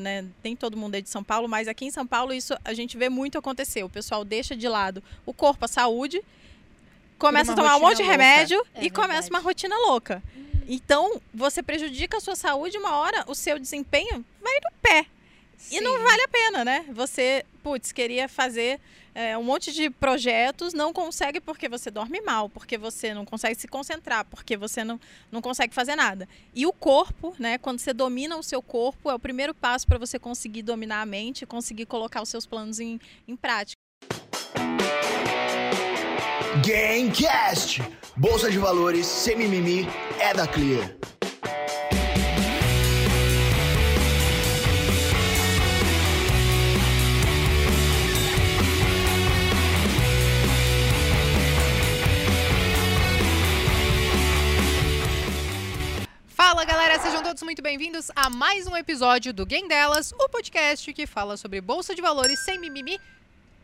né? 0.00 0.24
Nem 0.44 0.54
todo 0.54 0.76
mundo 0.76 0.94
é 0.94 1.00
de 1.00 1.08
São 1.08 1.24
Paulo, 1.24 1.48
mas 1.48 1.66
aqui 1.66 1.84
em 1.84 1.90
São 1.90 2.06
Paulo 2.06 2.32
isso 2.32 2.56
a 2.64 2.72
gente 2.72 2.96
vê 2.96 3.08
muito 3.08 3.36
acontecer. 3.36 3.82
O 3.82 3.88
pessoal 3.88 4.24
deixa 4.24 4.54
de 4.54 4.68
lado 4.68 5.02
o 5.26 5.34
corpo, 5.34 5.64
a 5.64 5.68
saúde, 5.68 6.22
começa 7.18 7.50
a 7.50 7.56
tomar 7.56 7.74
um 7.76 7.80
monte 7.80 7.96
de 7.96 8.04
remédio 8.04 8.64
é 8.76 8.84
e 8.84 8.90
começa 8.90 9.28
uma 9.28 9.40
rotina 9.40 9.76
louca. 9.76 10.22
Então, 10.68 11.20
você 11.34 11.64
prejudica 11.64 12.18
a 12.18 12.20
sua 12.20 12.36
saúde, 12.36 12.78
uma 12.78 12.94
hora 12.94 13.24
o 13.26 13.34
seu 13.34 13.58
desempenho 13.58 14.24
vai 14.40 14.54
no 14.54 14.70
pé. 14.80 15.06
E 15.68 15.80
não 15.80 16.00
vale 16.00 16.22
a 16.22 16.28
pena, 16.28 16.64
né? 16.64 16.84
Você, 16.92 17.44
putz, 17.60 17.90
queria 17.90 18.28
fazer 18.28 18.78
é, 19.18 19.36
um 19.36 19.42
monte 19.42 19.72
de 19.72 19.90
projetos, 19.90 20.72
não 20.72 20.92
consegue 20.92 21.40
porque 21.40 21.68
você 21.68 21.90
dorme 21.90 22.20
mal, 22.20 22.48
porque 22.48 22.78
você 22.78 23.12
não 23.12 23.24
consegue 23.24 23.56
se 23.60 23.66
concentrar, 23.66 24.24
porque 24.24 24.56
você 24.56 24.84
não, 24.84 25.00
não 25.32 25.42
consegue 25.42 25.74
fazer 25.74 25.96
nada. 25.96 26.28
E 26.54 26.64
o 26.64 26.72
corpo, 26.72 27.34
né? 27.36 27.58
Quando 27.58 27.80
você 27.80 27.92
domina 27.92 28.36
o 28.36 28.44
seu 28.44 28.62
corpo, 28.62 29.10
é 29.10 29.14
o 29.14 29.18
primeiro 29.18 29.52
passo 29.52 29.88
para 29.88 29.98
você 29.98 30.20
conseguir 30.20 30.62
dominar 30.62 31.00
a 31.02 31.06
mente, 31.06 31.44
conseguir 31.44 31.86
colocar 31.86 32.22
os 32.22 32.28
seus 32.28 32.46
planos 32.46 32.78
em, 32.78 33.00
em 33.26 33.34
prática. 33.34 33.76
Gamecast! 36.64 37.82
Bolsa 38.16 38.48
de 38.48 38.58
valores, 38.58 39.04
sem 39.04 39.36
mimimi, 39.36 39.84
é 40.20 40.32
da 40.32 40.46
Clear. 40.46 40.94
Fala 56.58 56.66
galera, 56.66 56.98
sejam 56.98 57.22
todos 57.22 57.40
muito 57.44 57.62
bem-vindos 57.62 58.10
a 58.16 58.28
mais 58.28 58.66
um 58.66 58.76
episódio 58.76 59.32
do 59.32 59.46
Game 59.46 59.68
Delas, 59.68 60.10
o 60.10 60.28
podcast 60.28 60.92
que 60.92 61.06
fala 61.06 61.36
sobre 61.36 61.60
bolsa 61.60 61.94
de 61.94 62.02
valores 62.02 62.44
sem 62.44 62.58
mimimi, 62.58 62.98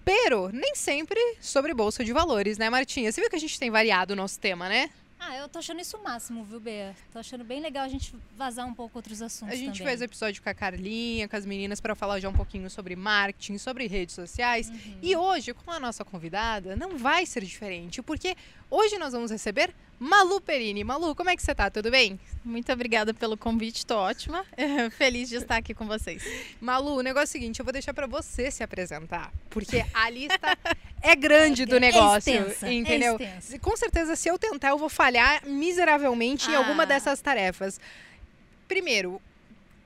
pero 0.05 0.49
nem 0.53 0.77
sempre 0.77 1.19
sobre 1.41 1.75
bolsa 1.75 2.05
de 2.05 2.13
valores, 2.13 2.57
né, 2.57 2.71
Martinha? 2.71 3.11
Você 3.11 3.21
viu 3.21 3.29
que 3.29 3.35
a 3.35 3.41
gente 3.41 3.59
tem 3.59 3.69
variado 3.69 4.13
o 4.13 4.17
nosso 4.17 4.39
tema, 4.39 4.69
né? 4.69 4.91
Ah, 5.19 5.37
eu 5.39 5.49
tô 5.49 5.59
achando 5.59 5.81
isso 5.81 5.97
o 5.97 6.05
máximo, 6.05 6.45
viu, 6.45 6.61
Bea? 6.61 6.95
Tô 7.13 7.19
achando 7.19 7.43
bem 7.43 7.61
legal 7.61 7.85
a 7.85 7.89
gente 7.89 8.15
vazar 8.37 8.65
um 8.65 8.75
pouco 8.75 8.97
outros 8.97 9.21
assuntos 9.21 9.53
A 9.53 9.57
gente 9.57 9.79
também. 9.79 9.89
fez 9.89 10.01
o 10.01 10.05
episódio 10.05 10.41
com 10.41 10.51
a 10.51 10.55
Carlinha, 10.55 11.27
com 11.27 11.35
as 11.35 11.45
meninas, 11.45 11.81
para 11.81 11.97
falar 11.97 12.21
já 12.21 12.29
um 12.29 12.33
pouquinho 12.33 12.71
sobre 12.71 12.95
marketing, 12.95 13.59
sobre 13.59 13.89
redes 13.89 14.15
sociais. 14.15 14.69
Uhum. 14.69 14.99
E 15.03 15.17
hoje, 15.17 15.53
com 15.53 15.73
a 15.73 15.81
nossa 15.81 16.05
convidada, 16.05 16.77
não 16.77 16.97
vai 16.97 17.27
ser 17.27 17.43
diferente, 17.43 18.03
porque 18.03 18.37
hoje 18.71 18.99
nós 18.99 19.15
vamos 19.15 19.33
receber 19.33 19.75
Malu 20.05 20.39
Perini. 20.39 20.85
Malu, 20.85 21.15
como 21.15 21.31
é 21.31 21.37
que 21.37 21.43
você 21.43 21.55
tá? 21.55 21.71
Tudo 21.71 21.91
bem? 21.91 22.21
Muito 22.45 22.71
obrigada 22.71 23.15
pelo 23.15 23.39
convite, 23.39 23.87
tô 23.87 23.97
ótima. 23.97 24.45
Feliz 24.99 25.31
de 25.31 25.37
estar 25.37 25.57
aqui 25.57 25.73
com 25.73 25.87
vocês. 25.87 26.23
Malu, 26.61 26.97
o 26.97 27.01
negócio 27.01 27.25
é 27.25 27.31
o 27.31 27.33
seguinte, 27.33 27.59
eu 27.61 27.65
vou 27.65 27.73
deixar 27.73 27.95
para 27.95 28.07
você 28.07 28.51
se 28.51 28.63
apresentar, 28.63 29.33
porque 29.49 29.83
a 29.95 30.11
lista 30.11 30.59
é 31.01 31.17
grande 31.17 31.65
do 31.65 31.77
É 31.77 31.81
negócio, 31.81 32.35
extensa, 32.35 32.69
é 32.69 32.73
entendeu? 32.75 33.13
extensa. 33.19 33.59
Com 33.59 33.75
certeza, 33.79 34.15
se 34.15 34.29
eu 34.29 34.39
tentar, 34.39 34.69
eu 34.69 34.79
vou 34.79 34.91
falhar 34.91 35.43
miseravelmente 35.47 36.51
em 36.51 36.55
Ah. 36.55 36.59
alguma 36.59 36.85
dessas 36.85 37.23
tarefas. 37.23 37.81
Primeiro, 38.69 39.23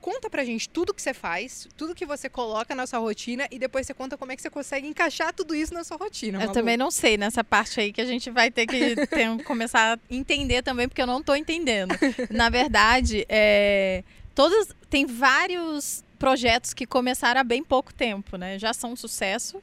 conta 0.01 0.29
pra 0.29 0.43
gente 0.43 0.69
tudo 0.69 0.93
que 0.93 1.01
você 1.01 1.13
faz, 1.13 1.67
tudo 1.77 1.93
que 1.93 2.05
você 2.05 2.29
coloca 2.29 2.73
na 2.73 2.87
sua 2.87 2.99
rotina 2.99 3.47
e 3.51 3.59
depois 3.59 3.85
você 3.85 3.93
conta 3.93 4.17
como 4.17 4.31
é 4.31 4.35
que 4.35 4.41
você 4.41 4.49
consegue 4.49 4.87
encaixar 4.87 5.33
tudo 5.33 5.53
isso 5.53 5.73
na 5.73 5.83
sua 5.83 5.97
rotina. 5.97 6.37
Eu 6.37 6.41
Malu. 6.41 6.53
também 6.53 6.77
não 6.77 6.89
sei 6.89 7.17
nessa 7.17 7.43
parte 7.43 7.79
aí 7.79 7.91
que 7.91 8.01
a 8.01 8.05
gente 8.05 8.29
vai 8.29 8.49
ter 8.49 8.65
que 8.65 8.95
ter- 9.07 9.43
começar 9.43 9.97
a 9.97 9.99
entender 10.13 10.61
também, 10.63 10.87
porque 10.87 11.01
eu 11.01 11.07
não 11.07 11.19
estou 11.19 11.35
entendendo. 11.35 11.93
Na 12.29 12.49
verdade, 12.49 13.25
é, 13.29 14.03
todas 14.33 14.69
tem 14.89 15.05
vários 15.05 16.03
projetos 16.17 16.73
que 16.73 16.85
começaram 16.85 17.41
há 17.41 17.43
bem 17.43 17.63
pouco 17.63 17.93
tempo, 17.93 18.37
né? 18.37 18.57
Já 18.59 18.73
são 18.73 18.91
um 18.93 18.95
sucesso, 18.95 19.61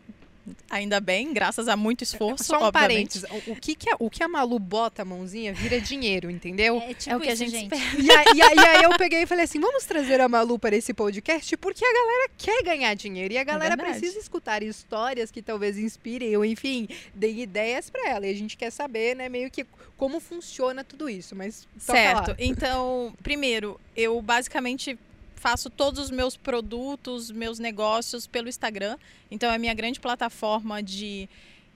ainda 0.70 1.00
bem, 1.00 1.32
graças 1.32 1.68
a 1.68 1.76
muito 1.76 2.02
esforço. 2.02 2.44
Só 2.44 2.58
um 2.58 2.62
obviamente. 2.64 3.20
parênteses, 3.20 3.48
o, 3.48 3.56
que, 3.56 3.74
que, 3.74 3.90
a, 3.90 3.96
o 3.98 4.08
que 4.10 4.22
a 4.22 4.28
Malu 4.28 4.58
bota 4.58 5.02
a 5.02 5.04
mãozinha 5.04 5.52
vira 5.52 5.80
dinheiro, 5.80 6.30
entendeu? 6.30 6.78
É 6.78 6.94
tipo 6.94 7.14
É 7.14 7.16
o 7.16 7.20
que 7.20 7.28
a 7.28 7.32
isso, 7.34 7.44
gente 7.46 7.50
gente. 7.52 7.74
espera. 7.74 8.02
E, 8.02 8.10
aí- 8.10 8.36
e 8.36 8.42
aí- 8.42 8.56
e 8.56 8.66
aí 8.76 8.82
eu 8.84 8.90
peguei 8.98 9.22
e 9.22 9.26
falei 9.26 9.44
assim: 9.44 9.60
vamos 9.60 9.84
trazer 9.84 10.20
a 10.20 10.28
Malu 10.28 10.58
para 10.58 10.74
esse 10.76 10.92
podcast 10.94 11.56
porque 11.56 11.84
a 11.84 11.92
galera 11.92 12.30
quer 12.36 12.62
ganhar 12.62 12.94
dinheiro 12.94 13.34
e 13.34 13.38
a 13.38 13.44
galera 13.44 13.76
verdade. 13.76 13.98
precisa 13.98 14.18
escutar 14.18 14.62
histórias 14.62 15.30
que 15.30 15.42
talvez 15.42 15.78
inspirem 15.78 16.36
ou, 16.36 16.44
enfim, 16.44 16.88
deem 17.14 17.40
ideias 17.42 17.90
para 17.90 18.08
ela. 18.10 18.26
E 18.26 18.30
a 18.30 18.34
gente 18.34 18.56
quer 18.56 18.70
saber, 18.70 19.14
né, 19.16 19.28
meio 19.28 19.50
que 19.50 19.66
como 19.96 20.20
funciona 20.20 20.84
tudo 20.84 21.08
isso. 21.08 21.34
Mas 21.34 21.66
Certo. 21.78 22.28
lá. 22.30 22.36
Então, 22.38 23.14
primeiro, 23.22 23.80
eu 23.96 24.20
basicamente 24.20 24.98
faço 25.36 25.70
todos 25.70 26.00
os 26.00 26.10
meus 26.10 26.36
produtos, 26.36 27.30
meus 27.30 27.58
negócios 27.58 28.26
pelo 28.26 28.48
Instagram. 28.48 28.98
Então, 29.30 29.50
é 29.50 29.54
a 29.54 29.58
minha 29.58 29.74
grande 29.74 30.00
plataforma 30.00 30.82
de 30.82 31.28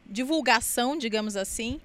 divulgação, 0.06 0.96
digamos 0.98 1.36
assim. 1.36 1.80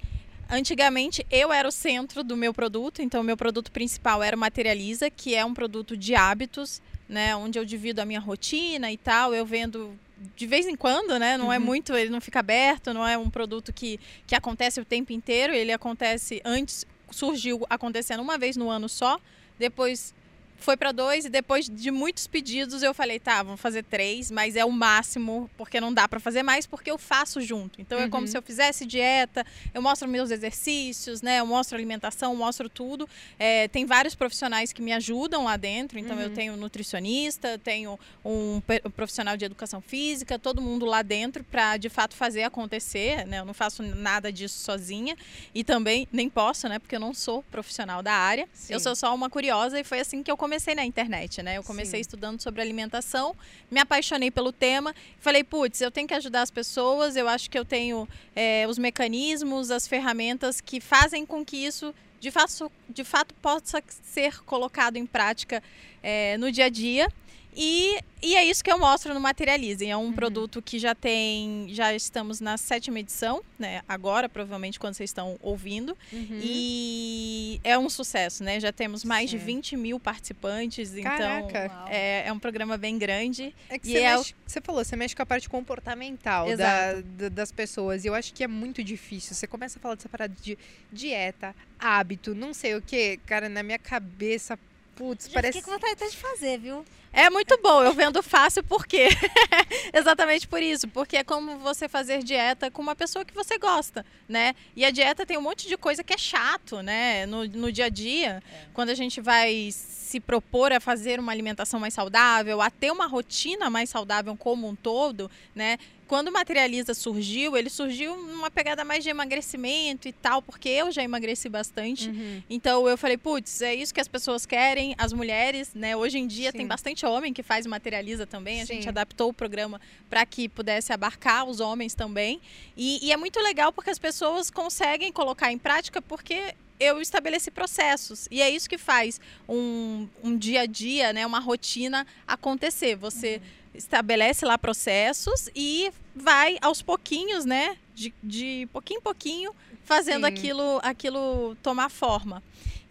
Antigamente, 0.50 1.25
eu 1.31 1.52
era 1.52 1.68
o 1.68 1.72
centro 1.72 2.24
do 2.24 2.36
meu 2.38 2.53
produto, 2.53 3.02
então, 3.02 3.22
o 3.22 3.24
meu 3.24 3.38
produto 3.38 3.72
principal 3.72 4.22
era 4.24 4.36
o 4.36 4.40
Materializa, 4.40 5.09
que 5.09 5.36
é 5.36 5.44
um 5.44 5.53
produto 5.53 5.97
de 5.97 6.16
hábitos, 6.16 6.81
né, 7.09 7.36
onde 7.36 7.58
eu 7.59 7.66
divido 7.66 8.02
a 8.02 8.06
minha 8.06 8.19
rotina 8.19 8.92
e 8.92 8.97
tal. 8.97 9.34
Eu 9.34 9.46
vendo 9.46 9.97
de 10.36 10.47
vez 10.47 10.66
em 10.66 10.75
quando, 10.75 11.19
né? 11.19 11.38
Não 11.38 11.52
é 11.52 11.57
Uhum. 11.59 11.66
muito, 11.66 11.94
ele 11.94 12.09
não 12.09 12.22
fica 12.22 12.40
aberto, 12.40 12.94
não 12.94 13.06
é 13.06 13.18
um 13.18 13.30
produto 13.30 13.74
que, 13.74 14.00
que 14.25 14.34
acontece 14.34 14.80
o 14.80 14.86
tempo 14.86 15.12
inteiro, 15.12 15.53
ele 15.53 15.72
acontece 15.74 16.42
antes, 16.46 16.86
surgiu 17.12 17.66
acontecendo 17.69 18.22
uma 18.22 18.38
vez 18.38 18.56
no 18.56 18.69
ano 18.69 18.88
só, 18.88 19.19
depois 19.59 20.13
foi 20.58 20.76
para 20.78 20.92
dois 20.92 21.26
e 21.26 21.30
depois 21.30 21.70
de 21.70 21.92
muitos 21.92 22.26
pedidos 22.28 22.82
eu 22.82 22.94
falei, 22.94 23.20
tá, 23.20 23.44
vamos 23.44 23.62
fazer 23.62 23.84
três, 23.84 24.32
mas 24.32 24.56
é 24.56 24.66
o 24.66 24.72
máximo, 24.72 25.50
porque 25.58 25.80
não 25.80 25.94
dá 25.94 26.08
para 26.08 26.20
fazer 26.20 26.42
mais, 26.44 26.66
porque 26.66 26.90
eu 26.90 26.98
faço 26.98 27.40
junto. 27.42 27.80
Então 27.82 28.00
é 28.00 28.10
como 28.10 28.22
Uhum. 28.26 28.28
se 28.28 28.38
eu 28.38 28.42
fizesse 28.42 28.86
dieta, 28.86 29.46
eu 29.74 29.82
mostro 29.82 30.08
meus 30.08 30.32
exercícios, 30.32 31.22
né? 31.22 31.40
Eu 31.40 31.46
mostro 31.46 31.76
alimentação, 31.78 32.36
mostro 32.36 32.68
tudo. 32.70 33.08
É, 33.38 33.68
tem 33.68 33.86
vários 33.86 34.16
profissionais 34.16 34.72
que 34.74 34.82
me 34.82 34.92
ajudam 34.94 35.44
lá 35.44 35.58
dentro, 35.58 36.00
então 36.00 36.20
eu 36.20 36.28
Uhum. 36.30 36.34
tenho 36.34 36.54
um 36.54 36.58
nutricionista, 36.58 37.60
tenho 37.60 38.00
um 38.24 38.46
um 38.86 38.90
profissional 38.92 39.36
de 39.38 39.46
educação 39.46 39.82
física, 39.82 40.38
todo 40.40 40.62
mundo 40.62 40.86
lá 40.86 41.02
dentro 41.02 41.44
para 41.44 41.78
de 41.78 41.90
fato 41.90 42.16
fazer 42.16 42.44
acontecer, 42.44 43.26
né? 43.28 43.40
Eu 43.40 43.46
não 43.46 43.54
faço 43.54 43.82
nada 43.84 44.32
disso 44.32 44.60
sozinha 44.64 45.16
e 45.54 45.64
também 45.64 46.08
nem 46.12 46.30
posso, 46.30 46.68
né? 46.70 46.80
Porque 46.80 46.96
eu 46.96 47.00
não 47.00 47.14
sou 47.14 47.44
profissional 47.44 48.02
da 48.02 48.14
área. 48.14 48.48
Sim. 48.54 48.74
Eu 48.74 48.80
sou 48.80 48.96
só 48.96 49.14
uma 49.14 49.30
curiosa 49.30 49.80
e 49.80 49.84
foi 49.84 50.00
assim 50.00 50.24
que 50.24 50.32
eu 50.32 50.38
comecei 50.45 50.75
na 50.75 50.85
internet, 50.85 51.41
né? 51.41 51.57
Eu 51.57 51.63
comecei 51.63 51.97
Sim. 51.97 52.01
estudando 52.01 52.39
sobre 52.39 52.61
alimentação, 52.61 53.35
me 53.72 53.79
apaixonei 53.79 54.29
pelo 54.29 54.51
tema, 54.51 54.94
falei, 55.19 55.44
putz, 55.44 55.81
eu 55.81 55.89
tenho 55.89 56.07
que 56.07 56.13
ajudar 56.13 56.44
as 56.44 56.51
pessoas, 56.51 57.16
eu 57.16 57.28
acho 57.28 57.50
que 57.50 57.57
eu 57.57 57.66
tenho 57.66 58.07
é, 58.35 58.67
os 58.69 58.78
mecanismos, 58.78 59.72
as 59.72 59.88
ferramentas 59.88 60.61
que 60.61 60.79
fazem 60.79 61.25
com 61.25 61.44
que 61.44 61.57
isso 61.57 61.95
de 62.19 62.29
fato, 62.29 62.72
de 62.88 63.03
fato 63.03 63.33
possa 63.35 63.83
ser 64.03 64.39
colocado 64.44 64.97
em 64.97 65.06
prática 65.06 65.63
é, 66.03 66.38
no 66.38 66.51
dia 66.51 66.66
a 66.66 66.69
dia. 66.69 67.12
E, 67.58 67.98
e 68.22 68.36
é 68.36 68.44
isso 68.44 68.62
que 68.64 68.70
eu 68.72 68.78
mostro 68.78 69.14
no 69.14 69.20
Materializem. 69.20 69.90
É 69.90 69.96
um 69.98 70.12
produto 70.12 70.62
que 70.62 70.78
já 70.78 70.94
tem. 70.94 71.68
Já 71.70 71.94
estamos 71.94 72.42
na 72.42 72.58
sétima 72.58 73.00
edição, 73.00 73.42
né? 73.58 73.82
Agora, 73.88 74.28
provavelmente, 74.28 74.78
quando 74.80 74.94
vocês 74.96 75.10
estão 75.10 75.38
ouvindo. 75.42 75.98
Uhum. 76.12 76.40
E 76.42 77.62
é 77.64 77.78
um 77.78 77.90
sucesso, 77.90 78.44
né? 78.44 78.60
Já 78.60 78.72
temos 78.74 79.04
mais 79.06 79.30
de 79.30 79.38
Certo. 79.38 79.46
20 79.48 79.78
mil 79.78 80.00
participantes, 80.00 80.92
Caraca. 81.02 81.66
então 81.66 81.88
é, 81.88 82.28
é 82.28 82.34
um 82.34 82.40
programa 82.40 82.78
bem 82.78 82.98
grande. 82.98 83.56
É 83.70 83.80
que 83.80 83.88
E 83.88 83.92
você, 83.94 84.00
é 84.00 84.16
o- 84.16 84.18
mexe- 84.20 84.36
você 84.46 84.62
falou, 84.62 84.84
você 84.84 84.96
mexe 84.96 85.16
com 85.16 85.22
a 85.24 85.26
parte 85.26 85.48
comportamental 85.48 86.48
da, 86.58 86.94
da- 87.02 87.30
das 87.30 87.52
pessoas. 87.52 88.04
E 88.04 88.08
eu 88.08 88.14
acho 88.16 88.34
que 88.34 88.44
é 88.44 88.48
muito 88.48 88.84
difícil. 88.84 89.34
Você 89.34 89.48
começa 89.48 89.80
a 89.80 89.82
falar 89.82 89.96
dessa 89.96 90.10
parada 90.10 90.34
de 90.42 90.58
dieta, 90.92 91.56
hábito, 91.80 92.36
não 92.36 92.54
sei 92.54 92.76
o 92.76 92.82
que. 92.82 93.18
Cara, 93.26 93.48
na 93.48 93.64
minha 93.64 93.80
cabeça, 93.80 94.60
putz, 94.95 95.28
parece. 95.28 95.59
fiquei 95.59 95.61
com 95.66 95.72
vontade 95.72 95.94
até 95.94 96.07
de 96.07 96.17
fazer, 96.17 96.57
viu? 96.59 96.85
É 97.17 97.29
muito 97.29 97.57
bom, 97.61 97.81
eu 97.81 97.94
vendo 97.94 98.22
fácil 98.22 98.61
por 98.61 98.85
quê? 98.85 99.07
Exatamente 99.94 100.45
por 100.50 100.62
isso, 100.62 100.86
porque 100.89 101.15
é 101.15 101.24
como 101.24 101.57
você 101.59 101.88
fazer 101.88 102.21
dieta 102.21 102.69
com 102.69 102.81
uma 102.81 102.94
pessoa 102.94 103.24
que 103.24 103.33
você 103.33 103.57
gosta, 103.57 104.06
né? 104.27 104.53
E 104.75 104.83
a 104.83 104.92
dieta 104.92 105.25
tem 105.25 105.38
um 105.38 105.42
monte 105.42 105.65
de 105.65 105.77
coisa 105.77 106.03
que 106.03 106.13
é 106.13 106.18
chato, 106.18 106.81
né? 106.81 107.25
No, 107.25 107.47
no 107.47 107.71
dia 107.71 107.86
a 107.86 107.89
dia, 107.89 108.44
quando 108.74 108.89
a 108.89 108.94
gente 108.94 109.21
vai 109.21 109.69
se 109.71 110.19
propor 110.19 110.74
a 110.74 110.80
fazer 110.81 111.18
uma 111.18 111.31
alimentação 111.31 111.80
mais 111.80 111.94
saudável, 111.94 112.62
a 112.62 112.69
ter 112.69 112.91
uma 112.91 113.07
rotina 113.07 113.69
mais 113.69 113.89
saudável 113.89 114.36
como 114.36 114.68
um 114.68 114.75
todo, 114.75 115.31
né? 115.56 115.77
Quando 116.07 116.28
o 116.28 116.31
Materializa 116.31 116.94
surgiu, 116.94 117.57
ele 117.57 117.69
surgiu 117.69 118.16
numa 118.16 118.52
pegada 118.52 118.86
mais 118.86 119.04
de 119.04 119.10
emagrecimento 119.10 120.07
e 120.07 120.12
tal, 120.12 120.42
porque 120.42 120.69
eu 120.69 120.92
já 120.92 121.04
emagreci 121.04 121.50
bastante. 121.50 122.10
Uhum. 122.10 122.44
Então 122.50 122.88
eu 122.88 122.98
falei, 122.98 123.18
putz, 123.18 123.62
é 123.62 123.74
isso 123.74 123.94
que 123.94 124.00
as 124.00 124.07
pessoas 124.07 124.46
querem, 124.46 124.94
as 124.98 125.12
mulheres, 125.12 125.74
né? 125.74 125.96
Hoje 125.96 126.19
em 126.19 126.28
dia 126.28 126.52
Sim. 126.52 126.60
tem 126.60 126.68
bastante 126.68 127.06
homem 127.06 127.34
que 127.34 127.42
faz 127.42 127.66
materializa 127.66 128.28
também. 128.28 128.62
A 128.62 128.66
Sim. 128.66 128.75
gente 128.75 128.90
adaptou 128.90 129.30
o 129.30 129.34
programa 129.34 129.81
para 130.10 130.25
que 130.25 130.48
pudesse 130.48 130.94
abarcar 130.94 131.46
os 131.46 131.60
homens 131.60 131.96
também. 131.96 132.40
E, 132.78 133.06
e 133.06 133.12
é 133.12 133.18
muito 133.18 133.40
legal 133.40 133.74
porque 133.74 133.90
as 133.90 134.00
pessoas 134.00 134.51
conseguem 134.51 135.12
colocar 135.12 135.51
em 135.51 135.58
prática 135.58 136.01
porque 136.01 136.54
eu 136.80 137.01
estabeleci 137.01 137.50
processos. 137.50 138.28
E 138.30 138.42
é 138.42 138.50
isso 138.50 138.69
que 138.69 138.78
faz 138.78 139.19
um, 139.48 140.08
um 140.24 140.38
dia 140.38 140.62
a 140.62 140.66
dia, 140.66 141.13
né, 141.13 141.25
uma 141.25 141.40
rotina 141.40 142.06
acontecer. 142.28 142.96
Você 142.96 143.42
estabelece 143.77 144.45
lá 144.45 144.57
processos 144.57 145.50
e 145.56 145.92
vai 146.16 146.57
aos 146.62 146.81
pouquinhos, 146.81 147.45
né, 147.45 147.77
de, 147.94 148.13
de 148.24 148.68
pouquinho 148.72 149.00
em 149.00 149.01
pouquinho, 149.01 149.56
fazendo 149.83 150.25
Sim. 150.25 150.33
aquilo, 150.33 150.80
aquilo 150.81 151.56
tomar 151.62 151.89
forma. 151.89 152.42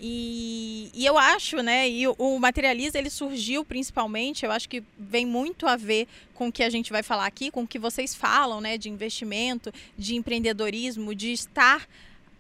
E, 0.01 0.91
e 0.93 1.07
eu 1.07 1.17
acho, 1.17 1.63
né, 1.63 1.89
e 1.89 2.07
o, 2.07 2.15
o 2.19 2.39
Materializa, 2.39 2.99
ele 2.99 3.11
surgiu 3.11 3.65
principalmente, 3.65 4.45
eu 4.45 4.53
acho 4.53 4.69
que 4.69 4.83
vem 4.99 5.25
muito 5.25 5.67
a 5.67 5.77
ver 5.77 6.07
com 6.35 6.49
o 6.49 6.53
que 6.53 6.63
a 6.63 6.71
gente 6.71 6.91
vai 6.93 7.03
falar 7.03 7.27
aqui, 7.27 7.51
com 7.51 7.63
o 7.63 7.67
que 7.67 7.79
vocês 7.79 8.15
falam, 8.15 8.61
né, 8.61 8.77
de 8.77 8.91
investimento, 8.91 9.73
de 9.97 10.17
empreendedorismo, 10.17 11.15
de 11.15 11.33
estar 11.33 11.89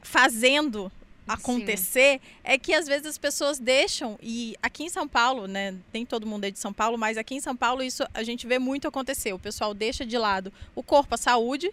fazendo 0.03 0.93
acontecer, 1.27 2.21
é 2.43 2.59
que 2.59 2.75
às 2.75 2.87
vezes 2.87 3.07
as 3.07 3.19
pessoas 3.19 3.59
deixam, 3.59 4.19
e 4.23 4.57
aqui 4.63 4.85
em 4.85 4.89
São 4.89 5.09
Paulo, 5.09 5.47
né, 5.47 5.75
nem 5.93 6.05
todo 6.05 6.27
mundo 6.27 6.45
é 6.45 6.51
de 6.51 6.59
São 6.59 6.73
Paulo, 6.73 6.99
mas 6.99 7.17
aqui 7.17 7.35
em 7.35 7.41
São 7.41 7.57
Paulo 7.57 7.83
isso 7.83 8.05
a 8.13 8.23
gente 8.23 8.47
vê 8.47 8.59
muito 8.59 8.87
acontecer, 8.87 9.33
o 9.33 9.39
pessoal 9.39 9.73
deixa 9.73 10.05
de 10.05 10.19
lado 10.19 10.53
o 10.75 10.83
corpo, 10.83 11.15
a 11.15 11.19
saúde, 11.19 11.73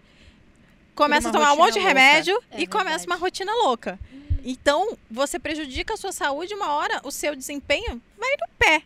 começa 0.96 1.30
a 1.30 1.32
tomar 1.32 1.54
um 1.54 1.58
monte 1.58 1.74
de 1.74 1.80
louca. 1.80 1.88
remédio 1.88 2.44
É 2.52 2.62
e 2.62 2.68
começa 2.68 2.90
verdade. 2.90 3.08
uma 3.08 3.16
rotina 3.16 3.52
louca. 3.64 4.00
Então, 4.44 4.98
você 5.10 5.38
prejudica 5.38 5.94
a 5.94 5.98
sua 5.98 6.12
saúde, 6.12 6.54
uma 6.54 6.74
hora 6.74 7.00
o 7.04 7.12
seu 7.12 7.36
desempenho 7.36 8.02
vai 8.18 8.32
no 8.40 8.48
pé. 8.58 8.84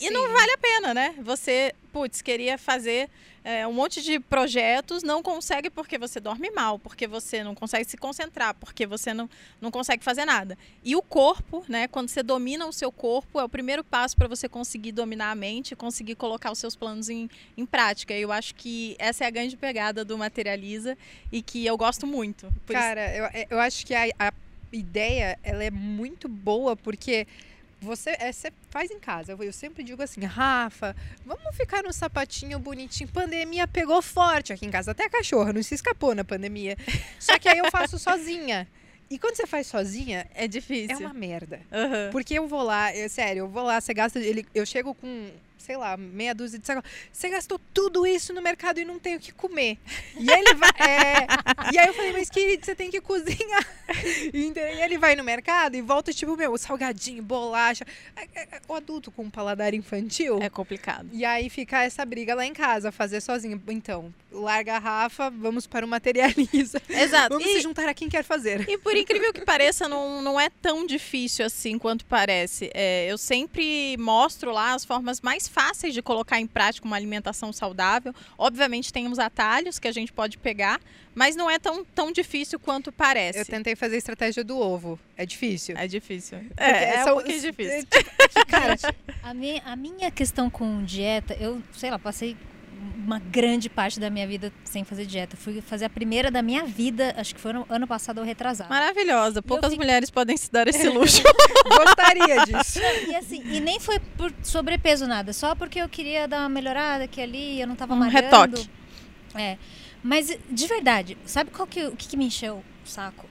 E 0.00 0.10
não 0.10 0.26
Sim. 0.26 0.32
vale 0.32 0.52
a 0.52 0.58
pena, 0.58 0.94
né? 0.94 1.14
Você, 1.20 1.74
putz, 1.92 2.22
queria 2.22 2.56
fazer 2.58 3.08
é, 3.44 3.66
um 3.66 3.72
monte 3.74 4.02
de 4.02 4.18
projetos, 4.18 5.02
não 5.02 5.22
consegue 5.22 5.68
porque 5.68 5.98
você 5.98 6.18
dorme 6.18 6.50
mal, 6.50 6.78
porque 6.78 7.06
você 7.06 7.44
não 7.44 7.54
consegue 7.54 7.84
se 7.88 7.94
concentrar, 7.98 8.54
porque 8.54 8.86
você 8.86 9.12
não, 9.12 9.28
não 9.60 9.70
consegue 9.70 10.02
fazer 10.02 10.24
nada. 10.24 10.56
E 10.82 10.96
o 10.96 11.02
corpo, 11.02 11.62
né? 11.68 11.86
Quando 11.86 12.08
você 12.08 12.22
domina 12.22 12.66
o 12.66 12.72
seu 12.72 12.90
corpo, 12.90 13.38
é 13.38 13.44
o 13.44 13.48
primeiro 13.48 13.84
passo 13.84 14.16
para 14.16 14.26
você 14.26 14.48
conseguir 14.48 14.92
dominar 14.92 15.30
a 15.30 15.34
mente, 15.34 15.76
conseguir 15.76 16.14
colocar 16.14 16.50
os 16.50 16.58
seus 16.58 16.74
planos 16.74 17.10
em, 17.10 17.28
em 17.56 17.66
prática. 17.66 18.14
Eu 18.14 18.32
acho 18.32 18.54
que 18.54 18.96
essa 18.98 19.24
é 19.24 19.26
a 19.26 19.30
grande 19.30 19.56
pegada 19.58 20.04
do 20.06 20.16
Materializa 20.16 20.96
e 21.30 21.42
que 21.42 21.66
eu 21.66 21.76
gosto 21.76 22.06
muito. 22.06 22.46
Por 22.66 22.72
isso- 22.74 22.82
Cara, 22.82 23.14
eu, 23.14 23.46
eu 23.50 23.60
acho 23.60 23.84
que 23.84 23.94
a, 23.94 24.06
a 24.18 24.32
ideia 24.72 25.38
ela 25.42 25.62
é 25.62 25.70
muito 25.70 26.28
boa 26.28 26.74
porque 26.74 27.26
você, 27.84 28.16
é, 28.18 28.32
você 28.32 28.52
faz 28.70 28.90
em 28.90 28.98
casa. 28.98 29.36
Eu, 29.38 29.52
sempre 29.52 29.84
digo 29.84 30.02
assim, 30.02 30.24
Rafa, 30.24 30.96
vamos 31.24 31.56
ficar 31.56 31.82
no 31.82 31.92
sapatinho 31.92 32.58
bonitinho. 32.58 33.08
Pandemia 33.10 33.66
pegou 33.68 34.00
forte 34.02 34.52
aqui 34.52 34.66
em 34.66 34.70
casa. 34.70 34.90
Até 34.90 35.04
a 35.04 35.10
cachorra 35.10 35.52
não 35.52 35.62
se 35.62 35.74
escapou 35.74 36.14
na 36.14 36.24
pandemia. 36.24 36.76
Só 37.20 37.38
que 37.38 37.48
aí 37.48 37.58
eu 37.58 37.70
faço 37.70 37.98
sozinha. 37.98 38.66
E 39.10 39.18
quando 39.18 39.36
você 39.36 39.46
faz 39.46 39.66
sozinha, 39.66 40.26
é 40.34 40.48
difícil. 40.48 40.96
é 40.96 40.98
uma 40.98 41.12
merda. 41.14 41.60
Aham. 41.70 42.08
Porque 42.10 42.34
eu 42.34 42.48
vou 42.48 42.62
lá, 42.62 42.94
eu- 42.96 43.08
sério, 43.08 43.40
eu 43.40 43.48
vou 43.48 43.62
lá, 43.62 43.80
você 43.80 43.92
gasta. 43.94 44.18
Ele, 44.18 44.44
eu 44.54 44.64
chego 44.64 44.94
com, 44.94 45.30
sei 45.64 45.76
lá, 45.76 45.96
meia 45.96 46.34
dúzia 46.34 46.58
de 46.58 46.66
sacola. 46.66 46.84
Você 47.12 47.30
gastou 47.30 47.58
tudo 47.72 48.06
isso 48.06 48.32
no 48.34 48.42
mercado 48.42 48.78
e 48.78 48.84
não 48.84 48.98
tem 48.98 49.16
o 49.16 49.20
que 49.20 49.32
comer. 49.32 49.78
E 50.16 50.30
ele 50.30 50.54
vai. 50.54 50.70
é, 50.78 51.26
e 51.72 51.78
aí 51.78 51.86
eu 51.86 51.94
falei, 51.94 52.12
mas 52.12 52.28
querido, 52.28 52.64
você 52.66 52.74
tem 52.74 52.90
que 52.90 53.00
cozinhar. 53.00 53.66
E 54.32 54.52
ele 54.82 54.96
vai 54.98 55.14
no 55.14 55.22
mercado 55.22 55.76
e 55.76 55.82
volta, 55.82 56.12
tipo, 56.12 56.36
meu, 56.36 56.56
salgadinho, 56.56 57.22
bolacha. 57.22 57.84
É, 58.16 58.22
é, 58.34 58.42
é, 58.56 58.60
O 58.66 58.74
adulto 58.74 59.10
com 59.10 59.24
um 59.24 59.30
paladar 59.30 59.74
infantil. 59.74 60.38
É 60.40 60.48
complicado. 60.48 61.08
E 61.12 61.24
aí 61.24 61.48
fica 61.50 61.82
essa 61.82 62.04
briga 62.04 62.34
lá 62.34 62.44
em 62.46 62.52
casa, 62.52 62.90
fazer 62.90 63.20
sozinho. 63.20 63.62
Então, 63.68 64.12
larga 64.32 64.76
a 64.76 64.78
Rafa, 64.78 65.30
vamos 65.30 65.66
para 65.66 65.84
o 65.84 65.88
materializa. 65.88 66.80
Exato. 66.88 67.28
Vamos 67.34 67.46
E- 67.48 67.54
se 67.54 67.60
juntar 67.60 67.88
a 67.88 67.94
quem 67.94 68.08
quer 68.08 68.24
fazer. 68.24 68.68
E 68.68 68.78
por 68.78 68.96
incrível 68.96 69.32
que 69.32 69.42
pareça, 69.42 69.86
não, 69.88 70.22
não 70.22 70.40
é 70.40 70.48
tão 70.50 70.86
difícil 70.86 71.44
assim 71.44 71.78
quanto 71.78 72.04
parece. 72.06 72.70
É, 72.74 73.06
eu 73.10 73.18
sempre 73.18 73.96
mostro 73.98 74.50
lá 74.50 74.74
as 74.74 74.84
formas 74.84 75.20
mais 75.20 75.46
fáceis 75.54 75.94
de 75.94 76.02
colocar 76.02 76.40
em 76.40 76.46
prática 76.48 76.84
uma 76.84 76.96
alimentação 76.96 77.52
saudável. 77.52 78.12
Obviamente 78.36 78.92
tem 78.92 79.06
uns 79.06 79.20
atalhos 79.20 79.78
que 79.78 79.86
a 79.86 79.92
gente 79.92 80.12
pode 80.12 80.36
pegar, 80.36 80.80
mas 81.14 81.36
não 81.36 81.48
é 81.48 81.58
tão, 81.60 81.84
tão 81.84 82.10
difícil 82.10 82.58
quanto 82.58 82.90
parece. 82.90 83.38
Eu 83.38 83.44
tentei 83.46 83.76
fazer 83.76 83.94
a 83.94 83.98
estratégia 83.98 84.42
do 84.42 84.58
ovo. 84.58 84.98
É 85.16 85.24
difícil. 85.24 85.76
É 85.78 85.86
difícil. 85.86 86.38
É, 86.56 86.70
é 86.96 87.04
são- 87.04 87.12
um 87.12 87.16
pouquinho 87.20 87.40
difícil. 87.40 87.86
Cara, 88.48 88.74
A 89.22 89.32
minha, 89.32 89.62
a 89.64 89.76
minha 89.76 90.10
questão 90.10 90.50
com 90.50 90.82
dieta, 90.84 91.34
eu, 91.40 91.62
sei 91.72 91.90
lá, 91.90 91.98
passei 91.98 92.36
uma 93.04 93.18
grande 93.18 93.68
parte 93.68 94.00
da 94.00 94.08
minha 94.10 94.26
vida 94.26 94.52
sem 94.64 94.82
fazer 94.84 95.06
dieta. 95.06 95.36
Fui 95.36 95.60
fazer 95.60 95.84
a 95.84 95.90
primeira 95.90 96.30
da 96.30 96.42
minha 96.42 96.64
vida, 96.64 97.14
acho 97.16 97.34
que 97.34 97.40
foi 97.40 97.52
no 97.52 97.66
ano 97.68 97.86
passado 97.86 98.18
ou 98.18 98.24
retrasado. 98.24 98.70
Maravilhosa. 98.70 99.42
Poucas 99.42 99.70
fico- 99.70 99.82
mulheres 99.82 100.10
podem 100.10 100.36
se 100.36 100.50
dar 100.50 100.66
esse 100.68 100.88
luxo. 100.90 101.22
gostaria 101.68 102.44
disso. 102.44 102.80
E 103.08 103.14
assim, 103.14 103.42
e 103.44 103.60
nem 103.60 103.78
foi 103.80 103.98
por 103.98 104.32
sobrepeso 104.42 105.06
nada, 105.06 105.32
só 105.32 105.54
porque 105.54 105.78
eu 105.80 105.88
queria 105.88 106.26
dar 106.26 106.40
uma 106.40 106.48
melhorada 106.48 107.04
aqui 107.04 107.20
e 107.20 107.22
ali, 107.22 107.60
eu 107.60 107.66
não 107.66 107.76
tava 107.76 107.94
Um 107.94 107.98
malhando. 107.98 108.16
retoque. 108.16 108.70
É. 109.34 109.56
Mas 110.02 110.36
de 110.50 110.66
verdade, 110.66 111.16
sabe 111.24 111.50
qual 111.50 111.66
que, 111.66 111.84
o 111.86 111.96
que, 111.96 112.08
que 112.08 112.16
me 112.16 112.26
encheu 112.26 112.62
o 112.84 112.88
saco? 112.88 113.26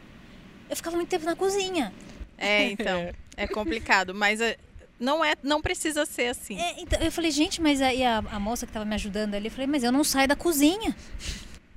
Eu 0.70 0.76
ficava 0.76 0.96
muito 0.96 1.10
tempo 1.10 1.26
na 1.26 1.36
cozinha. 1.36 1.94
É, 2.38 2.64
então. 2.72 3.12
É 3.38 3.48
complicado. 3.48 4.14
Mas 4.14 4.42
é, 4.42 4.58
não, 5.00 5.24
é, 5.24 5.34
não 5.44 5.62
precisa 5.62 6.06
ser 6.06 6.28
assim. 6.28 6.60
É, 6.60 6.82
então, 6.82 7.00
eu 7.02 7.12
falei, 7.12 7.32
gente, 7.32 7.62
mas 7.62 7.82
aí 7.82 8.04
a, 8.04 8.18
a 8.18 8.40
moça 8.40 8.66
que 8.66 8.72
tava 8.72 8.86
me 8.86 8.96
ajudando 8.96 9.36
ali, 9.36 9.48
eu 9.48 9.52
falei, 9.52 9.68
mas 9.68 9.84
eu 9.84 9.92
não 9.92 10.04
saio 10.04 10.28
da 10.28 10.36
cozinha. 10.36 10.96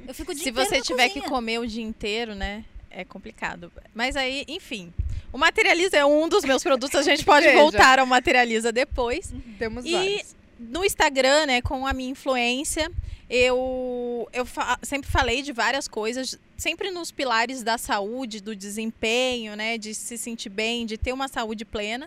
Eu 0.07 0.15
fico 0.15 0.31
o 0.33 0.35
dia 0.35 0.45
Se 0.45 0.51
você 0.53 0.77
na 0.79 0.83
tiver 0.83 1.09
que 1.09 1.15
cozinha. 1.15 1.29
comer 1.31 1.59
o 1.59 1.67
dia 1.67 1.83
inteiro, 1.83 2.35
né? 2.35 2.65
É 2.91 3.05
complicado. 3.05 3.73
Mas 3.95 4.17
aí, 4.17 4.45
enfim. 4.49 4.93
O 5.33 5.39
Materializa 5.39 5.97
é 5.97 6.05
um 6.07 6.29
dos 6.29 6.45
meus 6.45 6.63
produtos. 6.63 6.95
A 6.95 7.03
gente 7.03 7.25
pode 7.25 7.45
Veja. 7.49 7.59
voltar 7.59 7.99
ao 7.99 8.07
Materializa 8.07 8.71
depois. 8.73 9.33
Temos 9.59 9.85
E 9.85 9.93
vários. 9.93 10.37
no 10.59 10.85
Instagram, 10.85 11.47
né, 11.47 11.61
com 11.61 11.87
a 11.87 11.93
minha 11.93 12.11
influência, 12.11 12.91
eu, 13.29 14.29
eu 14.33 14.47
fa- 14.47 14.79
sempre 14.83 15.11
falei 15.11 15.43
de 15.43 15.53
várias 15.53 15.87
coisas, 15.89 16.39
sempre 16.57 16.91
nos 16.91 17.11
pilares 17.11 17.63
da 17.63 17.77
saúde, 17.77 18.41
do 18.41 18.55
desempenho, 18.57 19.55
né, 19.57 19.77
de 19.77 19.93
se 19.95 20.17
sentir 20.17 20.49
bem, 20.49 20.87
de 20.87 20.97
ter 20.97 21.13
uma 21.13 21.29
saúde 21.29 21.65
plena. 21.65 22.07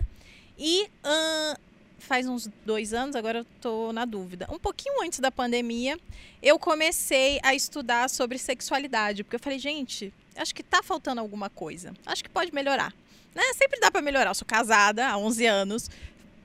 E 0.62 0.90
ahn, 1.02 1.56
faz 1.98 2.28
uns 2.28 2.50
dois 2.66 2.92
anos, 2.92 3.16
agora 3.16 3.38
eu 3.38 3.46
tô 3.62 3.94
na 3.94 4.04
dúvida. 4.04 4.46
Um 4.50 4.58
pouquinho 4.58 5.02
antes 5.02 5.18
da 5.18 5.30
pandemia, 5.30 5.98
eu 6.42 6.58
comecei 6.58 7.40
a 7.42 7.54
estudar 7.54 8.10
sobre 8.10 8.36
sexualidade, 8.36 9.24
porque 9.24 9.36
eu 9.36 9.40
falei, 9.40 9.58
gente, 9.58 10.12
acho 10.36 10.54
que 10.54 10.62
tá 10.62 10.82
faltando 10.82 11.18
alguma 11.18 11.48
coisa. 11.48 11.94
Acho 12.04 12.22
que 12.22 12.28
pode 12.28 12.52
melhorar. 12.52 12.92
Né? 13.34 13.42
Sempre 13.54 13.80
dá 13.80 13.90
para 13.90 14.02
melhorar. 14.02 14.32
Eu 14.32 14.34
sou 14.34 14.46
casada 14.46 15.08
há 15.08 15.16
11 15.16 15.46
anos, 15.46 15.90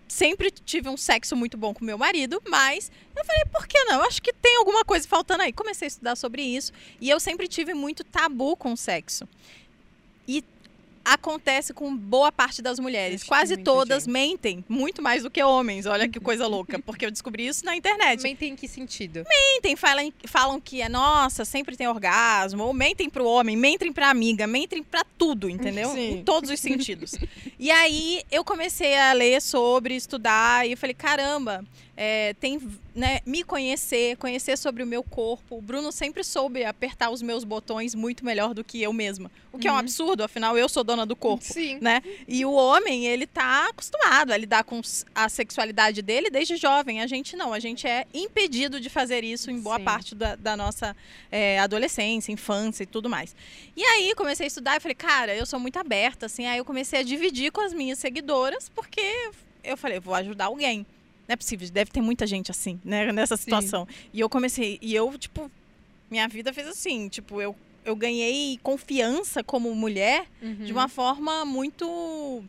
sempre 0.08 0.50
tive 0.50 0.88
um 0.88 0.96
sexo 0.96 1.36
muito 1.36 1.58
bom 1.58 1.74
com 1.74 1.84
meu 1.84 1.98
marido, 1.98 2.42
mas 2.48 2.90
eu 3.14 3.26
falei, 3.26 3.44
por 3.52 3.68
que 3.68 3.84
não? 3.84 4.02
Acho 4.04 4.22
que 4.22 4.32
tem 4.32 4.56
alguma 4.56 4.86
coisa 4.86 5.06
faltando 5.06 5.44
aí. 5.44 5.52
Comecei 5.52 5.88
a 5.88 5.90
estudar 5.90 6.16
sobre 6.16 6.42
isso 6.42 6.72
e 7.02 7.10
eu 7.10 7.20
sempre 7.20 7.50
tive 7.50 7.74
muito 7.74 8.02
tabu 8.02 8.56
com 8.56 8.78
sexo. 8.78 9.28
Acontece 11.06 11.72
com 11.72 11.96
boa 11.96 12.32
parte 12.32 12.62
das 12.62 12.80
mulheres. 12.80 13.22
Acho 13.22 13.30
Quase 13.30 13.58
todas 13.58 14.04
gente. 14.04 14.12
mentem, 14.12 14.66
muito 14.68 15.02
mais 15.04 15.22
do 15.22 15.30
que 15.30 15.42
homens. 15.44 15.86
Olha 15.86 16.10
que 16.10 16.20
coisa 16.20 16.48
louca, 16.48 16.80
porque 16.80 17.06
eu 17.06 17.12
descobri 17.12 17.46
isso 17.46 17.64
na 17.64 17.76
internet. 17.76 18.24
Mentem 18.24 18.54
em 18.54 18.56
que 18.56 18.68
sentido? 18.68 19.24
Mentem, 19.30 19.76
falam, 19.76 20.12
falam 20.26 20.60
que 20.60 20.82
é 20.82 20.90
nossa, 20.90 21.46
sempre 21.46 21.78
tem 21.78 21.88
orgasmo, 21.88 22.64
ou 22.64 22.74
mentem 22.74 23.10
pro 23.10 23.26
homem, 23.26 23.56
mentem 23.56 23.94
pra 23.94 24.10
amiga, 24.10 24.48
mentem 24.48 24.82
pra 24.82 25.06
tudo, 25.18 25.48
entendeu? 25.50 25.90
Sim. 25.94 26.14
Em 26.16 26.24
todos 26.24 26.50
os 26.50 26.60
sentidos. 26.60 27.14
e 27.60 27.70
aí 27.70 28.24
eu 28.32 28.44
comecei 28.44 28.98
a 28.98 29.14
ler 29.14 29.42
sobre, 29.42 29.96
estudar, 29.96 30.68
e 30.68 30.72
eu 30.72 30.78
falei, 30.78 30.96
caramba, 30.96 31.64
é, 31.98 32.34
tem, 32.34 32.60
né, 32.94 33.20
me 33.26 33.44
conhecer, 33.44 34.18
conhecer 34.18 34.58
sobre 34.58 34.84
o 34.84 34.86
meu 34.88 35.02
corpo. 35.02 35.58
O 35.58 35.62
Bruno 35.62 35.92
sempre 35.92 36.24
soube 36.24 36.66
apertar 36.66 37.10
os 37.10 37.22
meus 37.22 37.44
botões 37.44 37.96
muito 37.96 38.26
melhor 38.26 38.54
do 38.54 38.64
que 38.64 38.82
eu 38.82 38.92
mesma. 38.92 39.32
O 39.54 39.58
que 39.58 39.68
é 39.68 39.72
um 39.72 39.76
Uhum. 39.76 39.80
absurdo, 39.80 40.22
afinal, 40.24 40.58
eu 40.58 40.68
sou 40.68 40.84
dona 40.84 41.06
do 41.06 41.16
corpo 41.16 41.46
Sim. 41.46 41.78
né? 41.80 42.02
E 42.28 42.44
o 42.44 42.52
homem, 42.52 43.06
ele 43.06 43.26
tá 43.26 43.70
acostumado 43.70 44.32
a 44.34 44.38
lidar 44.38 44.66
com 44.66 44.82
a 45.14 45.30
sexualidade 45.30 46.02
dele 46.02 46.30
desde 46.30 46.58
jovem. 46.58 47.02
A 47.02 47.08
gente 47.08 47.38
não, 47.38 47.54
a 47.54 47.60
gente 47.60 47.88
é 47.88 48.06
impedido 48.14 48.80
de 48.82 48.90
fazer 48.90 49.24
isso 49.24 49.50
em 49.50 49.60
boa 49.60 49.78
Sim. 49.78 49.84
parte 49.86 50.14
da, 50.16 50.36
da 50.36 50.58
nossa 50.58 50.96
é, 51.32 51.60
adolescência, 51.60 52.32
infância 52.32 52.84
e 52.84 52.88
tudo 52.88 53.10
mais. 53.10 53.34
E 53.76 53.84
aí 53.84 54.14
comecei 54.16 54.46
a 54.46 54.48
estudar 54.48 54.76
e 54.76 54.80
falei, 54.82 54.96
cara, 54.96 55.34
eu 55.34 55.46
sou 55.46 55.60
muito 55.60 55.80
aberta, 55.80 56.26
assim. 56.26 56.46
Aí 56.46 56.58
eu 56.58 56.66
comecei 56.66 57.00
a 57.00 57.04
dividir 57.04 57.52
com 57.54 57.62
as 57.62 57.74
minhas 57.74 58.00
seguidoras, 58.00 58.68
porque 58.68 59.30
eu 59.64 59.78
falei, 59.78 60.00
vou 60.00 60.14
ajudar 60.16 60.46
alguém. 60.46 60.86
Não 61.28 61.34
é 61.34 61.36
possível, 61.36 61.68
deve 61.72 61.92
ter 61.92 62.02
muita 62.02 62.28
gente 62.28 62.52
assim, 62.52 62.80
né, 62.84 63.12
nessa 63.12 63.36
situação. 63.38 63.88
E 64.14 64.20
eu 64.20 64.30
comecei, 64.30 64.78
e 64.82 64.94
eu, 64.94 65.18
tipo, 65.18 65.50
minha 66.10 66.28
vida 66.28 66.54
fez 66.54 66.68
assim, 66.68 67.10
tipo, 67.10 67.42
eu, 67.42 67.56
eu 67.84 67.96
ganhei 67.96 68.60
confiança 68.62 69.44
como 69.44 69.74
mulher 69.74 70.28
de 70.42 70.72
Uhum. 70.72 70.72
uma 70.80 70.88
forma 70.88 71.44
muito 71.46 72.44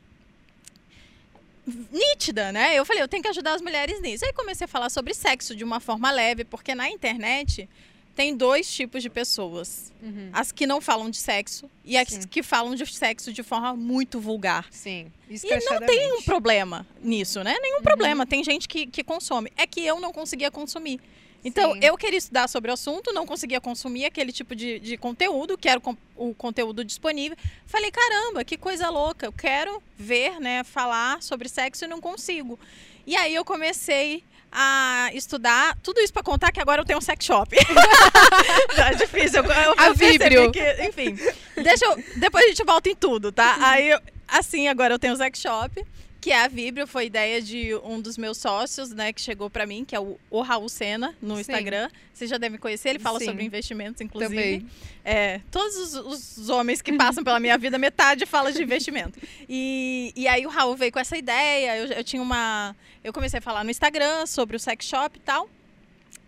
nítida, 1.92 2.52
né? 2.52 2.74
Eu 2.76 2.84
falei, 2.84 3.02
eu 3.02 3.08
tenho 3.08 3.22
que 3.22 3.28
ajudar 3.28 3.54
as 3.54 3.62
mulheres 3.62 4.00
nisso. 4.00 4.24
Aí 4.24 4.32
comecei 4.32 4.64
a 4.66 4.68
falar 4.68 4.88
sobre 4.88 5.12
sexo 5.14 5.54
de 5.56 5.64
uma 5.64 5.80
forma 5.80 6.10
leve, 6.12 6.44
porque 6.44 6.74
na 6.74 6.88
internet 6.88 7.68
tem 8.16 8.34
dois 8.34 8.72
tipos 8.72 9.02
de 9.02 9.10
pessoas. 9.10 9.92
Uhum. 10.02 10.30
As 10.32 10.50
que 10.50 10.66
não 10.66 10.80
falam 10.80 11.10
de 11.10 11.18
sexo 11.18 11.70
e 11.84 11.98
as 11.98 12.08
Sim. 12.08 12.26
que 12.26 12.42
falam 12.42 12.74
de 12.74 12.86
sexo 12.86 13.30
de 13.30 13.42
forma 13.42 13.76
muito 13.76 14.18
vulgar. 14.18 14.66
Sim. 14.70 15.12
E 15.28 15.38
não 15.66 15.78
tem 15.80 16.12
um 16.14 16.22
problema 16.22 16.86
nisso, 17.02 17.44
né? 17.44 17.52
Uhum. 17.52 17.62
Nenhum 17.62 17.82
problema. 17.82 18.26
Tem 18.26 18.42
gente 18.42 18.66
que, 18.66 18.86
que 18.86 19.04
consome. 19.04 19.52
É 19.54 19.66
que 19.66 19.84
eu 19.84 20.00
não 20.00 20.14
conseguia 20.14 20.50
consumir. 20.50 20.98
Então, 21.44 21.74
Sim. 21.74 21.80
eu 21.82 21.96
queria 21.98 22.16
estudar 22.16 22.48
sobre 22.48 22.70
o 22.70 22.74
assunto, 22.74 23.12
não 23.12 23.26
conseguia 23.26 23.60
consumir 23.60 24.06
aquele 24.06 24.32
tipo 24.32 24.56
de, 24.56 24.80
de 24.80 24.96
conteúdo, 24.96 25.58
que 25.58 25.68
era 25.68 25.78
o, 25.78 25.96
o 26.30 26.34
conteúdo 26.34 26.82
disponível. 26.82 27.36
Falei, 27.66 27.90
caramba, 27.90 28.42
que 28.44 28.56
coisa 28.56 28.88
louca. 28.88 29.26
Eu 29.26 29.32
quero 29.32 29.82
ver, 29.96 30.40
né, 30.40 30.64
falar 30.64 31.22
sobre 31.22 31.50
sexo 31.50 31.84
e 31.84 31.88
não 31.88 32.00
consigo. 32.00 32.58
E 33.06 33.14
aí 33.14 33.34
eu 33.34 33.44
comecei 33.44 34.24
a 34.58 35.10
estudar, 35.12 35.76
tudo 35.82 36.00
isso 36.00 36.12
pra 36.12 36.22
contar 36.22 36.50
que 36.50 36.58
agora 36.58 36.80
eu 36.80 36.84
tenho 36.86 36.98
um 36.98 37.02
sex 37.02 37.22
shop. 37.26 37.54
é 38.76 38.94
difícil. 38.94 39.44
Eu, 39.44 39.50
eu, 39.52 39.74
A 39.76 39.92
Vibrio. 39.92 40.50
que- 40.50 40.82
enfim, 40.88 41.14
deixa 41.62 41.84
eu, 41.84 42.02
depois 42.16 42.42
a 42.46 42.48
gente 42.48 42.64
volta 42.64 42.88
em 42.88 42.94
tudo, 42.96 43.30
tá? 43.30 43.56
Aí, 43.60 43.90
assim, 44.26 44.66
agora 44.66 44.94
eu 44.94 44.98
tenho 44.98 45.12
um 45.12 45.16
sex 45.16 45.38
shop, 45.38 45.84
que 46.26 46.32
é 46.32 46.42
a 46.42 46.48
Vibrio, 46.48 46.88
foi 46.88 47.06
ideia 47.06 47.40
de 47.40 47.72
um 47.84 48.00
dos 48.00 48.18
meus 48.18 48.36
sócios, 48.36 48.90
né, 48.90 49.12
que 49.12 49.20
chegou 49.20 49.48
pra 49.48 49.64
mim, 49.64 49.84
que 49.84 49.94
é 49.94 50.00
o, 50.00 50.18
o 50.28 50.42
Raul 50.42 50.68
Sena, 50.68 51.14
no 51.22 51.36
Sim. 51.36 51.42
Instagram. 51.42 51.88
Vocês 52.12 52.28
já 52.28 52.36
devem 52.36 52.58
conhecer, 52.58 52.88
ele 52.88 52.98
fala 52.98 53.20
Sim. 53.20 53.26
sobre 53.26 53.44
investimentos, 53.44 54.00
inclusive. 54.00 54.34
Também. 54.34 54.66
É, 55.04 55.40
todos 55.52 55.76
os, 55.76 56.38
os 56.38 56.48
homens 56.48 56.82
que 56.82 56.92
passam 56.98 57.22
pela 57.22 57.38
minha 57.38 57.56
vida, 57.56 57.78
metade 57.78 58.26
fala 58.26 58.50
de 58.50 58.60
investimento. 58.60 59.20
E, 59.48 60.12
e 60.16 60.26
aí 60.26 60.44
o 60.44 60.48
Raul 60.48 60.74
veio 60.74 60.90
com 60.90 60.98
essa 60.98 61.16
ideia. 61.16 61.76
Eu, 61.76 61.86
eu 61.92 62.02
tinha 62.02 62.20
uma. 62.20 62.74
Eu 63.04 63.12
comecei 63.12 63.38
a 63.38 63.40
falar 63.40 63.62
no 63.62 63.70
Instagram 63.70 64.26
sobre 64.26 64.56
o 64.56 64.58
sex 64.58 64.84
shop 64.84 65.16
e 65.16 65.20
tal. 65.20 65.48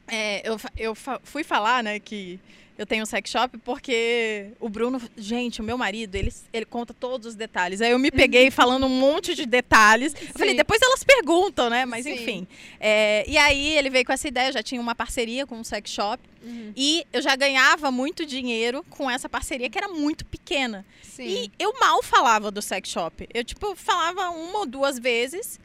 É, 0.06 0.48
eu 0.48 0.60
eu 0.76 0.94
fui 1.24 1.42
falar, 1.42 1.82
né, 1.82 1.98
que 1.98 2.38
eu 2.78 2.86
tenho 2.86 3.02
um 3.02 3.06
sex 3.06 3.28
shop 3.28 3.58
porque 3.58 4.52
o 4.60 4.68
Bruno, 4.68 5.02
gente, 5.16 5.60
o 5.60 5.64
meu 5.64 5.76
marido, 5.76 6.14
ele, 6.14 6.32
ele 6.52 6.64
conta 6.64 6.94
todos 6.94 7.26
os 7.26 7.34
detalhes. 7.34 7.80
Aí 7.80 7.90
eu 7.90 7.98
me 7.98 8.08
peguei 8.12 8.52
falando 8.52 8.86
um 8.86 8.88
monte 8.88 9.34
de 9.34 9.44
detalhes. 9.44 10.14
Eu 10.14 10.28
falei, 10.34 10.50
Sim. 10.50 10.56
depois 10.56 10.80
elas 10.80 11.02
perguntam, 11.02 11.68
né? 11.68 11.84
Mas 11.84 12.04
Sim. 12.04 12.12
enfim. 12.12 12.46
É, 12.78 13.24
e 13.28 13.36
aí 13.36 13.76
ele 13.76 13.90
veio 13.90 14.04
com 14.04 14.12
essa 14.12 14.28
ideia, 14.28 14.50
eu 14.50 14.52
já 14.52 14.62
tinha 14.62 14.80
uma 14.80 14.94
parceria 14.94 15.44
com 15.44 15.56
um 15.56 15.64
sex 15.64 15.90
shop. 15.90 16.22
Uhum. 16.40 16.72
E 16.76 17.04
eu 17.12 17.20
já 17.20 17.34
ganhava 17.34 17.90
muito 17.90 18.24
dinheiro 18.24 18.84
com 18.88 19.10
essa 19.10 19.28
parceria 19.28 19.68
que 19.68 19.76
era 19.76 19.88
muito 19.88 20.24
pequena. 20.24 20.86
Sim. 21.02 21.26
E 21.26 21.50
eu 21.58 21.74
mal 21.80 22.00
falava 22.00 22.48
do 22.48 22.62
sex 22.62 22.88
shop. 22.88 23.28
Eu, 23.34 23.42
tipo, 23.42 23.74
falava 23.74 24.30
uma 24.30 24.60
ou 24.60 24.66
duas 24.66 25.00
vezes. 25.00 25.58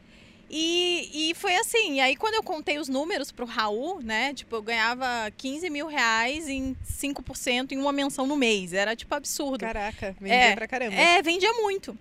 E, 0.50 1.30
e 1.30 1.34
foi 1.34 1.56
assim. 1.56 1.94
E 1.94 2.00
aí, 2.00 2.16
quando 2.16 2.34
eu 2.34 2.42
contei 2.42 2.78
os 2.78 2.88
números 2.88 3.32
pro 3.32 3.46
Raul, 3.46 4.00
né? 4.02 4.32
Tipo, 4.34 4.56
eu 4.56 4.62
ganhava 4.62 5.06
15 5.36 5.68
mil 5.70 5.86
reais 5.86 6.48
em 6.48 6.76
5% 6.86 7.72
em 7.72 7.78
uma 7.78 7.92
menção 7.92 8.26
no 8.26 8.36
mês. 8.36 8.72
Era, 8.72 8.94
tipo, 8.94 9.14
absurdo. 9.14 9.60
Caraca, 9.60 10.14
vendia 10.20 10.36
É, 10.36 10.54
pra 10.54 10.68
caramba. 10.68 10.94
É, 10.94 11.22
vendia 11.22 11.52
muito. 11.54 11.96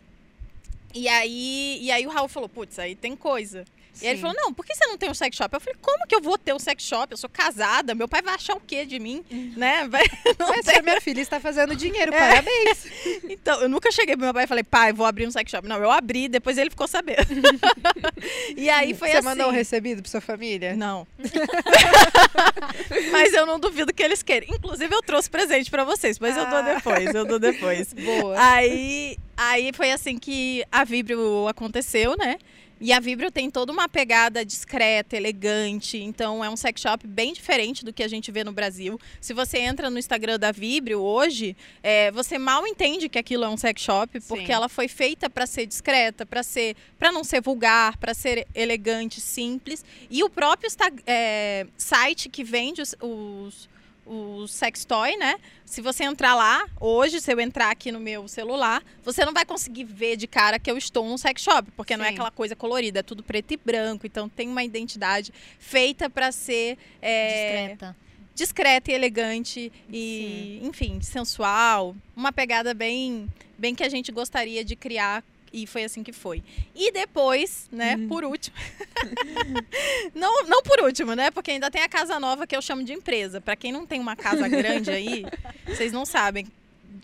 E 0.93 1.07
aí, 1.07 1.79
e 1.81 1.91
aí 1.91 2.05
o 2.05 2.09
Raul 2.09 2.27
falou, 2.27 2.47
putz, 2.47 2.77
aí 2.77 2.95
tem 2.95 3.15
coisa. 3.15 3.65
E 4.01 4.05
aí 4.05 4.11
ele 4.13 4.15
Sim. 4.17 4.21
falou, 4.21 4.35
não, 4.37 4.53
por 4.53 4.65
que 4.65 4.73
você 4.75 4.85
não 4.87 4.97
tem 4.97 5.09
um 5.09 5.13
sex 5.13 5.35
shop? 5.37 5.53
Eu 5.53 5.59
falei, 5.61 5.75
como 5.81 6.07
que 6.07 6.15
eu 6.15 6.21
vou 6.21 6.37
ter 6.37 6.53
um 6.53 6.59
sex 6.59 6.83
shop? 6.83 7.11
Eu 7.11 7.17
sou 7.17 7.29
casada, 7.29 7.93
meu 7.93 8.07
pai 8.07 8.21
vai 8.21 8.33
achar 8.35 8.55
o 8.55 8.59
quê 8.59 8.85
de 8.85 8.99
mim? 8.99 9.23
Né? 9.55 9.87
Vai- 9.87 10.03
não 10.39 10.49
Mas 10.49 10.65
tem- 10.65 10.81
minha 10.81 10.99
filha 10.99 11.21
está 11.21 11.39
fazendo 11.39 11.75
dinheiro, 11.75 12.13
É. 12.13 12.17
parabéns. 12.19 12.87
Então, 13.29 13.61
eu 13.61 13.69
nunca 13.69 13.91
cheguei 13.91 14.15
pro 14.15 14.25
meu 14.25 14.33
pai 14.33 14.43
e 14.45 14.47
falei, 14.47 14.63
pai, 14.63 14.91
vou 14.93 15.05
abrir 15.05 15.27
um 15.27 15.31
sex 15.31 15.49
shop. 15.49 15.67
Não, 15.67 15.77
eu 15.77 15.91
abri, 15.91 16.27
depois 16.27 16.57
ele 16.57 16.69
ficou 16.69 16.87
sabendo. 16.87 17.17
e 18.55 18.69
aí 18.69 18.93
foi 18.93 19.09
Você 19.11 19.17
assim. 19.17 19.25
mandou 19.25 19.47
um 19.47 19.51
recebido 19.51 20.01
pra 20.01 20.09
sua 20.11 20.21
família? 20.21 20.75
Não. 20.75 21.05
mas 23.11 23.33
eu 23.33 23.45
não 23.45 23.59
duvido 23.59 23.93
que 23.93 24.01
eles 24.03 24.21
queiram. 24.23 24.47
Inclusive, 24.49 24.93
eu 24.93 25.01
trouxe 25.01 25.29
presente 25.29 25.69
pra 25.69 25.83
vocês, 25.83 26.19
mas 26.19 26.35
eu 26.37 26.45
dou 26.47 26.59
Ah. 26.59 26.73
depois, 26.73 27.13
eu 27.15 27.25
dou 27.25 27.39
depois. 27.39 27.93
Boa. 27.93 28.35
Aí, 28.37 29.17
aí 29.37 29.71
foi 29.73 29.91
assim 29.91 30.17
que 30.17 30.63
a 30.71 30.83
Vibrio 30.83 31.47
aconteceu, 31.47 32.15
né? 32.17 32.37
E 32.83 32.91
a 32.91 32.99
Vibrio 32.99 33.31
tem 33.31 33.49
toda 33.49 33.71
uma 33.71 33.87
pegada 33.87 34.43
discreta, 34.43 35.15
elegante. 35.15 35.97
Então 35.97 36.43
é 36.43 36.49
um 36.49 36.57
sex 36.57 36.81
shop 36.81 37.07
bem 37.07 37.31
diferente 37.31 37.85
do 37.85 37.93
que 37.93 38.03
a 38.03 38.09
gente 38.09 38.29
vê 38.29 38.43
no 38.43 38.51
Brasil. 38.51 38.99
Se 39.21 39.33
você 39.33 39.59
entra 39.59 39.89
no 39.89 39.97
Instagram 39.97 40.37
da 40.37 40.51
Vibrio 40.51 40.99
hoje, 40.99 41.55
é, 41.81 42.11
você 42.11 42.37
mal 42.37 42.67
entende 42.67 43.07
que 43.07 43.17
aquilo 43.17 43.45
é 43.45 43.47
um 43.47 43.55
sex 43.55 43.81
shop, 43.81 44.19
porque 44.27 44.47
Sim. 44.47 44.51
ela 44.51 44.67
foi 44.67 44.89
feita 44.89 45.29
para 45.29 45.45
ser 45.45 45.65
discreta, 45.65 46.25
para 46.25 46.43
ser, 46.43 46.75
para 46.99 47.09
não 47.09 47.23
ser 47.23 47.41
vulgar, 47.41 47.95
para 47.95 48.13
ser 48.13 48.45
elegante, 48.53 49.21
simples. 49.21 49.85
E 50.11 50.21
o 50.21 50.29
próprio 50.29 50.69
é, 51.07 51.65
site 51.77 52.27
que 52.27 52.43
vende 52.43 52.81
os, 52.81 52.93
os 52.99 53.69
o 54.05 54.47
sex 54.47 54.85
toy, 54.85 55.15
né? 55.17 55.35
Se 55.65 55.81
você 55.81 56.03
entrar 56.03 56.35
lá, 56.35 56.67
hoje, 56.79 57.19
se 57.21 57.31
eu 57.31 57.39
entrar 57.39 57.71
aqui 57.71 57.91
no 57.91 57.99
meu 57.99 58.27
celular, 58.27 58.83
você 59.03 59.25
não 59.25 59.33
vai 59.33 59.45
conseguir 59.45 59.85
ver 59.85 60.17
de 60.17 60.27
cara 60.27 60.59
que 60.59 60.69
eu 60.69 60.77
estou 60.77 61.07
num 61.07 61.17
sex 61.17 61.41
shop, 61.41 61.71
porque 61.71 61.95
não 61.95 62.03
é 62.05 62.09
Sim. 62.09 62.13
aquela 62.15 62.31
coisa 62.31 62.55
colorida, 62.55 62.99
é 62.99 63.03
tudo 63.03 63.23
preto 63.23 63.53
e 63.53 63.57
branco, 63.57 64.05
então 64.05 64.27
tem 64.27 64.47
uma 64.49 64.63
identidade 64.63 65.33
feita 65.57 66.09
para 66.09 66.31
ser 66.31 66.77
é, 67.01 67.67
Discreta. 67.67 67.95
discreta 68.35 68.91
e 68.91 68.93
elegante 68.93 69.71
e, 69.89 70.59
enfim, 70.63 71.01
sensual, 71.01 71.95
uma 72.15 72.31
pegada 72.31 72.73
bem, 72.73 73.27
bem 73.57 73.73
que 73.73 73.83
a 73.83 73.89
gente 73.89 74.11
gostaria 74.11 74.63
de 74.63 74.75
criar 74.75 75.23
e 75.53 75.67
foi 75.67 75.83
assim 75.83 76.01
que 76.03 76.11
foi. 76.11 76.43
E 76.75 76.91
depois, 76.91 77.69
né, 77.71 77.95
Uhum. 77.95 78.07
por 78.07 78.23
último. 78.25 78.55
não, 80.13 80.43
não 80.45 80.61
por 80.63 80.81
último, 80.81 81.13
né? 81.15 81.31
Porque 81.31 81.51
ainda 81.51 81.69
tem 81.69 81.81
a 81.83 81.89
casa 81.89 82.19
nova 82.19 82.45
que 82.47 82.55
eu 82.55 82.61
chamo 82.61 82.83
de 82.83 82.93
empresa. 82.93 83.39
Para 83.39 83.55
quem 83.55 83.71
não 83.71 83.85
tem 83.85 83.99
uma 83.99 84.15
casa 84.15 84.47
grande 84.47 84.89
aí, 84.91 85.25
vocês 85.67 85.91
não 85.91 86.05
sabem. 86.05 86.47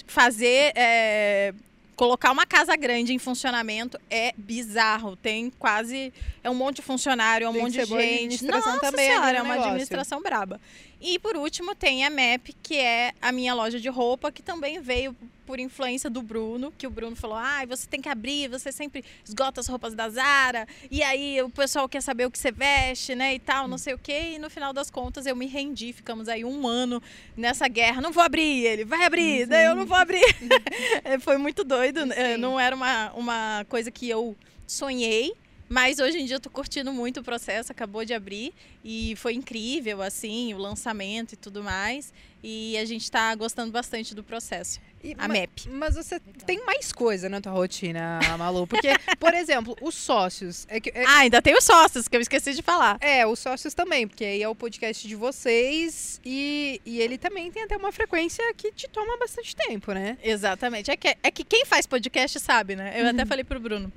Fazer. 0.07 0.71
é, 0.75 1.53
Colocar 1.95 2.31
uma 2.31 2.45
casa 2.45 2.77
grande 2.77 3.13
em 3.13 3.19
funcionamento 3.19 3.99
é 4.09 4.33
bizarro. 4.37 5.17
Tem 5.17 5.49
quase. 5.59 6.13
É 6.41 6.49
um 6.49 6.53
monte 6.55 6.77
de 6.77 6.81
funcionário, 6.81 7.43
é 7.43 7.49
um 7.49 7.51
Tem 7.51 7.61
monte 7.61 7.73
de 7.73 7.83
gente. 7.85 8.45
Nossa 8.45 8.79
também 8.79 9.09
ali 9.09 9.15
senhora, 9.17 9.37
é 9.37 9.41
uma 9.41 9.49
negócio. 9.49 9.69
administração 9.71 10.21
braba. 10.21 10.61
E 11.01 11.17
por 11.19 11.37
último 11.37 11.73
tem 11.73 12.03
a 12.05 12.09
MAP, 12.09 12.53
que 12.61 12.75
é 12.77 13.13
a 13.21 13.31
minha 13.31 13.53
loja 13.53 13.79
de 13.79 13.87
roupa, 13.87 14.31
que 14.31 14.41
também 14.43 14.81
veio 14.81 15.15
por 15.45 15.57
influência 15.59 16.09
do 16.09 16.21
Bruno, 16.21 16.71
que 16.77 16.85
o 16.85 16.89
Bruno 16.89 17.15
falou: 17.15 17.37
"Ah, 17.37 17.65
você 17.67 17.87
tem 17.87 18.01
que 18.01 18.09
abrir, 18.09 18.49
você 18.49 18.71
sempre 18.71 19.03
esgota 19.25 19.61
as 19.61 19.67
roupas 19.67 19.95
da 19.95 20.09
Zara, 20.09 20.67
e 20.91 21.01
aí 21.01 21.41
o 21.41 21.49
pessoal 21.49 21.87
quer 21.87 22.01
saber 22.01 22.25
o 22.25 22.31
que 22.31 22.37
você 22.37 22.51
veste, 22.51 23.15
né, 23.15 23.33
e 23.33 23.39
tal, 23.39 23.67
não 23.67 23.77
sei 23.77 23.93
o 23.93 23.97
quê". 23.97 24.33
E 24.35 24.39
no 24.39 24.49
final 24.49 24.73
das 24.73 24.91
contas 24.91 25.25
eu 25.25 25.35
me 25.35 25.47
rendi, 25.47 25.93
ficamos 25.93 26.27
aí 26.27 26.43
um 26.43 26.67
ano 26.67 27.01
nessa 27.35 27.67
guerra. 27.67 28.01
Não 28.01 28.11
vou 28.11 28.21
abrir, 28.21 28.65
ele 28.65 28.85
vai 28.85 29.05
abrir, 29.05 29.45
daí 29.47 29.65
eu 29.65 29.75
não 29.75 29.85
vou 29.85 29.97
abrir. 29.97 30.19
É, 31.03 31.17
Foi 31.17 31.37
muito 31.37 31.63
doido, 31.63 32.01
Sim. 32.01 32.37
não 32.37 32.59
era 32.59 32.75
uma, 32.75 33.11
uma 33.13 33.65
coisa 33.69 33.89
que 33.89 34.09
eu 34.09 34.35
sonhei. 34.67 35.33
Mas 35.69 35.99
hoje 35.99 36.17
em 36.19 36.25
dia 36.25 36.38
eu 36.38 36.39
tô 36.39 36.49
curtindo 36.49 36.91
muito 36.91 37.19
o 37.19 37.23
processo, 37.23 37.71
acabou 37.71 38.03
de 38.03 38.13
abrir 38.13 38.53
e 38.83 39.13
foi 39.17 39.33
incrível, 39.33 40.01
assim, 40.01 40.53
o 40.53 40.57
lançamento 40.57 41.33
e 41.33 41.35
tudo 41.38 41.63
mais. 41.63 42.11
E 42.43 42.77
a 42.77 42.85
gente 42.85 43.09
tá 43.11 43.35
gostando 43.35 43.71
bastante 43.71 44.15
do 44.15 44.23
processo. 44.23 44.79
E- 45.03 45.13
A 45.17 45.27
ma- 45.27 45.33
MEP. 45.33 45.69
Mas 45.69 45.95
você 45.95 46.19
tem 46.45 46.63
mais 46.65 46.91
coisa 46.91 47.29
na 47.29 47.39
tua 47.39 47.51
rotina, 47.51 48.19
Malu. 48.38 48.65
Porque, 48.65 48.88
por 49.19 49.33
exemplo, 49.33 49.75
os 49.81 49.93
sócios. 49.95 50.65
É, 50.69 50.79
que, 50.79 50.89
é, 50.89 51.05
Ah, 51.05 51.19
ainda 51.19 51.41
tem 51.41 51.55
os 51.55 51.63
sócios, 51.63 52.07
que 52.07 52.15
eu 52.17 52.21
esqueci 52.21 52.53
de 52.53 52.61
falar. 52.61 52.97
é, 53.01 53.25
os 53.27 53.39
sócios 53.39 53.73
também, 53.73 54.07
porque 54.07 54.23
aí 54.25 54.41
é 54.41 54.47
o 54.49 54.55
podcast 54.55 55.07
de 55.07 55.15
vocês 55.15 56.19
e, 56.25 56.81
e 56.85 56.99
ele 56.99 57.17
também 57.17 57.51
tem 57.51 57.63
até 57.63 57.77
uma 57.77 57.91
frequência 57.91 58.43
que 58.55 58.71
te 58.71 58.88
toma 58.89 59.17
bastante 59.17 59.55
tempo, 59.55 59.91
né? 59.93 60.17
Exatamente. 60.23 60.89
É 60.89 60.97
que, 60.97 61.15
é 61.21 61.29
que 61.31 61.43
quem 61.43 61.65
faz 61.65 61.85
podcast 61.85 62.39
sabe, 62.39 62.75
né? 62.75 62.93
Eu 62.99 63.07
até 63.07 63.25
falei 63.25 63.43
pro 63.43 63.59
Bruno. 63.59 63.91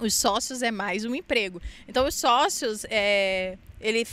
Os 0.00 0.14
sócios 0.14 0.62
é 0.62 0.70
mais 0.70 1.04
um 1.04 1.14
emprego. 1.14 1.60
Então, 1.86 2.06
os 2.06 2.14
sócios, 2.14 2.86
é, 2.88 3.58
ele 3.78 4.06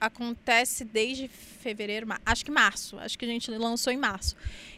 acontece 0.00 0.84
desde 0.84 1.28
fevereiro, 1.28 2.06
acho 2.24 2.44
que 2.44 2.50
março. 2.50 2.98
Acho 2.98 3.18
que 3.18 3.26
a 3.26 3.28
gente 3.28 3.50
lançou 3.50 3.92
em 3.92 3.96
março. 3.96 4.34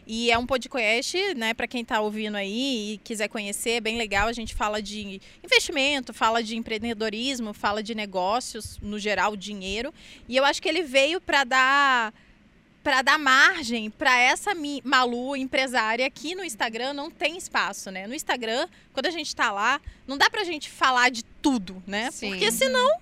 E 0.06 0.30
é 0.30 0.36
um 0.36 0.46
podcast, 0.46 1.34
né, 1.34 1.54
para 1.54 1.66
quem 1.68 1.84
tá 1.84 2.00
ouvindo 2.00 2.36
aí 2.36 2.94
e 2.94 2.98
quiser 2.98 3.28
conhecer, 3.28 3.70
é 3.70 3.80
bem 3.80 3.96
legal. 3.96 4.26
A 4.26 4.32
gente 4.32 4.54
fala 4.54 4.82
de 4.82 5.20
investimento, 5.42 6.12
fala 6.12 6.42
de 6.42 6.56
empreendedorismo, 6.56 7.52
fala 7.52 7.82
de 7.82 7.94
negócios, 7.94 8.78
no 8.82 8.98
geral, 8.98 9.36
dinheiro. 9.36 9.94
E 10.28 10.36
eu 10.36 10.44
acho 10.44 10.60
que 10.60 10.68
ele 10.68 10.82
veio 10.82 11.20
para 11.20 11.44
dar 11.44 12.14
para 12.86 13.02
dar 13.02 13.18
margem 13.18 13.90
para 13.90 14.16
essa 14.16 14.52
Malu 14.84 15.34
empresária 15.34 16.08
que 16.08 16.36
no 16.36 16.44
Instagram 16.44 16.92
não 16.92 17.10
tem 17.10 17.36
espaço, 17.36 17.90
né? 17.90 18.06
No 18.06 18.14
Instagram, 18.14 18.68
quando 18.92 19.06
a 19.06 19.10
gente 19.10 19.34
tá 19.34 19.50
lá, 19.50 19.80
não 20.06 20.16
dá 20.16 20.30
pra 20.30 20.44
gente 20.44 20.70
falar 20.70 21.10
de 21.10 21.24
tudo, 21.42 21.82
né? 21.84 22.12
Sim. 22.12 22.30
Porque 22.30 22.52
senão 22.52 23.00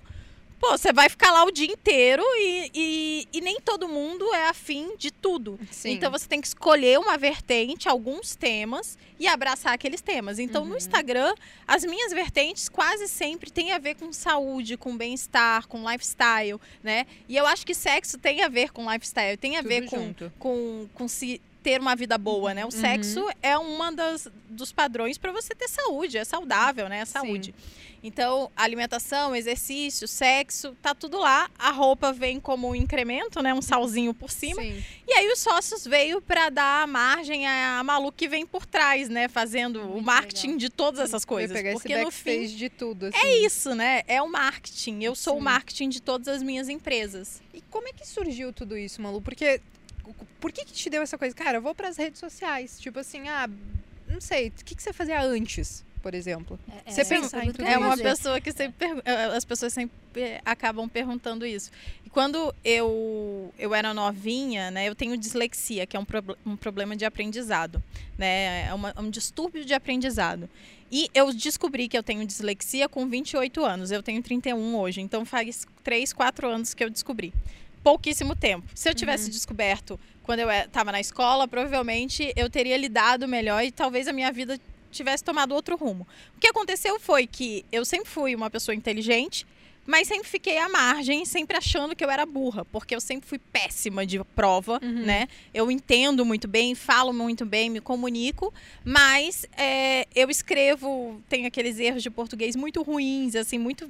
pô, 0.59 0.77
você 0.77 0.91
vai 0.93 1.09
ficar 1.09 1.31
lá 1.31 1.43
o 1.43 1.51
dia 1.51 1.67
inteiro 1.67 2.23
e, 2.37 2.71
e, 2.73 3.27
e 3.33 3.41
nem 3.41 3.59
todo 3.59 3.87
mundo 3.87 4.25
é 4.33 4.47
afim 4.47 4.95
de 4.97 5.11
tudo. 5.11 5.59
Sim. 5.71 5.91
Então 5.91 6.11
você 6.11 6.27
tem 6.27 6.41
que 6.41 6.47
escolher 6.47 6.97
uma 6.99 7.17
vertente, 7.17 7.87
alguns 7.87 8.35
temas 8.35 8.97
e 9.19 9.27
abraçar 9.27 9.73
aqueles 9.73 10.01
temas. 10.01 10.39
Então 10.39 10.63
Uhum. 10.63 10.69
no 10.69 10.77
Instagram, 10.77 11.33
as 11.67 11.83
minhas 11.83 12.11
vertentes 12.11 12.67
quase 12.69 13.07
sempre 13.07 13.51
têm 13.51 13.71
a 13.71 13.77
ver 13.77 13.95
com 13.95 14.11
saúde, 14.11 14.77
com 14.77 14.95
bem-estar, 14.97 15.67
com 15.67 15.89
lifestyle, 15.89 16.59
né? 16.83 17.05
E 17.27 17.35
eu 17.35 17.45
acho 17.45 17.65
que 17.65 17.73
sexo 17.73 18.17
tem 18.17 18.41
a 18.41 18.47
ver 18.47 18.71
com 18.71 18.89
lifestyle, 18.91 19.37
tem 19.37 19.57
a 19.57 19.59
Tudo 19.61 19.69
ver 19.69 19.85
com, 19.89 19.97
junto. 19.97 20.31
com, 20.39 20.87
com 20.93 21.07
se 21.07 21.41
ter 21.65 21.81
uma 21.81 21.95
vida 21.95 22.15
boa, 22.15 22.53
né? 22.53 22.63
O 22.63 22.69
sexo 22.69 23.27
é 23.41 23.57
uma 23.57 23.91
das 23.91 24.27
dos 24.47 24.71
padrões 24.71 25.17
para 25.17 25.31
você 25.31 25.55
ter 25.55 25.67
saúde, 25.67 26.15
é 26.15 26.23
saudável, 26.23 26.87
né? 26.87 26.99
É 26.99 27.05
saúde. 27.05 27.55
Então, 28.03 28.51
alimentação, 28.55 29.35
exercício, 29.35 30.07
sexo, 30.07 30.77
tá 30.79 30.93
tudo 30.93 31.17
lá. 31.17 31.49
A 31.57 31.71
roupa 31.71 32.13
vem 32.13 32.39
como 32.39 32.69
um 32.69 32.75
incremento, 32.75 33.41
né? 33.41 33.51
Um 33.51 33.63
salzinho 33.63 34.13
por 34.13 34.29
cima. 34.29 34.61
Sim. 34.61 34.83
E 35.07 35.13
aí 35.13 35.27
os 35.31 35.39
sócios 35.39 35.85
veio 35.87 36.21
para 36.21 36.51
dar 36.51 36.87
margem 36.87 37.47
à 37.47 37.83
Malu 37.83 38.11
que 38.11 38.27
vem 38.27 38.45
por 38.45 38.63
trás, 38.63 39.09
né? 39.09 39.27
Fazendo 39.27 39.81
o 39.81 39.87
Muito 39.93 40.05
marketing 40.05 40.47
legal. 40.49 40.59
de 40.59 40.69
todas 40.69 40.99
essas 40.99 41.25
coisas. 41.25 41.51
pegar 41.57 41.73
Porque 41.73 41.93
esse 41.93 42.03
no 42.03 42.11
fim 42.11 42.45
de 42.45 42.69
tudo, 42.69 43.07
assim. 43.07 43.17
é 43.17 43.37
isso, 43.39 43.73
né? 43.73 44.03
É 44.07 44.21
o 44.21 44.29
marketing. 44.29 45.03
Eu 45.03 45.15
sou 45.15 45.33
Sim. 45.33 45.39
o 45.39 45.43
marketing 45.43 45.89
de 45.89 45.99
todas 45.99 46.27
as 46.27 46.43
minhas 46.43 46.69
empresas. 46.69 47.41
E 47.51 47.61
como 47.71 47.87
é 47.87 47.91
que 47.91 48.07
surgiu 48.07 48.53
tudo 48.53 48.77
isso, 48.77 49.01
Malu? 49.01 49.19
Porque 49.19 49.59
por 50.39 50.51
que 50.51 50.65
que 50.65 50.73
te 50.73 50.89
deu 50.89 51.01
essa 51.01 51.17
coisa? 51.17 51.35
Cara, 51.35 51.57
eu 51.57 51.61
vou 51.61 51.73
pras 51.75 51.97
redes 51.97 52.19
sociais. 52.19 52.79
Tipo 52.79 52.99
assim, 52.99 53.27
ah, 53.27 53.49
não 54.07 54.21
sei, 54.21 54.47
o 54.49 54.51
que, 54.63 54.75
que 54.75 54.83
você 54.83 54.93
fazia 54.93 55.21
antes, 55.21 55.83
por 56.01 56.13
exemplo? 56.13 56.59
É- 56.85 56.91
Você 56.91 57.01
é 57.01 57.03
a 57.03 57.07
pensar 57.07 57.37
em 57.45 57.51
pergunta 57.51 57.53
tudo 57.53 57.65
que 57.65 57.71
eu 57.71 57.73
É 57.73 57.77
uma 57.77 57.97
pessoa 57.97 58.41
que 58.41 58.51
sempre 58.51 58.73
pergu- 58.87 59.01
eh, 59.05 59.25
as 59.35 59.43
pessoas 59.45 59.73
sempre 59.73 59.95
eh, 60.15 60.39
acabam 60.45 60.87
perguntando 60.87 61.45
isso. 61.45 61.71
E 62.05 62.09
quando 62.09 62.53
eu 62.63 63.53
eu 63.57 63.73
era 63.73 63.93
novinha, 63.93 64.69
né, 64.71 64.87
eu 64.87 64.93
tenho 64.95 65.17
dislexia, 65.17 65.85
que 65.87 65.97
é 65.97 65.99
um, 65.99 66.05
prob- 66.05 66.35
um 66.45 66.55
problema 66.55 66.95
de 66.95 67.03
aprendizado, 67.05 67.81
né, 68.17 68.67
é 68.67 68.73
uma- 68.73 68.93
um 68.99 69.09
distúrbio 69.09 69.65
de 69.65 69.73
aprendizado. 69.73 70.47
E 70.91 71.09
eu 71.15 71.33
descobri 71.33 71.87
que 71.87 71.97
eu 71.97 72.03
tenho 72.03 72.23
dislexia 72.25 72.87
com 72.87 73.07
28 73.09 73.65
anos. 73.65 73.89
Eu 73.91 74.03
tenho 74.03 74.21
31 74.21 74.77
hoje, 74.77 75.01
então 75.01 75.25
faz 75.25 75.65
3, 75.83 76.13
4 76.13 76.47
anos 76.47 76.75
que 76.75 76.83
eu 76.83 76.89
descobri. 76.91 77.33
Pouquíssimo 77.85 78.35
tempo. 78.35 78.65
Se 78.73 78.89
eu 78.89 78.95
tivesse 78.95 79.29
descoberto 79.29 79.99
quando 80.23 80.39
eu 80.39 80.49
estava 80.49 80.91
na 80.91 80.99
escola, 80.99 81.47
provavelmente 81.47 82.33
eu 82.35 82.49
teria 82.49 82.75
lidado 82.77 83.27
melhor 83.27 83.63
e 83.63 83.71
talvez 83.71 84.07
a 84.07 84.11
minha 84.11 84.31
vida 84.31 84.59
tivesse 84.91 85.23
tomado 85.23 85.53
outro 85.53 85.77
rumo. 85.77 86.07
O 86.35 86.39
que 86.39 86.47
aconteceu 86.47 86.99
foi 86.99 87.27
que 87.27 87.63
eu 87.71 87.85
sempre 87.85 88.09
fui 88.09 88.33
uma 88.33 88.49
pessoa 88.49 88.73
inteligente, 88.73 89.45
mas 89.85 90.07
sempre 90.07 90.27
fiquei 90.27 90.57
à 90.57 90.67
margem, 90.67 91.25
sempre 91.25 91.55
achando 91.57 91.95
que 91.95 92.03
eu 92.03 92.09
era 92.09 92.25
burra, 92.25 92.65
porque 92.65 92.95
eu 92.95 92.99
sempre 92.99 93.29
fui 93.29 93.37
péssima 93.37 94.03
de 94.03 94.17
prova, 94.35 94.79
Uhum. 94.81 95.05
né? 95.05 95.27
Eu 95.53 95.69
entendo 95.69 96.25
muito 96.25 96.47
bem, 96.47 96.73
falo 96.73 97.13
muito 97.13 97.45
bem, 97.45 97.69
me 97.69 97.79
comunico, 97.79 98.51
mas 98.83 99.45
é, 99.55 100.07
eu 100.15 100.27
escrevo, 100.31 101.21
tenho 101.29 101.45
aqueles 101.45 101.77
erros 101.77 102.01
de 102.01 102.09
português 102.09 102.55
muito 102.55 102.81
ruins, 102.81 103.35
assim, 103.35 103.59
muito 103.59 103.87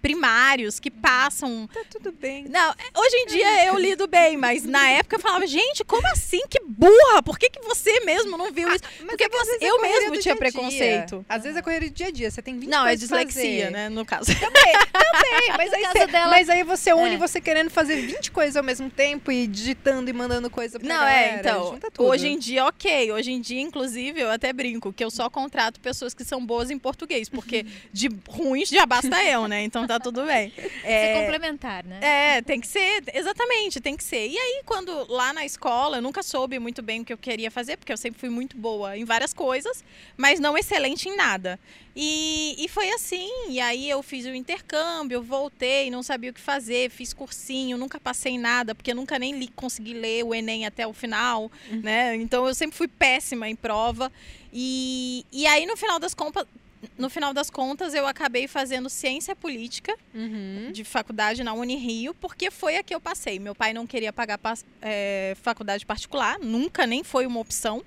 primários 0.00 0.78
que 0.80 0.90
passam 0.90 1.68
Tá 1.72 1.80
tudo 1.90 2.12
bem. 2.12 2.44
não, 2.48 2.70
hoje 2.96 3.16
em 3.16 3.26
dia 3.26 3.66
eu 3.66 3.78
lido 3.78 4.06
bem, 4.06 4.36
mas 4.36 4.64
na 4.64 4.88
época 4.90 5.16
eu 5.16 5.20
falava, 5.20 5.46
gente, 5.46 5.84
como 5.84 6.06
assim? 6.08 6.40
Que 6.48 6.60
burra! 6.66 7.22
Por 7.24 7.38
que, 7.38 7.50
que 7.50 7.60
você 7.62 8.00
mesmo 8.00 8.36
não 8.36 8.50
viu 8.52 8.68
isso? 8.72 8.84
Mas 9.00 9.08
Porque 9.08 9.24
é 9.24 9.28
você- 9.28 9.58
é 9.64 9.68
eu 9.68 9.76
correria 9.76 9.98
mesmo 10.00 10.12
tinha 10.12 10.22
dia 10.22 10.32
a 10.32 10.34
dia. 10.34 10.36
preconceito. 10.52 11.26
Às 11.28 11.42
vezes 11.42 11.58
é 11.58 11.62
correria 11.62 11.88
do 11.90 11.94
dia 11.94 12.06
a 12.06 12.10
dia. 12.10 12.30
Você 12.30 12.40
tem 12.42 12.58
20 12.58 12.68
Não, 12.70 12.86
é 12.86 12.94
dislexia, 12.96 13.66
fazer. 13.66 13.70
né? 13.70 13.88
No 13.88 14.04
caso. 14.04 14.26
Também, 14.38 14.72
mas 15.56 15.72
aí, 15.72 15.84
você, 15.84 16.06
dela- 16.06 16.30
mas 16.30 16.48
aí 16.48 16.62
você 16.62 16.92
une 16.92 17.14
É. 17.14 17.18
você 17.18 17.40
querendo 17.40 17.70
fazer 17.70 17.96
20 17.96 18.30
coisas 18.30 18.56
ao 18.56 18.62
mesmo 18.62 18.88
tempo 18.90 19.30
e 19.32 19.46
digitando 19.46 20.08
e 20.08 20.12
mandando 20.12 20.48
coisa 20.50 20.78
pra 20.78 20.88
Não, 20.88 20.96
galera. 20.96 21.36
é, 21.36 21.40
então. 21.40 21.78
Hoje 21.98 22.28
em 22.28 22.38
dia, 22.38 22.64
ok. 22.66 23.10
Hoje 23.12 23.32
em 23.32 23.40
dia, 23.40 23.60
inclusive, 23.60 24.20
eu 24.20 24.30
até 24.30 24.52
brinco 24.52 24.92
que 24.92 25.04
eu 25.04 25.10
só 25.10 25.28
contrato 25.28 25.80
pessoas 25.80 26.14
que 26.14 26.24
são 26.24 26.44
boas 26.44 26.70
em 26.70 26.78
português, 26.78 27.28
porque 27.28 27.66
de 27.92 28.08
ruins 28.28 28.68
já 28.68 28.86
basta 28.86 29.22
eu, 29.24 29.48
né? 29.48 29.62
Então 29.62 29.86
tá 29.88 29.98
tudo 29.98 30.24
bem. 30.24 30.50
Ser 30.50 30.70
É, 30.84 31.20
complementar, 31.20 31.84
né? 31.84 31.98
É, 32.00 32.42
tem 32.42 32.60
que 32.60 32.66
ser, 32.66 33.02
exatamente, 33.12 33.80
tem 33.80 33.96
que 33.96 34.04
ser. 34.04 34.28
E 34.28 34.38
aí, 34.38 34.62
quando 34.64 35.10
lá 35.10 35.32
na 35.32 35.44
escola, 35.44 35.98
eu 35.98 36.02
nunca 36.02 36.22
soube 36.22 36.58
muito 36.58 36.82
bem 36.82 37.00
o 37.00 37.04
que 37.04 37.12
eu 37.12 37.18
queria 37.18 37.50
fazer, 37.50 37.76
porque 37.76 37.92
eu 37.92 37.96
sempre 37.96 38.20
fui 38.20 38.28
muito 38.28 38.56
boa 38.56 38.96
em 38.96 39.04
várias 39.04 39.32
coisas, 39.32 39.82
mas 40.16 40.38
não 40.38 40.56
excelente 40.56 41.08
em 41.08 41.16
nada. 41.16 41.58
E, 41.96 42.54
e 42.58 42.68
foi 42.68 42.90
assim, 42.90 43.28
e 43.48 43.58
aí 43.58 43.90
eu 43.90 44.02
fiz 44.04 44.24
o 44.24 44.28
intercâmbio, 44.28 45.20
voltei, 45.20 45.90
não 45.90 46.02
sabia 46.02 46.30
o 46.30 46.34
que 46.34 46.40
fazer, 46.40 46.90
fiz 46.90 47.12
cursinho, 47.12 47.76
nunca 47.76 47.98
passei 47.98 48.34
em 48.34 48.38
nada, 48.38 48.72
porque 48.72 48.92
eu 48.92 48.94
nunca 48.94 49.18
nem 49.18 49.36
li, 49.36 49.48
consegui 49.48 49.94
ler 49.94 50.24
o 50.24 50.32
Enem 50.32 50.64
até 50.64 50.86
o 50.86 50.92
final, 50.92 51.50
né? 51.82 52.14
Então 52.14 52.46
eu 52.46 52.54
sempre 52.54 52.76
fui 52.76 52.86
péssima 52.86 53.48
em 53.48 53.56
prova. 53.56 54.12
E, 54.52 55.26
e 55.32 55.46
aí, 55.46 55.66
no 55.66 55.76
final 55.76 55.98
das 55.98 56.14
contas. 56.14 56.46
No 56.96 57.10
final 57.10 57.34
das 57.34 57.50
contas, 57.50 57.92
eu 57.94 58.06
acabei 58.06 58.46
fazendo 58.46 58.88
ciência 58.88 59.34
política 59.34 59.96
Uhum. 60.14 60.70
de 60.72 60.84
faculdade 60.84 61.42
na 61.42 61.52
Unirio, 61.52 62.14
porque 62.14 62.50
foi 62.50 62.76
a 62.76 62.82
que 62.82 62.94
eu 62.94 63.00
passei. 63.00 63.38
Meu 63.38 63.54
pai 63.54 63.72
não 63.72 63.86
queria 63.86 64.12
pagar 64.12 64.38
é, 64.80 65.36
faculdade 65.42 65.84
particular, 65.84 66.38
nunca 66.38 66.86
nem 66.86 67.02
foi 67.02 67.26
uma 67.26 67.40
opção. 67.40 67.82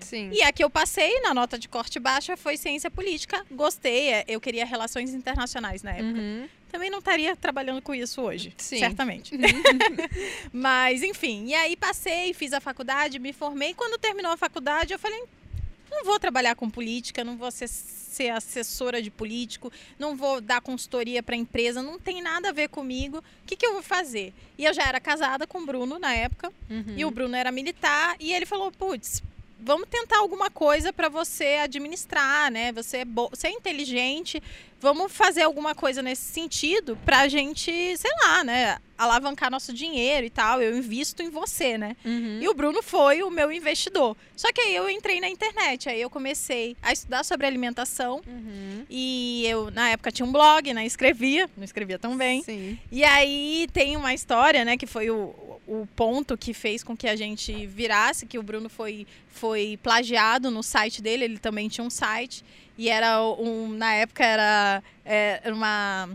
Sim. 0.00 0.28
E 0.32 0.42
a 0.42 0.52
que 0.52 0.62
eu 0.62 0.68
passei, 0.68 1.20
na 1.22 1.32
nota 1.32 1.58
de 1.58 1.66
corte 1.66 1.98
baixa, 1.98 2.36
foi 2.36 2.58
ciência 2.58 2.90
política. 2.90 3.44
Gostei, 3.50 4.12
é, 4.12 4.24
eu 4.28 4.38
queria 4.40 4.66
relações 4.66 5.14
internacionais 5.14 5.82
na 5.82 5.92
época. 5.92 6.20
Uhum. 6.20 6.46
Também 6.70 6.90
não 6.90 6.98
estaria 6.98 7.34
trabalhando 7.36 7.80
com 7.80 7.94
isso 7.94 8.20
hoje, 8.20 8.52
Sim. 8.58 8.78
certamente. 8.80 9.32
Mas, 10.52 11.02
enfim, 11.02 11.46
e 11.46 11.54
aí 11.54 11.76
passei, 11.76 12.32
fiz 12.34 12.52
a 12.52 12.60
faculdade, 12.60 13.18
me 13.18 13.32
formei. 13.32 13.74
Quando 13.74 13.98
terminou 13.98 14.32
a 14.32 14.36
faculdade, 14.36 14.92
eu 14.92 14.98
falei: 14.98 15.22
não 15.94 16.04
vou 16.04 16.18
trabalhar 16.18 16.54
com 16.54 16.68
política, 16.68 17.22
não 17.24 17.36
vou 17.36 17.50
ser, 17.50 17.68
ser 17.68 18.30
assessora 18.30 19.00
de 19.02 19.10
político, 19.10 19.72
não 19.98 20.14
vou 20.16 20.40
dar 20.40 20.60
consultoria 20.60 21.22
para 21.22 21.36
empresa, 21.36 21.82
não 21.82 21.98
tem 21.98 22.20
nada 22.22 22.48
a 22.50 22.52
ver 22.52 22.68
comigo. 22.68 23.18
O 23.18 23.22
que, 23.46 23.56
que 23.56 23.66
eu 23.66 23.72
vou 23.74 23.82
fazer? 23.82 24.32
E 24.58 24.64
eu 24.64 24.72
já 24.74 24.84
era 24.86 25.00
casada 25.00 25.46
com 25.46 25.58
o 25.58 25.66
Bruno 25.66 25.98
na 25.98 26.14
época, 26.14 26.52
Uhum. 26.70 26.94
e 26.96 27.04
o 27.04 27.10
Bruno 27.10 27.34
era 27.36 27.50
militar, 27.52 28.16
e 28.20 28.32
ele 28.32 28.46
falou: 28.46 28.70
putz. 28.72 29.22
Vamos 29.64 29.88
tentar 29.88 30.18
alguma 30.18 30.50
coisa 30.50 30.92
para 30.92 31.08
você 31.08 31.58
administrar, 31.62 32.50
né? 32.50 32.70
Você 32.72 32.98
é, 32.98 33.04
bo... 33.04 33.30
você 33.30 33.46
é 33.46 33.50
inteligente, 33.50 34.42
vamos 34.78 35.10
fazer 35.10 35.42
alguma 35.42 35.74
coisa 35.74 36.02
nesse 36.02 36.22
sentido 36.30 36.98
pra 37.06 37.26
gente, 37.28 37.96
sei 37.96 38.10
lá, 38.22 38.44
né, 38.44 38.76
alavancar 38.98 39.50
nosso 39.50 39.72
dinheiro 39.72 40.26
e 40.26 40.30
tal. 40.30 40.60
Eu 40.60 40.76
invisto 40.76 41.22
em 41.22 41.30
você, 41.30 41.78
né? 41.78 41.96
Uhum. 42.04 42.40
E 42.42 42.48
o 42.48 42.52
Bruno 42.52 42.82
foi 42.82 43.22
o 43.22 43.30
meu 43.30 43.50
investidor. 43.50 44.14
Só 44.36 44.52
que 44.52 44.60
aí 44.60 44.74
eu 44.76 44.88
entrei 44.90 45.20
na 45.20 45.28
internet, 45.28 45.88
aí 45.88 46.00
eu 46.00 46.10
comecei 46.10 46.76
a 46.82 46.92
estudar 46.92 47.24
sobre 47.24 47.46
alimentação 47.46 48.20
Uhum. 48.26 48.84
e 48.90 49.46
eu 49.46 49.70
na 49.70 49.88
época 49.90 50.12
tinha 50.12 50.26
um 50.26 50.32
blog, 50.32 50.72
né, 50.74 50.84
escrevia, 50.84 51.48
não 51.56 51.64
escrevia 51.64 51.98
tão 51.98 52.16
bem. 52.16 52.42
Sim. 52.42 52.78
E 52.92 53.02
aí 53.04 53.66
tem 53.72 53.96
uma 53.96 54.12
história, 54.12 54.64
né, 54.64 54.76
que 54.76 54.86
foi 54.86 55.10
o, 55.10 55.34
o 55.66 55.86
ponto 55.96 56.36
que 56.36 56.52
fez 56.52 56.82
com 56.82 56.96
que 56.96 57.08
a 57.08 57.16
gente 57.16 57.66
virasse, 57.66 58.26
que 58.26 58.38
o 58.38 58.42
Bruno 58.42 58.68
foi, 58.68 59.06
foi 59.28 59.78
plagiado 59.82 60.50
no 60.50 60.62
site 60.62 61.00
dele, 61.00 61.24
ele 61.24 61.38
também 61.38 61.68
tinha 61.68 61.84
um 61.84 61.90
site, 61.90 62.44
e 62.76 62.88
era 62.88 63.22
um, 63.22 63.68
na 63.68 63.94
época 63.94 64.24
era, 64.24 64.82
é, 65.04 65.40
uma... 65.46 66.08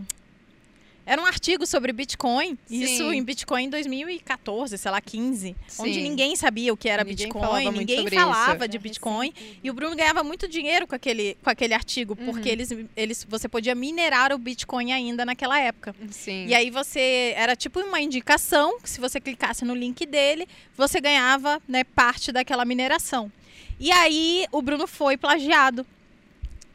Era 1.10 1.20
um 1.20 1.26
artigo 1.26 1.66
sobre 1.66 1.92
Bitcoin, 1.92 2.56
Sim. 2.66 2.82
isso 2.84 3.12
em 3.12 3.20
Bitcoin 3.20 3.64
em 3.64 3.68
2014, 3.68 4.78
sei 4.78 4.90
lá, 4.92 5.00
15, 5.00 5.56
onde 5.80 5.94
Sim. 5.94 6.02
ninguém 6.04 6.36
sabia 6.36 6.72
o 6.72 6.76
que 6.76 6.88
era 6.88 7.02
Ninguém 7.02 7.26
Bitcoin, 7.26 7.40
falava 7.42 7.70
ninguém 7.72 8.06
falava 8.08 8.64
isso. 8.64 8.68
de 8.68 8.78
Bitcoin, 8.78 9.34
e 9.60 9.68
o 9.68 9.74
Bruno 9.74 9.96
ganhava 9.96 10.22
muito 10.22 10.46
dinheiro 10.46 10.86
com 10.86 10.94
aquele, 10.94 11.36
com 11.42 11.50
aquele 11.50 11.74
artigo, 11.74 12.14
porque 12.14 12.50
Uhum. 12.50 12.52
eles, 12.52 12.70
eles, 12.96 13.26
você 13.28 13.48
podia 13.48 13.74
minerar 13.74 14.32
o 14.32 14.38
Bitcoin 14.38 14.92
ainda 14.92 15.24
naquela 15.24 15.58
época. 15.58 15.96
Sim. 16.12 16.46
E 16.46 16.54
aí 16.54 16.70
você 16.70 17.32
era 17.36 17.56
tipo 17.56 17.80
uma 17.80 18.00
indicação, 18.00 18.78
que 18.78 18.88
se 18.88 19.00
você 19.00 19.20
clicasse 19.20 19.64
no 19.64 19.74
link 19.74 20.06
dele, 20.06 20.46
você 20.76 21.00
ganhava 21.00 21.60
né, 21.66 21.82
parte 21.82 22.30
daquela 22.30 22.64
mineração. 22.64 23.32
E 23.80 23.90
aí 23.90 24.46
o 24.52 24.62
Bruno 24.62 24.86
foi 24.86 25.16
plagiado. 25.16 25.84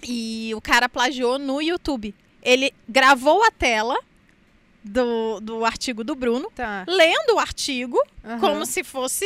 E 0.04 0.52
o 0.54 0.60
cara 0.60 0.90
plagiou 0.90 1.40
no 1.40 1.62
YouTube. 1.62 2.14
Ele 2.44 2.74
gravou 2.90 3.42
a 3.42 3.50
tela 3.50 3.98
do, 4.86 5.40
do 5.40 5.66
artigo 5.66 6.04
do 6.04 6.14
Bruno, 6.16 6.52
Tá. 6.56 6.86
lendo 6.88 7.36
o 7.36 7.40
artigo, 7.40 7.98
Aham. 8.24 8.40
como 8.40 8.66
se 8.66 8.84
fosse, 8.84 9.26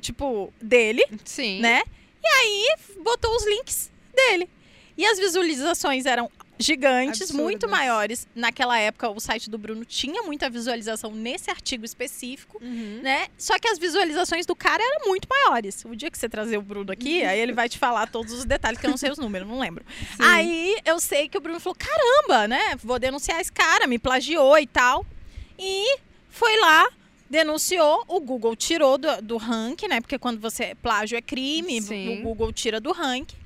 tipo, 0.00 0.52
dele, 0.62 1.04
Sim. 1.24 1.60
né? 1.60 1.82
E 2.22 2.26
aí 2.26 2.76
botou 3.02 3.34
os 3.34 3.44
links 3.46 3.90
dele. 4.14 4.48
E 4.96 5.04
as 5.04 5.18
visualizações 5.18 6.06
eram 6.06 6.30
gigantes, 6.64 7.30
muito 7.30 7.68
maiores. 7.68 8.26
Naquela 8.34 8.78
época, 8.78 9.08
o 9.10 9.18
site 9.20 9.48
do 9.50 9.58
Bruno 9.58 9.84
tinha 9.84 10.22
muita 10.22 10.48
visualização 10.50 11.12
nesse 11.12 11.50
artigo 11.50 11.84
específico, 11.84 12.58
Uhum. 12.62 13.00
né? 13.02 13.28
Só 13.38 13.58
que 13.58 13.68
as 13.68 13.78
visualizações 13.78 14.46
do 14.46 14.54
cara 14.54 14.82
eram 14.82 15.06
muito 15.08 15.26
maiores. 15.28 15.84
O 15.84 15.96
dia 15.96 16.10
que 16.10 16.18
você 16.18 16.28
trazer 16.28 16.58
o 16.58 16.62
Bruno 16.62 16.92
aqui, 16.92 17.22
aí 17.24 17.38
ele 17.40 17.52
vai 17.52 17.68
te 17.68 17.78
falar 17.78 18.06
todos 18.08 18.32
os 18.32 18.44
detalhes, 18.44 18.78
que 18.80 18.86
eu 18.86 18.90
não 18.90 18.96
sei 18.96 19.10
os 19.10 19.18
números, 19.18 19.48
não 19.48 19.58
lembro. 19.58 19.84
Sim. 20.16 20.22
Aí 20.22 20.76
eu 20.84 21.00
sei 21.00 21.28
que 21.28 21.38
o 21.38 21.40
Bruno 21.40 21.58
falou: 21.60 21.76
caramba, 21.76 22.46
né? 22.46 22.76
Vou 22.82 22.98
denunciar 22.98 23.40
esse 23.40 23.50
cara, 23.52 23.86
me 23.86 23.98
plagiou 23.98 24.58
e 24.58 24.66
tal. 24.66 25.04
E 25.58 25.98
foi 26.28 26.58
lá, 26.60 26.88
denunciou, 27.28 28.04
o 28.08 28.20
Google 28.20 28.56
tirou 28.56 28.98
do, 28.98 29.22
do 29.22 29.36
ranking, 29.36 29.88
né? 29.88 30.00
Porque 30.00 30.18
quando 30.18 30.40
você 30.40 30.74
plágio 30.82 31.16
é 31.16 31.22
crime, 31.22 31.80
Sim. 31.80 32.18
o 32.18 32.22
Google 32.22 32.52
tira 32.52 32.80
do 32.80 32.92
ranking. 32.92 33.36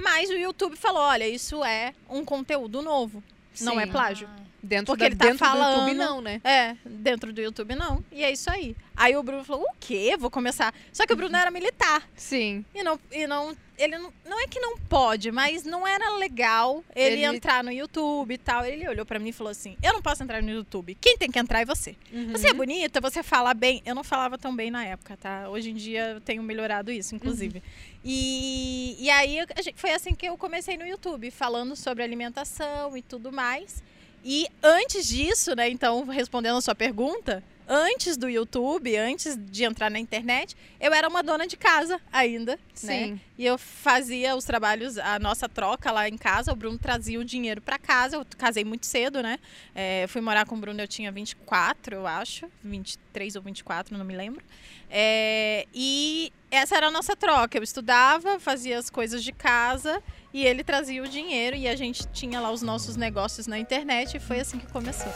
Mas 0.00 0.30
o 0.30 0.34
YouTube 0.34 0.76
falou: 0.76 1.02
olha, 1.02 1.28
isso 1.28 1.64
é 1.64 1.94
um 2.08 2.24
conteúdo 2.24 2.82
novo. 2.82 3.22
Não 3.60 3.78
é 3.78 3.84
Sim. 3.84 3.92
plágio. 3.92 4.28
Dentro, 4.62 4.86
Porque 4.86 5.00
da, 5.00 5.06
ele 5.06 5.16
tá 5.16 5.24
dentro 5.24 5.38
do 5.38 5.44
falando- 5.50 5.78
YouTube, 5.88 5.94
não, 5.94 6.20
né? 6.20 6.40
É, 6.44 6.76
dentro 6.84 7.32
do 7.32 7.40
YouTube 7.40 7.74
não. 7.74 8.04
E 8.12 8.22
é 8.22 8.30
isso 8.30 8.50
aí. 8.50 8.76
Aí 8.94 9.16
o 9.16 9.22
Bruno 9.22 9.42
falou: 9.42 9.62
o 9.62 9.74
quê? 9.80 10.16
Vou 10.18 10.30
começar. 10.30 10.74
Só 10.92 11.06
que 11.06 11.12
o 11.12 11.16
Bruno 11.16 11.34
era 11.36 11.50
militar. 11.50 12.06
Sim. 12.14 12.64
E 12.74 12.82
não, 12.82 13.00
e 13.10 13.26
não 13.26 13.56
ele 13.78 13.96
não, 13.96 14.12
não 14.26 14.38
é 14.38 14.46
que 14.46 14.60
não 14.60 14.76
pode, 14.76 15.32
mas 15.32 15.64
não 15.64 15.86
era 15.88 16.14
legal 16.18 16.84
ele, 16.94 17.24
Ele- 17.24 17.36
entrar 17.36 17.64
no 17.64 17.72
YouTube 17.72 18.34
e 18.34 18.36
tal. 18.36 18.62
Ele 18.66 18.86
olhou 18.86 19.06
pra 19.06 19.18
mim 19.18 19.30
e 19.30 19.32
falou 19.32 19.50
assim: 19.50 19.78
Eu 19.82 19.94
não 19.94 20.02
posso 20.02 20.22
entrar 20.22 20.42
no 20.42 20.50
YouTube. 20.50 20.94
Quem 21.00 21.16
tem 21.16 21.30
que 21.30 21.38
entrar 21.38 21.62
é 21.62 21.64
você. 21.64 21.96
Uhum. 22.12 22.32
Você 22.32 22.48
é 22.48 22.52
bonita, 22.52 23.00
você 23.00 23.22
fala 23.22 23.54
bem. 23.54 23.80
Eu 23.86 23.94
não 23.94 24.04
falava 24.04 24.36
tão 24.36 24.54
bem 24.54 24.70
na 24.70 24.84
época, 24.84 25.16
tá? 25.16 25.48
Hoje 25.48 25.70
em 25.70 25.74
dia 25.74 26.08
eu 26.10 26.20
tenho 26.20 26.42
melhorado 26.42 26.92
isso, 26.92 27.14
inclusive. 27.14 27.62
E, 28.04 28.96
e 28.98 29.08
aí 29.10 29.38
foi 29.76 29.92
assim 29.92 30.14
que 30.14 30.26
eu 30.26 30.36
comecei 30.36 30.76
no 30.76 30.86
YouTube, 30.86 31.30
falando 31.30 31.74
sobre 31.74 32.02
alimentação 32.02 32.94
e 32.96 33.00
tudo 33.02 33.32
mais. 33.32 33.82
E 34.24 34.46
antes 34.62 35.08
disso, 35.08 35.54
né, 35.54 35.68
então, 35.68 36.04
respondendo 36.06 36.56
a 36.56 36.60
sua 36.60 36.74
pergunta, 36.74 37.42
antes 37.70 38.16
do 38.16 38.28
YouTube, 38.28 38.96
antes 38.96 39.38
de 39.38 39.62
entrar 39.62 39.88
na 39.88 40.00
internet, 40.00 40.56
eu 40.80 40.92
era 40.92 41.08
uma 41.08 41.22
dona 41.22 41.46
de 41.46 41.56
casa 41.56 42.00
ainda, 42.12 42.56
né? 42.56 42.58
Sim. 42.74 43.20
E 43.38 43.46
eu 43.46 43.56
fazia 43.56 44.34
os 44.34 44.44
trabalhos, 44.44 44.98
a 44.98 45.20
nossa 45.20 45.48
troca 45.48 45.92
lá 45.92 46.08
em 46.08 46.18
casa. 46.18 46.52
O 46.52 46.56
Bruno 46.56 46.76
trazia 46.76 47.20
o 47.20 47.24
dinheiro 47.24 47.62
para 47.62 47.78
casa. 47.78 48.16
Eu 48.16 48.26
casei 48.36 48.64
muito 48.64 48.86
cedo, 48.86 49.22
né? 49.22 49.38
É, 49.72 50.04
fui 50.08 50.20
morar 50.20 50.44
com 50.46 50.56
o 50.56 50.58
Bruno, 50.58 50.80
eu 50.80 50.88
tinha 50.88 51.12
24, 51.12 51.94
eu 51.94 52.06
acho. 52.08 52.50
23 52.64 53.36
ou 53.36 53.42
24, 53.42 53.96
não 53.96 54.04
me 54.04 54.16
lembro. 54.16 54.44
É, 54.90 55.64
e 55.72 56.32
essa 56.50 56.76
era 56.76 56.88
a 56.88 56.90
nossa 56.90 57.14
troca. 57.14 57.56
Eu 57.56 57.62
estudava, 57.62 58.40
fazia 58.40 58.80
as 58.80 58.90
coisas 58.90 59.22
de 59.22 59.30
casa 59.30 60.02
e 60.32 60.44
ele 60.44 60.62
trazia 60.62 61.02
o 61.02 61.08
dinheiro. 61.08 61.56
E 61.56 61.68
a 61.68 61.76
gente 61.76 62.06
tinha 62.08 62.40
lá 62.40 62.50
os 62.50 62.62
nossos 62.62 62.96
negócios 62.96 63.46
na 63.46 63.58
internet. 63.58 64.16
E 64.16 64.20
foi 64.20 64.40
assim 64.40 64.58
que 64.58 64.66
começou. 64.66 65.12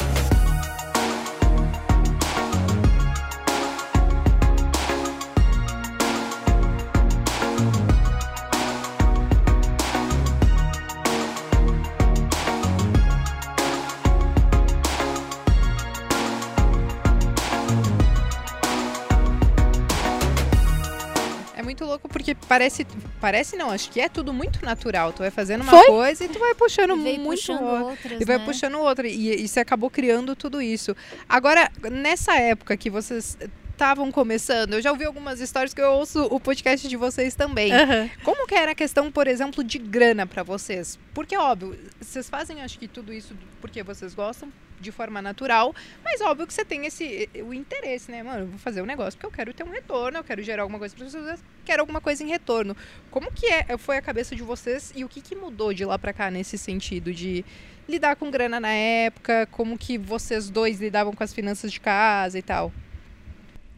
Parece. 22.54 22.86
Parece 23.20 23.56
não, 23.56 23.70
acho 23.70 23.90
que 23.90 24.00
é 24.00 24.08
tudo 24.08 24.32
muito 24.32 24.64
natural. 24.64 25.12
Tu 25.12 25.18
vai 25.18 25.30
fazendo 25.30 25.62
uma 25.62 25.70
Foi? 25.70 25.86
coisa 25.86 26.24
e 26.24 26.28
tu 26.28 26.38
vai 26.38 26.54
puxando 26.54 26.92
E 26.92 27.18
muito. 27.18 27.24
puxando 27.40 27.62
outra. 27.62 27.84
outras, 27.84 28.20
E 28.20 28.24
vai 28.24 28.38
né? 28.38 28.44
puxando 28.44 28.78
outra. 28.78 29.08
E, 29.08 29.44
e 29.44 29.48
você 29.48 29.60
acabou 29.60 29.90
criando 29.90 30.34
tudo 30.36 30.60
isso. 30.62 30.96
Agora, 31.28 31.70
nessa 31.90 32.36
época 32.36 32.76
que 32.76 32.88
vocês 32.90 33.36
estavam 33.74 34.10
começando, 34.10 34.74
eu 34.74 34.82
já 34.82 34.90
ouvi 34.90 35.04
algumas 35.04 35.40
histórias 35.40 35.74
que 35.74 35.80
eu 35.80 35.90
ouço 35.92 36.24
o 36.24 36.40
podcast 36.40 36.88
de 36.88 36.96
vocês 36.96 37.34
também. 37.34 37.72
Aham. 37.72 38.08
Como 38.22 38.46
que 38.46 38.54
era 38.54 38.72
a 38.72 38.74
questão, 38.74 39.12
por 39.12 39.26
exemplo, 39.26 39.62
de 39.62 39.78
grana 39.78 40.26
pra 40.26 40.42
vocês? 40.42 40.98
Porque, 41.12 41.36
óbvio, 41.36 41.78
vocês 42.00 42.28
fazem, 42.28 42.62
acho 42.62 42.78
que 42.78 42.88
tudo 42.88 43.12
isso 43.12 43.36
porque 43.60 43.82
vocês 43.82 44.14
gostam, 44.14 44.52
de 44.80 44.92
forma 44.92 45.22
natural, 45.22 45.74
mas 46.02 46.20
óbvio 46.20 46.46
que 46.46 46.52
você 46.52 46.64
tem 46.64 46.86
esse 46.86 47.28
o 47.42 47.54
interesse, 47.54 48.10
né? 48.10 48.22
Mano, 48.22 48.40
eu 48.40 48.46
vou 48.48 48.58
fazer 48.58 48.82
um 48.82 48.86
negócio 48.86 49.12
porque 49.12 49.26
eu 49.26 49.30
quero 49.30 49.54
ter 49.54 49.64
um 49.64 49.70
retorno, 49.70 50.18
eu 50.18 50.24
quero 50.24 50.42
gerar 50.42 50.62
alguma 50.62 50.78
coisa 50.78 50.94
para 50.94 51.04
pessoas, 51.04 51.42
quero 51.64 51.80
alguma 51.80 52.00
coisa 52.00 52.22
em 52.22 52.28
retorno. 52.28 52.76
Como 53.10 53.32
que 53.32 53.46
é, 53.46 53.76
foi 53.78 53.96
a 53.96 54.02
cabeça 54.02 54.36
de 54.36 54.42
vocês 54.42 54.92
e 54.94 55.04
o 55.04 55.08
que, 55.08 55.20
que 55.20 55.34
mudou 55.34 55.72
de 55.72 55.84
lá 55.84 55.98
pra 55.98 56.12
cá 56.12 56.30
nesse 56.30 56.58
sentido 56.58 57.12
de 57.12 57.44
lidar 57.88 58.16
com 58.16 58.30
grana 58.30 58.60
na 58.60 58.72
época, 58.72 59.46
como 59.50 59.78
que 59.78 59.98
vocês 59.98 60.48
dois 60.50 60.80
lidavam 60.80 61.12
com 61.12 61.22
as 61.24 61.32
finanças 61.32 61.72
de 61.72 61.80
casa 61.80 62.38
e 62.38 62.42
tal? 62.42 62.72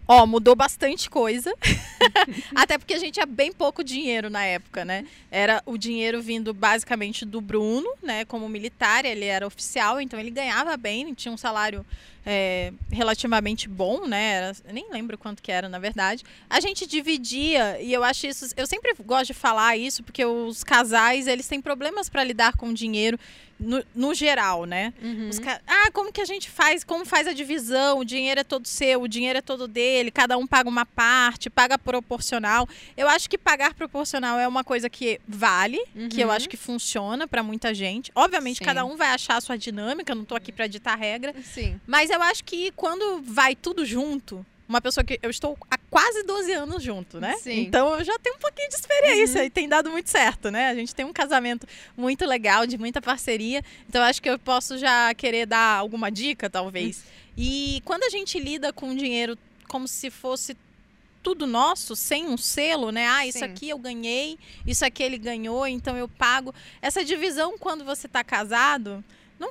Ó, 0.08 0.24
mudou 0.26 0.54
bastante 0.54 1.10
coisa. 1.10 1.52
Até 2.54 2.78
porque 2.78 2.94
a 2.94 2.98
gente 2.98 3.14
tinha 3.14 3.26
bem 3.26 3.52
pouco 3.52 3.82
dinheiro 3.82 4.30
na 4.30 4.44
época, 4.44 4.84
né? 4.84 5.04
Era 5.30 5.62
o 5.66 5.76
dinheiro 5.76 6.22
vindo 6.22 6.54
basicamente 6.54 7.24
do 7.24 7.40
Bruno, 7.40 7.88
né? 8.02 8.24
Como 8.24 8.48
militar, 8.48 9.04
ele 9.04 9.24
era 9.24 9.46
oficial, 9.46 10.00
então 10.00 10.18
ele 10.18 10.30
ganhava 10.30 10.76
bem, 10.76 11.12
tinha 11.12 11.32
um 11.32 11.36
salário 11.36 11.84
é, 12.26 12.72
relativamente 12.90 13.68
bom, 13.68 14.06
né? 14.06 14.32
Era, 14.32 14.56
nem 14.72 14.90
lembro 14.90 15.16
quanto 15.16 15.40
que 15.42 15.52
era, 15.52 15.68
na 15.68 15.78
verdade. 15.78 16.24
A 16.50 16.58
gente 16.60 16.84
dividia, 16.86 17.80
e 17.80 17.92
eu 17.92 18.02
acho 18.02 18.26
isso. 18.26 18.52
Eu 18.56 18.66
sempre 18.66 18.92
gosto 19.04 19.28
de 19.28 19.34
falar 19.34 19.76
isso, 19.76 20.02
porque 20.02 20.24
os 20.24 20.64
casais, 20.64 21.26
eles 21.28 21.46
têm 21.46 21.60
problemas 21.62 22.08
para 22.08 22.24
lidar 22.24 22.56
com 22.56 22.72
dinheiro 22.74 23.18
no, 23.58 23.82
no 23.94 24.12
geral, 24.12 24.66
né? 24.66 24.92
Ca- 25.42 25.62
Ah, 25.66 25.90
como 25.90 26.12
que 26.12 26.20
a 26.20 26.26
gente 26.26 26.50
faz? 26.50 26.84
Como 26.84 27.06
faz 27.06 27.26
a 27.26 27.32
divisão? 27.32 28.00
O 28.00 28.04
dinheiro 28.04 28.40
é 28.40 28.44
todo 28.44 28.66
seu, 28.68 29.00
o 29.00 29.08
dinheiro 29.08 29.38
é 29.38 29.42
todo 29.42 29.66
dele, 29.66 30.10
cada 30.10 30.36
um 30.36 30.46
paga 30.46 30.68
uma 30.68 30.84
parte, 30.84 31.48
paga 31.48 31.78
proporcional. 31.78 32.68
Eu 32.96 33.08
acho 33.08 33.30
que 33.30 33.38
pagar 33.38 33.72
proporcional 33.72 34.38
é 34.38 34.46
uma 34.46 34.62
coisa 34.62 34.90
que 34.90 35.18
vale, 35.26 35.78
que 36.10 36.20
eu 36.20 36.26
Uhum. 36.28 36.34
acho 36.34 36.48
que 36.50 36.56
funciona 36.56 37.26
pra 37.26 37.42
muita 37.42 37.72
gente. 37.72 38.10
Obviamente, 38.14 38.58
Sim. 38.58 38.64
cada 38.64 38.84
um 38.84 38.94
vai 38.94 39.08
achar 39.08 39.36
a 39.36 39.40
sua 39.40 39.56
dinâmica, 39.56 40.14
não 40.14 40.24
tô 40.26 40.34
aqui 40.34 40.52
pra 40.52 40.66
ditar 40.66 40.94
regra, 40.98 41.34
Sim. 41.42 41.80
mas 41.86 42.10
eu 42.16 42.22
acho 42.22 42.44
que 42.44 42.72
quando 42.72 43.22
vai 43.22 43.54
tudo 43.54 43.84
junto, 43.84 44.44
uma 44.68 44.80
pessoa 44.80 45.04
que 45.04 45.18
eu 45.22 45.30
estou 45.30 45.56
há 45.70 45.78
quase 45.78 46.22
12 46.24 46.52
anos 46.52 46.82
junto, 46.82 47.20
né? 47.20 47.36
Sim. 47.36 47.60
Então 47.60 47.98
eu 47.98 48.04
já 48.04 48.18
tenho 48.18 48.36
um 48.36 48.38
pouquinho 48.38 48.68
de 48.68 48.74
experiência 48.74 49.44
e 49.44 49.50
tem 49.50 49.68
dado 49.68 49.90
muito 49.90 50.10
certo, 50.10 50.50
né? 50.50 50.68
A 50.68 50.74
gente 50.74 50.94
tem 50.94 51.04
um 51.04 51.12
casamento 51.12 51.66
muito 51.96 52.26
legal, 52.26 52.66
de 52.66 52.76
muita 52.76 53.00
parceria. 53.00 53.62
Então 53.88 54.02
eu 54.02 54.06
acho 54.06 54.20
que 54.20 54.28
eu 54.28 54.38
posso 54.38 54.76
já 54.76 55.14
querer 55.14 55.46
dar 55.46 55.78
alguma 55.78 56.10
dica, 56.10 56.50
talvez. 56.50 57.04
E 57.36 57.80
quando 57.84 58.02
a 58.02 58.10
gente 58.10 58.38
lida 58.38 58.72
com 58.72 58.90
o 58.90 58.96
dinheiro 58.96 59.38
como 59.68 59.86
se 59.86 60.10
fosse 60.10 60.56
tudo 61.22 61.46
nosso, 61.46 61.96
sem 61.96 62.26
um 62.26 62.36
selo, 62.36 62.92
né? 62.92 63.06
Ah, 63.08 63.26
isso 63.26 63.40
Sim. 63.40 63.44
aqui 63.44 63.68
eu 63.68 63.78
ganhei, 63.78 64.38
isso 64.64 64.84
aqui 64.84 65.02
ele 65.02 65.18
ganhou, 65.18 65.66
então 65.66 65.96
eu 65.96 66.08
pago. 66.08 66.54
Essa 66.80 67.04
divisão, 67.04 67.58
quando 67.58 67.84
você 67.84 68.06
tá 68.06 68.22
casado, 68.22 69.04
não, 69.38 69.50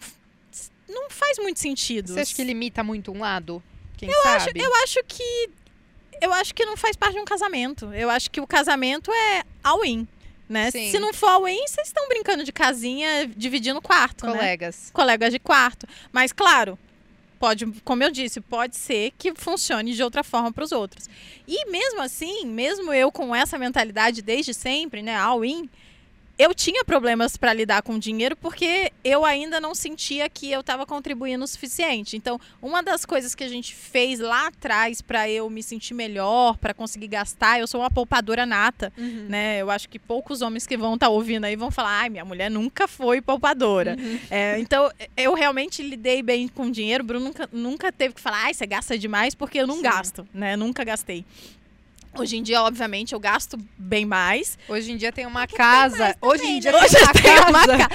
não 0.88 1.10
faz 1.10 1.38
muito 1.38 1.60
sentido. 1.60 2.14
Você 2.14 2.20
acha 2.22 2.36
que 2.36 2.44
limita 2.44 2.84
muito 2.84 3.12
um 3.12 3.20
lado? 3.20 3.62
Quem 3.98 4.10
Eu 4.10 4.22
acho, 4.28 4.46
sabe? 4.46 4.60
eu 4.60 4.76
acho 4.84 5.00
que 5.08 5.50
eu 6.22 6.34
acho 6.34 6.56
que 6.56 6.66
não 6.66 6.78
faz 6.78 6.96
parte 6.96 7.16
de 7.16 7.20
um 7.20 7.26
casamento. 7.26 7.94
Eu 7.94 8.10
acho 8.10 8.32
que 8.32 8.40
o 8.40 8.48
casamento 8.48 9.12
é 9.12 9.44
all-in, 9.64 10.08
né? 10.48 10.72
Se 10.72 10.98
não 10.98 11.14
for 11.14 11.30
all-in, 11.30 11.68
vocês 11.68 11.88
estão 11.88 12.08
brincando 12.08 12.44
de 12.44 12.52
casinha, 12.52 13.28
dividindo 13.28 13.82
quarto, 13.82 14.26
né? 14.26 14.34
Colegas. 14.34 14.90
Colegas 14.94 15.32
de 15.34 15.40
quarto. 15.40 15.88
Mas 16.14 16.32
claro, 16.32 16.80
pode, 17.40 17.66
como 17.84 18.02
eu 18.04 18.12
disse, 18.12 18.40
pode 18.40 18.76
ser 18.76 19.12
que 19.18 19.34
funcione 19.36 19.94
de 19.94 20.02
outra 20.02 20.24
forma 20.24 20.52
para 20.52 20.64
os 20.64 20.72
outros. 20.72 21.10
E 21.48 21.70
mesmo 21.70 22.02
assim, 22.02 22.46
mesmo 22.46 22.94
eu 22.94 23.12
com 23.12 23.36
essa 23.36 23.58
mentalidade 23.58 24.22
desde 24.22 24.54
sempre, 24.54 25.02
né, 25.02 25.16
all-in, 25.16 25.70
eu 26.38 26.54
tinha 26.54 26.84
problemas 26.84 27.38
para 27.38 27.54
lidar 27.54 27.82
com 27.82 27.98
dinheiro 27.98 28.36
porque 28.36 28.92
eu 29.04 29.24
ainda 29.24 29.60
não 29.62 29.74
sentia 29.74 30.28
que 30.30 30.52
eu 30.52 30.60
estava 30.60 30.86
contribuindo 30.86 31.44
o 31.44 31.48
suficiente. 31.48 32.18
Então, 32.18 32.40
uma 32.62 32.84
das 32.84 33.06
coisas 33.06 33.34
que 33.34 33.44
a 33.44 33.48
gente 33.48 33.74
fez 33.74 34.20
lá 34.20 34.48
atrás 34.48 35.02
para 35.02 35.30
eu 35.30 35.50
me 35.50 35.64
sentir 35.64 35.94
melhor, 35.94 36.58
para 36.58 36.74
conseguir 36.74 37.08
gastar, 37.08 37.60
eu 37.60 37.68
sou 37.68 37.80
uma 37.82 37.90
poupadora 37.90 38.46
nata, 38.46 38.92
Uhum. 38.98 39.28
né? 39.30 39.62
Eu 39.62 39.72
acho 39.72 39.88
que 39.88 39.98
poucos 39.98 40.42
homens 40.42 40.68
que 40.68 40.76
vão 40.76 40.96
estar 40.96 41.10
ouvindo 41.10 41.46
aí 41.46 41.56
vão 41.56 41.72
falar: 41.72 42.02
"Ai, 42.02 42.10
minha 42.10 42.26
mulher 42.26 42.52
nunca 42.52 42.88
foi 42.88 43.22
poupadora". 43.22 43.96
Uhum. 43.98 44.20
É, 44.30 44.60
então, 44.60 44.92
eu 45.16 45.34
realmente 45.34 45.82
lidei 45.82 46.22
bem 46.22 46.48
com 46.48 46.70
dinheiro. 46.70 47.04
O 47.04 47.08
Bruno 47.08 47.26
nunca, 47.26 47.50
nunca 47.52 47.92
teve 47.92 48.14
que 48.14 48.22
falar, 48.22 48.44
ai, 48.46 48.54
você 48.54 48.66
gasta 48.66 48.98
demais, 48.98 49.34
porque 49.34 49.58
eu 49.60 49.68
não 49.68 49.78
Sim. 49.78 49.82
gasto, 49.84 50.28
né? 50.34 50.56
Nunca 50.58 50.84
gastei. 50.84 51.24
Hoje 52.18 52.38
em 52.38 52.44
dia, 52.44 52.62
obviamente, 52.62 53.14
eu 53.14 53.20
gasto 53.20 53.58
bem 53.78 54.06
mais. 54.06 54.58
Hoje 54.70 54.92
em 54.92 54.98
dia 54.98 55.12
tem 55.12 55.26
uma 55.26 55.46
casa. 55.48 56.16
Hoje 56.22 56.44
em 56.46 56.60
dia 56.60 56.76
Hoje 56.76 56.96
tem 56.96 57.04
uma 57.04 57.14
tem 57.14 57.40
uma 57.50 57.68
casa. 57.68 57.90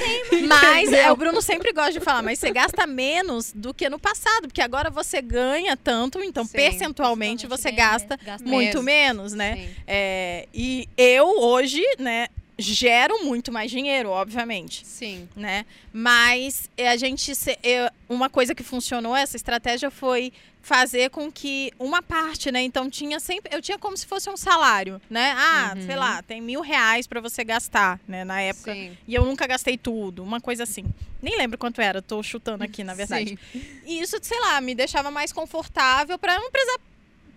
Mas 0.46 0.92
é, 0.92 1.10
o 1.10 1.16
Bruno 1.16 1.40
sempre 1.40 1.72
gosta 1.72 1.92
de 1.92 2.00
falar, 2.00 2.22
mas 2.22 2.38
você 2.38 2.50
gasta 2.50 2.86
menos 2.86 3.52
do 3.54 3.72
que 3.72 3.88
no 3.88 3.98
passado, 3.98 4.42
porque 4.48 4.60
agora 4.60 4.90
você 4.90 5.22
ganha 5.22 5.76
tanto, 5.76 6.22
então 6.22 6.44
Sim, 6.44 6.52
percentualmente 6.52 7.46
você 7.46 7.70
gasta 7.70 8.18
gasta 8.22 8.46
muito 8.46 8.82
Mesmo. 8.82 8.82
menos, 8.82 9.32
né? 9.32 9.68
É, 9.86 10.46
e 10.52 10.88
eu 10.96 11.26
hoje, 11.40 11.82
né, 11.98 12.28
gero 12.58 13.24
muito 13.24 13.50
mais 13.50 13.70
dinheiro, 13.70 14.10
obviamente 14.10 14.86
Sim. 14.86 15.26
né? 15.34 15.64
Mas 15.92 16.68
eh, 16.76 16.88
a 16.88 16.96
gente 16.96 17.32
eu- 17.62 17.90
uma 18.08 18.28
coisa 18.28 18.54
que 18.54 18.62
funcionou 18.62 19.16
essa 19.16 19.36
estratégia 19.36 19.90
foi 19.90 20.30
fazer 20.62 21.10
com 21.10 21.30
que 21.32 21.72
uma 21.78 22.02
parte, 22.02 22.52
né? 22.52 22.62
Então 22.62 22.88
tinha 22.90 23.18
sempre 23.18 23.54
eu 23.54 23.62
tinha 23.62 23.78
como 23.78 23.96
se 23.96 24.06
fosse 24.06 24.28
um 24.28 24.36
salário, 24.36 25.00
né? 25.08 25.34
Ah, 25.36 25.72
Uhum. 25.76 25.86
sei 25.86 25.96
lá, 25.96 26.22
tem 26.22 26.40
mil 26.40 26.60
reais 26.60 27.06
para 27.06 27.20
você 27.20 27.42
gastar, 27.42 27.98
né? 28.06 28.24
Na 28.24 28.40
época 28.42 28.72
Sim. 28.74 28.96
e 29.08 29.14
eu 29.14 29.24
nunca 29.24 29.46
gastei 29.46 29.76
tudo, 29.78 30.22
uma 30.22 30.40
coisa 30.40 30.62
assim. 30.64 30.84
Nem 31.22 31.36
lembro 31.36 31.58
quanto 31.58 31.80
era, 31.80 32.00
tô 32.00 32.22
chutando 32.22 32.64
aqui 32.64 32.82
na 32.84 32.94
verdade. 32.94 33.38
Sim. 33.52 33.62
E 33.86 34.00
isso, 34.00 34.16
sei 34.22 34.38
lá, 34.40 34.60
me 34.60 34.74
deixava 34.74 35.10
mais 35.10 35.32
confortável 35.32 36.18
para 36.18 36.38
não 36.38 36.50
precisar 36.50 36.78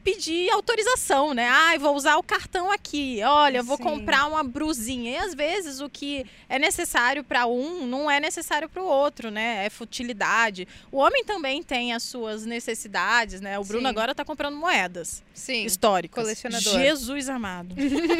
pedir 0.03 0.49
autorização, 0.51 1.33
né? 1.33 1.47
Ai, 1.47 1.79
vou 1.79 1.95
usar 1.95 2.17
o 2.17 2.23
cartão 2.23 2.71
aqui. 2.71 3.21
Olha, 3.23 3.63
vou 3.63 3.77
Sim. 3.77 3.83
comprar 3.83 4.25
uma 4.25 4.43
brusinha. 4.43 5.11
E 5.11 5.17
às 5.17 5.33
vezes 5.33 5.79
o 5.79 5.89
que 5.89 6.25
é 6.49 6.59
necessário 6.59 7.23
para 7.23 7.45
um 7.47 7.85
não 7.85 8.11
é 8.11 8.19
necessário 8.19 8.67
para 8.67 8.81
o 8.81 8.85
outro, 8.85 9.31
né? 9.31 9.65
É 9.65 9.69
futilidade. 9.69 10.67
O 10.91 10.97
homem 10.97 11.23
também 11.23 11.63
tem 11.63 11.93
as 11.93 12.03
suas 12.03 12.45
necessidades, 12.45 13.39
né? 13.39 13.57
O 13.57 13.63
Bruno 13.63 13.83
Sim. 13.83 13.89
agora 13.89 14.13
tá 14.13 14.25
comprando 14.25 14.57
moedas 14.57 15.23
Sim. 15.33 15.65
históricas. 15.65 16.23
Colecionador. 16.23 16.73
Jesus 16.79 17.29
amado. 17.29 17.75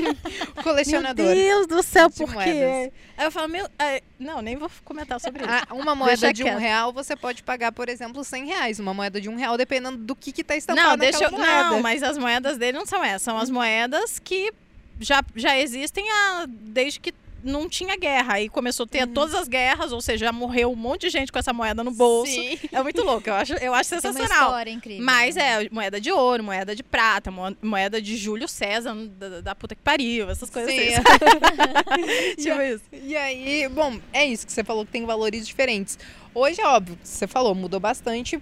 Colecionador. 0.63 1.25
Meu 1.25 1.35
Deus 1.35 1.67
do 1.67 1.83
céu, 1.83 2.09
por 2.09 2.27
quê? 2.29 2.33
moedas. 2.33 2.93
Aí 3.17 3.25
eu 3.25 3.31
falo, 3.31 3.47
meu, 3.47 3.67
é, 3.77 4.01
não, 4.17 4.41
nem 4.41 4.55
vou 4.55 4.69
comentar 4.83 5.19
sobre 5.19 5.43
isso. 5.43 5.51
Ah, 5.51 5.73
uma 5.73 5.93
moeda 5.93 6.17
Deixa 6.17 6.33
de 6.33 6.43
um 6.43 6.57
real, 6.57 6.91
você 6.93 7.15
pode 7.15 7.43
pagar, 7.43 7.71
por 7.71 7.89
exemplo, 7.89 8.23
100 8.23 8.45
reais. 8.45 8.79
Uma 8.79 8.93
moeda 8.93 9.19
de 9.19 9.29
um 9.29 9.35
real, 9.35 9.57
dependendo 9.57 9.97
do 9.97 10.15
que, 10.15 10.31
que 10.31 10.43
tá 10.43 10.55
estampado 10.55 10.89
Não, 10.89 10.97
deixa 10.97 11.25
eu. 11.25 11.31
moeda. 11.31 11.69
Não, 11.69 11.72
mas 11.81 12.03
as 12.03 12.17
moedas 12.17 12.57
dele 12.57 12.77
não 12.77 12.85
são 12.85 13.03
essas. 13.03 13.21
São 13.23 13.37
as 13.37 13.49
moedas 13.49 14.19
que 14.19 14.51
já, 14.99 15.23
já 15.35 15.57
existem 15.57 16.05
há, 16.09 16.45
desde 16.47 16.99
que 16.99 17.13
não 17.43 17.67
tinha 17.67 17.97
guerra. 17.97 18.35
Aí 18.35 18.47
começou 18.47 18.85
a 18.85 18.87
ter 18.87 19.05
todas 19.07 19.35
as 19.35 19.49
guerras, 19.49 19.91
ou 19.91 19.99
seja, 19.99 20.27
já 20.27 20.31
morreu 20.31 20.71
um 20.71 20.75
monte 20.77 21.01
de 21.01 21.09
gente 21.09 21.29
com 21.29 21.37
essa 21.37 21.51
moeda 21.51 21.83
no 21.83 21.91
bolso. 21.91 22.31
Sim. 22.31 22.57
É 22.71 22.81
muito 22.81 23.01
louco, 23.03 23.27
eu 23.29 23.33
acho, 23.33 23.53
eu 23.55 23.73
acho 23.73 23.89
Tem 23.89 23.97
uma 23.99 24.01
sensacional. 24.13 24.47
história 24.49 24.71
incrível. 24.71 25.03
Mas 25.05 25.35
né? 25.35 25.65
é 25.65 25.69
moeda 25.69 25.99
de 25.99 26.09
ouro, 26.09 26.41
moeda 26.41 26.73
de 26.73 26.81
prata, 26.81 27.29
mo- 27.31 27.55
moeda 27.61 28.01
de 28.01 28.15
Júlio 28.15 28.47
César, 28.47 28.95
da, 28.95 29.41
da 29.41 29.55
puta 29.55 29.75
que 29.75 29.81
pariu, 29.81 30.29
essas 30.29 30.49
coisas 30.49 30.73
Sim. 30.73 30.93
assim. 30.93 31.03
tipo 32.41 32.61
isso. 32.61 32.83
E 32.93 33.15
aí, 33.15 33.67
bom, 33.67 33.99
é 34.13 34.25
isso 34.25 34.45
que 34.45 34.51
você 34.53 34.63
falou 34.63 34.85
que 34.85 34.91
tem 34.93 35.05
valores 35.05 35.45
diferentes. 35.45 35.99
Hoje 36.33 36.61
é 36.61 36.65
óbvio, 36.67 36.97
você 37.03 37.27
falou, 37.27 37.53
mudou 37.53 37.79
bastante 37.79 38.39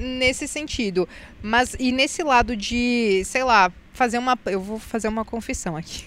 nesse 0.00 0.48
sentido. 0.48 1.08
Mas 1.42 1.76
e 1.78 1.92
nesse 1.92 2.22
lado 2.22 2.56
de, 2.56 3.22
sei 3.24 3.44
lá, 3.44 3.72
fazer 3.92 4.18
uma. 4.18 4.38
Eu 4.46 4.60
vou 4.60 4.78
fazer 4.78 5.08
uma 5.08 5.24
confissão 5.24 5.76
aqui. 5.76 6.04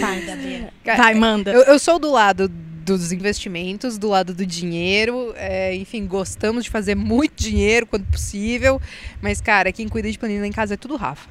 Vai, 0.00 0.22
Gabriela. 0.22 0.72
Vai, 0.84 1.14
manda. 1.14 1.52
Eu, 1.52 1.62
eu 1.62 1.78
sou 1.78 1.98
do 1.98 2.10
lado 2.10 2.48
dos 2.48 3.10
investimentos, 3.10 3.98
do 3.98 4.08
lado 4.08 4.32
do 4.32 4.46
dinheiro, 4.46 5.34
é, 5.36 5.74
enfim, 5.74 6.06
gostamos 6.06 6.64
de 6.64 6.70
fazer 6.70 6.94
muito 6.94 7.34
dinheiro 7.34 7.84
quando 7.84 8.06
possível, 8.06 8.80
mas, 9.20 9.40
cara, 9.40 9.72
quem 9.72 9.88
cuida 9.88 10.10
de 10.10 10.16
planilha 10.16 10.46
em 10.46 10.52
casa 10.52 10.74
é 10.74 10.76
tudo 10.76 10.94
Rafa. 10.94 11.28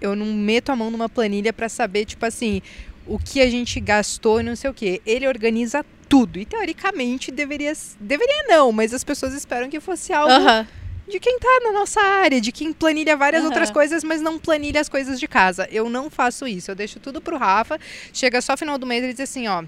Eu 0.00 0.14
não 0.14 0.26
meto 0.26 0.70
a 0.70 0.76
mão 0.76 0.88
numa 0.88 1.08
planilha 1.08 1.52
pra 1.52 1.68
saber, 1.68 2.04
tipo 2.04 2.24
assim, 2.24 2.62
o 3.04 3.18
que 3.18 3.40
a 3.40 3.50
gente 3.50 3.80
gastou 3.80 4.40
e 4.40 4.44
não 4.44 4.54
sei 4.54 4.70
o 4.70 4.74
quê. 4.74 5.02
Ele 5.04 5.26
organiza 5.26 5.84
tudo 6.08 6.38
e, 6.38 6.46
teoricamente, 6.46 7.32
deveria... 7.32 7.72
Deveria 7.98 8.44
não, 8.46 8.70
mas 8.70 8.94
as 8.94 9.02
pessoas 9.02 9.34
esperam 9.34 9.68
que 9.68 9.80
fosse 9.80 10.12
algo 10.12 10.32
Aham. 10.32 10.66
De 11.08 11.18
quem 11.18 11.38
tá 11.38 11.60
na 11.64 11.72
nossa 11.72 12.00
área, 12.00 12.40
de 12.40 12.52
quem 12.52 12.72
planilha 12.72 13.16
várias 13.16 13.42
Aham. 13.42 13.50
outras 13.50 13.70
coisas, 13.70 14.04
mas 14.04 14.20
não 14.20 14.38
planilha 14.38 14.80
as 14.80 14.88
coisas 14.88 15.18
de 15.18 15.26
casa. 15.26 15.66
Eu 15.70 15.88
não 15.88 16.10
faço 16.10 16.46
isso. 16.46 16.70
Eu 16.70 16.74
deixo 16.74 17.00
tudo 17.00 17.20
pro 17.20 17.36
Rafa. 17.38 17.78
Chega 18.12 18.40
só 18.40 18.56
final 18.56 18.78
do 18.78 18.86
mês 18.86 19.02
e 19.02 19.06
ele 19.06 19.12
diz 19.14 19.22
assim, 19.22 19.48
ó. 19.48 19.64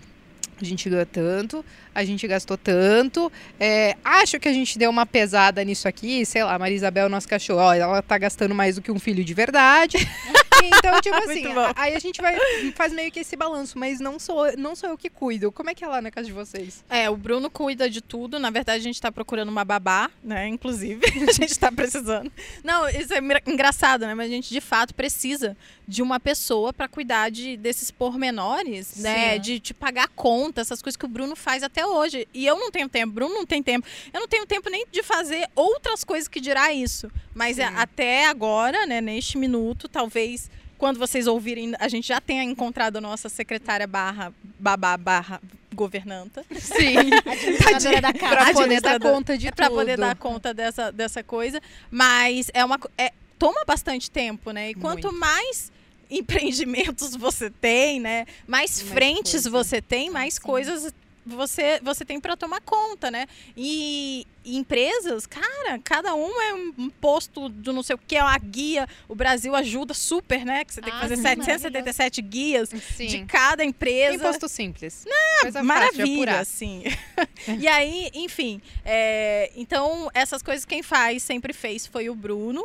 A 0.60 0.64
gente 0.64 0.90
ganhou 0.90 1.06
tanto, 1.06 1.64
a 1.94 2.04
gente 2.04 2.26
gastou 2.26 2.56
tanto. 2.56 3.30
é, 3.58 3.96
acho 4.04 4.38
que 4.38 4.48
a 4.48 4.52
gente 4.52 4.78
deu 4.78 4.90
uma 4.90 5.06
pesada 5.06 5.62
nisso 5.64 5.88
aqui, 5.88 6.24
sei 6.24 6.44
lá, 6.44 6.58
Maria 6.58 6.76
Isabel, 6.76 7.08
nosso 7.08 7.28
cachorro, 7.28 7.60
ó, 7.60 7.74
ela 7.74 8.02
tá 8.02 8.18
gastando 8.18 8.54
mais 8.54 8.76
do 8.76 8.82
que 8.82 8.90
um 8.90 8.98
filho 8.98 9.24
de 9.24 9.34
verdade. 9.34 9.96
então, 10.64 11.00
tipo 11.00 11.16
assim, 11.16 11.44
aí 11.74 11.94
a 11.94 11.98
gente 11.98 12.20
vai 12.20 12.36
faz 12.74 12.92
meio 12.92 13.10
que 13.10 13.20
esse 13.20 13.36
balanço, 13.36 13.78
mas 13.78 14.00
não 14.00 14.18
sou, 14.18 14.56
não 14.56 14.74
sou 14.74 14.90
eu 14.90 14.98
que 14.98 15.08
cuido. 15.08 15.50
Como 15.52 15.70
é 15.70 15.74
que 15.74 15.84
é 15.84 15.88
lá 15.88 16.00
na 16.00 16.10
casa 16.10 16.26
de 16.26 16.32
vocês? 16.32 16.84
É, 16.88 17.08
o 17.08 17.16
Bruno 17.16 17.50
cuida 17.50 17.88
de 17.88 18.00
tudo. 18.00 18.38
Na 18.38 18.50
verdade, 18.50 18.80
a 18.80 18.82
gente 18.82 19.00
tá 19.00 19.10
procurando 19.10 19.48
uma 19.48 19.64
babá, 19.64 20.10
né? 20.22 20.48
Inclusive, 20.48 21.00
a 21.28 21.32
gente 21.32 21.58
tá 21.58 21.70
precisando. 21.72 22.30
Não, 22.62 22.88
isso 22.88 23.12
é 23.14 23.20
engraçado, 23.46 24.06
né? 24.06 24.14
Mas 24.14 24.26
a 24.26 24.34
gente 24.34 24.50
de 24.50 24.60
fato 24.60 24.94
precisa 24.94 25.56
de 25.86 26.02
uma 26.02 26.20
pessoa 26.20 26.72
para 26.72 26.86
cuidar 26.88 27.30
de, 27.30 27.56
desses 27.56 27.90
pormenores, 27.90 28.96
né? 28.96 29.34
Sim. 29.34 29.40
De 29.40 29.60
te 29.60 29.74
pagar 29.74 30.08
conta, 30.08 30.60
essas 30.60 30.80
coisas 30.80 30.96
que 30.96 31.04
o 31.04 31.08
Bruno 31.08 31.34
faz 31.34 31.62
até 31.62 31.79
hoje. 31.86 32.26
E 32.32 32.46
eu 32.46 32.56
não 32.58 32.70
tenho 32.70 32.88
tempo, 32.88 33.12
Bruno 33.12 33.34
não 33.34 33.46
tem 33.46 33.62
tempo. 33.62 33.86
Eu 34.12 34.20
não 34.20 34.28
tenho 34.28 34.46
tempo 34.46 34.68
nem 34.70 34.86
de 34.90 35.02
fazer 35.02 35.48
outras 35.54 36.04
coisas 36.04 36.28
que 36.28 36.40
dirá 36.40 36.72
isso. 36.72 37.10
Mas 37.34 37.58
é, 37.58 37.68
Sim. 37.68 37.74
até 37.76 38.26
agora, 38.26 38.86
né? 38.86 39.00
Neste 39.00 39.38
minuto, 39.38 39.88
talvez. 39.88 40.50
Quando 40.78 40.98
vocês 40.98 41.26
ouvirem, 41.26 41.74
a 41.78 41.88
gente 41.88 42.08
já 42.08 42.22
tenha 42.22 42.42
encontrado 42.42 42.96
a 42.96 43.00
nossa 43.02 43.28
secretária 43.28 43.86
barra 43.86 44.32
babá 44.58 44.96
barra 44.96 45.40
governanta. 45.74 46.44
Sim. 46.58 46.96
Administradora 47.26 48.00
da 48.00 48.12
casa. 48.12 48.36
pra 48.36 48.52
poder 48.54 48.80
dar 48.80 49.00
conta 49.00 49.36
de 49.38 49.48
é 49.48 49.52
para 49.52 49.66
tudo. 49.66 49.78
poder 49.78 49.96
dar 49.98 50.16
conta 50.16 50.54
dessa, 50.54 50.90
dessa 50.90 51.22
coisa. 51.22 51.60
Mas 51.90 52.50
é 52.54 52.64
uma 52.64 52.78
é, 52.96 53.12
toma 53.38 53.64
bastante 53.66 54.10
tempo, 54.10 54.50
né? 54.52 54.70
E 54.70 54.74
quanto 54.74 55.08
Muito. 55.08 55.18
mais 55.18 55.72
empreendimentos 56.10 57.14
você 57.14 57.50
tem, 57.50 58.00
né? 58.00 58.26
Mais, 58.46 58.80
Mais 58.80 58.82
frentes 58.82 59.32
coisa. 59.32 59.50
você 59.50 59.80
tem, 59.82 60.10
mais 60.10 60.34
Sim. 60.34 60.40
coisas 60.40 60.94
você, 61.24 61.78
você 61.82 62.04
tem 62.04 62.18
para 62.20 62.36
tomar 62.36 62.60
conta, 62.62 63.10
né? 63.10 63.26
E, 63.56 64.26
e 64.44 64.56
empresas, 64.56 65.26
cara, 65.26 65.78
cada 65.84 66.14
um 66.14 66.40
é 66.40 66.54
um, 66.54 66.90
posto 66.90 67.48
do 67.48 67.72
não 67.72 67.82
sei 67.82 67.94
o 67.94 67.98
que, 67.98 68.16
é 68.16 68.22
uma 68.22 68.38
guia. 68.38 68.88
O 69.08 69.14
Brasil 69.14 69.54
ajuda 69.54 69.92
super, 69.94 70.44
né? 70.44 70.64
Que 70.64 70.72
você 70.74 70.80
tem 70.80 70.90
que 70.90 70.96
Ah, 70.98 71.02
fazer 71.02 71.16
sim, 71.16 71.22
777 71.22 72.22
guias 72.22 72.70
Sim. 72.96 73.06
de 73.06 73.24
cada 73.26 73.64
empresa. 73.64 74.14
Imposto 74.16 74.48
simples. 74.48 75.04
Coisa 75.40 75.58
fácil 75.58 75.60
de 75.62 75.66
Maravilha, 75.66 76.22
apurar. 76.22 76.40
assim. 76.40 76.84
e 77.60 77.68
aí, 77.68 78.10
enfim, 78.14 78.60
é, 78.84 79.50
então 79.56 80.10
essas 80.14 80.42
coisas 80.42 80.64
quem 80.64 80.82
faz, 80.82 81.22
sempre 81.22 81.52
fez, 81.52 81.86
foi 81.86 82.08
o 82.08 82.14
Bruno. 82.14 82.64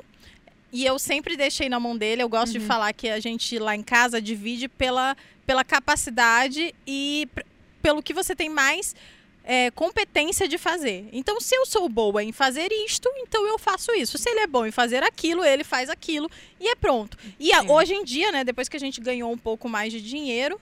E 0.72 0.86
eu 0.86 1.00
sempre 1.00 1.38
deixei 1.38 1.70
na 1.70 1.80
mão 1.80 1.96
dele. 1.98 2.22
Eu 2.22 2.28
gosto 2.28 2.52
de 2.52 2.60
Uhum. 2.60 2.66
falar 2.66 2.92
que 2.92 3.08
a 3.08 3.20
gente 3.20 3.58
lá 3.60 3.76
em 3.76 3.84
casa 3.84 4.22
divide 4.22 4.68
pela, 4.68 5.16
pela 5.46 5.64
capacidade 5.64 6.76
e 6.86 7.28
pelo 7.86 8.02
que 8.02 8.16
você 8.16 8.36
tem 8.36 8.50
mais 8.50 8.96
é, 9.44 9.70
competência 9.70 10.48
de 10.48 10.58
fazer. 10.58 11.08
Então, 11.14 11.40
se 11.40 11.54
eu 11.56 11.68
sou 11.68 11.88
boa 11.88 12.24
em 12.24 12.32
fazer 12.32 12.70
isto, 12.88 13.08
então 13.18 13.46
eu 13.46 13.60
faço 13.60 13.92
isso. 13.94 14.18
Se 14.18 14.28
ele 14.28 14.40
é 14.40 14.48
bom 14.48 14.66
em 14.66 14.72
fazer 14.72 15.04
aquilo, 15.04 15.44
ele 15.46 15.64
faz 15.64 15.88
aquilo 15.88 16.28
e 16.60 16.68
é 16.68 16.74
pronto. 16.76 17.16
E 17.40 17.54
a- 17.54 17.62
hoje 17.62 17.94
em 17.94 18.04
dia, 18.04 18.32
né, 18.32 18.44
depois 18.44 18.68
que 18.68 18.76
a 18.76 18.80
gente 18.80 19.00
ganhou 19.00 19.32
um 19.32 19.38
pouco 19.38 19.70
mais 19.70 19.94
de 19.94 20.02
dinheiro, 20.02 20.60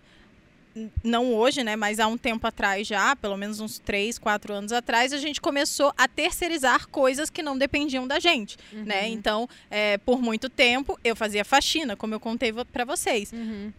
não 1.02 1.34
hoje, 1.34 1.64
né, 1.64 1.78
mas 1.78 1.98
há 1.98 2.08
um 2.08 2.18
tempo 2.18 2.46
atrás 2.46 2.86
já, 2.86 3.16
pelo 3.16 3.38
menos 3.38 3.62
uns 3.62 3.80
três, 3.80 4.18
quatro 4.20 4.52
anos 4.54 4.74
atrás, 4.74 5.14
a 5.14 5.18
gente 5.18 5.40
começou 5.40 5.94
a 5.98 6.06
terceirizar 6.08 6.88
coisas 6.90 7.30
que 7.30 7.42
não 7.42 7.58
dependiam 7.58 8.06
da 8.06 8.20
gente, 8.20 8.58
né? 8.74 9.04
Uhum. 9.04 9.08
Então, 9.14 9.50
é, 9.72 9.98
por 10.00 10.20
muito 10.22 10.50
tempo, 10.50 11.00
eu 11.06 11.16
fazia 11.16 11.46
faxina, 11.46 11.96
como 11.96 12.16
eu 12.16 12.20
contei 12.20 12.52
pra 12.74 12.84
vocês. 12.84 13.32
Uhum. 13.32 13.72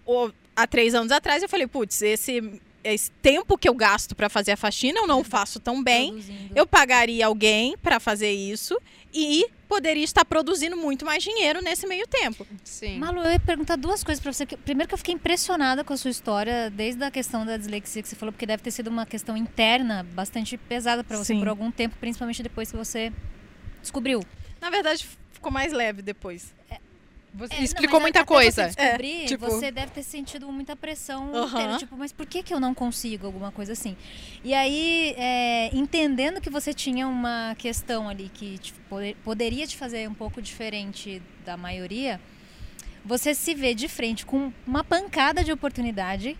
Há 0.56 0.66
três 0.66 0.94
anos 0.94 1.10
atrás, 1.12 1.42
eu 1.42 1.48
falei, 1.48 1.66
putz, 1.66 2.00
esse, 2.00 2.40
esse 2.84 3.10
tempo 3.10 3.56
que 3.56 3.68
eu 3.68 3.74
gasto 3.74 4.14
pra 4.14 4.28
fazer 4.28 4.52
a 4.52 4.56
faxina, 4.56 5.00
eu 5.00 5.06
não 5.06 5.24
faço 5.24 5.58
tão 5.58 5.82
bem. 5.82 6.10
Produzindo. 6.12 6.52
Eu 6.54 6.66
pagaria 6.66 7.26
alguém 7.26 7.76
pra 7.78 7.98
fazer 7.98 8.30
isso 8.30 8.78
e 9.12 9.46
poderia 9.68 10.04
estar 10.04 10.24
produzindo 10.24 10.76
muito 10.76 11.04
mais 11.04 11.22
dinheiro 11.22 11.62
nesse 11.62 11.86
meio 11.86 12.06
tempo. 12.06 12.46
Sim. 12.62 12.98
Malu, 12.98 13.22
eu 13.22 13.32
ia 13.32 13.40
perguntar 13.40 13.76
duas 13.76 14.04
coisas 14.04 14.22
pra 14.22 14.32
você. 14.32 14.46
Primeiro 14.46 14.88
que 14.88 14.94
eu 14.94 14.98
fiquei 14.98 15.14
impressionada 15.14 15.82
com 15.82 15.92
a 15.92 15.96
sua 15.96 16.10
história, 16.10 16.70
desde 16.70 17.02
a 17.02 17.10
questão 17.10 17.44
da 17.46 17.56
dislexia 17.56 18.02
que 18.02 18.08
você 18.08 18.14
falou, 18.14 18.32
porque 18.32 18.46
deve 18.46 18.62
ter 18.62 18.70
sido 18.70 18.88
uma 18.88 19.06
questão 19.06 19.36
interna 19.36 20.06
bastante 20.12 20.56
pesada 20.56 21.02
pra 21.02 21.16
você 21.16 21.32
Sim. 21.34 21.38
por 21.38 21.48
algum 21.48 21.70
tempo, 21.70 21.96
principalmente 21.98 22.42
depois 22.42 22.70
que 22.70 22.76
você 22.76 23.12
descobriu. 23.80 24.20
Na 24.60 24.70
verdade, 24.70 25.06
ficou 25.32 25.50
mais 25.50 25.72
leve 25.72 26.02
depois. 26.02 26.54
Você 27.36 27.54
É, 27.54 27.56
não, 27.58 27.64
explicou 27.64 27.94
mas 27.94 28.02
muita 28.02 28.20
até 28.20 28.26
coisa. 28.28 28.68
Você 28.70 28.76
descobrir, 28.76 29.22
É, 29.22 29.26
tipo- 29.26 29.44
você 29.50 29.70
deve 29.72 29.90
ter 29.90 30.02
sentido 30.04 30.50
muita 30.52 30.76
pressão 30.76 31.30
inteira, 31.48 31.76
tipo, 31.78 31.96
mas 31.96 32.12
por 32.12 32.24
que, 32.26 32.42
que 32.44 32.54
eu 32.54 32.60
não 32.60 32.72
consigo 32.72 33.26
alguma 33.26 33.50
coisa 33.50 33.72
assim? 33.72 33.96
E 34.44 34.54
aí, 34.54 35.14
é, 35.18 35.70
entendendo 35.74 36.40
que 36.40 36.48
você 36.48 36.72
tinha 36.72 37.08
uma 37.08 37.56
questão 37.58 38.08
ali 38.08 38.30
que 38.32 38.58
te 38.58 38.72
poder- 38.88 39.16
poderia 39.24 39.66
te 39.66 39.76
fazer 39.76 40.08
um 40.08 40.14
pouco 40.14 40.40
diferente 40.40 41.20
da 41.44 41.56
maioria, 41.56 42.20
você 43.04 43.34
se 43.34 43.52
vê 43.52 43.74
de 43.74 43.88
frente 43.88 44.24
com 44.24 44.52
uma 44.66 44.84
pancada 44.84 45.42
de 45.42 45.50
oportunidade 45.50 46.38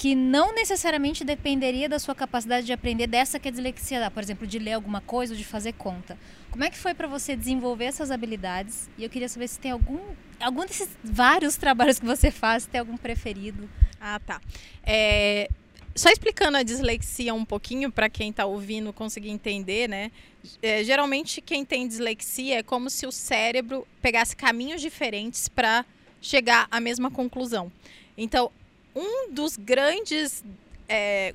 que 0.00 0.14
não 0.14 0.54
necessariamente 0.54 1.22
dependeria 1.24 1.86
da 1.86 1.98
sua 1.98 2.14
capacidade 2.14 2.64
de 2.64 2.72
aprender 2.72 3.06
dessa 3.06 3.38
que 3.38 3.48
a 3.48 3.50
dislexia 3.50 4.00
dá, 4.00 4.10
por 4.10 4.22
exemplo, 4.22 4.46
de 4.46 4.58
ler 4.58 4.72
alguma 4.72 5.02
coisa 5.02 5.34
ou 5.34 5.36
de 5.36 5.44
fazer 5.44 5.74
conta. 5.74 6.16
Como 6.50 6.64
é 6.64 6.70
que 6.70 6.78
foi 6.78 6.94
para 6.94 7.06
você 7.06 7.36
desenvolver 7.36 7.84
essas 7.84 8.10
habilidades? 8.10 8.88
E 8.96 9.04
eu 9.04 9.10
queria 9.10 9.28
saber 9.28 9.46
se 9.46 9.60
tem 9.60 9.72
algum 9.72 10.00
algum 10.40 10.64
desses 10.64 10.88
vários 11.04 11.58
trabalhos 11.58 12.00
que 12.00 12.06
você 12.06 12.30
faz, 12.30 12.64
tem 12.64 12.78
algum 12.78 12.96
preferido. 12.96 13.68
Ah, 14.00 14.18
tá. 14.18 14.40
É, 14.82 15.50
só 15.94 16.08
explicando 16.08 16.56
a 16.56 16.62
dislexia 16.62 17.34
um 17.34 17.44
pouquinho 17.44 17.92
para 17.92 18.08
quem 18.08 18.30
está 18.30 18.46
ouvindo 18.46 18.94
conseguir 18.94 19.28
entender, 19.28 19.86
né? 19.86 20.10
É, 20.62 20.82
geralmente 20.82 21.42
quem 21.42 21.62
tem 21.62 21.86
dislexia 21.86 22.60
é 22.60 22.62
como 22.62 22.88
se 22.88 23.06
o 23.06 23.12
cérebro 23.12 23.86
pegasse 24.00 24.34
caminhos 24.34 24.80
diferentes 24.80 25.46
para 25.46 25.84
chegar 26.22 26.66
à 26.70 26.80
mesma 26.80 27.10
conclusão. 27.10 27.70
Então, 28.16 28.50
um 28.94 29.32
dos 29.32 29.56
grandes, 29.56 30.44
é, 30.88 31.34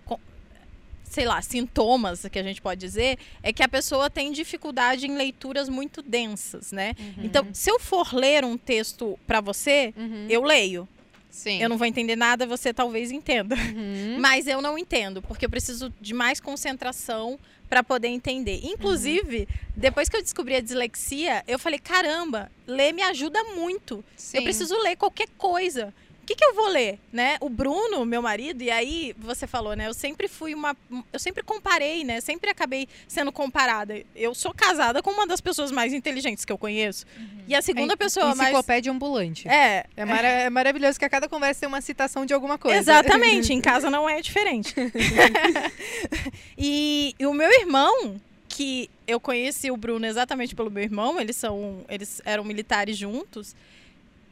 sei 1.03 1.25
lá, 1.25 1.41
sintomas 1.41 2.25
que 2.29 2.37
a 2.37 2.43
gente 2.43 2.61
pode 2.61 2.79
dizer 2.79 3.17
é 3.41 3.53
que 3.53 3.63
a 3.63 3.67
pessoa 3.67 4.09
tem 4.09 4.31
dificuldade 4.31 5.07
em 5.07 5.15
leituras 5.15 5.69
muito 5.69 6.01
densas, 6.01 6.71
né? 6.71 6.95
Uhum. 6.99 7.25
Então, 7.25 7.47
se 7.53 7.69
eu 7.69 7.79
for 7.79 8.13
ler 8.13 8.43
um 8.43 8.57
texto 8.57 9.17
para 9.25 9.39
você, 9.39 9.93
uhum. 9.95 10.27
eu 10.29 10.43
leio. 10.43 10.87
Sim. 11.29 11.61
Eu 11.61 11.67
não 11.67 11.77
vou 11.77 11.85
entender 11.85 12.15
nada, 12.15 12.47
você 12.47 12.73
talvez 12.73 13.11
entenda. 13.11 13.55
Uhum. 13.55 14.17
Mas 14.19 14.47
eu 14.47 14.61
não 14.61 14.77
entendo, 14.77 15.21
porque 15.21 15.45
eu 15.45 15.49
preciso 15.49 15.93
de 15.99 16.13
mais 16.13 16.39
concentração 16.39 17.37
para 17.69 17.83
poder 17.83 18.07
entender. 18.07 18.61
Inclusive, 18.63 19.39
uhum. 19.39 19.45
depois 19.75 20.07
que 20.07 20.15
eu 20.15 20.21
descobri 20.21 20.55
a 20.55 20.61
dislexia, 20.61 21.43
eu 21.45 21.59
falei: 21.59 21.79
caramba, 21.79 22.49
ler 22.65 22.93
me 22.93 23.01
ajuda 23.01 23.43
muito. 23.55 24.03
Sim. 24.15 24.37
Eu 24.37 24.43
preciso 24.43 24.77
ler 24.81 24.95
qualquer 24.95 25.27
coisa 25.37 25.93
o 26.25 26.27
que, 26.27 26.33
que 26.33 26.43
eu 26.43 26.55
vou 26.55 26.69
ler, 26.69 26.97
né? 27.13 27.37
O 27.39 27.47
Bruno, 27.47 28.03
meu 28.03 28.19
marido, 28.19 28.63
e 28.63 28.71
aí 28.71 29.15
você 29.19 29.45
falou, 29.45 29.75
né? 29.75 29.87
Eu 29.87 29.93
sempre 29.93 30.27
fui 30.27 30.55
uma. 30.55 30.75
Eu 31.13 31.19
sempre 31.19 31.43
comparei, 31.43 32.03
né? 32.03 32.19
Sempre 32.19 32.49
acabei 32.49 32.89
sendo 33.07 33.31
comparada. 33.31 34.01
Eu 34.15 34.33
sou 34.33 34.51
casada 34.51 35.03
com 35.03 35.11
uma 35.11 35.27
das 35.27 35.39
pessoas 35.39 35.71
mais 35.71 35.93
inteligentes 35.93 36.43
que 36.43 36.51
eu 36.51 36.57
conheço. 36.57 37.05
Uhum. 37.15 37.43
E 37.47 37.53
a 37.53 37.61
segunda 37.61 37.93
é, 37.93 37.95
pessoa 37.95 38.33
mais. 38.33 38.39
Enciclopédia 38.39 38.91
ambulante. 38.91 39.47
É. 39.47 39.85
É, 39.95 40.03
mara 40.03 40.27
é 40.27 40.49
maravilhoso 40.49 40.97
que 40.97 41.05
a 41.05 41.09
cada 41.09 41.29
conversa 41.29 41.59
tem 41.59 41.69
uma 41.69 41.79
citação 41.79 42.25
de 42.25 42.33
alguma 42.33 42.57
coisa. 42.57 42.79
Exatamente. 42.79 43.53
em 43.53 43.61
casa 43.61 43.91
não 43.91 44.09
é 44.09 44.19
diferente. 44.19 44.73
e, 46.57 47.13
e 47.19 47.25
o 47.27 47.33
meu 47.35 47.51
irmão, 47.51 48.19
que 48.49 48.89
eu 49.05 49.19
conheci 49.19 49.69
o 49.69 49.77
Bruno 49.77 50.07
exatamente 50.07 50.55
pelo 50.55 50.71
meu 50.71 50.81
irmão, 50.81 51.21
eles 51.21 51.35
são. 51.35 51.85
Eles 51.87 52.19
eram 52.25 52.43
militares 52.43 52.97
juntos 52.97 53.55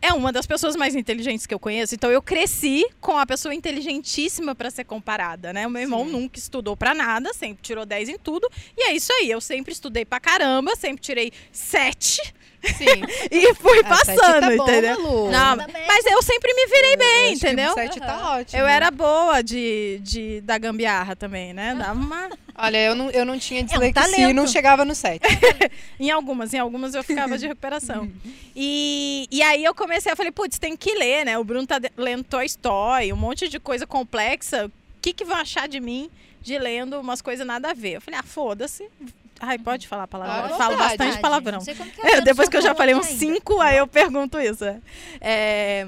é 0.04 0.12
uma 0.14 0.34
das 0.34 0.46
pessoas 0.46 0.76
mais 0.76 0.96
inteligentes 0.96 1.48
que 1.48 1.54
eu 1.54 1.60
conheço. 1.60 1.96
Então 1.96 2.12
eu 2.12 2.22
cresci 2.22 2.86
com 3.00 3.18
a 3.18 3.26
pessoa 3.26 3.56
inteligentíssima 3.56 4.54
para 4.54 4.70
ser 4.70 4.84
comparada, 4.84 5.54
né? 5.54 5.66
O 5.66 5.70
meu 5.70 5.82
irmão 5.82 6.06
Sim. 6.06 6.12
nunca 6.12 6.38
estudou 6.38 6.76
para 6.76 6.94
nada, 6.94 7.34
sempre 7.34 7.64
tirou 7.64 7.86
10 7.86 8.10
em 8.10 8.18
tudo. 8.18 8.50
E 8.78 8.84
é 8.84 8.94
isso 8.94 9.14
aí. 9.14 9.32
Eu 9.32 9.40
sempre 9.40 9.72
estudei 9.72 10.04
pra 10.04 10.20
caramba, 10.20 10.76
sempre 10.76 11.02
tirei 11.02 11.32
7. 11.54 12.22
Sim. 12.64 13.04
e 13.30 13.54
fui 13.56 13.80
a 13.80 13.84
passando, 13.84 14.40
tá 14.40 14.56
bom, 14.56 14.64
entendeu? 14.64 15.02
Malu. 15.02 15.32
Não, 15.32 15.58
mas 15.88 16.06
eu 16.06 16.22
sempre 16.22 16.54
me 16.54 16.66
virei 16.68 16.98
bem, 16.98 17.26
eu 17.26 17.34
entendeu? 17.34 17.74
Que 17.74 17.82
7 17.82 18.00
uhum. 18.00 18.06
tá 18.06 18.32
ótimo. 18.36 18.62
Eu 18.62 18.68
era 18.68 18.90
boa 18.90 19.42
de, 19.42 20.00
de 20.02 20.42
da 20.42 20.58
gambiarra 20.58 21.16
também, 21.16 21.54
né? 21.54 21.76
Dava 21.76 21.94
uma 22.00 22.30
Olha, 22.56 22.78
eu 22.78 22.96
não, 22.96 23.10
eu 23.10 23.26
não 23.26 23.38
tinha 23.40 23.64
dislexia 23.64 24.26
é 24.26 24.28
um 24.28 24.30
e 24.30 24.34
não 24.34 24.48
chegava 24.48 24.86
no 24.86 24.94
7. 24.94 25.22
em 26.00 26.12
algumas, 26.12 26.54
em 26.54 26.60
algumas 26.60 26.94
eu 26.94 27.04
ficava 27.04 27.38
de 27.38 27.48
recuperação. 27.48 28.12
e, 28.56 29.28
e 29.32 29.42
aí 29.42 29.64
eu 29.64 29.74
comecei, 29.74 30.12
eu 30.12 30.16
falei, 30.16 30.32
putz, 30.32 30.60
tem 30.60 30.78
que 30.78 30.94
ler, 30.94 31.26
né? 31.26 31.38
O 31.38 31.44
Bruno 31.44 31.66
tá 31.66 31.80
lendo 31.98 32.24
Toy 32.24 32.46
Story, 32.46 33.12
um 33.12 33.18
monte 33.18 33.50
de 33.50 33.60
coisa 33.60 33.88
complexa. 33.88 34.68
O 34.68 34.72
que, 35.02 35.14
que 35.14 35.26
vão 35.26 35.38
achar 35.38 35.68
de 35.68 35.80
mim 35.80 36.10
de 36.42 36.58
lendo 36.60 37.00
umas 37.00 37.22
coisas 37.22 37.46
nada 37.46 37.72
a 37.72 37.74
ver? 37.74 37.94
Eu 37.94 38.02
falei, 38.02 38.20
ah, 38.20 38.24
foda-se. 38.24 38.88
Ai, 39.46 39.58
pode 39.58 39.90
falar 39.90 40.08
palavrão. 40.08 40.50
Eu 40.50 40.58
falo 40.58 40.78
bastante 40.78 41.20
palavrão. 41.20 41.60
É, 42.02 42.22
depois 42.24 42.48
que 42.48 42.56
eu 42.56 42.62
já 42.62 42.74
falei 42.74 42.96
uns 42.96 43.08
cinco, 43.08 43.60
aí 43.60 43.78
eu 43.78 43.86
pergunto 43.86 44.40
isso. 44.40 44.64
É, 45.20 45.88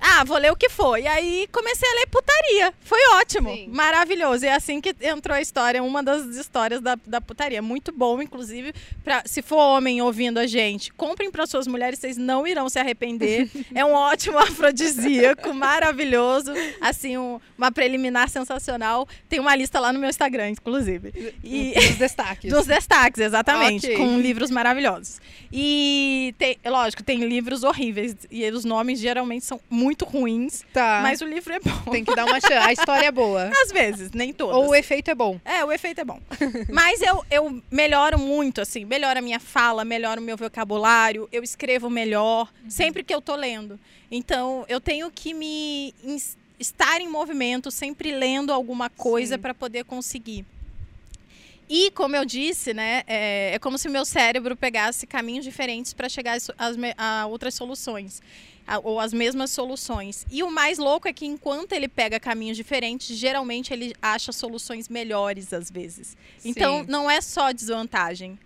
ah, 0.00 0.24
vou 0.24 0.38
ler 0.38 0.50
o 0.50 0.56
que 0.56 0.68
for. 0.68 0.98
E 0.98 1.06
aí 1.06 1.46
comecei 1.52 1.88
a 1.88 1.94
ler 1.94 2.06
putaria. 2.06 2.74
Foi 2.80 2.98
ótimo. 3.16 3.50
Sim. 3.50 3.68
Maravilhoso. 3.68 4.44
E 4.44 4.48
é 4.48 4.54
assim 4.54 4.80
que 4.80 4.94
entrou 5.02 5.36
a 5.36 5.40
história, 5.40 5.82
uma 5.82 6.02
das 6.02 6.24
histórias 6.36 6.80
da, 6.80 6.96
da 7.06 7.20
putaria. 7.20 7.60
Muito 7.60 7.92
bom, 7.92 8.22
inclusive, 8.22 8.72
pra, 9.04 9.22
se 9.26 9.42
for 9.42 9.58
homem 9.58 10.00
ouvindo 10.00 10.38
a 10.38 10.46
gente, 10.46 10.92
comprem 10.92 11.30
para 11.30 11.46
suas 11.46 11.66
mulheres, 11.66 11.98
vocês 11.98 12.16
não 12.16 12.46
irão 12.46 12.68
se 12.68 12.78
arrepender. 12.78 13.50
é 13.74 13.84
um 13.84 13.92
ótimo 13.92 14.38
afrodisíaco, 14.38 15.52
maravilhoso. 15.52 16.52
Assim, 16.80 17.18
um, 17.18 17.38
uma 17.58 17.70
preliminar 17.70 18.30
sensacional. 18.30 19.06
Tem 19.28 19.38
uma 19.38 19.54
lista 19.54 19.78
lá 19.78 19.92
no 19.92 19.98
meu 19.98 20.08
Instagram, 20.08 20.50
inclusive. 20.50 21.34
E, 21.44 21.74
dos 21.74 21.96
destaques. 21.96 22.50
dos 22.52 22.66
destaques, 22.66 23.20
exatamente. 23.20 23.86
Okay. 23.86 23.96
Com 23.96 24.18
livros 24.18 24.50
maravilhosos. 24.50 25.20
E, 25.52 26.34
tem, 26.38 26.58
lógico, 26.64 27.02
tem 27.02 27.18
livros 27.24 27.62
horríveis. 27.64 28.16
E 28.30 28.48
os 28.50 28.64
nomes 28.64 28.98
geralmente 28.98 29.44
são 29.44 29.60
muito 29.68 29.89
muito 29.90 30.04
ruins. 30.04 30.62
Tá. 30.72 31.00
Mas 31.02 31.20
o 31.20 31.26
livro 31.26 31.52
é 31.52 31.58
bom. 31.58 31.90
Tem 31.90 32.04
que 32.04 32.14
dar 32.14 32.24
uma 32.24 32.40
chance. 32.40 32.52
A 32.52 32.72
história 32.72 33.06
é 33.06 33.10
boa. 33.10 33.50
Às 33.62 33.72
vezes, 33.72 34.12
nem 34.12 34.32
todas. 34.32 34.54
Ou 34.54 34.68
o 34.68 34.74
efeito 34.74 35.10
é 35.10 35.14
bom. 35.14 35.40
É, 35.44 35.64
o 35.64 35.72
efeito 35.72 36.00
é 36.00 36.04
bom. 36.04 36.20
mas 36.72 37.02
eu, 37.02 37.24
eu 37.28 37.60
melhoro 37.70 38.16
muito, 38.16 38.60
assim. 38.60 38.84
Melhoro 38.84 39.18
a 39.18 39.22
minha 39.22 39.40
fala, 39.40 39.84
melhoro 39.84 40.20
o 40.20 40.24
meu 40.24 40.36
vocabulário. 40.36 41.28
Eu 41.32 41.42
escrevo 41.42 41.90
melhor 41.90 42.48
uhum. 42.62 42.70
sempre 42.70 43.02
que 43.02 43.12
eu 43.12 43.20
tô 43.20 43.34
lendo. 43.34 43.80
Então, 44.10 44.64
eu 44.68 44.80
tenho 44.80 45.10
que 45.10 45.34
me 45.34 45.92
estar 46.58 47.00
em 47.00 47.08
movimento, 47.08 47.70
sempre 47.70 48.12
lendo 48.12 48.52
alguma 48.52 48.88
coisa 48.88 49.36
para 49.36 49.52
poder 49.52 49.84
conseguir. 49.84 50.44
E, 51.68 51.90
como 51.92 52.14
eu 52.14 52.24
disse, 52.24 52.74
né, 52.74 53.02
é, 53.06 53.54
é, 53.54 53.58
como 53.58 53.78
se 53.78 53.88
o 53.88 53.90
meu 53.90 54.04
cérebro 54.04 54.56
pegasse 54.56 55.06
caminhos 55.06 55.44
diferentes 55.44 55.92
para 55.92 56.08
chegar 56.08 56.36
a, 56.58 57.22
a, 57.22 57.26
outras 57.26 57.54
soluções 57.54 58.20
ou 58.78 59.00
as 59.00 59.12
mesmas 59.12 59.50
soluções. 59.50 60.26
E 60.30 60.42
o 60.42 60.50
mais 60.50 60.78
louco 60.78 61.08
é 61.08 61.12
que 61.12 61.26
enquanto 61.26 61.72
ele 61.72 61.88
pega 61.88 62.20
caminhos 62.20 62.56
diferentes, 62.56 63.16
geralmente 63.16 63.72
ele 63.72 63.94
acha 64.00 64.32
soluções 64.32 64.88
melhores 64.88 65.52
às 65.52 65.70
vezes. 65.70 66.16
Sim. 66.38 66.50
Então 66.50 66.84
não 66.88 67.10
é 67.10 67.20
só 67.20 67.52
desvantagem. 67.52 68.38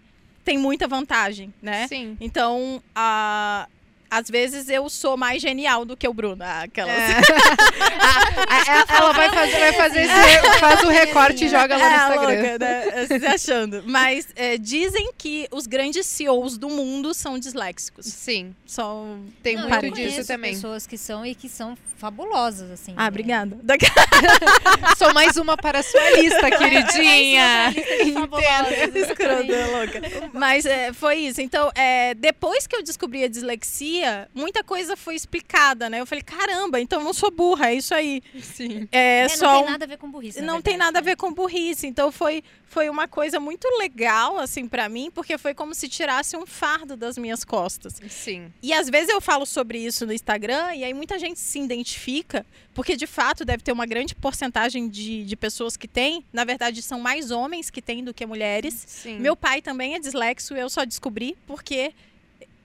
Tem 0.45 0.59
muita 0.59 0.87
vantagem, 0.87 1.53
né? 1.63 1.89
Sim. 1.89 2.19
Então, 2.21 2.83
a, 2.95 3.67
às 4.11 4.29
vezes 4.29 4.69
eu 4.69 4.89
sou 4.89 5.17
mais 5.17 5.41
genial 5.41 5.85
do 5.85 5.97
que 5.97 6.07
o 6.07 6.15
Bruno. 6.15 6.45
Aquelas... 6.45 6.95
É. 6.95 7.21
ela 8.97 9.13
vai 9.13 9.31
fazer, 9.31 9.59
vai 9.59 9.73
fazer 9.73 10.01
esse, 10.03 10.59
faz 10.59 10.83
o 10.83 10.89
recorte 10.89 11.45
e 11.45 11.49
joga 11.49 11.77
lá 11.77 11.89
no 11.89 11.95
é, 11.95 11.97
Instagram. 11.97 12.51
Louca, 12.51 12.59
né? 12.59 13.07
Se 13.07 13.27
achando. 13.27 13.83
Mas 13.87 14.29
é, 14.37 14.57
dizem 14.59 15.11
que 15.17 15.49
os 15.51 15.67
grandes 15.67 16.07
CEOs 16.07 16.57
do 16.59 16.69
mundo 16.69 17.13
são 17.15 17.39
disléxicos. 17.39 18.07
Sim. 18.07 18.55
Só 18.67 19.05
tem 19.43 19.57
Não, 19.57 19.69
muito 19.69 19.95
disso 19.95 20.27
também. 20.27 20.55
pessoas 20.55 20.87
que 20.87 20.97
são 20.97 21.25
e 21.25 21.35
que 21.35 21.49
são 21.49 21.77
fabulosas, 21.97 22.71
assim. 22.71 22.93
Ah, 22.97 23.09
obrigada. 23.09 23.57
Sou 24.99 25.15
mais 25.15 25.37
uma 25.37 25.57
para 25.57 25.79
a 25.79 25.83
sua 25.83 26.11
lista, 26.11 26.51
queridinha. 26.51 27.71
Entendo. 28.01 28.99
Escrota, 28.99 29.67
louca. 29.73 30.31
Mas 30.33 30.67
é, 30.67 30.93
foi 30.93 31.17
isso. 31.17 31.41
Então, 31.41 31.71
é, 31.75 32.15
depois 32.15 32.67
que 32.67 32.77
eu 32.77 32.83
descobri 32.83 33.25
a 33.25 33.29
dislexia, 33.29 33.94
muita 34.35 34.65
coisa 34.65 34.97
foi 34.97 35.15
explicada, 35.15 35.89
né? 35.91 36.01
Eu 36.01 36.07
falei, 36.07 36.23
caramba, 36.23 36.81
então 36.81 37.01
eu 37.01 37.05
não 37.05 37.13
sou 37.13 37.31
burra, 37.31 37.71
é 37.71 37.75
isso 37.75 37.95
aí. 37.95 38.23
Sim. 38.41 38.89
É, 38.91 39.21
é 39.21 39.29
só... 39.29 39.53
Não 39.53 39.63
tem 39.63 39.71
nada 39.71 39.85
a 39.85 39.89
ver 39.89 39.99
com 39.99 40.11
burrice. 40.11 40.41
Não 40.41 40.55
verdade, 40.55 40.63
tem 40.65 40.77
nada 40.77 40.93
né? 40.93 40.99
a 40.99 41.03
ver 41.03 41.17
com 41.17 41.33
burrice. 41.33 41.87
Então 41.87 42.11
foi, 42.11 42.43
foi 42.67 42.89
uma 42.89 43.07
coisa 43.07 43.39
muito 43.39 43.69
legal, 43.79 44.39
assim, 44.39 44.67
para 44.67 44.89
mim, 44.89 45.11
porque 45.11 45.37
foi 45.39 45.55
como 45.55 45.75
se 45.75 45.89
tirasse 45.89 46.37
um 46.37 46.47
fardo 46.47 46.97
das 46.97 47.19
minhas 47.19 47.45
costas. 47.45 48.01
Sim. 48.09 48.53
E 48.63 48.73
às 48.73 48.89
vezes 48.89 49.11
eu 49.11 49.21
falo 49.21 49.47
sobre 49.47 49.79
isso 49.79 50.07
no 50.07 50.13
Instagram 50.13 50.75
e 50.75 50.85
aí 50.85 50.95
muita 50.95 51.19
gente 51.19 51.39
se 51.39 51.59
identifica, 51.59 52.45
porque 52.73 52.97
de 52.97 53.07
fato 53.07 53.45
deve 53.45 53.63
ter 53.63 53.73
uma 53.73 53.87
grande 53.87 54.15
porcentagem 54.15 54.89
de, 54.89 55.25
de 55.25 55.37
pessoas 55.37 55.77
que 55.77 55.87
têm. 55.87 56.25
Na 56.33 56.45
verdade, 56.45 56.83
são 56.83 57.01
mais 57.01 57.31
homens 57.31 57.71
que 57.71 57.83
têm 57.83 58.03
do 58.03 58.15
que 58.15 58.27
mulheres. 58.27 58.85
Sim. 58.87 59.19
Meu 59.19 59.37
pai 59.37 59.63
também 59.63 59.95
é 59.95 59.99
dislexo, 59.99 60.55
eu 60.55 60.69
só 60.69 60.85
descobri 60.85 61.37
porque 61.47 61.93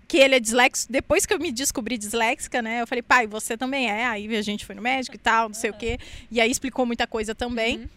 que 0.10 0.18
ele 0.18 0.36
é 0.36 0.40
dislexo. 0.40 0.92
Depois 0.92 1.24
que 1.24 1.34
eu 1.34 1.40
me 1.40 1.52
descobri 1.52 1.96
disléxica, 1.96 2.64
né? 2.64 2.82
Eu 2.82 2.88
falei, 2.88 3.04
pai, 3.04 3.28
você 3.28 3.56
também 3.56 3.90
é. 3.90 4.08
Aí 4.08 4.36
a 4.36 4.42
gente 4.42 4.66
foi 4.66 4.74
no 4.74 4.82
médico 4.82 5.16
e 5.16 5.20
tal, 5.20 5.48
não 5.48 5.54
sei 5.54 5.70
uhum. 5.70 5.76
o 5.76 5.80
quê. 5.80 6.00
E 6.32 6.42
aí 6.42 6.50
explicou 6.50 6.84
muita 6.84 7.06
coisa 7.06 7.36
também. 7.36 7.78
Uhum. 7.78 7.90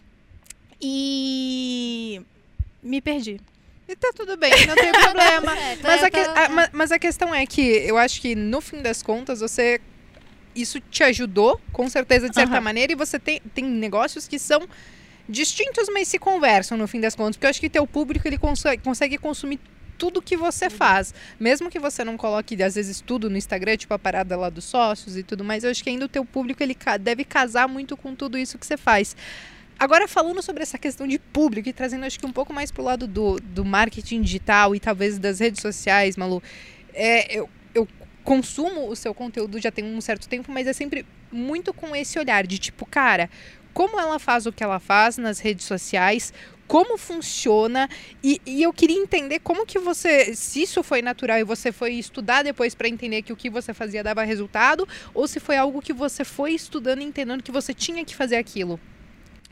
E 0.79 2.21
me 2.83 3.01
perdi. 3.01 3.41
E 3.89 3.95
tá 3.95 4.11
tudo 4.15 4.37
bem, 4.37 4.51
não 4.67 4.75
tem 4.75 4.91
problema. 4.91 5.57
É, 5.57 5.75
tá, 5.75 5.87
mas, 5.87 6.03
a 6.03 6.11
que, 6.11 6.19
a, 6.19 6.69
mas 6.71 6.91
a 6.91 6.99
questão 6.99 7.33
é 7.33 7.45
que 7.47 7.61
eu 7.61 7.97
acho 7.97 8.21
que 8.21 8.35
no 8.35 8.61
fim 8.61 8.81
das 8.81 9.01
contas 9.01 9.39
você 9.39 9.81
isso 10.55 10.79
te 10.79 11.03
ajudou, 11.03 11.59
com 11.71 11.89
certeza, 11.89 12.29
de 12.29 12.35
certa 12.35 12.57
uhum. 12.57 12.61
maneira, 12.61 12.93
e 12.93 12.95
você 12.95 13.17
tem, 13.17 13.41
tem 13.55 13.65
negócios 13.65 14.27
que 14.27 14.37
são 14.37 14.67
distintos, 15.27 15.89
mas 15.91 16.07
se 16.07 16.19
conversam 16.19 16.77
no 16.77 16.87
fim 16.87 16.99
das 16.99 17.15
contas. 17.15 17.37
Porque 17.37 17.47
eu 17.47 17.49
acho 17.49 17.59
que 17.59 17.69
teu 17.69 17.87
público 17.87 18.27
ele 18.27 18.37
consegue, 18.37 18.83
consegue 18.83 19.17
consumir 19.17 19.59
tudo 19.97 20.21
que 20.21 20.35
você 20.35 20.69
faz. 20.69 21.13
Mesmo 21.39 21.69
que 21.69 21.79
você 21.79 22.03
não 22.03 22.17
coloque, 22.17 22.61
às 22.61 22.75
vezes, 22.75 23.01
tudo 23.01 23.29
no 23.29 23.37
Instagram, 23.37 23.77
tipo 23.77 23.93
a 23.93 23.99
parada 23.99 24.35
lá 24.35 24.49
dos 24.49 24.65
sócios 24.65 25.17
e 25.17 25.23
tudo 25.23 25.43
mais, 25.43 25.63
eu 25.63 25.71
acho 25.71 25.83
que 25.83 25.89
ainda 25.89 26.05
o 26.05 26.09
teu 26.09 26.25
público 26.25 26.61
ele 26.61 26.75
deve 26.99 27.23
casar 27.23 27.67
muito 27.67 27.95
com 27.95 28.15
tudo 28.15 28.37
isso 28.37 28.57
que 28.57 28.65
você 28.65 28.77
faz. 28.77 29.15
Agora, 29.79 30.07
falando 30.07 30.41
sobre 30.41 30.63
essa 30.63 30.77
questão 30.77 31.07
de 31.07 31.19
público 31.19 31.67
e 31.67 31.73
trazendo, 31.73 32.05
acho 32.05 32.19
que 32.19 32.25
um 32.25 32.31
pouco 32.31 32.53
mais 32.53 32.71
pro 32.71 32.83
lado 32.83 33.07
do, 33.07 33.37
do 33.39 33.65
marketing 33.65 34.21
digital 34.21 34.75
e 34.75 34.79
talvez 34.79 35.17
das 35.19 35.39
redes 35.39 35.61
sociais, 35.61 36.15
Malu, 36.15 36.41
é, 36.93 37.37
eu, 37.37 37.49
eu 37.73 37.87
consumo 38.23 38.87
o 38.89 38.95
seu 38.95 39.13
conteúdo 39.13 39.59
já 39.59 39.71
tem 39.71 39.83
um 39.83 39.99
certo 39.99 40.27
tempo, 40.29 40.51
mas 40.51 40.67
é 40.67 40.73
sempre 40.73 41.05
muito 41.31 41.73
com 41.73 41.95
esse 41.95 42.17
olhar 42.17 42.45
de 42.45 42.57
tipo, 42.57 42.85
cara, 42.85 43.29
como 43.73 43.99
ela 43.99 44.19
faz 44.19 44.45
o 44.45 44.51
que 44.51 44.63
ela 44.63 44.79
faz 44.79 45.17
nas 45.17 45.39
redes 45.39 45.65
sociais, 45.65 46.31
como 46.73 46.97
funciona 46.97 47.87
e, 48.23 48.41
e 48.47 48.63
eu 48.63 48.73
queria 48.73 48.97
entender 48.97 49.37
como 49.41 49.63
que 49.63 49.77
você, 49.77 50.33
se 50.33 50.63
isso 50.63 50.81
foi 50.81 51.03
natural 51.03 51.37
e 51.37 51.43
você 51.43 51.71
foi 51.71 51.93
estudar 51.93 52.41
depois 52.41 52.73
para 52.73 52.89
entender 52.89 53.21
que 53.21 53.31
o 53.31 53.35
que 53.35 53.47
você 53.47 53.75
fazia 53.75 54.03
dava 54.03 54.23
resultado, 54.23 54.87
ou 55.13 55.27
se 55.27 55.39
foi 55.39 55.55
algo 55.55 55.83
que 55.83 55.93
você 55.93 56.25
foi 56.25 56.53
estudando 56.53 57.01
e 57.01 57.03
entendendo 57.03 57.43
que 57.43 57.51
você 57.51 57.75
tinha 57.75 58.03
que 58.03 58.15
fazer 58.15 58.37
aquilo. 58.37 58.79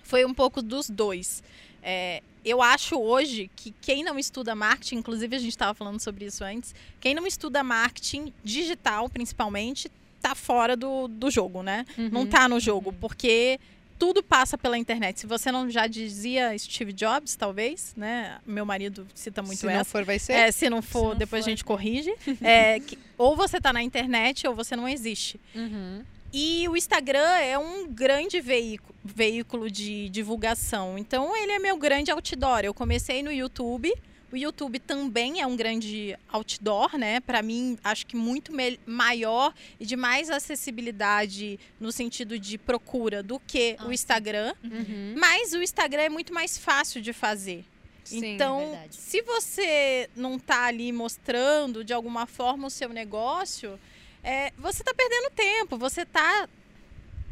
Foi 0.01 0.25
um 0.25 0.33
pouco 0.33 0.63
dos 0.63 0.89
dois. 0.89 1.43
É, 1.83 2.23
eu 2.43 2.59
acho 2.59 2.99
hoje 2.99 3.51
que 3.55 3.71
quem 3.79 4.03
não 4.03 4.17
estuda 4.17 4.55
marketing, 4.55 4.95
inclusive 4.95 5.35
a 5.35 5.39
gente 5.39 5.51
estava 5.51 5.75
falando 5.75 5.99
sobre 5.99 6.25
isso 6.25 6.43
antes, 6.43 6.73
quem 6.99 7.13
não 7.13 7.27
estuda 7.27 7.63
marketing 7.63 8.33
digital, 8.43 9.07
principalmente, 9.07 9.91
tá 10.19 10.33
fora 10.33 10.75
do, 10.75 11.07
do 11.07 11.29
jogo, 11.29 11.61
né? 11.61 11.85
Não 12.11 12.25
tá 12.25 12.49
no 12.49 12.59
jogo, 12.59 12.91
porque 12.99 13.59
tudo 14.01 14.23
passa 14.23 14.57
pela 14.57 14.79
internet. 14.79 15.19
Se 15.19 15.27
você 15.27 15.51
não 15.51 15.69
já 15.69 15.85
dizia 15.85 16.57
Steve 16.57 16.91
Jobs, 16.91 17.35
talvez, 17.35 17.93
né? 17.95 18.39
Meu 18.43 18.65
marido 18.65 19.05
cita 19.13 19.43
muito 19.43 19.59
se 19.59 19.65
não 19.67 19.73
essa. 19.73 19.85
for, 19.85 20.03
vai 20.03 20.17
ser. 20.17 20.33
É, 20.33 20.51
se 20.51 20.71
não 20.71 20.81
for, 20.81 21.09
não 21.09 21.15
depois 21.17 21.43
for. 21.43 21.47
a 21.47 21.51
gente 21.51 21.63
corrige. 21.63 22.11
É, 22.41 22.79
que- 22.79 22.97
ou 23.15 23.35
você 23.35 23.61
tá 23.61 23.71
na 23.71 23.83
internet 23.83 24.47
ou 24.47 24.55
você 24.55 24.75
não 24.75 24.89
existe. 24.89 25.39
Uhum. 25.53 26.01
E 26.33 26.67
o 26.67 26.75
Instagram 26.75 27.19
é 27.37 27.59
um 27.59 27.87
grande 27.87 28.41
veículo, 28.41 28.95
veículo 29.05 29.69
de 29.69 30.09
divulgação. 30.09 30.97
Então, 30.97 31.35
ele 31.37 31.51
é 31.51 31.59
meu 31.59 31.77
grande 31.77 32.09
outdoor. 32.09 32.61
Eu 32.63 32.73
comecei 32.73 33.21
no 33.21 33.31
YouTube. 33.31 33.93
O 34.31 34.37
YouTube 34.37 34.79
também 34.79 35.41
é 35.41 35.45
um 35.47 35.55
grande 35.57 36.17
outdoor, 36.29 36.97
né? 36.97 37.19
Para 37.19 37.41
mim, 37.41 37.77
acho 37.83 38.05
que 38.05 38.15
muito 38.15 38.51
maior 38.85 39.53
e 39.79 39.85
de 39.85 39.95
mais 39.97 40.29
acessibilidade 40.29 41.59
no 41.79 41.91
sentido 41.91 42.39
de 42.39 42.57
procura 42.57 43.21
do 43.21 43.39
que 43.39 43.75
Ah, 43.77 43.87
o. 43.87 43.91
Instagram. 43.91 44.53
Uhum. 44.63 45.15
Mas 45.17 45.51
o 45.53 45.61
Instagram 45.61 46.03
é 46.03 46.09
muito 46.09 46.33
mais 46.33 46.57
fácil 46.57 47.01
de 47.01 47.11
fazer. 47.13 47.65
Sim, 48.03 48.33
então, 48.33 48.59
verdade. 48.71 48.95
se 48.95 49.21
você 49.21 50.09
não 50.15 50.39
tá 50.39 50.65
ali 50.65 50.91
mostrando 50.91 51.83
de 51.83 51.93
alguma 51.93 52.25
forma 52.25 52.67
o 52.67 52.69
seu 52.69 52.89
negócio, 52.89 53.79
é, 54.23 54.51
você 54.57 54.83
tá 54.83 54.93
perdendo 54.93 55.29
tempo, 55.31 55.77
você 55.77 56.05
tá 56.05 56.47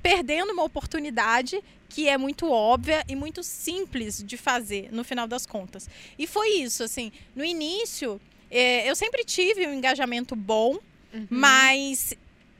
perdendo 0.01 0.51
uma 0.53 0.63
oportunidade 0.63 1.61
que 1.89 2.07
é 2.07 2.17
muito 2.17 2.51
óbvia 2.51 3.03
e 3.07 3.15
muito 3.15 3.41
simples 3.43 4.23
de 4.23 4.37
fazer 4.37 4.89
no 4.91 5.03
final 5.03 5.27
das 5.27 5.45
contas. 5.45 5.89
E 6.17 6.27
foi 6.27 6.49
isso, 6.59 6.83
assim, 6.83 7.11
no 7.35 7.43
início 7.43 8.19
é, 8.51 8.89
eu 8.89 8.95
sempre 8.95 9.23
tive 9.23 9.65
um 9.67 9.73
engajamento 9.73 10.35
bom, 10.35 10.77
Uhum. 11.11 11.25
mas 11.31 12.13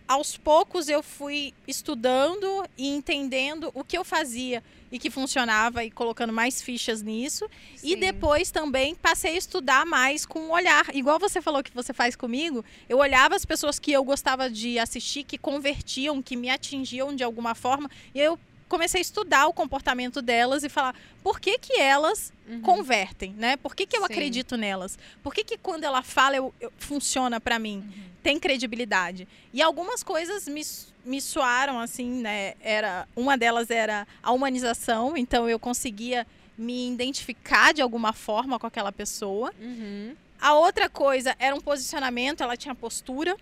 aos 0.10 0.36
poucos 0.36 0.90
eu 0.90 1.04
fui 1.04 1.54
estudando 1.68 2.68
e 2.76 2.88
entendendo 2.88 3.70
o 3.76 3.84
que 3.84 3.96
eu 3.96 4.04
fazia 4.04 4.64
e 4.92 4.98
que 4.98 5.12
funcionava 5.12 5.84
e 5.86 5.92
colocando 5.92 6.34
mais 6.34 6.64
fichas 6.64 7.04
nisso. 7.04 7.48
E 7.76 7.90
Sim. 7.90 7.96
depois 7.96 8.50
também 8.50 8.96
passei 8.96 9.36
a 9.36 9.38
estudar 9.38 9.86
mais 9.86 10.26
com 10.26 10.40
o 10.40 10.52
olhar. 10.52 10.84
Igual 10.96 11.20
você 11.20 11.44
falou 11.44 11.62
que 11.62 11.70
você 11.76 11.94
faz 11.94 12.16
comigo, 12.16 12.66
eu 12.90 12.98
olhava 12.98 13.36
as 13.36 13.46
pessoas 13.46 13.78
que 13.78 13.92
eu 13.92 14.04
gostava 14.04 14.50
de 14.50 14.80
assistir, 14.80 15.24
que 15.24 15.38
convertiam, 15.38 16.24
que 16.24 16.36
me 16.36 16.50
atingiam 16.50 17.16
de 17.16 17.24
alguma 17.24 17.54
forma, 17.54 17.88
e 18.16 18.20
eu 18.20 18.40
comecei 18.70 19.00
a 19.00 19.02
estudar 19.02 19.48
o 19.48 19.54
comportamento 19.54 20.22
delas 20.22 20.64
e 20.64 20.70
falar 20.70 20.96
por 21.24 21.40
que, 21.40 21.58
que 21.58 21.80
elas 21.80 22.32
Uhum. 22.48 22.62
convertem, 22.62 23.32
né? 23.34 23.58
Por 23.58 23.76
que, 23.76 23.86
que 23.86 23.96
eu 23.96 24.02
Sim. 24.02 24.12
acredito 24.14 24.58
nelas? 24.58 24.98
Por 25.22 25.34
que, 25.36 25.44
que 25.44 25.56
quando 25.58 25.84
ela 25.84 26.02
fala 26.02 26.36
eu, 26.36 26.52
eu- 26.60 26.72
funciona 26.80 27.40
pra 27.40 27.60
mim? 27.60 27.84
Tem 28.24 28.40
credibilidade. 28.40 29.28
E 29.54 29.62
algumas 29.62 30.02
coisas 30.02 30.48
me, 30.48 30.62
me 31.06 31.22
soaram 31.22 31.80
assim, 31.80 32.10
né? 32.22 32.56
Era, 32.60 33.08
uma 33.16 33.38
delas 33.38 33.70
era 33.70 34.08
a 34.24 34.32
humanização, 34.32 35.16
então 35.16 35.48
eu 35.48 35.60
conseguia 35.60 36.26
me 36.58 36.92
identificar 36.92 37.72
de 37.74 37.82
alguma 37.84 38.14
forma 38.14 38.58
com 38.60 38.66
aquela 38.66 38.92
pessoa. 38.92 39.54
Uhum. 39.62 40.16
A 40.42 40.54
outra 40.56 40.90
coisa 40.90 41.36
era 41.38 41.56
um 41.56 41.62
posicionamento, 41.62 42.42
ela 42.42 42.58
tinha 42.58 42.74
postura. 42.74 43.36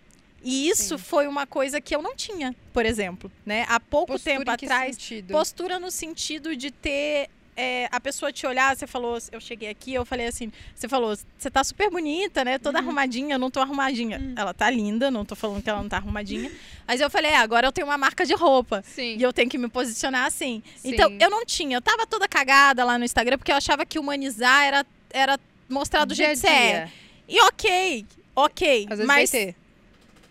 E 0.47 0.69
isso 0.69 0.97
Sim. 0.97 1.03
foi 1.03 1.27
uma 1.27 1.45
coisa 1.45 1.81
que 1.81 1.93
eu 1.93 2.01
não 2.01 2.15
tinha, 2.15 2.55
por 2.71 2.85
exemplo, 2.85 3.29
né? 3.45 3.65
Há 3.67 3.81
pouco 3.81 4.13
Postura 4.13 4.37
tempo 4.37 4.49
atrás, 4.49 4.95
sentido? 4.95 5.33
Postura 5.33 5.77
no 5.77 5.91
sentido 5.91 6.55
de 6.55 6.71
ter 6.71 7.29
é, 7.57 7.89
a 7.91 7.99
pessoa 7.99 8.31
te 8.31 8.47
olhar, 8.47 8.73
você 8.73 8.87
falou, 8.87 9.17
eu 9.29 9.41
cheguei 9.41 9.67
aqui, 9.67 9.93
eu 9.93 10.05
falei 10.05 10.27
assim, 10.27 10.49
você 10.73 10.87
falou, 10.87 11.13
você 11.37 11.51
tá 11.51 11.61
super 11.65 11.89
bonita, 11.89 12.45
né? 12.45 12.57
Toda 12.57 12.79
arrumadinha, 12.79 13.35
eu 13.35 13.39
não 13.39 13.51
tô 13.51 13.59
arrumadinha. 13.59 14.19
Uhum. 14.19 14.35
Ela 14.37 14.53
tá 14.53 14.69
linda, 14.69 15.11
não 15.11 15.25
tô 15.25 15.35
falando 15.35 15.61
que 15.61 15.69
ela 15.69 15.81
não 15.81 15.89
tá 15.89 15.97
arrumadinha. 15.97 16.49
Mas 16.87 17.01
eu 17.01 17.09
falei, 17.09 17.31
é, 17.31 17.37
agora 17.37 17.67
eu 17.67 17.71
tenho 17.73 17.85
uma 17.85 17.97
marca 17.97 18.25
de 18.25 18.33
roupa. 18.33 18.81
Sim. 18.83 19.17
E 19.17 19.21
eu 19.21 19.33
tenho 19.33 19.49
que 19.49 19.57
me 19.57 19.67
posicionar 19.67 20.27
assim. 20.27 20.63
Sim. 20.77 20.93
Então, 20.93 21.11
eu 21.19 21.29
não 21.29 21.43
tinha, 21.45 21.75
eu 21.75 21.81
tava 21.81 22.07
toda 22.07 22.25
cagada 22.25 22.85
lá 22.85 22.97
no 22.97 23.03
Instagram, 23.03 23.37
porque 23.37 23.51
eu 23.51 23.57
achava 23.57 23.85
que 23.85 23.99
humanizar 23.99 24.63
era, 24.63 24.85
era 25.09 25.37
mostrar 25.67 26.05
do 26.05 26.15
Dia 26.15 26.27
jeito 26.27 26.39
que 26.39 26.47
você 26.47 26.53
é. 26.53 26.89
E 27.27 27.41
ok, 27.41 28.05
ok. 28.33 28.87
Às 28.89 28.97
vezes 28.99 29.05
mas 29.05 29.29
vai 29.29 29.41
ter. 29.41 29.66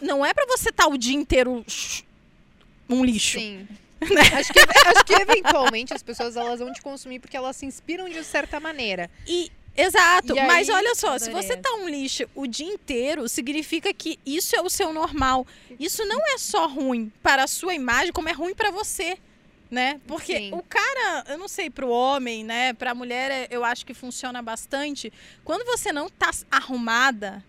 Não 0.01 0.25
é 0.25 0.33
pra 0.35 0.47
você 0.47 0.69
estar 0.71 0.87
o 0.89 0.97
dia 0.99 1.15
inteiro 1.15 1.65
um 2.89 3.05
lixo. 3.05 3.39
Sim. 3.39 3.67
acho, 4.39 4.53
que, 4.53 4.61
acho 4.61 5.05
que 5.05 5.15
eventualmente 5.15 5.95
as 5.95 6.03
pessoas 6.03 6.37
elas 6.37 6.61
vão 6.61 6.73
te 6.73 6.83
consumir 6.83 7.19
porque 7.19 7.37
elas 7.37 7.57
se 7.57 7.65
inspiram 7.67 8.09
de 8.09 8.23
certa 8.23 8.61
maneira. 8.61 9.11
E 9.27 9.51
exato, 9.77 10.35
E 10.35 10.39
aí- 10.39 10.47
mas 10.47 10.69
olha 10.69 10.95
só, 10.95 11.19
se 11.19 11.31
você 11.31 11.57
tá 11.57 11.73
um 11.75 11.89
lixo 11.89 12.25
o 12.35 12.47
dia 12.47 12.67
inteiro, 12.67 13.29
significa 13.29 13.93
que 13.95 14.19
isso 14.25 14.55
é 14.55 14.61
o 14.61 14.69
seu 14.69 14.93
normal. 14.93 15.47
Isso 15.81 16.05
não 16.05 16.21
é 16.35 16.39
só 16.39 16.67
ruim 16.67 17.11
para 17.23 17.45
a 17.45 17.47
sua 17.47 17.75
imagem, 17.75 18.13
como 18.13 18.29
é 18.29 18.33
ruim 18.33 18.55
para 18.55 18.71
você. 18.71 19.19
Né? 19.69 20.01
Porque 20.07 20.37
Sim. 20.39 20.51
o 20.53 20.63
cara, 20.63 21.25
eu 21.29 21.37
não 21.37 21.49
sei, 21.49 21.69
pro 21.69 21.89
homem, 21.89 22.45
né? 22.45 22.73
Pra 22.75 22.95
mulher, 22.95 23.31
é- 23.33 23.49
eu 23.51 23.65
acho 23.65 23.85
que 23.85 23.93
funciona 23.93 24.41
bastante. 24.41 25.13
Quando 25.45 25.65
você 25.65 25.91
não 25.93 26.09
tá 26.09 26.31
arrumada 26.49 27.43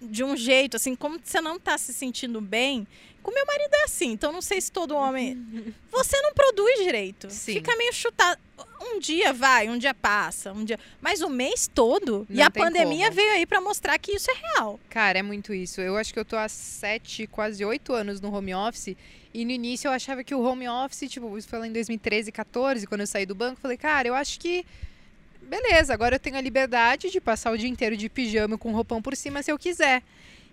de 0.00 0.22
um 0.24 0.36
jeito, 0.36 0.76
assim, 0.76 0.94
como 0.94 1.18
você 1.22 1.40
não 1.40 1.58
tá 1.58 1.76
se 1.78 1.92
sentindo 1.92 2.40
bem. 2.40 2.86
Com 3.22 3.32
meu 3.34 3.44
marido 3.44 3.74
é 3.74 3.82
assim, 3.84 4.12
então 4.12 4.32
não 4.32 4.40
sei 4.40 4.60
se 4.60 4.70
todo 4.72 4.94
homem. 4.96 5.36
Você 5.90 6.18
não 6.22 6.32
produz 6.32 6.78
direito. 6.82 7.28
Sim. 7.28 7.54
Fica 7.54 7.76
meio 7.76 7.92
chutado. 7.92 8.40
Um 8.80 8.98
dia 9.00 9.32
vai, 9.32 9.68
um 9.68 9.76
dia 9.76 9.92
passa, 9.92 10.52
um 10.52 10.64
dia. 10.64 10.78
Mas 11.00 11.20
o 11.20 11.28
mês 11.28 11.68
todo. 11.74 12.26
e 12.30 12.36
Não 12.38 12.46
a 12.46 12.50
tem 12.50 12.62
pandemia 12.62 13.06
como. 13.06 13.16
veio 13.16 13.32
aí 13.32 13.44
pra 13.44 13.60
mostrar 13.60 13.98
que 13.98 14.12
isso 14.12 14.30
é 14.30 14.34
real. 14.34 14.78
Cara, 14.88 15.18
é 15.18 15.22
muito 15.22 15.52
isso. 15.52 15.80
Eu 15.80 15.96
acho 15.96 16.12
que 16.14 16.18
eu 16.18 16.24
tô 16.24 16.36
há 16.36 16.48
sete, 16.48 17.26
quase 17.26 17.62
oito 17.64 17.92
anos 17.92 18.20
no 18.20 18.32
home 18.32 18.54
office. 18.54 18.96
E 19.34 19.44
no 19.44 19.50
início 19.50 19.88
eu 19.88 19.92
achava 19.92 20.22
que 20.24 20.34
o 20.34 20.40
home 20.40 20.68
office, 20.68 21.10
tipo, 21.10 21.36
isso 21.36 21.48
foi 21.48 21.58
lá 21.58 21.66
em 21.66 21.72
2013, 21.72 22.32
14, 22.32 22.86
quando 22.86 23.00
eu 23.02 23.06
saí 23.06 23.26
do 23.26 23.34
banco. 23.34 23.60
Falei, 23.60 23.76
cara, 23.76 24.08
eu 24.08 24.14
acho 24.14 24.38
que. 24.40 24.64
Beleza, 25.48 25.94
agora 25.94 26.16
eu 26.16 26.20
tenho 26.20 26.36
a 26.36 26.40
liberdade 26.40 27.10
de 27.10 27.20
passar 27.20 27.50
o 27.50 27.58
dia 27.58 27.68
inteiro 27.68 27.96
de 27.96 28.08
pijama 28.08 28.58
com 28.58 28.70
roupão 28.72 29.00
por 29.00 29.16
cima 29.16 29.42
se 29.42 29.50
eu 29.50 29.58
quiser. 29.58 30.02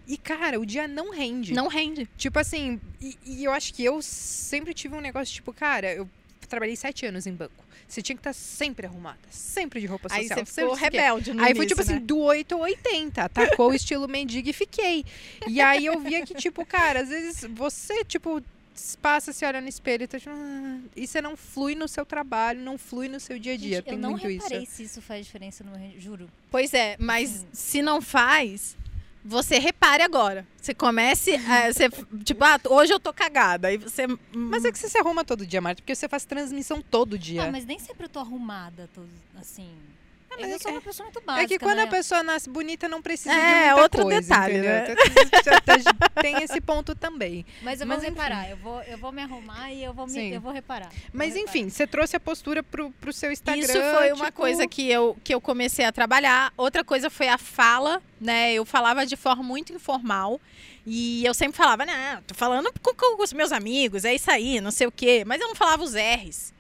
E, 0.08 0.18
cara, 0.18 0.60
o 0.60 0.66
dia 0.66 0.88
não 0.88 1.12
rende. 1.12 1.54
Não 1.54 1.68
rende. 1.68 2.08
Tipo 2.18 2.40
assim, 2.40 2.80
e, 3.02 3.18
e 3.26 3.44
eu 3.44 3.52
acho 3.52 3.74
que 3.74 3.84
eu 3.84 4.02
sempre 4.02 4.74
tive 4.74 4.96
um 4.96 5.02
negócio, 5.02 5.34
tipo, 5.34 5.52
cara, 5.52 5.92
eu 5.92 6.08
trabalhei 6.48 6.76
sete 6.76 7.06
anos 7.06 7.26
em 7.28 7.34
banco. 7.34 7.66
Você 7.88 8.02
tinha 8.02 8.16
que 8.16 8.20
estar 8.20 8.34
sempre 8.34 8.88
arrumada, 8.88 9.20
sempre 9.30 9.80
de 9.80 9.86
roupa 9.86 10.10
social. 10.10 10.40
Aí 10.40 10.46
você 10.46 10.62
ficou 10.62 10.74
rebelde 10.74 11.34
no 11.34 11.40
Aí 11.44 11.52
início, 11.52 11.58
foi 11.58 11.66
tipo 11.68 11.82
assim, 11.82 11.94
né? 11.94 12.00
do 12.00 12.20
8 12.20 12.56
ao 12.56 12.62
80. 12.62 13.24
Atacou 13.24 13.70
o 13.70 13.74
estilo 13.74 14.08
mendigo 14.08 14.50
e 14.50 14.54
fiquei. 14.54 15.06
E 15.48 15.62
aí 15.62 15.86
eu 15.86 16.00
via 16.00 16.26
que, 16.26 16.34
tipo, 16.34 16.66
cara, 16.66 17.02
às 17.02 17.10
vezes 17.10 17.46
você, 17.52 18.04
tipo, 18.04 18.42
passa, 19.02 19.32
se 19.34 19.46
olha 19.46 19.62
no 19.62 19.68
espelho 19.68 20.04
e 20.04 20.08
tá 20.08 20.20
tipo, 20.20 20.32
"Ah", 20.36 20.80
e 20.96 21.08
você 21.08 21.22
não 21.22 21.36
flui 21.38 21.76
no 21.76 21.88
seu 21.88 22.06
trabalho, 22.06 22.60
não 22.62 22.78
flui 22.78 23.08
no 23.08 23.20
seu 23.20 23.38
dia 23.40 23.54
a 23.54 23.58
dia. 23.58 23.76
Gente, 23.78 23.86
Tem 23.86 23.94
eu 23.94 24.00
não 24.00 24.12
muito 24.12 24.28
reparei 24.28 24.64
isso. 24.64 24.74
se 24.74 24.84
isso 24.84 25.02
faz 25.02 25.26
diferença 25.26 25.64
no 25.64 25.76
re- 25.76 25.96
juro. 26.00 26.30
Pois 26.52 26.74
é, 26.74 26.96
mas 27.00 27.30
Sim. 27.30 27.46
se 27.54 27.82
não 27.82 28.02
faz, 28.02 28.76
você 29.24 29.58
repare 29.60 30.04
agora. 30.04 30.46
Você 30.62 30.74
comece. 30.74 31.32
é, 31.32 31.72
você, 31.74 31.90
tipo, 32.24 32.44
ah, 32.44 32.60
hoje 32.70 32.94
eu 32.94 33.00
tô 33.00 33.12
cagada. 33.14 33.68
Aí 33.70 33.78
você. 33.78 34.06
Mas 34.34 34.64
é 34.66 34.72
que 34.72 34.78
você 34.78 34.88
se 34.90 34.98
arruma 34.98 35.24
todo 35.26 35.46
dia, 35.46 35.62
Marta, 35.62 35.82
porque 35.82 35.96
você 35.96 36.08
faz 36.08 36.26
transmissão 36.26 36.82
todo 36.82 37.18
dia. 37.18 37.44
Ah, 37.46 37.52
mas 37.52 37.66
nem 37.66 37.80
sempre 37.80 38.06
eu 38.06 38.10
tô 38.10 38.20
arrumada, 38.20 38.90
tô, 38.94 39.02
assim. 39.40 39.70
Mas 40.40 40.50
eu 40.50 40.56
é 40.56 40.60
sou 40.60 40.72
que- 40.72 40.78
uma 40.78 40.82
pessoa 40.82 41.06
muito 41.06 41.22
básica. 41.22 41.44
É 41.46 41.48
que 41.48 41.60
quando 41.60 41.78
né? 41.78 41.84
a 41.84 41.88
pessoa 41.88 42.24
nasce 42.24 42.50
bonita, 42.50 42.88
não 42.88 43.02
precisa 43.02 43.34
É, 43.34 43.36
de 43.36 43.66
muita 43.70 43.82
outro 43.82 44.02
coisa, 44.04 44.22
detalhe, 44.22 44.54
entendeu? 44.58 44.72
né? 44.72 44.96
Então, 45.26 45.62
tá- 45.62 46.22
Tem 46.22 46.44
esse 46.44 46.60
ponto 46.62 46.96
também. 46.96 47.46
Mas 47.62 47.82
eu 47.82 47.88
mas 47.88 48.00
vou 48.00 48.08
enfim. 48.10 48.18
reparar, 48.20 48.50
eu 48.50 48.58
vou, 48.58 48.82
eu 48.84 48.98
vou 48.98 49.12
me 49.12 49.22
arrumar 49.22 49.72
e 49.72 49.84
eu 49.84 49.94
vou, 49.94 50.06
me, 50.08 50.14
Sim. 50.14 50.34
eu 50.34 50.42
vou 50.42 50.52
reparar. 50.52 50.90
Vou 50.90 50.98
Mas 51.14 51.34
reparar. 51.36 51.50
enfim, 51.50 51.70
você 51.70 51.86
trouxe 51.88 52.16
a 52.16 52.20
postura 52.20 52.62
pro, 52.64 52.92
pro 52.92 53.12
seu 53.14 53.32
Instagram. 53.32 53.64
Isso 53.64 53.74
foi 53.74 54.12
uma 54.14 54.26
tipo, 54.28 54.38
coisa 54.38 54.68
que 54.68 54.90
eu, 54.90 55.18
que 55.24 55.34
eu 55.34 55.42
comecei 55.42 55.86
a 55.86 55.92
trabalhar. 55.92 56.54
Outra 56.58 56.84
coisa 56.84 57.10
foi 57.10 57.28
a 57.28 57.38
fala, 57.38 58.02
né? 58.20 58.54
Eu 58.54 58.66
falava 58.66 59.06
de 59.06 59.16
forma 59.16 59.44
muito 59.44 59.74
informal. 59.74 60.40
E 60.88 61.26
eu 61.26 61.34
sempre 61.34 61.58
falava, 61.58 61.86
não, 61.86 62.22
tô 62.22 62.36
falando 62.36 62.72
com, 62.82 62.94
com 62.94 63.24
os 63.24 63.34
meus 63.34 63.52
amigos, 63.52 64.06
é 64.06 64.14
isso 64.14 64.30
aí, 64.30 64.62
não 64.62 64.70
sei 64.70 64.86
o 64.86 64.92
quê. 64.92 65.24
Mas 65.26 65.42
eu 65.42 65.48
não 65.48 65.56
falava 65.56 65.84
os 65.84 65.94
R's. 65.96 66.54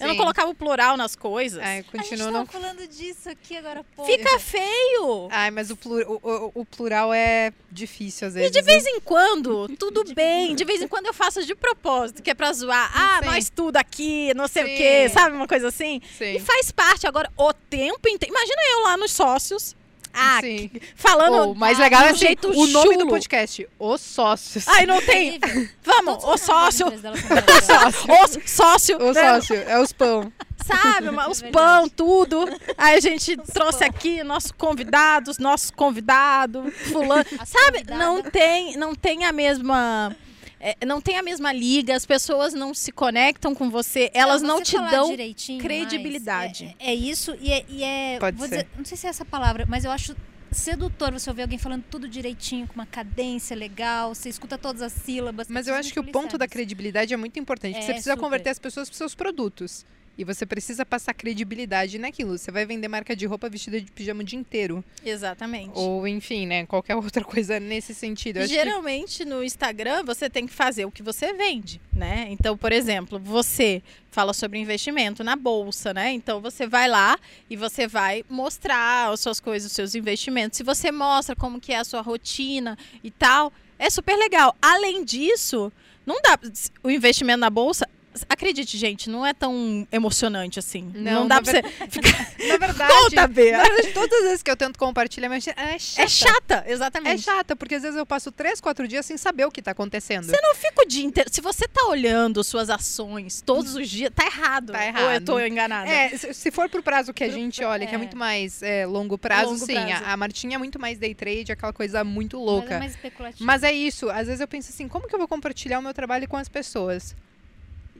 Eu 0.00 0.06
não 0.08 0.14
sim. 0.14 0.20
colocava 0.20 0.50
o 0.50 0.54
plural 0.54 0.96
nas 0.96 1.14
coisas. 1.16 1.58
Ai, 1.62 1.70
A 1.72 1.82
gente 1.82 1.90
continua 1.90 2.30
não. 2.30 2.46
falando 2.46 2.86
disso 2.88 3.28
aqui 3.28 3.56
agora 3.56 3.80
há 3.80 3.84
pouco. 3.96 4.10
Fica 4.10 4.38
feio. 4.38 5.28
Ai, 5.30 5.50
mas 5.50 5.70
o, 5.70 5.76
plur- 5.76 6.04
o- 6.08 6.20
o- 6.22 6.52
o 6.62 6.64
plural 6.64 7.12
é 7.14 7.52
difícil 7.70 8.28
às 8.28 8.34
vezes. 8.34 8.48
E 8.48 8.52
de 8.52 8.62
vez 8.66 8.86
em 8.86 9.00
quando, 9.00 9.68
tudo 9.78 10.04
bem. 10.14 10.54
De 10.54 10.64
vez 10.64 10.80
em 10.82 10.88
quando 10.88 11.06
eu 11.06 11.14
faço 11.14 11.44
de 11.44 11.54
propósito, 11.54 12.22
que 12.22 12.30
é 12.30 12.34
pra 12.34 12.52
zoar. 12.52 12.90
Ah, 12.94 13.20
Sim. 13.22 13.26
nós 13.30 13.50
tudo 13.50 13.76
aqui, 13.76 14.32
não 14.34 14.48
sei 14.48 14.64
Sim. 14.64 14.74
o 14.74 14.76
quê, 14.76 15.08
sabe? 15.08 15.36
Uma 15.36 15.46
coisa 15.48 15.68
assim. 15.68 16.00
Sim. 16.18 16.36
E 16.36 16.40
faz 16.40 16.70
parte 16.70 17.06
agora 17.06 17.30
o 17.36 17.52
tempo 17.52 18.08
inteiro. 18.08 18.34
Imagina 18.34 18.62
eu 18.72 18.80
lá 18.82 18.96
nos 18.96 19.12
sócios. 19.12 19.74
Ah, 20.12 20.38
Sim. 20.42 20.70
falando. 20.94 21.50
o 21.50 21.54
mais 21.54 21.78
ah, 21.78 21.82
legal 21.84 22.02
é 22.02 22.10
assim, 22.10 22.18
jeito 22.18 22.48
o 22.50 22.66
nome 22.66 22.94
do 22.94 23.00
chulo. 23.00 23.08
podcast, 23.08 23.68
Os 23.78 24.00
Sócios. 24.00 24.68
Ai, 24.68 24.84
não 24.86 25.00
tem. 25.00 25.40
Vamos, 25.82 26.22
o 26.24 26.32
os 26.34 26.40
sócio. 26.40 26.86
O 26.88 28.48
sócio. 28.48 28.96
O 28.98 29.12
né? 29.12 29.34
sócio, 29.34 29.56
é 29.56 29.78
os 29.80 29.92
pão. 29.92 30.32
Sabe, 30.64 31.08
uma- 31.08 31.28
os 31.28 31.42
É 31.42 31.50
pão, 31.50 31.88
tudo. 31.88 32.48
Aí 32.78 32.96
a 32.96 33.00
gente 33.00 33.32
Os 33.40 33.48
trouxe 33.52 33.80
pão. 33.80 33.88
aqui 33.88 34.22
nossos 34.22 34.52
convidados, 34.52 35.38
nosso 35.38 35.72
convidado, 35.72 36.70
fulano. 36.92 37.24
As 37.38 37.48
Sabe, 37.48 37.78
convidadas. 37.78 37.98
não 38.06 38.22
tem, 38.22 38.76
não 38.76 38.94
tem 38.94 39.24
a 39.24 39.32
mesma. 39.32 40.14
É, 40.62 40.86
não 40.86 41.00
tem 41.00 41.18
a 41.18 41.22
mesma 41.22 41.52
liga, 41.52 41.94
as 41.96 42.06
pessoas 42.06 42.54
não 42.54 42.72
se 42.72 42.92
conectam 42.92 43.54
com 43.54 43.68
você, 43.68 44.10
elas 44.14 44.40
não, 44.42 44.58
você 44.58 44.64
te 44.64 44.76
falar 44.76 44.90
dão. 44.90 45.08
mais, 45.16 45.34
credibilidade. 45.60 46.76
é, 46.78 46.92
é 46.92 46.94
isso 46.94 47.36
e 47.40 47.52
é, 47.52 47.64
e 47.68 47.82
é- 47.82 48.18
Pode 48.20 48.36
vou 48.36 48.46
ser. 48.48 48.56
dizer- 48.58 48.68
não 48.76 48.84
sei 48.84 48.96
se 48.96 49.06
é 49.06 49.10
essa 49.10 49.24
palavra, 49.24 49.66
mas 49.68 49.84
eu 49.84 49.90
acho 49.90 50.14
sedutor 50.52 51.10
você 51.12 51.30
ouvir 51.30 51.42
alguém 51.42 51.58
falando 51.58 51.82
tudo 51.90 52.06
direitinho, 52.06 52.66
com 52.66 52.74
uma 52.74 52.86
cadência 52.86 53.56
legal, 53.56 54.14
você 54.14 54.28
escuta 54.28 54.58
todas 54.58 54.82
as 54.82 54.92
sílabas. 54.92 55.48
Mas 55.48 55.66
eu 55.66 55.74
acho 55.74 55.92
que 55.92 55.98
o 55.98 56.04
ponto 56.04 56.36
da 56.36 56.46
credibilidade 56.46 57.12
é 57.12 57.16
muito 57.16 57.38
importante. 57.40 57.78
É, 57.78 57.80
você 57.80 57.92
precisa 57.92 58.10
super. 58.12 58.22
converter 58.22 58.50
as 58.50 58.58
pessoas 58.58 58.88
para 58.88 58.98
seus 58.98 59.14
produtos. 59.14 59.84
E 60.16 60.24
você 60.24 60.44
precisa 60.44 60.84
passar 60.84 61.14
credibilidade 61.14 61.98
naquilo. 61.98 62.36
Você 62.36 62.50
vai 62.50 62.66
vender 62.66 62.86
marca 62.86 63.16
de 63.16 63.24
roupa 63.24 63.48
vestida 63.48 63.80
de 63.80 63.90
pijama 63.90 64.20
o 64.20 64.24
dia 64.24 64.38
inteiro. 64.38 64.84
Exatamente. 65.04 65.72
Ou, 65.74 66.06
enfim, 66.06 66.46
né? 66.46 66.66
Qualquer 66.66 66.94
outra 66.96 67.24
coisa 67.24 67.58
nesse 67.58 67.94
sentido. 67.94 68.38
Acho 68.38 68.48
que- 68.48 68.54
Geralmente 68.54 69.24
no 69.24 69.42
Instagram 69.42 70.04
você 70.04 70.28
tem 70.28 70.46
que 70.46 70.52
fazer 70.52 70.84
o 70.84 70.90
que 70.90 71.02
você 71.02 71.32
vende, 71.32 71.80
né? 71.92 72.26
Então, 72.30 72.56
por 72.58 72.72
exemplo, 72.72 73.18
você 73.18 73.82
fala 74.10 74.34
sobre 74.34 74.58
investimento 74.58 75.24
na 75.24 75.34
bolsa, 75.34 75.94
né? 75.94 76.12
Então 76.12 76.40
você 76.40 76.66
vai 76.66 76.88
lá 76.88 77.18
e 77.48 77.56
você 77.56 77.86
vai 77.86 78.22
mostrar 78.28 79.10
as 79.10 79.20
suas 79.20 79.40
coisas, 79.40 79.70
os 79.70 79.74
seus 79.74 79.94
investimentos. 79.94 80.58
Se 80.58 80.62
você 80.62 80.92
mostra 80.92 81.34
como 81.34 81.58
que 81.60 81.72
é 81.72 81.78
a 81.78 81.84
sua 81.84 82.02
rotina 82.02 82.76
e 83.02 83.10
tal, 83.10 83.50
é 83.78 83.88
super 83.88 84.16
legal. 84.16 84.54
Além 84.60 85.04
disso, 85.04 85.72
não 86.04 86.20
dá 86.20 86.38
o 86.82 86.90
investimento 86.90 87.38
na 87.38 87.48
bolsa. 87.50 87.88
Acredite, 88.28 88.76
gente, 88.76 89.08
não 89.08 89.24
é 89.24 89.32
tão 89.32 89.86
emocionante 89.90 90.58
assim. 90.58 90.90
Não, 90.94 91.12
Não, 91.22 91.28
dá 91.28 91.40
pra 91.40 91.50
você. 91.52 91.62
Na 92.48 92.58
verdade, 92.58 92.92
Conta, 93.04 93.26
Bea. 93.28 93.58
na 93.58 93.64
verdade, 93.64 93.92
todas 93.94 94.18
as 94.18 94.24
vezes 94.24 94.42
que 94.42 94.50
eu 94.50 94.56
tento 94.56 94.78
compartilhar, 94.78 95.28
mas 95.28 95.46
é 95.46 95.78
chata. 95.78 96.02
É 96.02 96.08
chata, 96.08 96.64
É 96.66 96.72
exatamente. 96.72 97.22
chata, 97.22 97.56
porque 97.56 97.74
às 97.76 97.82
vezes 97.82 97.96
eu 97.96 98.04
passo 98.04 98.30
três, 98.30 98.60
quatro 98.60 98.86
dias 98.86 99.06
sem 99.06 99.16
saber 99.16 99.46
o 99.46 99.50
que 99.50 99.62
tá 99.62 99.70
acontecendo. 99.70 100.24
Você 100.24 100.40
não 100.42 100.54
fica 100.54 100.82
o 100.82 100.86
dia 100.86 101.04
inteiro. 101.04 101.30
Se 101.32 101.40
você 101.40 101.66
tá 101.66 101.86
olhando 101.86 102.42
suas 102.44 102.68
ações 102.68 103.40
todos 103.40 103.74
os 103.74 103.88
dias, 103.88 104.10
tá 104.14 104.26
errado. 104.26 104.72
Tá 104.72 104.78
Ou 104.78 104.84
eu 104.84 105.10
errado. 105.10 105.24
tô 105.24 105.40
enganada? 105.40 105.88
É, 105.90 106.10
se 106.16 106.50
for 106.50 106.68
pro 106.68 106.82
prazo 106.82 107.14
que 107.14 107.24
a 107.24 107.30
gente 107.30 107.62
olha, 107.64 107.86
que 107.86 107.92
é 107.92 107.94
é. 107.94 107.98
muito 107.98 108.16
mais 108.16 108.62
é, 108.62 108.84
longo 108.86 109.16
prazo, 109.16 109.52
Longo 109.52 109.64
sim. 109.66 109.74
prazo. 109.74 110.04
A, 110.04 110.12
a 110.12 110.16
Martinha 110.16 110.56
é 110.56 110.58
muito 110.58 110.78
mais 110.80 110.98
day 110.98 111.14
trade, 111.14 111.52
aquela 111.52 111.72
coisa 111.72 112.04
muito 112.04 112.36
Mas 112.36 112.46
louca. 112.46 112.74
é 112.74 112.78
mais 112.78 112.92
especulativo. 112.92 113.44
Mas 113.44 113.62
é 113.62 113.72
isso, 113.72 114.10
às 114.10 114.26
vezes 114.26 114.40
eu 114.40 114.48
penso 114.48 114.70
assim, 114.70 114.88
como 114.88 115.06
que 115.08 115.14
eu 115.14 115.18
vou 115.18 115.28
compartilhar 115.28 115.78
o 115.78 115.82
meu 115.82 115.94
trabalho 115.94 116.28
com 116.28 116.36
as 116.36 116.48
pessoas? 116.48 117.14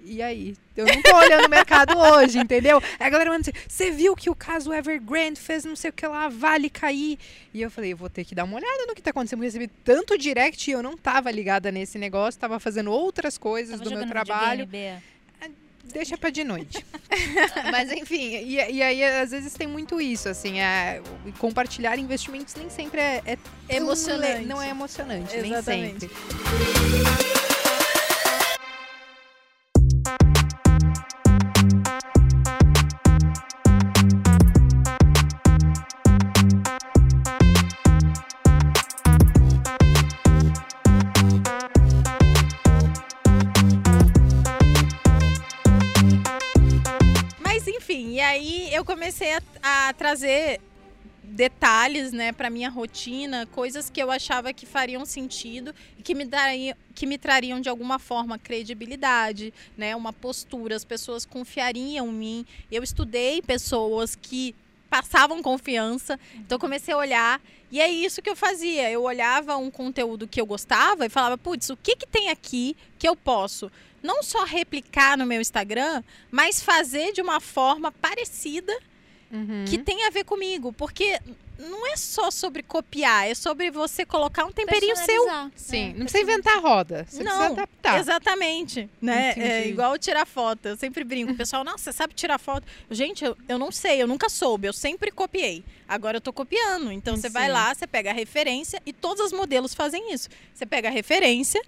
E 0.04 0.20
aí? 0.20 0.56
Eu 0.76 0.84
não 0.86 1.00
tô 1.02 1.14
olhando 1.16 1.46
o 1.46 1.48
mercado 1.50 1.96
hoje, 1.98 2.38
entendeu? 2.38 2.78
Aí 2.98 3.06
a 3.06 3.10
galera 3.10 3.30
manda 3.30 3.42
assim, 3.42 3.52
você 3.68 3.90
viu 3.90 4.16
que 4.16 4.28
o 4.28 4.34
caso 4.34 4.72
Evergrande 4.72 5.38
fez 5.40 5.64
não 5.64 5.76
sei 5.76 5.90
o 5.90 5.92
que 5.92 6.06
lá, 6.06 6.28
vale 6.28 6.68
cair. 6.68 7.18
E 7.54 7.62
eu 7.62 7.70
falei, 7.70 7.92
eu 7.92 7.96
vou 7.96 8.10
ter 8.10 8.24
que 8.24 8.34
dar 8.34 8.44
uma 8.44 8.56
olhada 8.56 8.86
no 8.86 8.94
que 8.94 9.02
tá 9.02 9.10
acontecendo. 9.10 9.40
Eu 9.40 9.44
recebi 9.44 9.68
tanto 9.84 10.18
direct 10.18 10.68
e 10.68 10.72
eu 10.72 10.82
não 10.82 10.96
tava 10.96 11.30
ligada 11.30 11.70
nesse 11.70 11.98
negócio, 11.98 12.40
tava 12.40 12.58
fazendo 12.58 12.90
outras 12.90 13.38
coisas 13.38 13.78
Tava 13.78 13.90
do 13.90 13.96
meu 13.96 14.08
trabalho. 14.08 14.66
Bea? 14.66 15.02
Deixa 15.84 16.16
pra 16.16 16.30
de 16.30 16.44
noite. 16.44 16.84
Mas 17.70 17.90
enfim, 17.92 18.36
e, 18.36 18.54
e 18.54 18.82
aí 18.82 19.04
às 19.04 19.30
vezes 19.32 19.52
tem 19.52 19.66
muito 19.66 20.00
isso, 20.00 20.28
assim, 20.28 20.60
é, 20.60 21.02
compartilhar 21.38 21.98
investimentos 21.98 22.54
nem 22.54 22.70
sempre 22.70 23.00
é, 23.00 23.20
é 23.26 23.76
Emocionante. 23.76 24.40
le- 24.42 24.46
Não 24.46 24.62
é 24.62 24.68
emocionante, 24.70 25.36
Exatamente. 25.36 26.06
nem 26.06 26.08
sempre. 26.08 27.51
Aí 48.32 48.74
eu 48.74 48.84
comecei 48.84 49.34
a, 49.34 49.88
a 49.88 49.92
trazer 49.92 50.60
detalhes, 51.22 52.12
né, 52.12 52.32
para 52.32 52.50
minha 52.50 52.68
rotina, 52.68 53.46
coisas 53.46 53.88
que 53.88 54.02
eu 54.02 54.10
achava 54.10 54.52
que 54.52 54.66
fariam 54.66 55.04
sentido 55.06 55.74
e 55.98 56.02
que 56.02 56.14
me 56.14 56.24
dariam, 56.24 56.76
que 56.94 57.06
me 57.06 57.16
trariam 57.16 57.60
de 57.60 57.68
alguma 57.68 57.98
forma 57.98 58.38
credibilidade, 58.38 59.52
né, 59.76 59.94
uma 59.94 60.12
postura, 60.12 60.76
as 60.76 60.84
pessoas 60.84 61.24
confiariam 61.24 62.08
em 62.08 62.12
mim. 62.12 62.46
Eu 62.70 62.82
estudei 62.82 63.40
pessoas 63.40 64.14
que 64.14 64.54
passavam 64.92 65.42
confiança, 65.42 66.20
então 66.34 66.56
eu 66.56 66.60
comecei 66.60 66.92
a 66.92 66.98
olhar 66.98 67.40
e 67.70 67.80
é 67.80 67.90
isso 67.90 68.20
que 68.20 68.28
eu 68.28 68.36
fazia. 68.36 68.90
Eu 68.90 69.04
olhava 69.04 69.56
um 69.56 69.70
conteúdo 69.70 70.28
que 70.28 70.38
eu 70.38 70.44
gostava 70.44 71.06
e 71.06 71.08
falava, 71.08 71.38
putz, 71.38 71.70
o 71.70 71.78
que 71.78 71.96
que 71.96 72.06
tem 72.06 72.28
aqui 72.28 72.76
que 72.98 73.08
eu 73.08 73.16
posso 73.16 73.72
não 74.02 74.22
só 74.22 74.44
replicar 74.44 75.16
no 75.16 75.24
meu 75.24 75.40
Instagram, 75.40 76.02
mas 76.30 76.62
fazer 76.62 77.10
de 77.12 77.22
uma 77.22 77.40
forma 77.40 77.90
parecida 77.90 78.76
Uhum. 79.32 79.64
que 79.66 79.78
tem 79.78 80.04
a 80.04 80.10
ver 80.10 80.24
comigo, 80.24 80.74
porque 80.74 81.18
não 81.62 81.86
é 81.86 81.96
só 81.96 82.30
sobre 82.30 82.62
copiar, 82.62 83.28
é 83.28 83.34
sobre 83.34 83.70
você 83.70 84.04
colocar 84.04 84.44
um 84.44 84.52
temperinho 84.52 84.96
seu. 84.96 85.24
Sim, 85.54 85.90
É, 85.90 85.94
não 85.94 86.06
precisa 86.06 86.22
inventar 86.22 86.58
a 86.58 86.60
roda, 86.60 87.06
você 87.08 87.22
Não, 87.22 87.30
precisa 87.32 87.52
adaptar. 87.52 88.00
Exatamente, 88.00 88.90
né? 89.00 89.34
É 89.36 89.68
igual 89.68 89.98
tirar 89.98 90.26
foto. 90.26 90.66
Eu 90.66 90.76
sempre 90.76 91.04
brinco. 91.04 91.32
O 91.32 91.36
pessoal, 91.36 91.64
nossa, 91.64 91.78
você 91.84 91.92
sabe 91.92 92.14
tirar 92.14 92.38
foto? 92.38 92.66
Gente, 92.90 93.24
eu, 93.24 93.36
eu 93.48 93.58
não 93.58 93.70
sei, 93.70 94.02
eu 94.02 94.06
nunca 94.06 94.28
soube, 94.28 94.66
eu 94.66 94.72
sempre 94.72 95.10
copiei. 95.10 95.64
Agora 95.88 96.16
eu 96.16 96.20
tô 96.20 96.32
copiando. 96.32 96.90
Então 96.90 97.16
você 97.16 97.28
vai 97.28 97.50
lá, 97.50 97.74
você 97.74 97.86
pega 97.86 98.10
a 98.10 98.14
referência 98.14 98.80
e 98.84 98.92
todos 98.92 99.24
os 99.26 99.32
modelos 99.32 99.74
fazem 99.74 100.12
isso. 100.12 100.28
Você 100.54 100.66
pega 100.66 100.88
a 100.88 100.92
referência 100.92 101.62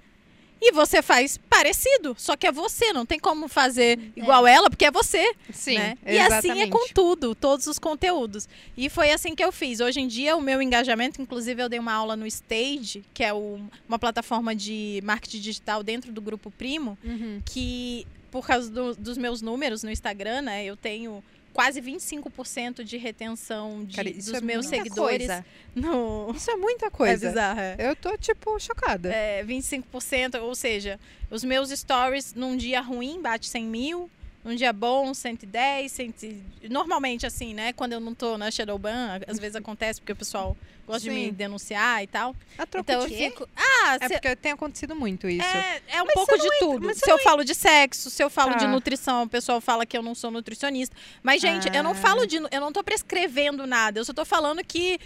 e 0.67 0.73
você 0.73 1.03
faz 1.03 1.39
parecido, 1.51 2.15
só 2.19 2.37
que 2.37 2.47
é 2.47 2.53
você, 2.53 2.93
não 2.93 3.05
tem 3.05 3.19
como 3.19 3.49
fazer 3.49 3.99
igual 4.17 4.47
ela, 4.47 4.71
porque 4.71 4.85
é 4.87 4.91
você. 4.91 5.35
Sim, 5.53 5.79
né? 5.79 5.99
E 6.07 6.19
assim 6.19 6.61
é 6.63 6.67
com 6.69 6.87
tudo, 6.95 7.35
todos 7.35 7.67
os 7.67 7.79
conteúdos. 7.79 8.49
E 8.77 8.89
foi 8.89 9.11
assim 9.11 9.35
que 9.35 9.45
eu 9.45 9.53
fiz. 9.53 9.81
Hoje 9.81 10.01
em 10.01 10.09
dia, 10.09 10.37
o 10.37 10.41
meu 10.41 10.63
engajamento, 10.63 11.21
inclusive, 11.21 11.63
eu 11.63 11.69
dei 11.69 11.79
uma 11.79 11.93
aula 11.93 12.17
no 12.17 12.27
Stage, 12.27 13.05
que 13.13 13.23
é 13.23 13.33
o- 13.33 13.61
uma 13.89 13.99
plataforma 13.99 14.55
de 14.55 15.01
marketing 15.05 15.41
digital 15.41 15.83
dentro 15.83 16.11
do 16.13 16.21
Grupo 16.21 16.51
Primo, 16.51 16.97
Uhum. 17.05 17.41
que 17.45 18.07
por 18.31 18.45
causa 18.47 18.69
do- 18.71 18.97
dos 18.97 19.17
meus 19.17 19.41
números 19.41 19.83
no 19.85 19.91
Instagram, 19.91 20.43
né, 20.43 20.65
eu 20.65 20.77
tenho 20.77 21.23
quase 21.55 21.81
25% 21.81 22.83
de 22.85 22.99
retenção 22.99 23.85
de, 23.85 23.97
Cara, 23.97 24.11
dos 24.13 24.29
é 24.35 24.41
meus 24.43 24.67
seguidores 24.67 25.27
coisa. 25.29 25.47
no 25.75 26.33
Isso 26.37 26.51
é 26.51 26.57
muita 26.57 26.87
É 26.87 26.91
coisa. 26.91 27.29
bizarro, 27.29 27.61
é. 27.61 27.77
Eu 27.79 27.97
tô, 27.97 28.15
tipo, 28.19 28.59
chocada. 28.61 29.11
É, 29.11 29.43
25%, 29.45 30.43
ou 30.43 30.55
seja, 30.55 30.99
os 31.31 31.43
meus 31.45 31.71
stories 31.71 32.35
num 32.35 32.57
dia 32.57 32.81
ruim 32.83 33.23
bate 33.23 33.47
100 33.49 33.65
mil, 33.65 34.11
Um 34.45 34.55
dia 34.55 34.75
bom, 34.75 35.15
110, 35.15 35.91
100... 35.91 36.15
normalmente 36.69 37.25
assim, 37.25 37.55
né? 37.55 37.73
Quando 37.73 37.95
eu 37.95 38.01
não 38.01 38.15
tô 38.15 38.37
na 38.37 38.51
Shadowban, 38.51 39.21
às 39.27 39.39
vezes 39.39 39.57
acontece 39.57 40.01
porque 40.03 40.13
o 40.13 40.17
pessoal 40.17 40.55
gosta 40.87 41.01
de 41.03 41.11
me 41.11 41.27
Sim. 41.27 41.33
denunciar 41.33 42.03
e 42.03 42.07
tal. 42.07 42.35
A 42.59 42.67
troco 42.67 42.85
Então 42.91 43.03
eu 43.03 43.09
fico, 43.09 43.49
ah, 43.57 43.97
É 44.01 44.09
cê- 44.09 44.15
porque 44.15 44.37
tem 44.37 44.53
acontecido 44.53 44.95
muito 44.95 45.29
isso. 45.29 45.47
é, 45.47 45.81
é 45.89 46.03
um 46.03 46.07
Mas 46.07 46.15
pouco 46.15 46.39
de 46.39 46.59
tudo. 46.59 46.87
mas 46.87 46.99
Se 46.99 47.11
eu 47.11 47.19
falo 47.19 47.45
de 47.45 47.55
sexo, 47.55 48.11
se 48.11 48.23
eu 48.23 48.31
falo 48.31 48.53
Tá. 48.53 48.59
de 48.59 48.67
nutrição, 48.67 49.23
o 49.25 49.29
pessoal 49.29 49.61
fala 49.61 49.85
que 49.87 49.97
eu 49.97 50.03
não 50.03 50.15
sou 50.15 50.31
nutricionista. 50.31 50.95
Mas, 51.23 51.41
gente, 51.41 51.69
eu 51.75 51.83
não 51.83 51.93
Ah. 51.93 51.95
falo 51.95 52.27
de. 52.27 52.37
Eu 52.37 52.61
não 52.61 52.73
tô 52.73 52.83
prescrevendo 52.85 53.67
nada. 53.67 53.99
Eu 54.01 54.05
só 54.05 54.13
tô 54.13 54.25
falando 54.25 54.63
que 54.65 54.99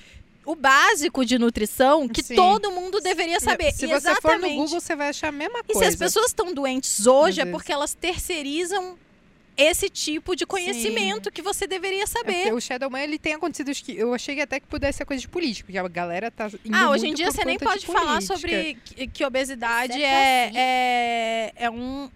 o 0.44 0.54
básico 0.54 1.24
de 1.26 1.38
nutrição 1.38 2.08
que 2.08 2.22
Sim. 2.22 2.34
todo 2.34 2.70
mundo 2.70 3.00
deveria 3.00 3.38
saber. 3.38 3.70
Se 3.72 3.84
E 3.84 3.88
você 3.88 4.14
for 4.14 4.30
no 4.30 4.44
exatamente. 4.46 4.54
Google, 4.56 4.80
você 4.80 4.96
vai 4.96 5.08
achar 5.10 5.28
a 5.28 5.32
mesma 5.32 5.58
E 5.60 5.66
se 5.68 5.72
coisa. 5.74 5.88
as 5.90 5.96
pessoas 5.96 6.26
estão 6.28 6.54
doentes 6.54 7.06
hoje, 7.06 7.40
é 7.40 7.44
porque 7.44 7.70
elas 7.72 7.92
terceirizam 7.94 8.96
esse 9.59 9.90
tipo 9.90 10.36
de 10.36 10.46
conhecimento 10.46 11.30
que 11.32 11.42
você 11.42 11.66
deveria 11.66 12.04
É 12.04 12.06
saber. 12.06 12.32
porque 12.44 12.52
o 12.52 12.61
Shadowman, 12.61 13.02
ele 13.02 13.18
tem 13.18 13.34
acontecido, 13.34 13.72
que 13.74 13.96
eu 13.96 14.14
achei 14.14 14.40
até 14.40 14.61
que 14.61 14.66
pudesse 14.68 14.98
ser 14.98 15.04
coisa 15.04 15.20
de 15.20 15.28
político, 15.28 15.66
porque 15.66 15.78
a 15.78 15.88
galera 15.88 16.30
tá 16.30 16.46
indo 16.64 16.74
Ah, 16.76 16.90
hoje 16.90 17.09
em 17.09 17.14
dia 17.14 17.30
você 17.32 17.44
nem 17.44 17.59
pode 17.59 17.80
de 17.80 17.86
falar 17.86 18.12
política. 18.18 18.36
sobre 18.36 18.74
que, 18.84 19.06
que 19.09 19.24
obesidade 19.24 20.00
é, 20.00 20.44
assim. 20.46 20.56
é, 20.56 21.52
é 21.56 21.70
um. 21.70 22.09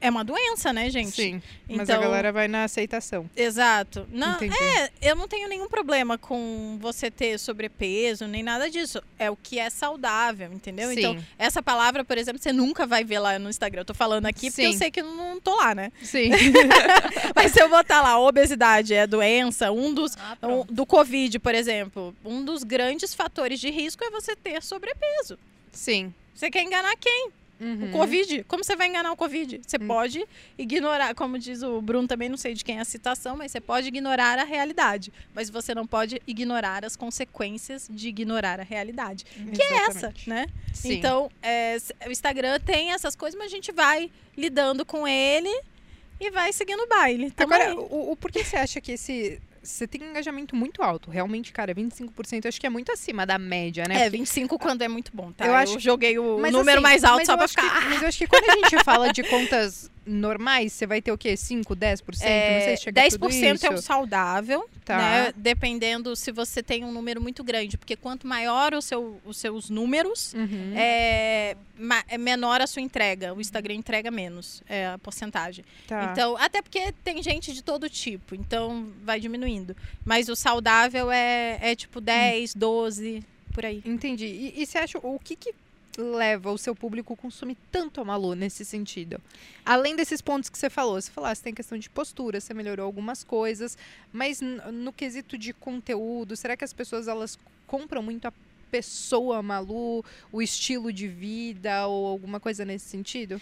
É 0.00 0.08
uma 0.08 0.22
doença, 0.22 0.72
né, 0.72 0.88
gente? 0.90 1.10
Sim, 1.10 1.42
mas 1.68 1.80
a 1.80 1.94
Então- 1.94 2.00
galera 2.02 2.30
vai 2.30 2.46
na 2.46 2.62
aceitação. 2.64 3.28
Exato. 3.34 4.06
Não, 4.12 4.36
Entendi. 4.36 4.54
é, 4.56 4.90
eu 5.02 5.16
não 5.16 5.26
tenho 5.26 5.48
nenhum 5.48 5.68
problema 5.68 6.16
com 6.16 6.78
você 6.80 7.10
ter 7.10 7.36
sobrepeso, 7.38 8.26
nem 8.28 8.42
nada 8.42 8.70
disso. 8.70 9.02
É 9.18 9.28
o 9.28 9.34
que 9.36 9.58
é 9.58 9.68
saudável, 9.68 10.52
entendeu? 10.52 10.88
Sim. 10.90 10.98
Então, 10.98 11.18
essa 11.36 11.60
palavra, 11.60 12.04
por 12.04 12.16
exemplo, 12.16 12.40
você 12.40 12.52
nunca 12.52 12.86
vai 12.86 13.02
ver 13.02 13.18
lá 13.18 13.38
no 13.40 13.50
Instagram. 13.50 13.80
Eu 13.80 13.86
tô 13.86 13.94
falando 13.94 14.26
aqui 14.26 14.50
porque 14.52 14.62
eu 14.66 14.72
sei 14.74 14.88
que 14.90 15.00
eu 15.00 15.06
não 15.14 15.40
tô 15.40 15.56
lá, 15.56 15.74
né? 15.74 15.90
Sim. 16.00 16.30
Mas 17.34 17.52
se 17.52 17.60
eu 17.60 17.68
botar 17.68 18.00
lá, 18.02 18.18
obesidade 18.20 18.94
é 18.94 19.06
doença, 19.06 19.70
um 19.72 19.92
dos. 19.92 20.16
Ah, 20.16 20.36
um- 20.46 20.64
do 20.64 20.86
Covid, 20.86 21.38
por 21.40 21.54
exemplo, 21.54 22.14
um 22.24 22.44
dos 22.44 22.62
grandes 22.62 23.14
fatores 23.14 23.58
de 23.60 23.70
risco 23.70 24.04
é 24.04 24.10
você 24.10 24.36
ter 24.36 24.62
sobrepeso. 24.62 25.38
Sim. 25.72 26.14
Você 26.34 26.50
quer 26.50 26.62
enganar 26.62 26.94
quem? 26.96 27.30
Uhum. 27.60 27.88
O 27.88 27.92
Covid. 27.92 28.44
Como 28.44 28.62
você 28.62 28.76
vai 28.76 28.86
enganar 28.86 29.10
o 29.12 29.16
Covid? 29.16 29.60
Você 29.66 29.76
Hum. 29.80 29.86
pode 29.86 30.24
ignorar, 30.56 31.14
como 31.14 31.38
diz 31.38 31.62
o 31.62 31.80
Bruno, 31.82 32.06
também 32.06 32.28
não 32.28 32.36
sei 32.36 32.54
de 32.54 32.64
quem 32.64 32.78
é 32.78 32.80
a 32.80 32.84
citação, 32.84 33.36
mas 33.36 33.50
você 33.52 33.60
pode 33.60 33.88
ignorar 33.88 34.38
a 34.38 34.44
realidade. 34.44 35.12
Mas 35.34 35.50
você 35.50 35.74
não 35.74 35.86
pode 35.86 36.22
ignorar 36.26 36.84
as 36.84 36.96
consequências 36.96 37.88
de 37.90 38.08
ignorar 38.08 38.60
a 38.60 38.62
realidade. 38.62 39.24
Que 39.24 39.62
é 39.62 39.72
essa, 39.86 39.90
Exatamente. 39.98 40.28
né? 40.30 40.46
Sim. 40.72 40.92
Então, 40.94 41.30
é, 41.42 41.76
o 42.06 42.10
Instagram 42.10 42.60
tem 42.60 42.92
essas 42.92 43.16
coisas, 43.16 43.38
mas 43.38 43.50
a 43.50 43.54
gente 43.54 43.72
vai 43.72 44.10
lidando 44.36 44.84
com 44.84 45.06
ele 45.06 45.50
e 46.20 46.30
vai 46.30 46.52
seguindo 46.52 46.80
o 46.80 46.86
baile. 46.88 47.30
Tamo 47.30 47.54
Agora, 47.54 47.74
o, 47.76 48.12
o 48.12 48.16
por 48.16 48.30
que 48.30 48.44
você 48.44 48.56
acha 48.56 48.80
que 48.80 48.92
esse. 48.92 49.40
Você 49.62 49.86
tem 49.86 50.02
um 50.02 50.10
engajamento 50.10 50.54
muito 50.56 50.82
alto. 50.82 51.10
Realmente, 51.10 51.52
cara, 51.52 51.74
25% 51.74 52.44
eu 52.44 52.48
acho 52.48 52.60
que 52.60 52.66
é 52.66 52.70
muito 52.70 52.92
acima 52.92 53.26
da 53.26 53.38
média, 53.38 53.84
né? 53.88 54.06
É, 54.06 54.10
25 54.10 54.58
quando 54.58 54.82
é 54.82 54.88
muito 54.88 55.10
bom, 55.14 55.32
tá? 55.32 55.44
Eu 55.44 55.50
Eu, 55.50 55.56
acho- 55.56 55.78
joguei 55.80 56.18
o 56.18 56.38
Mas, 56.38 56.52
número 56.52 56.78
assim, 56.78 56.82
mais 56.82 57.04
alto 57.04 57.26
só 57.26 57.36
pra 57.36 57.44
acho 57.44 57.54
que- 57.56 57.62
ficar. 57.62 57.88
mas 57.90 58.02
eu 58.02 58.08
acho 58.08 58.18
que 58.18 58.26
quando 58.26 58.48
a 58.50 58.54
gente 58.54 58.84
fala 58.84 59.12
de 59.12 59.22
contas 59.24 59.90
normais, 60.08 60.72
você 60.72 60.86
vai 60.86 61.00
ter 61.02 61.12
o 61.12 61.18
quê? 61.18 61.36
5, 61.36 61.76
10%? 61.76 62.02
não 62.06 62.14
sei 62.14 62.76
se 62.76 62.82
chega 62.84 63.00
a 63.00 63.04
10% 63.04 63.18
tudo 63.60 63.66
é 63.66 63.70
o 63.74 63.82
saudável, 63.82 64.68
Tá. 64.84 64.96
né? 64.96 65.32
Dependendo 65.36 66.16
se 66.16 66.32
você 66.32 66.62
tem 66.62 66.84
um 66.84 66.90
número 66.92 67.20
muito 67.20 67.44
grande. 67.44 67.76
Porque 67.76 67.94
quanto 67.94 68.26
maior 68.26 68.72
o 68.74 68.80
seu, 68.80 69.20
os 69.24 69.36
seus 69.36 69.68
números, 69.68 70.32
Uhum. 70.34 70.72
é, 70.74 71.54
é 72.08 72.16
menor 72.18 72.60
a 72.60 72.66
sua 72.66 72.80
entrega. 72.82 73.34
O 73.34 73.40
Instagram 73.40 73.74
entrega 73.74 74.10
menos 74.10 74.62
é, 74.68 74.86
a 74.86 74.98
porcentagem. 74.98 75.64
Tá. 75.86 76.10
Então, 76.10 76.36
até 76.38 76.62
porque 76.62 76.92
tem 77.04 77.22
gente 77.22 77.52
de 77.52 77.62
todo 77.62 77.88
tipo, 77.90 78.34
então 78.34 78.88
vai 79.04 79.20
diminuindo. 79.20 79.76
Mas 80.04 80.28
o 80.28 80.34
saudável 80.36 81.10
é, 81.10 81.58
é 81.60 81.74
tipo 81.74 82.00
10, 82.00 82.54
12, 82.54 83.22
por 83.52 83.66
aí. 83.66 83.82
Entendi. 83.84 84.24
E, 84.26 84.62
e 84.62 84.66
você 84.66 84.78
acha 84.78 84.98
o 84.98 85.18
que 85.18 85.36
que 85.36 85.52
leva 85.98 86.52
o 86.52 86.56
seu 86.56 86.74
público 86.74 87.16
consumir 87.16 87.56
tanto 87.72 88.00
a 88.00 88.04
Malu 88.04 88.34
nesse 88.34 88.64
sentido? 88.64 89.20
Além 89.64 89.96
desses 89.96 90.22
pontos 90.22 90.48
que 90.48 90.56
você 90.56 90.70
falou, 90.70 91.00
você 91.00 91.10
falou, 91.10 91.28
ah, 91.28 91.34
você 91.34 91.42
tem 91.42 91.52
questão 91.52 91.76
de 91.76 91.90
postura, 91.90 92.40
você 92.40 92.54
melhorou 92.54 92.86
algumas 92.86 93.24
coisas, 93.24 93.76
mas 94.12 94.40
no 94.40 94.92
quesito 94.92 95.36
de 95.36 95.52
conteúdo, 95.52 96.36
será 96.36 96.56
que 96.56 96.64
as 96.64 96.72
pessoas 96.72 97.08
elas 97.08 97.38
compram 97.66 98.02
muito 98.02 98.26
a 98.26 98.32
pessoa 98.70 99.42
Malu, 99.42 100.04
o 100.30 100.40
estilo 100.40 100.92
de 100.92 101.08
vida 101.08 101.86
ou 101.88 102.06
alguma 102.06 102.38
coisa 102.38 102.64
nesse 102.64 102.88
sentido? 102.88 103.40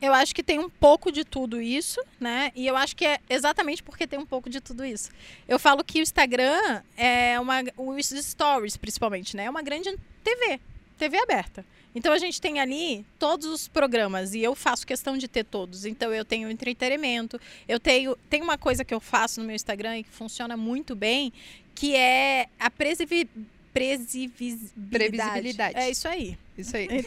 Eu 0.00 0.14
acho 0.14 0.32
que 0.32 0.44
tem 0.44 0.60
um 0.60 0.70
pouco 0.70 1.10
de 1.10 1.24
tudo 1.24 1.60
isso, 1.60 2.00
né? 2.20 2.52
E 2.54 2.66
eu 2.66 2.76
acho 2.76 2.94
que 2.94 3.04
é 3.04 3.18
exatamente 3.28 3.82
porque 3.82 4.06
tem 4.06 4.18
um 4.18 4.26
pouco 4.26 4.48
de 4.48 4.60
tudo 4.60 4.84
isso. 4.84 5.10
Eu 5.48 5.58
falo 5.58 5.82
que 5.82 5.98
o 5.98 6.02
Instagram 6.02 6.82
é 6.96 7.38
uma. 7.40 7.64
Os 7.76 8.06
stories, 8.06 8.76
principalmente, 8.76 9.36
né? 9.36 9.46
É 9.46 9.50
uma 9.50 9.62
grande 9.62 9.98
TV. 10.22 10.60
TV 10.98 11.18
aberta. 11.18 11.64
Então 11.94 12.12
a 12.12 12.18
gente 12.18 12.40
tem 12.40 12.60
ali 12.60 13.04
todos 13.18 13.46
os 13.46 13.66
programas 13.66 14.34
e 14.34 14.40
eu 14.40 14.54
faço 14.54 14.86
questão 14.86 15.16
de 15.16 15.26
ter 15.26 15.44
todos. 15.44 15.84
Então 15.84 16.12
eu 16.12 16.24
tenho 16.24 16.50
entretenimento, 16.50 17.40
eu 17.66 17.80
tenho 17.80 18.16
tem 18.28 18.42
uma 18.42 18.58
coisa 18.58 18.84
que 18.84 18.94
eu 18.94 19.00
faço 19.00 19.40
no 19.40 19.46
meu 19.46 19.56
Instagram 19.56 19.98
e 19.98 20.04
que 20.04 20.10
funciona 20.10 20.56
muito 20.56 20.94
bem, 20.94 21.32
que 21.74 21.96
é 21.96 22.46
a 22.58 22.70
presivi. 22.70 23.28
Previsibilidade. 23.72 25.76
É 25.76 25.90
isso 25.90 26.08
aí. 26.08 26.38
Isso 26.56 26.76
aí. 26.76 26.88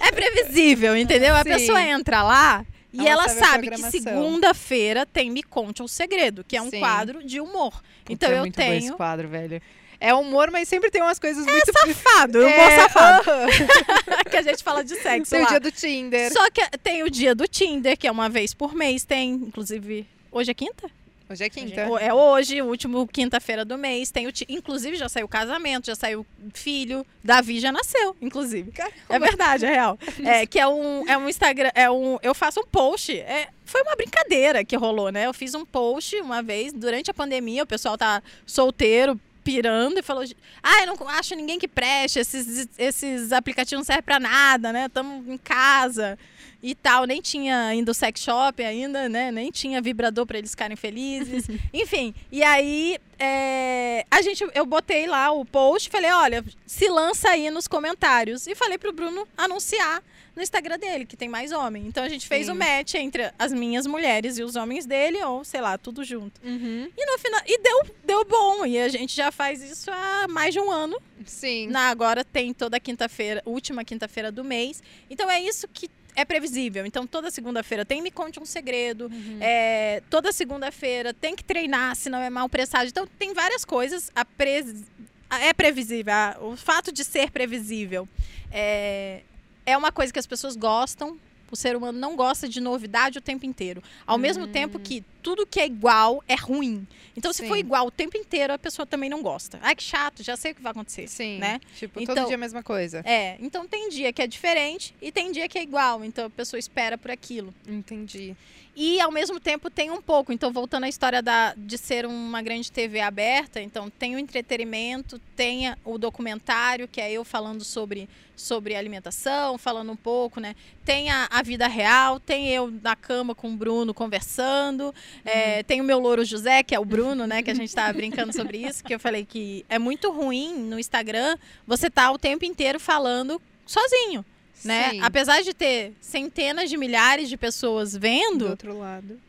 É 0.00 0.12
previsível, 0.12 0.96
entendeu? 0.96 1.34
A 1.34 1.42
Sim. 1.42 1.50
pessoa 1.50 1.80
entra 1.80 2.22
lá 2.22 2.64
e 3.00 3.06
Ela 3.06 3.28
sabe 3.28 3.70
que 3.70 3.82
segunda-feira 3.90 5.06
tem 5.06 5.30
Me 5.30 5.42
Conte 5.42 5.82
um 5.82 5.88
Segredo, 5.88 6.44
que 6.44 6.56
é 6.56 6.62
um 6.62 6.70
Sim. 6.70 6.80
quadro 6.80 7.22
de 7.24 7.40
humor. 7.40 7.72
Putz, 7.72 7.84
então 8.10 8.30
é 8.30 8.34
eu 8.34 8.38
bom 8.42 8.46
esse 8.46 8.52
tenho. 8.56 8.94
quadro, 8.96 9.28
velho. 9.28 9.60
É 10.00 10.14
humor, 10.14 10.50
mas 10.52 10.68
sempre 10.68 10.90
tem 10.90 11.02
umas 11.02 11.18
coisas 11.18 11.44
muito 11.44 11.66
Safado, 11.72 12.38
humor 12.38 12.50
É, 12.50 12.80
safado. 12.82 13.24
que 14.30 14.36
a 14.36 14.42
gente 14.42 14.62
fala 14.62 14.84
de 14.84 14.94
sexo 14.94 15.30
Tem 15.30 15.40
o 15.40 15.42
lá. 15.42 15.48
dia 15.48 15.60
do 15.60 15.72
Tinder. 15.72 16.32
Só 16.32 16.48
que 16.50 16.60
tem 16.78 17.02
o 17.02 17.10
dia 17.10 17.34
do 17.34 17.48
Tinder, 17.48 17.96
que 17.98 18.06
é 18.06 18.10
uma 18.10 18.28
vez 18.28 18.54
por 18.54 18.74
mês, 18.74 19.04
tem, 19.04 19.32
inclusive. 19.32 20.06
Hoje 20.30 20.50
é 20.50 20.54
quinta? 20.54 20.88
Hoje 21.30 21.44
é 21.44 21.50
quinta. 21.50 21.80
É 22.00 22.14
hoje, 22.14 22.62
último 22.62 23.06
quinta-feira 23.06 23.62
do 23.62 23.76
mês. 23.76 24.10
Tem 24.10 24.26
o 24.26 24.32
Inclusive, 24.48 24.96
já 24.96 25.08
saiu 25.10 25.28
casamento, 25.28 25.86
já 25.86 25.94
saiu 25.94 26.24
filho. 26.54 27.04
Davi 27.22 27.60
já 27.60 27.70
nasceu, 27.70 28.16
inclusive. 28.20 28.72
É 29.08 29.18
verdade, 29.18 29.66
é 29.66 29.70
real. 29.70 29.98
É, 30.24 30.46
que 30.46 30.58
é 30.58 30.66
um, 30.66 31.08
é 31.08 31.16
um 31.16 31.28
Instagram, 31.28 31.70
é 31.74 31.90
um. 31.90 32.18
Eu 32.22 32.34
faço 32.34 32.60
um 32.60 32.66
post. 32.66 33.12
É, 33.12 33.48
foi 33.64 33.82
uma 33.82 33.94
brincadeira 33.94 34.64
que 34.64 34.76
rolou, 34.76 35.10
né? 35.10 35.26
Eu 35.26 35.34
fiz 35.34 35.54
um 35.54 35.64
post 35.64 36.16
uma 36.16 36.42
vez, 36.42 36.72
durante 36.72 37.10
a 37.10 37.14
pandemia, 37.14 37.62
o 37.62 37.66
pessoal 37.66 37.96
tá 37.96 38.22
solteiro, 38.46 39.18
pirando, 39.44 39.98
e 39.98 40.02
falou: 40.02 40.24
Ah, 40.62 40.80
eu 40.80 40.86
não 40.86 41.08
acho 41.08 41.34
ninguém 41.34 41.58
que 41.58 41.68
preste, 41.68 42.18
esses, 42.18 42.68
esses 42.78 43.32
aplicativos 43.32 43.80
não 43.80 43.84
servem 43.84 44.02
pra 44.02 44.18
nada, 44.18 44.72
né? 44.72 44.86
Estamos 44.86 45.26
em 45.28 45.38
casa 45.38 46.18
e 46.62 46.74
tal. 46.74 47.04
Nem 47.04 47.20
tinha 47.20 47.66
ainda 47.66 47.90
o 47.90 47.94
sex 47.94 48.20
shop 48.20 48.62
ainda, 48.62 49.08
né? 49.08 49.30
Nem 49.30 49.50
tinha 49.50 49.80
vibrador 49.80 50.26
pra 50.26 50.38
eles 50.38 50.50
ficarem 50.50 50.76
felizes. 50.76 51.46
Enfim, 51.72 52.14
e 52.30 52.42
aí 52.42 52.98
é, 53.18 54.04
a 54.10 54.22
gente, 54.22 54.46
eu 54.54 54.64
botei 54.64 55.06
lá 55.06 55.32
o 55.32 55.44
post, 55.44 55.90
falei, 55.90 56.10
olha, 56.12 56.44
se 56.66 56.88
lança 56.88 57.30
aí 57.30 57.50
nos 57.50 57.66
comentários. 57.66 58.46
E 58.46 58.54
falei 58.54 58.78
pro 58.78 58.92
Bruno 58.92 59.26
anunciar 59.36 60.02
no 60.38 60.42
Instagram 60.42 60.78
dele, 60.78 61.04
que 61.04 61.16
tem 61.16 61.28
mais 61.28 61.50
homem. 61.50 61.84
Então 61.86 62.04
a 62.04 62.08
gente 62.08 62.28
fez 62.28 62.46
Sim. 62.46 62.52
o 62.52 62.54
match 62.54 62.94
entre 62.94 63.32
as 63.36 63.52
minhas 63.52 63.86
mulheres 63.88 64.38
e 64.38 64.42
os 64.44 64.54
homens 64.54 64.86
dele, 64.86 65.22
ou 65.24 65.44
sei 65.44 65.60
lá, 65.60 65.76
tudo 65.76 66.04
junto. 66.04 66.40
Uhum. 66.44 66.88
E 66.96 67.06
no 67.06 67.18
final, 67.18 67.40
e 67.44 67.58
deu, 67.58 67.86
deu 68.04 68.24
bom. 68.24 68.64
E 68.64 68.78
a 68.78 68.88
gente 68.88 69.16
já 69.16 69.32
faz 69.32 69.60
isso 69.60 69.90
há 69.90 70.26
mais 70.28 70.54
de 70.54 70.60
um 70.60 70.70
ano. 70.70 70.96
Sim. 71.26 71.66
Na, 71.66 71.88
agora 71.88 72.24
tem 72.24 72.54
toda 72.54 72.78
quinta-feira, 72.78 73.42
última 73.44 73.84
quinta-feira 73.84 74.30
do 74.30 74.44
mês. 74.44 74.80
Então 75.10 75.28
é 75.28 75.42
isso 75.42 75.66
que 75.66 75.90
é 76.20 76.24
previsível. 76.24 76.84
Então 76.84 77.06
toda 77.06 77.30
segunda-feira 77.30 77.84
tem 77.84 78.02
Me 78.02 78.10
Conte 78.10 78.40
um 78.40 78.44
Segredo. 78.44 79.06
Uhum. 79.06 79.38
É, 79.40 80.02
toda 80.10 80.32
segunda-feira 80.32 81.14
tem 81.14 81.36
que 81.36 81.44
treinar, 81.44 81.94
senão 81.96 82.18
é 82.20 82.28
mal 82.30 82.48
presságio. 82.48 82.90
Então 82.90 83.06
tem 83.18 83.32
várias 83.32 83.64
coisas. 83.64 84.10
A 84.14 84.24
pres- 84.24 84.84
É 85.30 85.52
previsível. 85.52 86.12
a- 86.12 86.36
O 86.40 86.56
fato 86.56 86.90
de 86.90 87.04
ser 87.04 87.30
previsível 87.30 88.08
é, 88.50 89.20
é 89.66 89.76
uma 89.76 89.92
coisa 89.92 90.12
que 90.12 90.18
as 90.18 90.26
pessoas 90.26 90.56
gostam. 90.56 91.18
O 91.50 91.56
ser 91.56 91.74
humano 91.76 91.98
não 91.98 92.14
gosta 92.14 92.46
de 92.48 92.60
novidade 92.60 93.18
o 93.18 93.22
tempo 93.22 93.46
inteiro. 93.46 93.82
Ao 94.06 94.18
mesmo 94.18 94.46
tempo 94.46 94.78
que 94.78 95.02
tudo 95.22 95.46
que 95.46 95.60
é 95.60 95.66
igual 95.66 96.22
é 96.28 96.34
ruim. 96.34 96.86
Então, 97.16 97.32
se 97.32 97.42
Sim. 97.42 97.48
for 97.48 97.56
igual 97.56 97.86
o 97.86 97.90
tempo 97.90 98.16
inteiro, 98.16 98.52
a 98.52 98.58
pessoa 98.58 98.86
também 98.86 99.10
não 99.10 99.22
gosta. 99.22 99.58
Ai, 99.60 99.74
que 99.74 99.82
chato, 99.82 100.22
já 100.22 100.36
sei 100.36 100.52
o 100.52 100.54
que 100.54 100.62
vai 100.62 100.70
acontecer. 100.70 101.08
Sim. 101.08 101.38
Né? 101.38 101.60
Tipo, 101.76 102.00
Então- 102.00 102.14
todo 102.14 102.26
dia 102.26 102.36
a 102.36 102.38
mesma 102.38 102.62
coisa. 102.62 103.02
É, 103.04 103.36
então 103.40 103.66
tem 103.66 103.88
dia 103.88 104.12
que 104.12 104.22
é 104.22 104.26
diferente 104.26 104.94
e 105.02 105.10
tem 105.10 105.32
dia 105.32 105.48
que 105.48 105.58
é 105.58 105.62
igual. 105.62 106.04
Então 106.04 106.26
a 106.26 106.30
pessoa 106.30 106.58
espera 106.60 106.96
por 106.96 107.10
aquilo. 107.10 107.52
Entendi. 107.66 108.36
E 108.80 109.00
ao 109.00 109.10
mesmo 109.10 109.40
tempo 109.40 109.68
tem 109.68 109.90
um 109.90 110.00
pouco. 110.00 110.32
Então, 110.32 110.52
voltando 110.52 110.84
à 110.84 110.88
história 110.88 111.20
da, 111.20 111.52
de 111.56 111.76
ser 111.76 112.06
uma 112.06 112.40
grande 112.40 112.70
TV 112.70 113.00
aberta, 113.00 113.60
então 113.60 113.90
tem 113.90 114.14
o 114.14 114.20
entretenimento, 114.20 115.18
tem 115.34 115.74
o 115.84 115.98
documentário, 115.98 116.86
que 116.86 117.00
é 117.00 117.10
eu 117.10 117.24
falando 117.24 117.64
sobre, 117.64 118.08
sobre 118.36 118.76
alimentação, 118.76 119.58
falando 119.58 119.90
um 119.90 119.96
pouco, 119.96 120.38
né? 120.38 120.54
Tem 120.84 121.10
a, 121.10 121.26
a 121.28 121.42
vida 121.42 121.66
real, 121.66 122.20
tem 122.20 122.48
eu 122.50 122.70
na 122.80 122.94
cama 122.94 123.34
com 123.34 123.48
o 123.52 123.56
Bruno 123.56 123.92
conversando, 123.92 124.94
é, 125.24 125.62
tem 125.62 125.80
o 125.80 125.84
meu 125.84 125.98
louro 125.98 126.24
José, 126.24 126.62
que 126.62 126.74
é 126.74 126.78
o 126.78 126.84
Bruno, 126.84 127.26
né? 127.26 127.42
Que 127.42 127.50
a 127.50 127.54
gente 127.54 127.74
tava 127.74 127.92
brincando 127.92 128.32
sobre 128.32 128.58
isso, 128.58 128.82
que 128.84 128.94
eu 128.94 129.00
falei 129.00 129.24
que 129.24 129.64
é 129.68 129.78
muito 129.78 130.10
ruim 130.10 130.54
no 130.54 130.78
Instagram 130.78 131.36
você 131.66 131.90
tá 131.90 132.10
o 132.10 132.18
tempo 132.18 132.44
inteiro 132.44 132.80
falando 132.80 133.40
sozinho. 133.66 134.24
Né? 134.64 134.98
Apesar 135.02 135.42
de 135.42 135.54
ter 135.54 135.92
centenas 136.00 136.68
de 136.68 136.76
milhares 136.76 137.28
de 137.28 137.36
pessoas 137.36 137.92
Do 137.92 138.00
vendo, 138.00 138.48
outro 138.48 138.76
lado. 138.76 139.20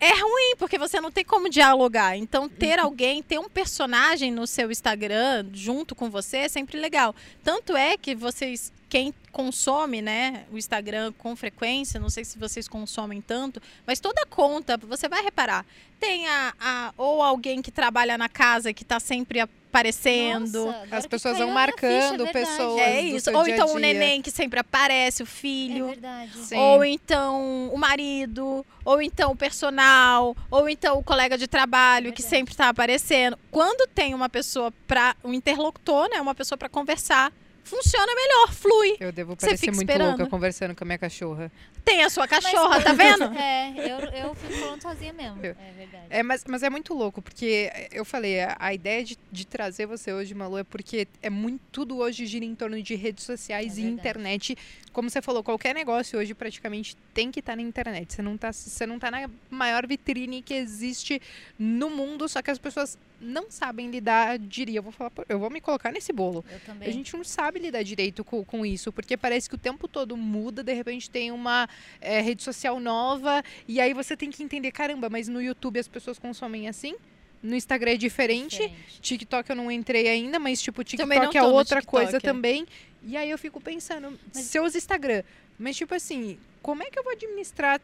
É 0.00 0.10
ruim, 0.20 0.56
porque 0.58 0.78
você 0.78 1.00
não 1.00 1.10
tem 1.10 1.24
como 1.24 1.48
dialogar. 1.48 2.16
Então, 2.16 2.48
ter 2.48 2.78
alguém, 2.78 3.22
ter 3.22 3.38
um 3.38 3.48
personagem 3.48 4.30
no 4.30 4.46
seu 4.46 4.70
Instagram 4.70 5.46
junto 5.52 5.94
com 5.94 6.10
você 6.10 6.38
é 6.38 6.48
sempre 6.48 6.78
legal. 6.78 7.14
Tanto 7.42 7.76
é 7.76 7.96
que 7.96 8.14
vocês, 8.14 8.72
quem 8.88 9.14
consome, 9.32 10.00
né, 10.00 10.44
o 10.50 10.56
Instagram 10.58 11.12
com 11.18 11.34
frequência, 11.36 12.00
não 12.00 12.08
sei 12.10 12.24
se 12.24 12.38
vocês 12.38 12.66
consomem 12.68 13.20
tanto, 13.20 13.60
mas 13.86 14.00
toda 14.00 14.24
conta, 14.26 14.76
você 14.78 15.08
vai 15.08 15.22
reparar, 15.22 15.64
tem 16.00 16.26
a, 16.26 16.54
a- 16.58 16.94
ou 16.96 17.22
alguém 17.22 17.60
que 17.60 17.70
trabalha 17.70 18.16
na 18.16 18.28
casa 18.28 18.72
que 18.72 18.84
tá 18.84 18.98
sempre 18.98 19.40
aparecendo. 19.76 20.66
Nossa, 20.66 20.96
As 20.96 21.04
que 21.04 21.10
pessoas 21.10 21.38
vão 21.38 21.52
na 21.52 21.66
ficha, 21.66 21.72
marcando 21.82 22.26
é 22.26 22.32
pessoas. 22.32 22.80
É 22.80 23.00
do 23.02 23.06
isso. 23.08 23.24
seu 23.30 23.36
Ou 23.36 23.44
dia 23.44 23.54
então 23.54 23.66
o 23.68 23.70
dia. 23.72 23.80
neném 23.80 24.22
que 24.22 24.30
sempre 24.30 24.58
aparece, 24.60 25.22
o 25.22 25.24
É 25.24 25.26
filho. 25.26 25.86
verdade. 25.88 26.32
Sim. 26.38 26.56
Ou 26.56 26.84
então 26.84 27.68
o 27.72 27.78
marido, 27.78 28.64
ou 28.84 29.02
então 29.02 29.32
o 29.32 29.36
personal, 29.36 30.36
ou 30.50 30.68
então 30.68 30.98
o 30.98 31.02
colega 31.04 31.36
de 31.36 31.46
trabalho 31.46 32.12
que 32.12 32.22
Verdade. 32.22 32.36
sempre 32.38 32.52
está 32.54 32.68
aparecendo. 32.68 33.38
Quando 33.50 33.86
tem 33.88 34.14
uma 34.14 34.28
pessoa 34.28 34.72
para 34.86 35.14
um 35.22 35.32
interlocutor, 35.32 36.08
né, 36.10 36.20
uma 36.20 36.34
pessoa 36.34 36.56
para 36.58 36.68
conversar, 36.68 37.32
funciona 37.64 38.12
melhor, 38.14 38.52
flui. 38.52 38.96
Eu 39.00 39.12
devo 39.12 39.36
parecer 39.36 39.66
muito 39.70 39.80
esperando. 39.90 40.08
louca 40.08 40.26
conversando 40.26 40.74
com 40.74 40.84
a 40.84 40.86
minha 40.86 40.98
cachorra. 40.98 41.50
Tem 41.86 42.02
a 42.02 42.10
sua 42.10 42.26
Mas- 42.28 42.42
cachorra, 42.44 42.82
tá 42.82 42.92
vendo? 42.92 43.24
É, 43.38 43.70
eu, 43.92 43.98
eu 44.26 44.34
fico 44.34 44.52
falando 44.54 44.82
sozinha 44.82 45.12
mesmo. 45.12 45.38
É 45.38 45.52
verdade. 45.76 46.04
É, 46.10 46.22
mas, 46.22 46.44
mas 46.48 46.62
é 46.64 46.68
muito 46.68 46.92
louco, 46.92 47.22
porque 47.22 47.70
eu 47.92 48.04
falei, 48.04 48.40
a, 48.42 48.56
a 48.58 48.74
ideia 48.74 49.04
de, 49.04 49.16
de 49.30 49.46
trazer 49.46 49.86
você 49.86 50.12
hoje, 50.12 50.34
Malu, 50.34 50.58
é 50.58 50.64
porque 50.64 51.06
é 51.22 51.30
muito, 51.30 51.60
tudo 51.70 51.98
hoje 51.98 52.26
gira 52.26 52.44
em 52.44 52.54
torno 52.56 52.82
de 52.82 52.94
redes 52.96 53.24
sociais 53.24 53.78
É 53.78 53.80
e 53.80 53.82
verdade. 53.84 54.00
internet. 54.00 54.58
Como 54.92 55.08
você 55.08 55.22
falou, 55.22 55.44
qualquer 55.44 55.74
negócio 55.74 56.18
hoje 56.18 56.34
praticamente 56.34 56.96
tem 57.14 57.30
que 57.30 57.38
estar 57.40 57.54
na 57.54 57.62
internet. 57.62 58.14
Você 58.14 58.22
não, 58.22 58.36
tá, 58.36 58.52
você 58.52 58.84
não 58.86 58.98
tá 58.98 59.10
na 59.10 59.30
maior 59.48 59.86
vitrine 59.86 60.42
que 60.42 60.54
existe 60.54 61.20
no 61.58 61.88
mundo, 61.90 62.28
só 62.28 62.42
que 62.42 62.50
as 62.50 62.58
pessoas 62.58 62.98
não 63.20 63.50
sabem 63.50 63.90
lidar, 63.90 64.38
diria, 64.38 64.78
eu 64.78 64.82
vou 64.82 64.92
falar, 64.92 65.10
eu 65.28 65.38
vou 65.38 65.48
me 65.50 65.60
colocar 65.60 65.90
nesse 65.92 66.12
bolo. 66.12 66.44
Eu 66.50 66.60
também. 66.60 66.88
A 66.88 66.92
gente 66.92 67.14
não 67.16 67.24
sabe 67.24 67.58
lidar 67.60 67.82
direito 67.82 68.22
com, 68.24 68.44
com 68.44 68.64
isso, 68.66 68.92
porque 68.92 69.16
parece 69.16 69.48
que 69.48 69.54
o 69.54 69.58
tempo 69.58 69.86
todo 69.88 70.16
muda, 70.16 70.62
de 70.62 70.72
repente 70.74 71.08
tem 71.08 71.30
uma 71.30 71.68
eh, 72.00 72.20
rede 72.20 72.42
social 72.42 72.78
nova, 72.80 73.42
e 73.66 73.80
aí 73.80 73.92
você 73.92 74.16
tem 74.16 74.30
que 74.30 74.42
entender, 74.42 74.70
caramba, 74.70 75.08
mas 75.08 75.28
no 75.28 75.40
YouTube 75.40 75.78
as 75.78 75.88
pessoas 75.88 76.18
consomem 76.18 76.68
assim? 76.68 76.94
No 77.42 77.54
Instagram 77.54 77.92
é 77.92 77.96
diferente. 77.96 78.58
Diferente. 78.58 79.00
TikTok 79.00 79.50
eu 79.50 79.56
não 79.56 79.70
entrei 79.70 80.08
ainda, 80.08 80.38
mas 80.38 80.60
tipo, 80.60 80.82
TikTok 80.82 81.36
é 81.36 81.42
outra 81.42 81.82
coisa 81.82 82.16
é. 82.16 82.20
também. 82.20 82.66
E 83.02 83.16
aí 83.16 83.30
eu 83.30 83.38
fico 83.38 83.60
pensando, 83.60 84.18
Mas- 84.34 84.44
se 84.44 84.58
eu 84.58 84.64
uso 84.64 84.76
Instagram, 84.76 85.22
mas 85.58 85.76
tipo 85.76 85.94
assim, 85.94 86.38
como 86.60 86.82
é 86.82 86.90
que 86.90 86.98
eu 86.98 87.04
vou 87.04 87.12
administrar 87.12 87.80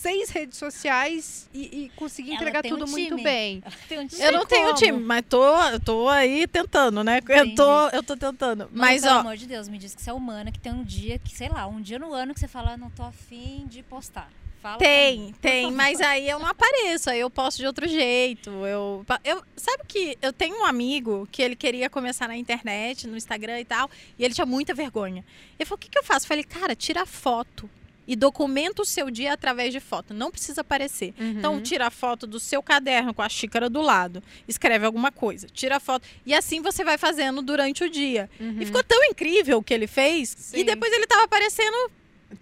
seis 0.00 0.30
redes 0.30 0.56
sociais 0.56 1.48
e, 1.52 1.84
e 1.84 1.88
conseguir 1.90 2.32
entregar 2.32 2.62
tem 2.62 2.72
um 2.72 2.78
tudo 2.78 2.90
muito 2.90 3.16
bem? 3.22 3.62
Um 3.90 4.22
Eu 4.22 4.32
não 4.32 4.46
tenho 4.46 4.66
como. 4.68 4.78
time, 4.78 4.98
mas 4.98 5.22
tô, 5.28 5.44
eu 5.68 5.80
tô 5.80 6.08
aí 6.08 6.46
tentando, 6.46 7.04
né? 7.04 7.20
Eu 7.28 7.54
tô, 7.54 7.88
eu 7.88 8.02
tô 8.02 8.16
tentando. 8.16 8.60
Mano, 8.64 8.70
Mas, 8.72 9.02
pelo 9.02 9.14
ó, 9.16 9.18
amor 9.18 9.36
de 9.36 9.46
Deus, 9.46 9.68
me 9.68 9.76
diz 9.76 9.94
que 9.94 10.00
você 10.00 10.08
é 10.08 10.12
humana, 10.12 10.50
que 10.50 10.58
tem 10.58 10.72
um 10.72 10.82
dia 10.82 11.18
que, 11.18 11.36
sei 11.36 11.50
lá, 11.50 11.66
um 11.66 11.80
dia 11.82 11.98
no 11.98 12.12
ano 12.14 12.32
que 12.32 12.40
você 12.40 12.48
fala, 12.48 12.72
"Ah, 12.72 12.76
não 12.78 12.88
tô 12.90 13.02
afim 13.02 13.66
de 13.68 13.82
postar. 13.82 14.30
Fala 14.62 14.76
Tem, 14.76 15.34
tem, 15.40 15.72
mas 15.72 16.02
aí 16.02 16.28
eu 16.28 16.38
não 16.38 16.46
apareço, 16.46 17.08
aí 17.08 17.20
eu 17.20 17.30
posto 17.30 17.58
de 17.58 17.66
outro 17.66 17.88
jeito. 17.88 18.50
Eu, 18.66 19.06
eu 19.24 19.42
sabe 19.56 19.84
que 19.88 20.18
eu 20.20 20.34
tenho 20.34 20.60
um 20.60 20.64
amigo 20.66 21.26
que 21.32 21.40
ele 21.40 21.56
queria 21.56 21.88
começar 21.88 22.28
na 22.28 22.36
internet, 22.36 23.06
no 23.06 23.16
Instagram 23.16 23.58
e 23.58 23.64
tal, 23.64 23.90
e 24.18 24.24
ele 24.24 24.34
tinha 24.34 24.44
muita 24.46 24.74
vergonha. 24.74 25.24
Ele 25.58 25.66
falou: 25.66 25.76
"O 25.76 25.80
que 25.80 25.88
que 25.88 25.98
eu 25.98 26.04
faço?" 26.04 26.24
Eu 26.26 26.28
falei: 26.28 26.44
"Cara, 26.44 26.76
tira 26.76 27.06
foto 27.06 27.70
e 28.10 28.16
documenta 28.16 28.82
o 28.82 28.84
seu 28.84 29.08
dia 29.08 29.32
através 29.32 29.72
de 29.72 29.78
foto, 29.78 30.12
não 30.12 30.32
precisa 30.32 30.62
aparecer. 30.62 31.14
Então 31.16 31.54
Uhum. 31.54 31.62
tira 31.62 31.86
a 31.86 31.90
foto 31.90 32.26
do 32.26 32.40
seu 32.40 32.60
caderno 32.60 33.14
com 33.14 33.22
a 33.22 33.28
xícara 33.28 33.70
do 33.70 33.80
lado, 33.80 34.20
escreve 34.48 34.84
alguma 34.84 35.12
coisa, 35.12 35.46
tira 35.46 35.76
a 35.76 35.80
foto 35.80 36.08
e 36.26 36.34
assim 36.34 36.60
você 36.60 36.82
vai 36.82 36.98
fazendo 36.98 37.40
durante 37.40 37.84
o 37.84 37.88
dia. 37.88 38.28
Uhum. 38.40 38.56
E 38.60 38.66
ficou 38.66 38.82
tão 38.82 39.04
incrível 39.04 39.58
o 39.58 39.62
que 39.62 39.72
ele 39.72 39.86
fez 39.86 40.34
Sim. 40.36 40.58
e 40.58 40.64
depois 40.64 40.92
ele 40.92 41.06
tava 41.06 41.22
aparecendo 41.22 41.88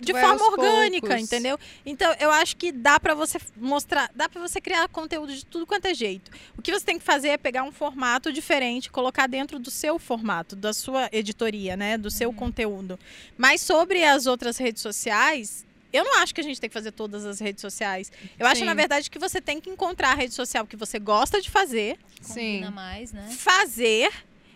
de 0.01 0.13
Vai 0.13 0.23
forma 0.23 0.45
orgânica, 0.51 1.07
poucos. 1.09 1.25
entendeu? 1.25 1.59
Então, 1.85 2.15
eu 2.21 2.31
acho 2.31 2.57
que 2.57 2.71
dá 2.71 3.01
pra 3.01 3.15
você 3.15 3.39
mostrar, 3.57 4.11
dá 4.15 4.29
pra 4.29 4.41
você 4.41 4.61
criar 4.61 4.89
conteúdo 4.89 5.35
de 5.35 5.45
tudo 5.45 5.67
quanto 5.67 5.87
é 5.87 5.95
jeito. 5.95 6.31
O 6.57 6.63
que 6.63 6.73
você 6.73 6.85
tem 6.85 6.99
que 6.99 7.05
fazer 7.05 7.29
é 7.29 7.39
pegar 7.39 7.63
um 7.63 7.73
formato 7.73 8.33
diferente, 8.33 8.91
colocar 8.91 9.27
dentro 9.27 9.59
do 9.59 9.71
seu 9.71 9.99
formato, 9.99 10.55
da 10.55 10.73
sua 10.73 11.09
editoria, 11.13 11.77
né, 11.77 11.97
do 11.97 12.11
seu 12.11 12.33
conteúdo. 12.33 12.99
Mas 13.37 13.61
sobre 13.61 14.05
as 14.05 14.27
outras 14.27 14.59
redes 14.59 14.83
sociais, 14.83 15.65
eu 15.93 16.05
não 16.05 16.19
acho 16.19 16.35
que 16.35 16.41
a 16.41 16.45
gente 16.45 16.61
tem 16.61 16.69
que 16.69 16.75
fazer 16.75 16.93
todas 16.93 17.25
as 17.25 17.41
redes 17.41 17.63
sociais. 17.63 18.13
Eu 18.39 18.47
acho, 18.47 18.61
Sim. 18.61 18.67
na 18.67 18.75
verdade, 18.75 19.11
que 19.11 19.19
você 19.19 19.41
tem 19.41 19.59
que 19.61 19.71
encontrar 19.71 20.11
a 20.13 20.15
rede 20.15 20.35
social 20.35 20.67
que 20.67 20.77
você 20.77 20.99
gosta 20.99 21.41
de 21.41 21.49
fazer, 21.51 21.99
Sim. 22.21 22.35
Combina 22.57 22.71
mais, 22.71 23.13
né? 23.13 23.27
fazer 23.31 24.13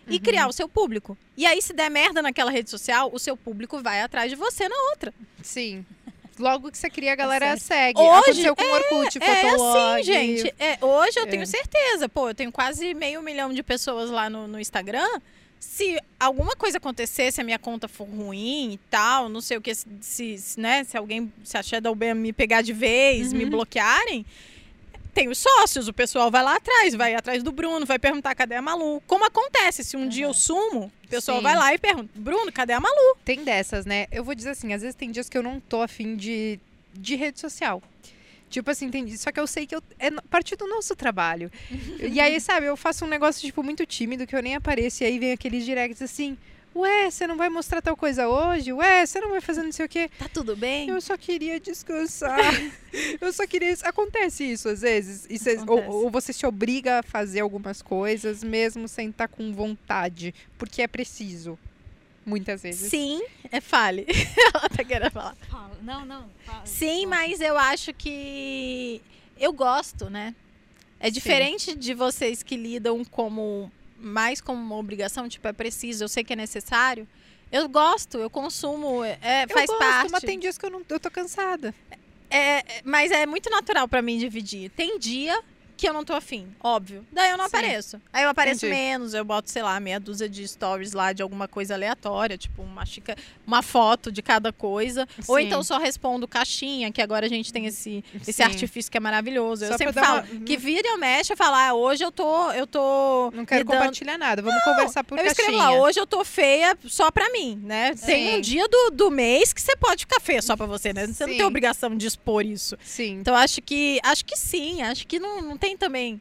e 0.09 0.15
Uhum. 0.15 0.19
criar 0.21 0.47
o 0.49 0.53
seu 0.53 0.69
público. 0.69 1.17
E 1.37 1.47
aí, 1.47 1.61
se 1.63 1.73
der 1.73 1.91
merda 1.91 2.21
naquela 2.23 2.51
rede 2.51 2.69
social, 2.71 3.11
o 3.13 3.19
seu 3.19 3.37
público 3.37 3.81
vai 3.83 4.01
atrás 4.03 4.31
de 4.31 4.37
você 4.37 4.69
na 4.69 4.77
outra. 4.91 5.13
Sim. 5.43 5.85
Logo 6.39 6.71
que 6.71 6.79
você 6.79 6.89
cria, 6.89 7.13
a 7.13 7.17
galera 7.17 7.57
sério. 7.59 7.63
segue. 7.97 8.01
Hoje, 8.01 8.11
Aconteceu 8.47 8.57
com 8.57 8.65
o 8.65 8.73
Orkut, 8.73 9.19
É 9.23 9.51
Fotolog. 9.51 10.01
assim, 10.01 10.05
gente. 10.05 10.55
É, 10.59 10.79
hoje 10.85 11.19
eu 11.19 11.25
É. 11.25 11.27
tenho 11.27 11.47
certeza. 11.47 12.09
Pô, 12.09 12.31
eu 12.31 12.35
tenho 12.35 12.51
quase 12.51 12.95
meio 12.95 13.23
milhão 13.23 13.53
de 13.53 13.63
pessoas 13.63 14.11
lá 14.11 14.31
no, 14.31 14.49
no 14.49 14.59
Instagram. 14.59 15.07
Se 15.61 15.97
alguma 16.19 16.57
coisa 16.57 16.79
acontecer, 16.79 17.31
se 17.33 17.41
a 17.41 17.45
minha 17.45 17.59
conta 17.59 17.87
for 17.87 18.05
ruim 18.09 18.73
e 18.73 18.79
tal, 18.91 19.29
não 19.29 19.41
sei 19.41 19.59
o 19.59 19.61
que, 19.61 19.73
se, 19.75 19.87
se, 20.01 20.59
né, 20.59 20.83
se 20.85 20.97
alguém, 20.97 21.33
se 21.45 21.57
a 21.57 21.63
Shadow 21.63 21.95
Ban 21.95 22.15
me 22.15 22.33
pegar 22.33 22.63
de 22.63 22.73
vez, 22.73 23.33
me 23.33 23.45
Uhum. 23.45 23.51
bloquearem, 23.51 24.27
tem 25.15 25.29
os 25.29 25.39
sócios, 25.39 25.89
o 25.89 25.93
pessoal 25.93 26.31
vai 26.31 26.43
lá 26.43 26.57
atrás, 26.57 26.95
vai 26.95 27.15
atrás 27.15 27.43
do 27.43 27.53
Bruno, 27.53 27.85
vai 27.87 27.99
perguntar 27.99 28.35
cadê 28.35 28.55
a 28.55 28.63
Malu. 28.63 29.03
Como 29.07 29.25
acontece? 29.25 29.85
Se 29.85 29.97
um 29.97 30.09
dia 30.09 30.25
eu 30.25 30.29
Uhum. 30.29 30.35
sumo, 30.35 30.93
o 31.05 31.09
pessoal 31.09 31.39
Sim. 31.39 31.43
vai 31.43 31.55
lá 31.57 31.75
e 31.75 31.79
pergunta, 31.79 32.09
Bruno, 32.15 32.51
cadê 32.53 32.73
a 32.73 32.81
Malu? 32.81 33.17
Tem 33.25 33.45
dessas, 33.45 33.85
né? 33.87 34.07
Eu 34.11 34.25
vou 34.25 34.35
dizer 34.35 34.51
assim, 34.51 34.73
às 34.73 34.81
vezes 34.83 34.95
tem 34.95 35.11
dias 35.11 35.29
que 35.29 35.37
eu 35.37 35.43
não 35.43 35.61
tô 35.61 35.83
afim 35.83 36.17
de, 36.17 36.59
de 36.95 37.15
rede 37.15 37.39
social. 37.41 37.83
Tipo 38.49 38.71
assim, 38.71 38.91
dias- 38.91 39.17
só 39.17 39.33
que 39.33 39.41
eu 39.41 39.47
sei 39.47 39.67
que 39.67 39.75
eu, 39.75 39.83
é 39.99 40.11
parte 40.29 40.55
do 40.57 40.67
nosso 40.67 40.95
trabalho. 40.95 41.51
e 42.01 42.21
aí, 42.21 42.39
sabe, 42.41 42.67
eu 42.67 42.77
faço 42.77 43.05
um 43.05 43.09
negócio, 43.09 43.41
tipo, 43.41 43.63
muito 43.63 43.85
tímido, 43.87 44.27
que 44.27 44.37
eu 44.37 44.43
nem 44.43 44.55
apareço, 44.55 45.03
e 45.03 45.07
aí 45.07 45.19
vem 45.19 45.33
aqueles 45.33 45.65
directs 45.65 46.03
assim, 46.03 46.37
ué, 46.75 47.11
você 47.11 47.27
não 47.27 47.37
vai 47.37 47.49
mostrar 47.49 47.81
tal 47.83 47.97
coisa 47.97 48.29
hoje? 48.29 48.73
Ué, 48.73 49.05
você 49.05 49.21
não 49.21 49.31
vai 49.31 49.41
fazer 49.41 49.63
não 49.63 49.73
sei 49.73 49.87
o 49.87 49.89
quê? 49.89 50.11
Tá 50.19 50.29
tudo 50.29 50.57
bem? 50.57 50.89
Eu 50.89 51.01
só 51.01 51.17
queria 51.17 51.61
descansar. 51.61 52.39
eu 53.21 53.33
só 53.33 53.47
queria. 53.47 53.75
Acontece 53.83 54.45
isso 54.45 54.69
às 54.69 54.81
vezes. 54.81 55.27
E 55.29 55.39
cê- 55.39 55.59
ou, 55.67 56.05
ou 56.05 56.11
você 56.11 56.33
se 56.33 56.47
obriga 56.47 57.01
a 57.01 57.03
fazer 57.03 57.41
algumas 57.41 57.83
coisas, 57.83 58.43
mesmo 58.43 58.89
sem 58.89 59.11
estar 59.11 59.29
com 59.29 59.53
vontade. 59.53 60.35
Porque 60.59 60.83
é 60.83 60.87
preciso. 60.87 61.59
Muitas 62.25 62.63
vezes. 62.63 62.89
Sim, 62.89 63.21
é 63.51 63.61
fale. 63.61 64.07
Ela 64.55 64.69
tá 64.69 64.85
querendo 64.85 65.11
falar. 65.11 65.37
Fala. 65.51 65.77
Não, 65.83 66.05
não. 66.05 66.31
fala. 66.45 66.65
Sim, 66.65 67.07
mas 67.07 67.41
eu 67.41 67.59
acho 67.59 67.93
que 67.93 69.03
eu 69.39 69.53
gosto, 69.53 70.09
né? 70.09 70.35
É 71.01 71.11
diferente 71.11 71.75
de 71.75 71.95
vocês 71.95 72.45
que 72.45 72.57
lidam 72.57 73.05
como 73.05 73.73
mais 74.03 74.41
como 74.41 74.61
uma 74.61 74.77
obrigação, 74.77 75.29
tipo, 75.29 75.47
é 75.49 75.53
preciso, 75.53 76.05
eu 76.05 76.09
sei 76.09 76.25
que 76.25 76.33
é 76.33 76.37
necessário. 76.37 77.07
Eu 77.51 77.69
gosto, 77.69 78.19
eu 78.19 78.31
consumo, 78.31 79.05
é, 79.05 79.45
Eu 79.45 79.49
faz 79.51 79.67
gosto, 79.67 79.79
parte. 79.79 80.11
mas 80.11 80.23
tem 80.23 80.39
dias 80.39 80.57
que 80.57 80.65
eu, 80.67 80.71
não, 80.71 80.83
eu 80.89 80.99
tô 81.01 81.11
cansada. 81.11 81.75
É, 82.31 82.59
é, 82.59 82.65
mas 82.83 83.11
é 83.11 83.27
muito 83.27 83.51
natural 83.51 83.87
pra 83.87 84.01
mim 84.01 84.19
dividir. 84.19 84.71
Tem 84.71 84.99
dia 84.99 85.39
que 85.83 85.89
eu 85.89 85.93
não 85.93 86.05
tô 86.05 86.13
afim, 86.15 86.47
óbvio. 86.63 87.05
Daí 87.11 87.33
eu 87.33 87.37
não 87.37 87.49
Sim. 87.49 87.57
apareço. 87.57 88.01
Aí 88.13 88.23
eu 88.23 88.29
apareço 88.29 88.65
Entendi. 88.67 88.81
menos, 88.81 89.15
eu 89.15 89.25
boto, 89.25 89.51
sei 89.51 89.65
lá, 89.65 89.81
meia 89.81 89.99
dúzia 89.99 90.29
de 90.29 90.47
stories 90.47 90.93
lá 90.93 91.13
de 91.13 91.23
alguma 91.25 91.49
coisa 91.49 91.75
aleatória, 91.75 92.39
tipo 92.39 92.63
uma, 92.63 92.87
chica, 92.87 93.17
uma 93.45 93.63
foto 93.63 94.13
de 94.13 94.23
cada 94.23 94.53
coisa. 94.53 95.09
Ou 95.27 95.39
Sim. 95.39 95.47
então 95.47 95.61
só 95.65 95.79
respondo 95.79 96.29
caixinha, 96.29 96.93
que 96.93 97.03
agora 97.03 97.27
a 97.27 97.29
gente 97.29 97.53
tem 97.53 97.67
esse, 97.67 98.05
esse 98.15 98.33
Sim. 98.35 98.45
artifício 98.45 98.93
que 98.93 98.97
é 98.97 99.01
maravilhoso. 99.01 99.67
Só 99.67 99.73
eu 99.73 99.79
sempre 99.79 99.93
falo 99.95 100.21
uma- 100.31 100.45
que 100.45 100.57
vira 100.57 100.87
e 100.87 100.91
eu 100.93 100.99
mexo 100.99 101.33
e 101.33 101.37
falar, 101.37 101.71
ah, 101.71 101.75
hoje 101.75 102.05
eu 102.05 102.13
tô. 102.13 102.53
Eu 102.53 102.65
tô. 102.67 103.33
Não 103.35 103.45
quero 103.45 103.63
lidando- 103.63 103.79
compartilhar 103.79 104.17
nada. 104.19 104.41
Vamos 104.41 104.63
conversar 104.63 105.03
por 105.03 105.19
eu 105.19 105.27
escrevo 105.27 105.51
caixinha. 105.59 105.79
lá, 105.79 105.83
hoje 105.85 105.99
eu 105.99 106.07
tô 106.07 106.25
feia 106.25 106.79
só 106.87 107.11
pra 107.11 107.29
mim, 107.31 107.61
né? 107.65 107.93
Tem 107.97 108.31
Sim. 108.31 108.37
um 108.37 108.41
dia 108.41 108.69
do, 108.69 108.91
do 108.93 109.11
mês 109.11 109.53
que 109.53 109.61
você 109.61 109.75
pode 109.77 110.03
ficar 110.03 110.21
feia 110.21 110.41
só 110.41 110.57
pra 110.57 110.67
você, 110.67 110.93
né? 110.93 111.09
Você 111.09 111.27
não 111.27 111.35
tem 111.35 111.45
obrigação 111.45 111.97
de 111.97 112.07
expor 112.07 112.47
isso. 112.47 112.77
Sim. 112.85 113.15
Então 113.21 113.35
acho 113.35 113.61
que 113.61 113.99
acho 114.05 114.25
que 114.25 114.37
sim, 114.37 114.81
acho 114.83 115.07
que 115.07 115.19
não, 115.19 115.41
não 115.43 115.57
tem 115.57 115.72
também. 115.77 116.21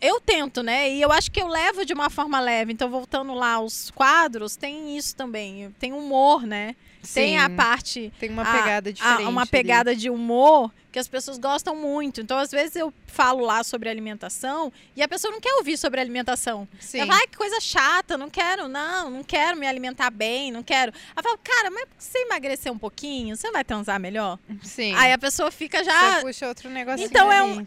Eu 0.00 0.20
tento, 0.20 0.62
né? 0.62 0.88
E 0.90 1.02
eu 1.02 1.10
acho 1.10 1.28
que 1.30 1.42
eu 1.42 1.48
levo 1.48 1.84
de 1.84 1.92
uma 1.92 2.08
forma 2.08 2.38
leve. 2.38 2.72
Então, 2.72 2.88
voltando 2.88 3.34
lá 3.34 3.54
aos 3.54 3.90
quadros, 3.90 4.54
tem 4.54 4.96
isso 4.96 5.16
também. 5.16 5.74
Tem 5.80 5.92
humor, 5.92 6.46
né? 6.46 6.76
Tem 7.14 7.36
a 7.38 7.48
Sim. 7.48 7.56
parte. 7.56 8.12
Tem 8.20 8.30
uma 8.30 8.42
a- 8.42 8.52
pegada 8.62 8.90
a- 8.90 8.92
diferente. 8.92 9.22
uma 9.28 9.40
ali. 9.42 9.50
pegada 9.50 9.96
de 9.96 10.08
humor 10.08 10.72
que 10.92 11.00
as 11.00 11.08
pessoas 11.08 11.36
gostam 11.36 11.74
muito. 11.74 12.20
Então, 12.20 12.38
às 12.38 12.50
vezes, 12.52 12.76
eu 12.76 12.94
falo 13.08 13.44
lá 13.44 13.64
sobre 13.64 13.88
alimentação 13.88 14.72
e 14.94 15.02
a 15.02 15.08
pessoa 15.08 15.32
não 15.32 15.40
quer 15.40 15.52
ouvir 15.54 15.76
sobre 15.76 16.00
alimentação. 16.00 16.68
Sim. 16.78 16.98
Ela 16.98 17.06
fala, 17.08 17.20
ai, 17.20 17.26
que 17.26 17.36
coisa 17.36 17.60
chata, 17.60 18.16
não 18.16 18.30
quero, 18.30 18.68
não, 18.68 19.10
não 19.10 19.24
quero 19.24 19.56
me 19.56 19.66
alimentar 19.66 20.10
bem, 20.10 20.52
não 20.52 20.62
quero. 20.62 20.92
Ela 21.16 21.22
fala, 21.24 21.38
cara, 21.42 21.70
mas 21.72 21.86
você 21.98 22.18
emagrecer 22.18 22.70
um 22.72 22.78
pouquinho, 22.78 23.36
você 23.36 23.50
vai 23.50 23.64
transar 23.64 23.98
melhor? 23.98 24.38
Sim. 24.62 24.94
Aí 24.94 25.12
a 25.12 25.18
pessoa 25.18 25.50
fica 25.50 25.82
já. 25.82 26.16
Você 26.16 26.20
puxa 26.22 26.46
outro 26.48 26.70
negocinho 26.70 27.06
Então 27.06 27.32
é 27.32 27.40
ali. 27.40 27.50
um- 27.58 27.66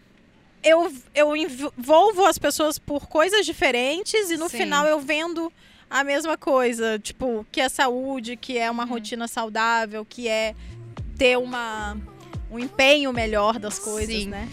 eu, 0.64 0.91
eu 1.14 1.36
envolvo 1.36 2.26
as 2.26 2.38
pessoas 2.38 2.78
por 2.78 3.07
coisas 3.07 3.45
diferentes 3.45 4.30
e 4.30 4.38
no 4.38 4.49
Sim. 4.49 4.57
final 4.57 4.86
eu 4.86 4.99
vendo 4.99 5.51
a 5.89 6.03
mesma 6.03 6.38
coisa. 6.38 6.99
Tipo, 6.99 7.45
que 7.51 7.62
é 7.62 7.70
saúde, 7.70 8.38
que 8.38 8.57
é 8.57 8.70
uma 8.70 8.86
rotina 8.86 9.28
saudável, 9.28 10.05
que 10.05 10.28
é 10.28 10.55
ter 11.18 11.38
uma, 11.38 11.97
um 12.49 12.59
empenho 12.59 13.12
melhor 13.12 13.59
das 13.59 13.78
coisas, 13.80 14.16
Sim. 14.16 14.30
né? 14.30 14.47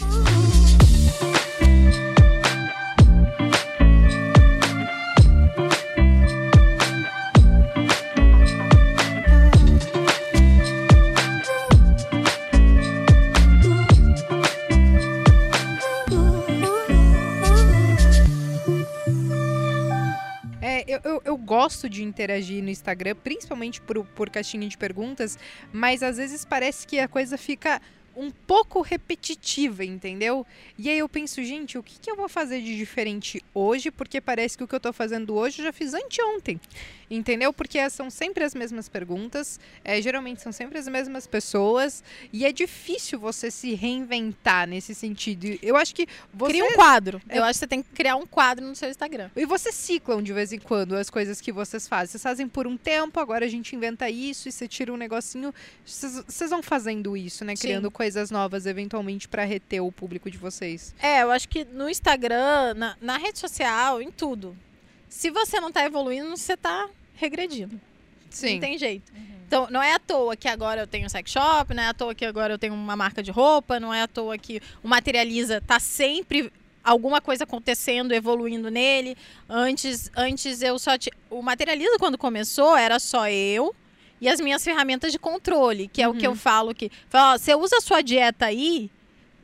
Eu, 21.05 21.13
eu, 21.13 21.23
eu 21.25 21.37
gosto 21.37 21.89
de 21.89 22.03
interagir 22.03 22.63
no 22.63 22.71
Instagram, 22.71 23.15
principalmente 23.17 23.81
por, 23.81 24.05
por 24.05 24.31
caixinha 24.31 24.69
de 24.69 24.77
perguntas, 24.77 25.39
mas 25.73 26.03
às 26.03 26.17
vezes 26.17 26.45
parece 26.45 26.87
que 26.87 26.99
a 26.99 27.09
coisa 27.09 27.37
fica 27.37 27.81
um 28.19 28.31
pouco 28.31 28.81
repetitiva, 28.81 29.85
entendeu? 29.85 30.45
E 30.77 30.91
aí 30.91 30.99
eu 30.99 31.09
penso, 31.09 31.43
gente, 31.43 31.79
o 31.79 31.83
que, 31.83 31.99
que 32.01 32.11
eu 32.11 32.17
vou 32.17 32.29
fazer 32.29 32.61
de 32.61 32.77
diferente 32.77 33.43
hoje? 33.55 33.91
Porque 33.91 34.21
parece 34.21 34.59
que 34.59 34.65
o 34.65 34.69
que 34.69 34.75
eu 34.75 34.81
tô 34.81 34.93
fazendo 34.93 35.35
hoje 35.35 35.61
eu 35.61 35.67
já 35.67 35.73
fiz 35.73 35.95
anteontem. 35.95 36.61
Entendeu? 37.11 37.55
Porque 37.55 37.89
são 37.89 38.11
sempre 38.11 38.45
as 38.45 38.55
mesmas 38.55 38.87
perguntas, 38.87 39.59
é, 39.83 40.03
geralmente 40.03 40.43
são 40.43 40.53
sempre 40.53 40.79
as 40.79 40.87
mesmas 40.87 41.27
pessoas, 41.27 42.05
e 42.31 42.45
é 42.45 42.53
difícil 42.53 43.19
você 43.19 43.51
se 43.51 43.73
reinventar 43.73 44.69
nesse 44.69 44.95
sentido. 44.95 45.59
Eu 45.63 45.75
acho 45.75 45.95
que 45.95 46.07
você 46.35 46.53
Cria 46.53 46.65
um 46.65 46.75
quadro. 46.75 47.23
É. 47.27 47.39
Eu 47.39 47.45
acho 47.45 47.55
que 47.55 47.61
você 47.61 47.67
tem 47.67 47.83
que 47.83 47.89
criar 47.91 48.17
um 48.17 48.27
quadro 48.27 48.67
no 48.67 48.77
seu 48.77 48.91
Instagram. 48.91 49.31
e 49.35 49.47
vocês 49.47 49.75
ciclam 49.75 50.23
de 50.23 50.35
vez 50.35 50.53
em 50.53 50.59
quando 50.59 50.97
as 50.97 51.09
coisas 51.09 51.41
que 51.41 51.51
vocês 51.51 51.89
fazem. 51.89 52.09
Vocês 52.09 52.23
fazem 52.23 52.47
por 52.47 52.67
um 52.67 52.77
tempo, 52.77 53.19
agora 53.21 53.47
a 53.47 53.49
gente 53.49 53.75
inventa 53.75 54.11
isso 54.11 54.49
e 54.49 54.53
você 54.53 54.69
tira 54.69 54.93
um 54.93 54.97
negocinho. 54.97 55.55
Vocês 55.87 56.25
vocês 56.27 56.51
vão 56.51 56.63
fazendo 56.63 57.17
isso, 57.17 57.45
né? 57.45 57.55
Criando 57.55 57.91
coisas 57.91 58.08
novas, 58.31 58.67
eventualmente, 58.67 59.29
pra 59.29 59.45
reter 59.45 59.81
o 59.81 59.93
público 59.93 60.31
de 60.31 60.39
vocês. 60.39 60.95
É, 61.01 61.23
eu 61.23 61.31
acho 61.31 61.49
que 61.49 61.65
no 61.65 61.89
Instagram, 61.89 62.75
na, 62.75 62.97
na 63.01 63.17
rede 63.17 63.39
social, 63.39 64.01
em 64.01 64.11
tudo. 64.11 64.57
Se 65.09 65.31
você 65.31 65.61
não 65.61 65.73
tá 65.73 65.85
evoluindo, 65.85 66.37
você 66.37 66.57
tá 66.57 66.89
regredindo. 67.15 67.81
Não 68.55 68.61
tem 68.61 68.79
jeito. 68.79 69.13
Então, 69.47 69.67
não 69.71 69.83
é 69.83 69.95
à 69.95 69.99
toa 69.99 70.37
que 70.37 70.47
agora 70.47 70.83
eu 70.83 70.87
tenho 70.87 71.09
sex 71.09 71.31
shop, 71.31 71.73
não 71.73 71.83
é 71.83 71.89
à 71.89 71.95
toa 71.95 72.15
que 72.15 72.25
agora 72.27 72.53
eu 72.53 72.59
tenho 72.59 72.75
uma 72.75 72.95
marca 72.95 73.23
de 73.23 73.31
roupa, 73.31 73.81
não 73.81 73.95
é 73.95 74.03
à 74.03 74.07
toa 74.07 74.37
que 74.37 74.61
o 74.83 74.89
Materializa 74.89 75.61
tá 75.61 75.81
sempre 75.81 76.53
alguma 76.85 77.21
coisa 77.21 77.45
acontecendo, 77.45 78.13
evoluindo 78.13 78.71
nele. 78.71 79.17
Antes, 79.49 80.11
antes 80.15 80.61
eu 80.61 80.79
só 80.79 80.99
tinha. 80.99 81.15
O 81.31 81.41
Materializa, 81.41 81.99
quando 81.99 82.19
começou, 82.19 82.77
era 82.77 82.99
só 82.99 83.29
eu 83.31 83.75
e 84.21 84.29
as 84.29 84.41
minhas 84.41 84.65
ferramentas 84.65 85.13
de 85.13 85.19
controle, 85.19 85.89
que 85.89 86.03
é 86.03 86.09
o 86.09 86.15
que 86.15 86.27
eu 86.27 86.35
falo 86.35 86.75
que. 86.75 86.91
Fala, 87.09 87.35
ó, 87.35 87.39
você 87.39 87.55
usa 87.55 87.77
a 87.77 87.81
sua 87.81 88.01
dieta 88.03 88.47
aí. 88.47 88.91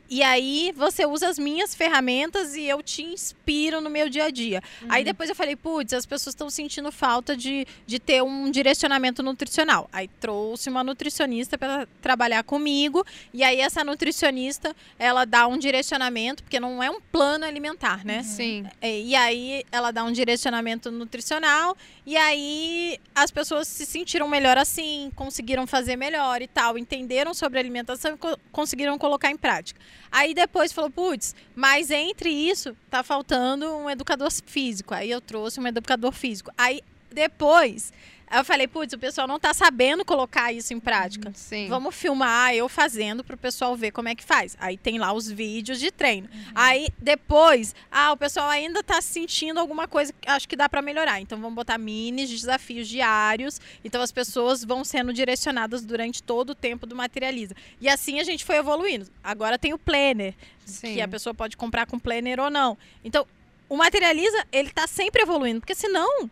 E 0.09 0.21
aí 0.21 0.71
você 0.75 1.05
usa 1.05 1.27
as 1.27 1.39
minhas 1.39 1.73
ferramentas 1.73 2.55
e 2.55 2.63
eu 2.65 2.81
te 2.83 3.01
inspiro 3.03 3.81
no 3.81 3.89
meu 3.89 4.07
dia 4.09 4.25
a 4.25 4.29
dia. 4.29 4.61
Aí 4.87 5.03
depois 5.03 5.29
eu 5.29 5.35
falei, 5.35 5.55
putz, 5.55 5.93
as 5.93 6.05
pessoas 6.05 6.33
estão 6.33 6.49
sentindo 6.49 6.91
falta 6.91 7.35
de, 7.35 7.65
de 7.87 7.99
ter 7.99 8.21
um 8.21 8.51
direcionamento 8.51 9.23
nutricional. 9.23 9.89
Aí 9.91 10.07
trouxe 10.19 10.69
uma 10.69 10.83
nutricionista 10.83 11.57
para 11.57 11.87
trabalhar 12.01 12.43
comigo. 12.43 13.03
E 13.33 13.43
aí 13.43 13.59
essa 13.59 13.83
nutricionista, 13.83 14.75
ela 14.99 15.25
dá 15.25 15.47
um 15.47 15.57
direcionamento, 15.57 16.43
porque 16.43 16.59
não 16.59 16.81
é 16.83 16.89
um 16.89 17.01
plano 17.01 17.45
alimentar, 17.45 18.05
né? 18.05 18.21
Sim. 18.23 18.65
É, 18.81 18.99
E 18.99 19.15
aí 19.15 19.63
ela 19.71 19.91
dá 19.91 20.03
um 20.03 20.11
direcionamento 20.11 20.91
nutricional 20.91 21.75
e 22.05 22.15
aí 22.15 22.99
as 23.13 23.31
pessoas 23.31 23.67
se 23.67 23.85
sentiram 23.85 24.27
melhor 24.27 24.57
assim, 24.57 25.11
conseguiram 25.15 25.65
fazer 25.65 25.95
melhor 25.95 26.41
e 26.41 26.47
tal, 26.47 26.77
entenderam 26.77 27.33
sobre 27.33 27.57
alimentação 27.59 28.13
e 28.13 28.17
co- 28.17 28.37
conseguiram 28.51 28.97
colocar 28.97 29.31
em 29.31 29.37
prática. 29.37 29.79
Aí 30.15 30.33
depois 30.33 30.71
falou, 30.71 30.89
putz, 30.89 31.35
mas 31.53 31.91
entre 31.91 32.29
isso 32.29 32.73
tá 32.89 33.03
faltando 33.03 33.69
um 33.75 33.89
educador 33.89 34.31
físico. 34.45 34.93
Aí 34.93 35.11
eu 35.11 35.19
trouxe 35.19 35.59
um 35.59 35.67
educador 35.67 36.13
físico. 36.13 36.49
Aí 36.57 36.81
depois 37.11 37.91
eu 38.31 38.43
falei, 38.43 38.67
putz, 38.67 38.93
o 38.93 38.97
pessoal 38.97 39.27
não 39.27 39.39
tá 39.39 39.53
sabendo 39.53 40.03
colocar 40.03 40.51
isso 40.51 40.73
em 40.73 40.79
prática. 40.79 41.31
Sim. 41.33 41.67
Vamos 41.67 41.95
filmar 41.95 42.53
eu 42.53 42.67
fazendo 42.67 43.23
para 43.23 43.35
o 43.35 43.37
pessoal 43.37 43.75
ver 43.75 43.91
como 43.91 44.09
é 44.09 44.15
que 44.15 44.23
faz. 44.23 44.57
Aí 44.59 44.77
tem 44.77 44.97
lá 44.97 45.13
os 45.13 45.29
vídeos 45.29 45.79
de 45.79 45.91
treino. 45.91 46.27
Aí 46.53 46.87
depois, 46.97 47.75
ah, 47.91 48.11
o 48.11 48.17
pessoal 48.17 48.49
ainda 48.49 48.83
tá 48.83 49.01
sentindo 49.01 49.59
alguma 49.59 49.87
coisa 49.87 50.13
que 50.13 50.29
acho 50.29 50.47
que 50.47 50.55
dá 50.55 50.67
para 50.67 50.81
melhorar. 50.81 51.21
Então 51.21 51.39
vamos 51.39 51.55
botar 51.55 51.77
mini 51.77 52.25
desafios 52.25 52.87
diários. 52.87 53.61
Então 53.83 54.01
as 54.01 54.11
pessoas 54.11 54.63
vão 54.63 54.83
sendo 54.83 55.13
direcionadas 55.13 55.85
durante 55.85 56.23
todo 56.23 56.51
o 56.51 56.55
tempo 56.55 56.85
do 56.85 56.95
Materializa. 56.95 57.55
E 57.79 57.87
assim 57.87 58.19
a 58.19 58.23
gente 58.23 58.43
foi 58.43 58.57
evoluindo. 58.57 59.07
Agora 59.23 59.57
tem 59.57 59.73
o 59.73 59.77
planner, 59.77 60.33
Sim. 60.65 60.95
que 60.95 61.01
a 61.01 61.07
pessoa 61.07 61.33
pode 61.33 61.55
comprar 61.55 61.85
com 61.85 61.99
planner 61.99 62.39
ou 62.39 62.49
não. 62.49 62.77
Então, 63.03 63.25
o 63.69 63.77
Materializa, 63.77 64.45
ele 64.51 64.69
tá 64.69 64.87
sempre 64.87 65.21
evoluindo, 65.21 65.59
porque 65.59 65.75
senão 65.75 66.29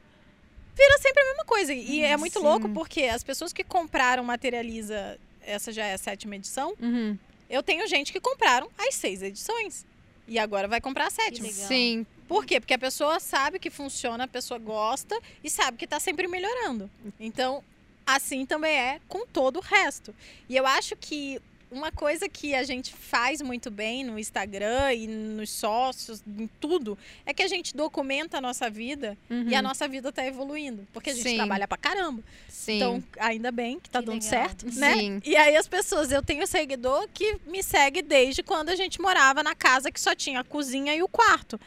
vira 0.75 0.97
sempre 0.99 1.21
a 1.21 1.25
mesma 1.25 1.45
coisa. 1.45 1.73
E 1.73 2.01
é 2.03 2.15
muito 2.17 2.39
Sim. 2.39 2.45
louco 2.45 2.69
porque 2.69 3.03
as 3.03 3.23
pessoas 3.23 3.53
que 3.53 3.63
compraram 3.63 4.23
Materializa, 4.23 5.17
essa 5.45 5.71
já 5.71 5.85
é 5.85 5.93
a 5.93 5.97
sétima 5.97 6.35
edição, 6.35 6.73
Uhum. 6.81 7.17
eu 7.49 7.61
tenho 7.63 7.87
gente 7.87 8.11
que 8.11 8.19
compraram 8.19 8.69
as 8.77 8.95
seis 8.95 9.21
edições. 9.21 9.85
E 10.27 10.39
agora 10.39 10.67
vai 10.67 10.79
comprar 10.79 11.07
a 11.07 11.09
sétima. 11.09 11.49
Sim. 11.49 12.05
Por 12.27 12.45
quê? 12.45 12.59
Porque 12.59 12.73
a 12.73 12.79
pessoa 12.79 13.19
sabe 13.19 13.59
que 13.59 13.69
funciona, 13.69 14.23
a 14.23 14.27
pessoa 14.27 14.57
gosta 14.57 15.19
e 15.43 15.49
sabe 15.49 15.77
que 15.77 15.85
tá 15.85 15.99
sempre 15.99 16.27
melhorando. 16.27 16.89
Então, 17.19 17.61
assim 18.05 18.45
também 18.45 18.73
é 18.73 19.01
com 19.07 19.25
todo 19.27 19.57
o 19.57 19.61
resto. 19.61 20.15
E 20.47 20.55
eu 20.55 20.65
acho 20.65 20.95
que 20.95 21.41
uma 21.73 21.91
coisa 21.91 22.29
que 22.29 22.53
a 22.55 22.63
gente 22.63 22.93
faz 22.93 23.41
muito 23.41 23.69
bem 23.71 24.03
no 24.03 24.17
Instagram 24.19 24.93
e 24.93 25.07
nos 25.07 25.49
sócios, 25.49 26.21
em 26.27 26.47
tudo, 26.59 26.97
é 27.25 27.33
que 27.33 27.41
a 27.43 27.47
gente 27.47 27.75
documenta 27.75 28.37
a 28.37 28.41
nossa 28.41 28.69
vida 28.69 29.17
Uhum. 29.29 29.49
e 29.49 29.55
a 29.55 29.61
nossa 29.61 29.87
vida 29.87 30.11
tá 30.11 30.25
evoluindo. 30.25 30.87
Porque 30.93 31.09
a 31.09 31.13
gente 31.13 31.27
Sim. 31.29 31.35
trabalha 31.37 31.67
pra 31.67 31.77
caramba. 31.77 32.23
Sim. 32.47 32.75
Então, 32.77 33.03
ainda 33.19 33.51
bem 33.51 33.79
que 33.79 33.89
tá 33.89 33.99
Que 33.99 34.05
dando 34.05 34.23
legal. 34.23 34.29
certo, 34.29 34.65
né? 34.75 34.93
Sim. 34.93 35.21
E 35.25 35.35
aí 35.35 35.55
as 35.55 35.67
pessoas, 35.67 36.11
eu 36.11 36.21
tenho 36.21 36.45
seguidor 36.47 37.07
que 37.13 37.37
me 37.47 37.61
segue 37.63 38.01
desde 38.01 38.43
quando 38.43 38.69
a 38.69 38.75
gente 38.75 39.01
morava 39.01 39.41
na 39.43 39.55
casa 39.55 39.91
que 39.91 39.99
só 39.99 40.15
tinha 40.15 40.39
a 40.39 40.43
cozinha 40.43 40.95
e 40.95 41.01
o 41.03 41.07
quarto. 41.07 41.59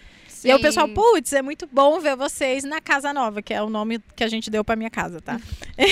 E 0.47 0.51
aí 0.53 0.57
o 0.57 0.61
pessoal, 0.63 0.89
putz, 0.89 1.33
é 1.33 1.43
muito 1.43 1.69
bom 1.71 1.99
ver 2.01 2.17
vocês 2.17 2.65
na 2.65 2.81
Casa 2.81 3.13
Nova, 3.13 3.43
que 3.43 3.53
é 3.53 3.63
o 3.63 3.69
nome 3.69 3.99
que 4.15 4.23
a 4.25 4.29
gente 4.29 4.49
deu 4.51 4.65
pra 4.65 4.77
minha 4.77 4.91
casa, 4.91 5.21
tá? 5.21 5.39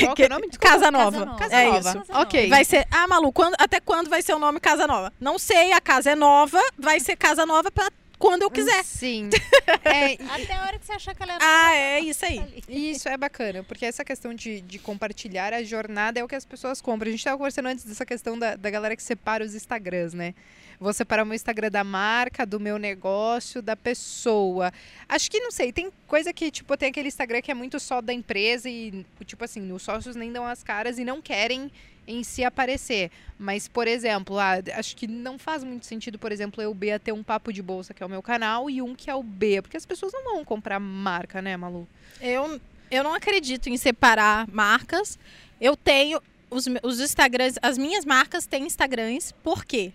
Qual 0.05 0.15
que 0.15 0.23
é 0.23 0.27
o 0.27 0.29
nome? 0.31 0.49
Desculpa. 0.49 0.67
Casa 0.75 0.91
Nova. 0.91 1.11
Casa 1.11 1.25
Nova. 1.27 1.39
Casa 1.39 1.55
é 1.57 1.67
Nova. 1.67 1.91
isso. 2.03 2.13
Ok. 2.13 2.49
Vai 2.49 2.65
ser. 2.65 2.87
Ah, 2.91 3.07
Malu, 3.09 3.33
quando- 3.33 3.57
até 3.59 3.81
quando 3.81 4.09
vai 4.09 4.23
ser 4.23 4.35
o 4.35 4.39
nome 4.39 4.61
Casa 4.61 4.87
Nova? 4.87 5.13
Não 5.21 5.39
sei, 5.39 5.73
a 5.73 5.81
casa 5.81 6.11
é 6.11 6.15
nova, 6.15 6.61
vai 6.79 7.01
ser 7.01 7.17
Casa 7.17 7.45
Nova 7.45 7.71
pra 7.71 7.91
quando 8.25 8.43
eu 8.43 8.51
quiser. 8.51 8.83
Sim. 8.85 9.29
É, 9.85 10.15
Até 10.29 10.55
a 10.55 10.63
hora 10.63 10.79
que 10.79 10.87
você 10.87 10.93
achar 10.93 11.15
que 11.15 11.23
ela 11.23 11.35
é 11.35 11.39
Ah, 11.41 11.75
é 11.75 12.01
isso 12.01 12.25
aí. 12.25 12.39
ali. 12.39 12.65
E 12.69 12.91
isso 12.91 13.09
é 13.09 13.17
bacana, 13.17 13.63
porque 13.65 13.85
essa 13.85 14.05
questão 14.05 14.35
de, 14.35 14.61
de 14.63 14.79
compartilhar 14.79 15.53
a 15.53 15.63
jornada 15.63 16.19
é 16.21 16.25
o 16.25 16.29
que 16.29 16.35
as 16.35 16.45
pessoas 16.45 16.81
compram. 16.81 17.09
A 17.09 17.11
gente 17.11 17.21
estava 17.21 17.37
conversando 17.37 17.67
antes 17.67 17.85
dessa 17.85 18.05
questão 18.05 18.39
da, 18.39 18.57
da 18.57 18.71
galera 18.71 18.97
que 18.97 19.03
separa 19.03 19.45
os 19.45 19.55
Instagrams, 19.55 20.15
né? 20.15 20.35
Vou 20.81 20.93
separar 20.93 21.23
o 21.23 21.27
meu 21.27 21.35
Instagram 21.35 21.71
da 21.71 21.85
marca, 21.85 22.45
do 22.45 22.59
meu 22.59 22.79
negócio, 22.79 23.63
da 23.63 23.77
pessoa. 23.77 24.73
Acho 25.09 25.31
que, 25.31 25.39
não 25.41 25.51
sei, 25.51 25.73
tem 25.73 25.91
coisa 26.07 26.33
que, 26.33 26.51
tipo, 26.51 26.77
tem 26.77 26.89
aquele 26.89 27.09
Instagram 27.09 27.41
que 27.43 27.51
é 27.51 27.55
muito 27.55 27.79
só 27.79 28.01
da 28.01 28.13
empresa 28.13 28.69
e, 28.69 29.05
tipo 29.25 29.45
assim, 29.45 29.71
os 29.73 29.83
sócios 29.83 30.17
nem 30.17 30.33
dão 30.33 30.45
as 30.45 30.63
caras 30.63 30.99
e 30.99 31.05
não 31.05 31.21
querem 31.23 31.71
em 32.07 32.23
si 32.23 32.45
aparecer. 32.45 33.11
Mas, 33.39 33.69
por 33.69 33.87
exemplo, 33.87 34.39
ah, 34.39 34.55
acho 34.75 34.97
que 34.97 35.07
não 35.07 35.39
faz 35.39 35.65
muito 35.65 35.87
sentido, 35.87 36.19
por 36.19 36.33
exemplo, 36.33 36.63
eu 36.63 36.73
B 36.73 36.99
ter 36.99 37.13
um 37.13 37.23
papo 37.23 37.53
de 37.53 37.63
bolsa, 37.63 37.93
que 37.93 38.03
é 38.03 38.07
o 38.07 38.09
meu 38.09 38.23
canal, 38.23 38.69
e 38.71 38.81
um 38.81 38.95
que 38.95 39.11
é 39.11 39.15
o 39.15 39.23
B, 39.23 39.63
porque 39.63 39.77
as 39.77 39.87
pessoas 39.87 40.13
não 40.13 40.35
vão 40.35 40.45
comprar 40.45 40.79
marca, 40.79 41.43
né, 41.43 41.57
Malu? 41.57 41.89
Eu, 42.21 42.61
eu 42.91 43.05
não 43.05 43.15
acredito 43.15 43.69
em 43.69 43.77
separar 43.77 44.49
marcas. 44.49 45.19
Eu 45.61 45.77
tenho 45.77 46.21
os, 46.51 46.67
os 46.83 47.01
Instagrams, 47.01 47.59
as 47.63 47.77
minhas 47.77 48.05
marcas 48.05 48.47
têm 48.47 48.65
Instagrams, 48.65 49.33
por 49.43 49.65
quê? 49.65 49.93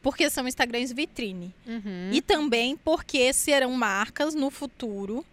Porque 0.00 0.30
são 0.30 0.46
Instagrams 0.46 0.92
vitrine. 0.92 1.54
Uhum. 1.66 2.10
E 2.12 2.22
também 2.22 2.76
porque 2.76 3.32
serão 3.32 3.72
marcas 3.72 4.34
no 4.34 4.50
futuro 4.50 5.24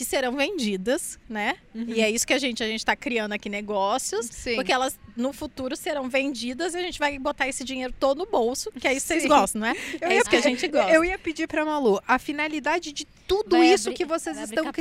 que 0.00 0.04
serão 0.06 0.32
vendidas, 0.34 1.18
né? 1.28 1.56
E 1.74 2.00
é 2.00 2.08
isso 2.10 2.26
que 2.26 2.32
a 2.32 2.38
gente 2.38 2.62
a 2.62 2.66
gente 2.66 2.78
está 2.78 2.96
criando 2.96 3.32
aqui 3.32 3.50
negócios, 3.50 4.24
Sim. 4.30 4.54
porque 4.54 4.72
elas 4.72 4.98
no 5.14 5.30
futuro 5.30 5.76
serão 5.76 6.08
vendidas 6.08 6.72
e 6.72 6.78
a 6.78 6.80
gente 6.80 6.98
vai 6.98 7.18
botar 7.18 7.46
esse 7.48 7.62
dinheiro 7.62 7.92
todo 8.00 8.16
no 8.20 8.24
bolso, 8.24 8.72
que 8.80 8.88
é 8.88 8.94
isso 8.94 9.06
que 9.08 9.12
vocês 9.12 9.26
gostam, 9.26 9.60
não 9.60 9.68
é? 9.68 9.72
Eu 10.00 10.08
é 10.08 10.12
ia 10.14 10.20
isso 10.20 10.30
que 10.30 10.36
a 10.36 10.40
gente 10.40 10.66
gosta. 10.68 10.90
Eu 10.90 11.04
ia 11.04 11.18
pedir 11.18 11.46
pra 11.46 11.66
Malu 11.66 12.00
a 12.08 12.18
finalidade 12.18 12.92
de 12.92 13.06
tudo 13.28 13.58
Vai 13.58 13.74
isso 13.74 13.90
abrir- 13.90 13.98
que 13.98 14.04
vocês 14.06 14.38
estão 14.38 14.64
capital, 14.64 14.72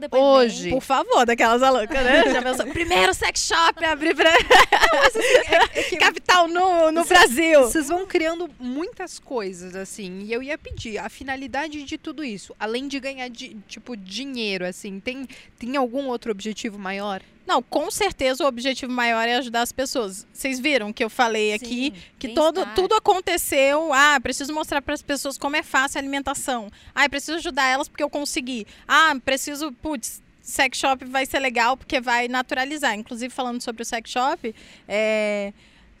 criando 0.00 0.08
hoje. 0.16 0.70
Por 0.70 0.82
favor, 0.82 1.24
daquelas 1.24 1.60
loucas, 1.62 2.04
né? 2.04 2.22
Pensou? 2.42 2.66
Primeiro 2.66 3.14
sex 3.14 3.46
shop 3.46 3.84
abrir 3.84 4.16
pra... 4.16 4.32
capital 6.00 6.48
no, 6.48 6.90
no 6.90 7.04
Brasil. 7.04 7.62
Vocês 7.62 7.88
vão 7.88 8.06
criando 8.06 8.50
muitas 8.58 9.18
coisas, 9.20 9.74
assim, 9.76 10.22
e 10.24 10.32
eu 10.32 10.42
ia 10.42 10.58
pedir 10.58 10.98
a 10.98 11.08
finalidade 11.08 11.82
de 11.84 11.96
tudo 11.96 12.24
isso, 12.24 12.54
além 12.58 12.88
de 12.88 12.98
ganhar, 13.00 13.28
di- 13.28 13.56
tipo, 13.68 13.96
dinheiro, 13.96 14.63
assim, 14.68 15.00
tem, 15.00 15.26
tem 15.58 15.76
algum 15.76 16.06
outro 16.08 16.30
objetivo 16.30 16.78
maior? 16.78 17.22
Não, 17.46 17.62
com 17.62 17.90
certeza 17.90 18.42
o 18.42 18.46
objetivo 18.46 18.90
maior 18.90 19.28
é 19.28 19.36
ajudar 19.36 19.62
as 19.62 19.72
pessoas. 19.72 20.26
Vocês 20.32 20.58
viram 20.58 20.92
que 20.92 21.04
eu 21.04 21.10
falei 21.10 21.52
aqui 21.52 21.92
Sim, 21.94 22.02
que 22.18 22.28
bem-estar. 22.28 22.52
todo, 22.52 22.74
tudo 22.74 22.94
aconteceu. 22.94 23.92
Ah, 23.92 24.18
preciso 24.22 24.52
mostrar 24.54 24.80
para 24.80 24.94
as 24.94 25.02
pessoas 25.02 25.36
como 25.36 25.54
é 25.56 25.62
fácil 25.62 25.98
a 25.98 26.00
alimentação. 26.00 26.70
Ah, 26.94 27.08
preciso 27.08 27.36
ajudar 27.38 27.68
elas 27.68 27.86
porque 27.86 28.02
eu 28.02 28.08
consegui. 28.08 28.66
Ah, 28.88 29.14
preciso, 29.22 29.72
putz, 29.72 30.22
sex 30.40 30.78
shop 30.78 31.04
vai 31.04 31.26
ser 31.26 31.38
legal 31.38 31.76
porque 31.76 32.00
vai 32.00 32.28
naturalizar. 32.28 32.94
Inclusive, 32.94 33.32
falando 33.32 33.60
sobre 33.60 33.82
o 33.82 33.84
sex 33.84 34.10
shop, 34.10 34.54
é, 34.88 35.52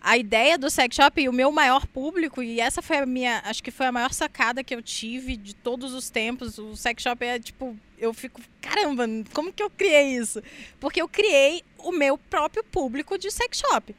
a 0.04 0.18
ideia 0.18 0.58
do 0.58 0.68
sex 0.68 0.94
shop 0.94 1.18
e 1.18 1.30
o 1.30 1.32
meu 1.32 1.50
maior 1.50 1.86
público, 1.86 2.42
e 2.42 2.60
essa 2.60 2.82
foi 2.82 2.98
a 2.98 3.06
minha, 3.06 3.40
acho 3.46 3.62
que 3.62 3.70
foi 3.70 3.86
a 3.86 3.92
maior 3.92 4.12
sacada 4.12 4.62
que 4.62 4.74
eu 4.74 4.82
tive 4.82 5.34
de 5.34 5.54
todos 5.54 5.94
os 5.94 6.10
tempos. 6.10 6.58
O 6.58 6.76
sex 6.76 7.02
shop 7.02 7.24
é 7.24 7.38
tipo, 7.38 7.74
eu 7.98 8.12
fico, 8.12 8.38
caramba, 8.60 9.06
como 9.32 9.50
que 9.50 9.62
eu 9.62 9.70
criei 9.70 10.14
isso? 10.14 10.42
Porque 10.78 11.00
eu 11.00 11.08
criei 11.08 11.62
o 11.78 11.90
meu 11.90 12.18
próprio 12.18 12.62
público 12.62 13.16
de 13.16 13.30
sex 13.30 13.60
shop. 13.60 13.96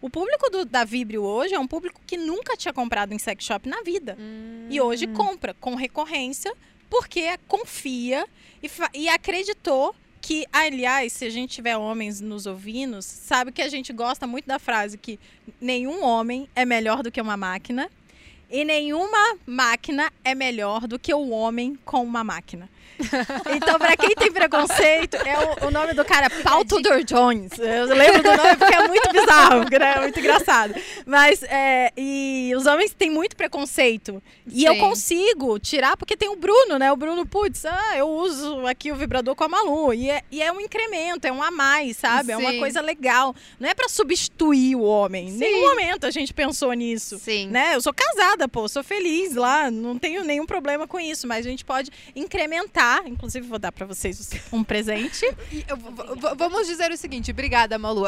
O 0.00 0.08
público 0.08 0.48
do, 0.48 0.64
da 0.64 0.84
Vibrio 0.84 1.24
hoje 1.24 1.54
é 1.54 1.58
um 1.58 1.66
público 1.66 2.00
que 2.06 2.16
nunca 2.16 2.56
tinha 2.56 2.72
comprado 2.72 3.12
em 3.12 3.18
sex 3.18 3.44
shop 3.44 3.68
na 3.68 3.82
vida. 3.82 4.16
E 4.70 4.80
hoje 4.80 5.08
compra 5.08 5.54
com 5.54 5.74
recorrência 5.74 6.54
porque 6.88 7.36
confia 7.48 8.28
e, 8.62 8.70
e 8.94 9.08
acreditou 9.08 9.92
que, 10.28 10.44
aliás, 10.52 11.14
se 11.14 11.24
a 11.24 11.30
gente 11.30 11.54
tiver 11.54 11.74
homens 11.78 12.20
nos 12.20 12.44
ouvindo, 12.44 13.00
sabe 13.00 13.50
que 13.50 13.62
a 13.62 13.68
gente 13.70 13.94
gosta 13.94 14.26
muito 14.26 14.44
da 14.44 14.58
frase 14.58 14.98
que 14.98 15.18
nenhum 15.58 16.04
homem 16.04 16.46
é 16.54 16.66
melhor 16.66 17.02
do 17.02 17.10
que 17.10 17.18
uma 17.18 17.34
máquina 17.34 17.90
e 18.50 18.62
nenhuma 18.62 19.38
máquina 19.46 20.12
é 20.22 20.34
melhor 20.34 20.86
do 20.86 20.98
que 20.98 21.14
o 21.14 21.30
homem 21.30 21.78
com 21.82 22.04
uma 22.04 22.22
máquina. 22.22 22.68
Então, 23.56 23.78
pra 23.78 23.96
quem 23.96 24.14
tem 24.14 24.30
preconceito, 24.30 25.16
é 25.16 25.64
o, 25.64 25.68
o 25.68 25.70
nome 25.70 25.94
do 25.94 26.04
cara 26.04 26.26
é 26.26 26.42
Paul 26.42 26.64
Tudor 26.64 27.02
Jones. 27.04 27.52
Eu 27.58 27.86
lembro 27.86 28.22
do 28.22 28.36
nome 28.36 28.56
porque 28.56 28.74
é 28.74 28.88
muito 28.88 29.12
bizarro, 29.12 29.64
né? 29.78 29.94
é 29.96 30.00
muito 30.00 30.18
engraçado. 30.18 30.74
Mas, 31.06 31.42
é, 31.44 31.92
e 31.96 32.52
os 32.56 32.66
homens 32.66 32.92
têm 32.92 33.10
muito 33.10 33.36
preconceito. 33.36 34.22
E 34.46 34.64
eu 34.64 34.74
Sim. 34.74 34.80
consigo 34.80 35.58
tirar, 35.58 35.96
porque 35.96 36.16
tem 36.16 36.28
o 36.28 36.36
Bruno, 36.36 36.78
né? 36.78 36.90
O 36.92 36.96
Bruno, 36.96 37.26
putz, 37.26 37.64
ah, 37.64 37.96
eu 37.96 38.08
uso 38.08 38.66
aqui 38.66 38.92
o 38.92 38.96
vibrador 38.96 39.34
com 39.34 39.44
a 39.44 39.48
Malu. 39.48 39.94
E 39.94 40.10
é, 40.10 40.22
e 40.30 40.42
é 40.42 40.52
um 40.52 40.60
incremento, 40.60 41.26
é 41.26 41.32
um 41.32 41.42
a 41.42 41.50
mais, 41.50 41.96
sabe? 41.96 42.32
É 42.32 42.36
uma 42.36 42.52
Sim. 42.52 42.58
coisa 42.58 42.80
legal. 42.80 43.34
Não 43.58 43.68
é 43.68 43.74
pra 43.74 43.88
substituir 43.88 44.76
o 44.76 44.82
homem. 44.82 45.28
Em 45.28 45.32
Sim. 45.32 45.38
nenhum 45.38 45.68
momento 45.68 46.04
a 46.04 46.10
gente 46.10 46.32
pensou 46.32 46.72
nisso 46.72 47.18
Sim. 47.18 47.48
né? 47.48 47.74
Eu 47.74 47.80
sou 47.80 47.92
casada, 47.92 48.48
pô, 48.48 48.68
sou 48.68 48.82
feliz 48.82 49.34
lá, 49.34 49.70
não 49.70 49.98
tenho 49.98 50.24
nenhum 50.24 50.46
problema 50.46 50.86
com 50.86 50.98
isso, 50.98 51.26
mas 51.26 51.46
a 51.46 51.50
gente 51.50 51.64
pode 51.64 51.90
incrementar, 52.14 52.77
inclusive 53.06 53.46
vou 53.46 53.58
dar 53.58 53.72
pra 53.72 53.84
vocês 53.86 54.30
um 54.52 54.62
presente. 54.64 55.24
Eu- 55.68 55.76
vamos 56.36 56.66
dizer 56.66 56.90
o 56.90 56.96
seguinte, 56.96 57.30
obrigada, 57.30 57.78
Malu. 57.78 58.06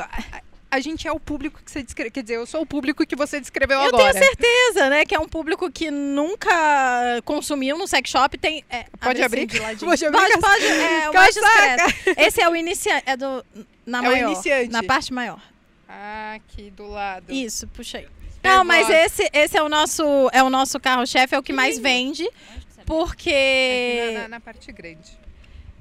A, 0.72 0.78
gente 0.80 1.08
é 1.08 1.12
o 1.12 1.18
público 1.18 1.60
que 1.64 1.70
você 1.70 1.82
descreveu, 1.82 2.12
quer 2.12 2.22
dizer, 2.22 2.36
eu 2.36 2.46
sou 2.46 2.62
o 2.62 2.66
público 2.66 3.04
que 3.04 3.16
você 3.16 3.40
descreveu 3.40 3.80
Eu 3.80 3.88
agora. 3.88 4.12
tenho 4.12 4.24
certeza, 4.24 4.88
né, 4.88 5.04
que 5.04 5.12
é 5.14 5.18
um 5.18 5.28
público 5.28 5.68
que 5.70 5.90
nunca 5.90 7.20
consumiu 7.24 7.76
no 7.76 7.88
sex 7.88 8.08
shop, 8.08 8.38
tem 8.38 8.64
é, 8.70 8.84
Pode 9.00 9.20
abrir? 9.22 9.40
assim 9.40 9.46
de 9.48 9.58
ladinho. 9.58 9.90
Pode 9.90 10.04
abrir, 10.06 10.18
Pode, 10.20 10.40
pode, 10.40 10.64
é 10.66 11.10
o 11.10 11.14
mais 11.14 11.34
discreto. 11.34 12.20
Esse 12.20 12.40
é 12.40 12.48
o 12.48 12.54
iniciante, 12.54 13.02
é 13.06 13.16
do 13.16 13.44
na 13.84 13.98
É 13.98 14.00
o 14.00 14.04
maior, 14.12 14.30
iniciante. 14.32 14.70
na 14.70 14.82
parte 14.84 15.12
maior. 15.12 15.40
Ah, 15.88 16.34
aqui 16.36 16.70
do 16.70 16.86
lado. 16.86 17.32
Isso, 17.32 17.66
puxa 17.66 17.98
aí. 17.98 18.06
Pervoz. 18.40 18.58
Não, 18.58 18.64
mas 18.64 18.88
esse, 18.88 19.28
esse 19.32 19.56
é 19.56 19.62
o 19.62 19.68
nosso 19.68 20.02
é 20.32 20.42
o 20.42 20.48
nosso 20.48 20.78
carro-chefe, 20.80 21.34
é 21.34 21.38
o 21.38 21.42
que 21.42 21.52
mais 21.52 21.78
vende, 21.78 22.26
porque 22.90 23.30
Aqui 23.30 24.12
na, 24.14 24.20
na- 24.22 24.28
na 24.28 24.40
parte 24.40 24.72
grande. 24.72 25.18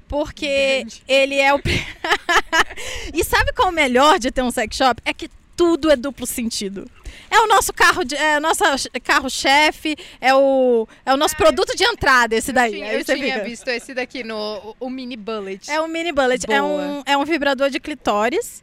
Porque 0.08 0.78
Grande. 0.80 1.02
ele 1.08 1.34
é 1.38 1.52
o. 1.52 1.60
e 3.12 3.24
sabe 3.24 3.52
qual 3.52 3.68
é 3.68 3.70
o 3.70 3.74
melhor 3.74 4.18
de 4.18 4.30
ter 4.30 4.42
um 4.42 4.50
sex 4.50 4.76
shop? 4.76 5.00
É 5.04 5.12
que 5.12 5.28
tudo 5.56 5.90
é 5.90 5.96
duplo 5.96 6.24
sentido. 6.26 6.88
É 7.28 7.38
o 7.40 7.46
nosso 7.48 7.72
carro, 7.72 8.04
de, 8.04 8.14
é 8.16 8.38
o 8.38 8.40
nosso 8.40 8.62
carro-chefe, 9.02 9.96
é 10.20 10.32
o, 10.34 10.86
é 11.04 11.12
o 11.12 11.16
nosso 11.16 11.36
produto 11.36 11.76
de 11.76 11.84
entrada, 11.84 12.34
esse 12.36 12.52
daí. 12.52 12.72
Eu 12.74 12.78
tinha, 12.78 12.92
eu 12.94 13.04
tinha 13.04 13.34
fica- 13.34 13.44
visto 13.44 13.68
esse 13.68 13.92
daqui 13.92 14.22
no 14.22 14.36
o, 14.80 14.86
o 14.86 14.90
mini 14.90 15.16
bullet. 15.16 15.68
É 15.70 15.80
um 15.80 15.88
mini 15.88 16.12
bullet. 16.12 16.44
É 16.50 16.62
um, 16.62 17.02
é 17.04 17.16
um 17.16 17.24
vibrador 17.24 17.68
de 17.70 17.78
clitóris. 17.80 18.62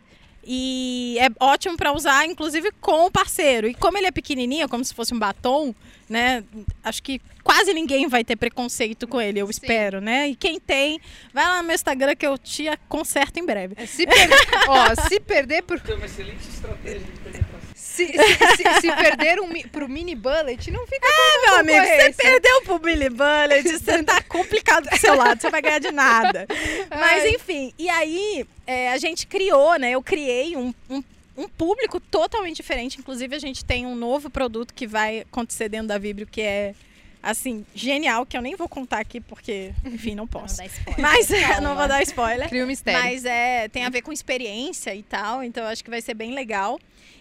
E 0.50 1.18
é 1.20 1.28
ótimo 1.43 1.76
para 1.76 1.91
usar, 1.91 2.26
inclusive, 2.26 2.72
com 2.80 3.08
o 3.08 3.12
parceiro. 3.12 3.68
E 3.68 3.74
como 3.74 3.98
ele 3.98 4.08
é 4.08 4.12
pequenininho, 4.12 4.70
como 4.70 4.84
se 4.86 4.93
fosse 4.93 5.14
um 5.14 5.20
batom, 5.20 5.76
né? 6.10 6.41
Acho 6.82 7.04
que 7.04 7.20
quase 7.43 7.74
ninguém 7.74 8.08
vai 8.08 8.24
ter 8.24 8.38
preconceito 8.38 9.06
com 9.08 9.20
ele, 9.20 9.39
eu 9.39 9.45
Sim. 9.48 9.52
espero, 9.52 10.00
né? 10.00 10.30
E 10.30 10.36
quem 10.36 10.58
tem, 10.58 11.02
vai 11.34 11.43
lá 11.43 11.62
no 11.62 11.68
meu 11.68 11.76
Instagram 11.76 12.16
que 12.16 12.26
eu 12.26 12.38
te 12.38 12.66
conserto 12.88 13.38
em 13.38 13.45
breve. 13.45 13.74
É, 13.78 13.86
Se 13.86 14.08
perder, 14.08 14.38
ó, 14.70 14.95
se 15.10 15.20
perder 15.20 15.64
por 15.64 15.82
Tem 15.82 15.95
uma 15.95 16.06
excelente 16.06 16.48
estratégia 16.48 17.00
de 17.00 17.12
penetração. 17.20 17.57
Se, 17.98 18.06
se, 18.08 18.56
se- 18.58 18.82
se 18.82 18.91
perder 18.95 19.39
um, 19.41 19.50
pro 19.70 19.89
mini 19.89 20.16
bullet, 20.16 20.72
não 20.72 20.86
fica 20.88 21.06
com 21.08 21.45
Meu 21.48 21.56
amigo, 21.60 21.86
você 21.86 22.14
perdeu 22.14 22.62
pro 22.62 22.80
Billy 22.80 23.10
Bullet, 23.10 23.64
você 23.68 24.04
tá 24.04 24.22
complicado 24.30 24.88
pro 24.88 24.98
seu 25.00 25.16
lado, 25.16 25.41
você 25.41 25.50
vai 25.50 25.62
ganhar 25.62 25.80
de 25.80 25.91
nada. 25.91 26.48
Mas 26.89 27.24
Ai. 27.24 27.30
enfim, 27.32 27.74
e 27.78 27.89
aí 27.89 28.45
é, 28.66 28.91
a 28.91 28.98
gente 28.98 29.26
criou, 29.28 29.78
né? 29.78 29.91
Eu 29.91 30.02
criei 30.04 30.56
um, 30.56 30.74
um, 30.89 31.04
um 31.36 31.48
público 31.48 32.00
totalmente 32.00 32.56
diferente. 32.58 33.00
Inclusive, 33.00 33.36
a 33.36 33.39
gente 33.39 33.66
tem 33.66 33.86
um 33.86 33.95
novo 33.95 34.30
produto 34.30 34.74
que 34.74 34.86
vai 34.88 35.20
acontecer 35.22 35.70
dentro 35.70 35.88
da 35.88 35.98
Vibrio, 35.98 36.28
que 36.28 36.41
é 36.41 36.74
assim, 37.22 37.66
genial, 37.76 38.26
que 38.26 38.38
eu 38.38 38.41
nem 38.41 38.56
vou 38.56 38.70
contar 38.70 39.00
aqui, 39.00 39.20
porque, 39.20 39.72
enfim, 39.84 40.12
não 40.12 40.24
Não 40.24 40.28
posso. 40.28 40.64
spoiler. 40.64 41.02
Mas 41.02 41.28
Calma. 41.28 41.62
não 41.62 41.76
vou 41.76 41.88
dar 41.88 42.02
spoiler. 42.04 42.48
Cria 42.48 42.64
um 42.64 42.68
mistério. 42.68 43.02
Mas 43.04 43.26
é, 43.26 43.68
tem 43.68 43.84
a 43.86 43.89
ver 43.89 44.02
com 44.02 44.14
experiência 44.14 44.95
e 44.95 45.04
tal, 45.04 45.43
então 45.43 45.64
eu 45.64 45.70
acho 45.70 45.84
que 45.84 45.89
vai 45.89 46.02
ser 46.02 46.14
bem 46.14 46.34
legal. 46.34 46.80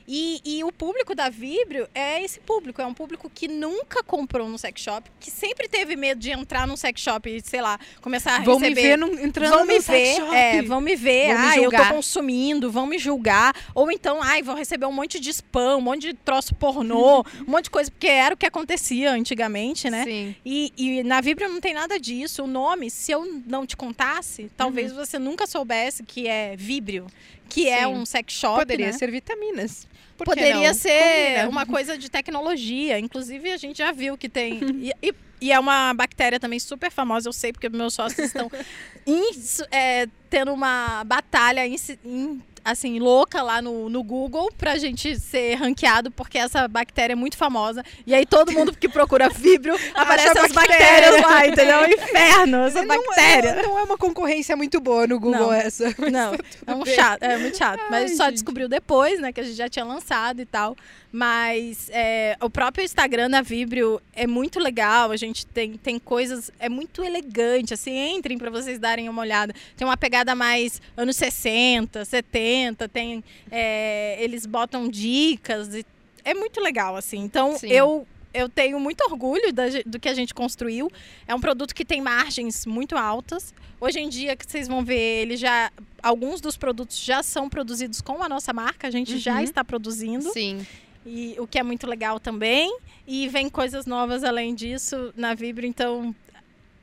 E, 0.08 0.40
e 0.44 0.64
o 0.64 0.70
público 0.70 1.14
da 1.14 1.28
Vibrio 1.28 1.88
é 1.94 2.22
esse 2.22 2.38
público, 2.40 2.80
é 2.80 2.86
um 2.86 2.94
público 2.94 3.30
que 3.32 3.48
nunca 3.48 4.02
comprou 4.02 4.48
no 4.48 4.56
sex 4.58 4.80
shop, 4.80 5.10
que 5.18 5.30
sempre 5.30 5.68
teve 5.68 5.96
medo 5.96 6.20
de 6.20 6.30
entrar 6.30 6.66
num 6.66 6.76
sex 6.76 7.00
shop 7.00 7.28
e, 7.28 7.40
sei 7.42 7.60
lá, 7.60 7.78
começar 8.00 8.36
a 8.36 8.40
Vão 8.44 8.60
me 8.60 8.68
receber... 8.68 8.88
ver 8.90 8.98
num- 8.98 9.18
entrando 9.18 9.50
Vão 9.50 9.60
no 9.60 9.66
me 9.66 9.80
ver, 9.80 10.20
é, 10.32 10.62
vão 10.62 10.80
me 10.80 10.94
ver, 10.94 11.34
Vão 11.34 11.38
me 11.42 11.48
ah, 11.48 11.58
eu 11.58 11.70
tô 11.70 11.84
consumindo, 11.88 12.70
vão 12.70 12.86
me 12.86 12.98
julgar. 12.98 13.54
Ou 13.74 13.90
então, 13.90 14.22
ai, 14.22 14.42
vão 14.42 14.54
receber 14.54 14.86
um 14.86 14.92
monte 14.92 15.18
de 15.18 15.30
spam, 15.30 15.76
um 15.78 15.80
monte 15.80 16.02
de 16.02 16.14
troço 16.14 16.54
pornô, 16.54 17.20
um 17.46 17.50
monte 17.50 17.64
de 17.64 17.70
coisa, 17.70 17.90
porque 17.90 18.06
era 18.06 18.34
o 18.34 18.38
que 18.38 18.46
acontecia 18.46 19.10
antigamente, 19.10 19.90
né? 19.90 20.04
Sim. 20.04 20.36
E, 20.44 20.72
e 20.76 21.02
na 21.02 21.20
Vibrio 21.20 21.48
não 21.48 21.60
tem 21.60 21.74
nada 21.74 21.98
disso. 21.98 22.44
O 22.44 22.46
nome, 22.46 22.90
se 22.90 23.10
eu 23.10 23.42
não 23.46 23.66
te 23.66 23.76
contasse, 23.76 24.50
talvez 24.56 24.92
você 24.92 25.18
nunca 25.18 25.46
soubesse 25.46 26.02
que 26.04 26.28
é 26.28 26.54
Vibrio, 26.56 27.06
que 27.48 27.68
é. 27.68 27.80
Sim. 27.80 27.86
um 27.86 28.06
sex 28.06 28.32
shop. 28.34 28.58
Poderia 28.60 28.86
né? 28.86 28.92
ser 28.92 29.10
vitaminas. 29.10 29.86
Por 30.16 30.24
Poderia 30.24 30.72
ser 30.72 30.90
Combina. 31.34 31.48
uma 31.48 31.66
coisa 31.66 31.98
de 31.98 32.10
tecnologia. 32.10 32.98
Inclusive, 32.98 33.52
a 33.52 33.56
gente 33.58 33.78
já 33.78 33.92
viu 33.92 34.16
que 34.16 34.28
tem. 34.28 34.60
e, 34.80 34.92
e 35.08 35.14
E 35.42 35.52
é 35.52 35.58
uma 35.60 35.92
bactéria 35.92 36.40
também 36.40 36.58
super 36.58 36.90
famosa, 36.90 37.28
eu 37.28 37.32
sei, 37.34 37.52
porque 37.52 37.68
meus 37.68 37.92
sócios 37.92 38.26
estão 38.28 38.50
ins- 39.06 39.60
é, 39.70 40.06
tendo 40.30 40.52
uma 40.54 41.04
batalha 41.04 41.66
ins- 41.66 41.90
in- 42.02 42.40
assim, 42.66 42.98
louca 42.98 43.42
lá 43.42 43.62
no, 43.62 43.88
no 43.88 44.02
Google 44.02 44.50
pra 44.58 44.76
gente 44.76 45.18
ser 45.18 45.54
ranqueado, 45.54 46.10
porque 46.10 46.36
essa 46.36 46.66
bactéria 46.66 47.12
é 47.12 47.16
muito 47.16 47.36
famosa. 47.36 47.84
E 48.06 48.14
aí 48.14 48.26
todo 48.26 48.52
mundo 48.52 48.76
que 48.76 48.88
procura 48.88 49.28
Vibrio 49.28 49.74
aparece 49.94 50.36
as 50.38 50.52
bactéria. 50.52 51.12
bactérias 51.12 51.22
lá, 51.22 51.46
entendeu? 51.46 51.86
Inferno, 51.88 52.56
essa 52.66 52.82
Não- 52.82 52.88
bactéria. 52.88 53.54
Não, 53.56 53.62
não 53.62 53.78
é 53.78 53.82
uma 53.84 53.96
concorrência 53.96 54.56
muito 54.56 54.80
boa 54.80 55.06
no 55.06 55.18
Google 55.20 55.40
Não. 55.40 55.52
essa. 55.52 55.94
mas 55.96 56.12
Não, 56.12 56.32
tá 56.36 56.44
é 56.66 56.74
um 56.74 56.84
chato, 56.84 57.22
é 57.22 57.36
muito 57.38 57.56
chato. 57.56 57.80
Mas 57.90 58.10
Ai, 58.10 58.16
só 58.16 58.24
gente. 58.24 58.34
descobriu 58.34 58.68
depois, 58.68 59.20
né? 59.20 59.32
Que 59.32 59.40
a 59.40 59.44
gente 59.44 59.56
já 59.56 59.68
tinha 59.68 59.84
lançado 59.84 60.40
e 60.40 60.46
tal. 60.46 60.76
Mas 61.12 61.88
é, 61.92 62.36
o 62.42 62.50
próprio 62.50 62.84
Instagram 62.84 63.30
da 63.30 63.40
Vibrio 63.40 64.00
é 64.12 64.26
muito 64.26 64.58
legal. 64.58 65.10
A 65.12 65.16
gente 65.16 65.46
tem, 65.46 65.74
tem 65.78 65.98
coisas. 65.98 66.50
É 66.58 66.68
muito 66.68 67.02
elegante. 67.02 67.72
Assim, 67.72 68.16
entrem 68.16 68.36
para 68.36 68.50
vocês 68.50 68.78
darem 68.78 69.08
uma 69.08 69.22
olhada. 69.22 69.54
Tem 69.76 69.86
uma 69.86 69.96
pegada 69.96 70.34
mais 70.34 70.80
anos 70.96 71.16
60, 71.16 72.04
70. 72.04 72.55
Tem, 72.92 73.22
é, 73.50 74.16
eles 74.22 74.46
botam 74.46 74.88
dicas. 74.88 75.74
E 75.74 75.84
é 76.24 76.34
muito 76.34 76.60
legal, 76.60 76.96
assim. 76.96 77.18
Então, 77.18 77.56
Sim. 77.58 77.68
eu. 77.70 78.06
Eu 78.34 78.50
tenho 78.50 78.78
muito 78.78 79.00
orgulho 79.02 79.50
da 79.50 79.64
do 79.86 79.98
que 79.98 80.10
a 80.10 80.12
gente 80.12 80.34
construiu. 80.34 80.90
É 81.26 81.34
um 81.34 81.40
produto 81.40 81.74
que 81.74 81.86
tem 81.86 82.02
margens 82.02 82.66
muito 82.66 82.94
altas. 82.94 83.54
Hoje 83.80 83.98
em 83.98 84.10
dia, 84.10 84.36
que 84.36 84.44
vocês 84.44 84.68
vão 84.68 84.84
ver, 84.84 85.22
ele 85.22 85.38
já. 85.38 85.72
Alguns 86.02 86.38
dos 86.42 86.54
produtos 86.54 86.98
já 87.02 87.22
são 87.22 87.48
produzidos 87.48 88.02
com 88.02 88.22
a 88.22 88.28
nossa 88.28 88.52
marca, 88.52 88.88
a 88.88 88.90
gente 88.90 89.16
já 89.16 89.36
Uhum. 89.36 89.40
está 89.40 89.64
produzindo. 89.64 90.30
Sim. 90.34 90.66
E 91.06 91.34
o 91.38 91.46
que 91.46 91.58
é 91.58 91.62
muito 91.62 91.86
legal 91.86 92.20
também. 92.20 92.76
E 93.06 93.26
vem 93.28 93.48
coisas 93.48 93.86
novas 93.86 94.22
além 94.22 94.54
disso 94.54 95.14
na 95.16 95.32
Vibro. 95.32 95.64
Então, 95.64 96.14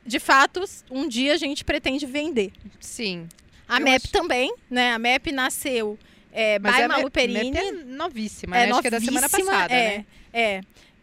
de 0.04 0.18
fato, 0.18 0.64
um 0.90 1.06
dia 1.06 1.34
a 1.34 1.36
gente 1.36 1.64
pretende 1.64 2.04
vender. 2.04 2.50
Sim. 2.80 3.28
A 3.68 3.78
Eu 3.78 3.84
MEP 3.84 3.96
acho- 4.04 4.12
também, 4.12 4.54
né? 4.70 4.92
A 4.92 4.98
MEP 4.98 5.32
nasceu 5.32 5.98
é, 6.32 6.58
Mas 6.58 6.76
by 6.76 6.82
a 6.82 6.88
Malu 6.88 7.10
Perini. 7.10 7.50
Mep 7.52 7.56
é 7.58 7.72
novíssima, 7.72 8.56
né? 8.56 8.70
Acho 8.70 8.80
que 8.82 8.88
é 8.88 8.90
da 8.90 9.00
semana 9.00 9.28
novíssima, 9.28 9.52
passada, 9.52 9.74
é, 9.74 9.98
né? 9.98 10.06
É. 10.32 10.60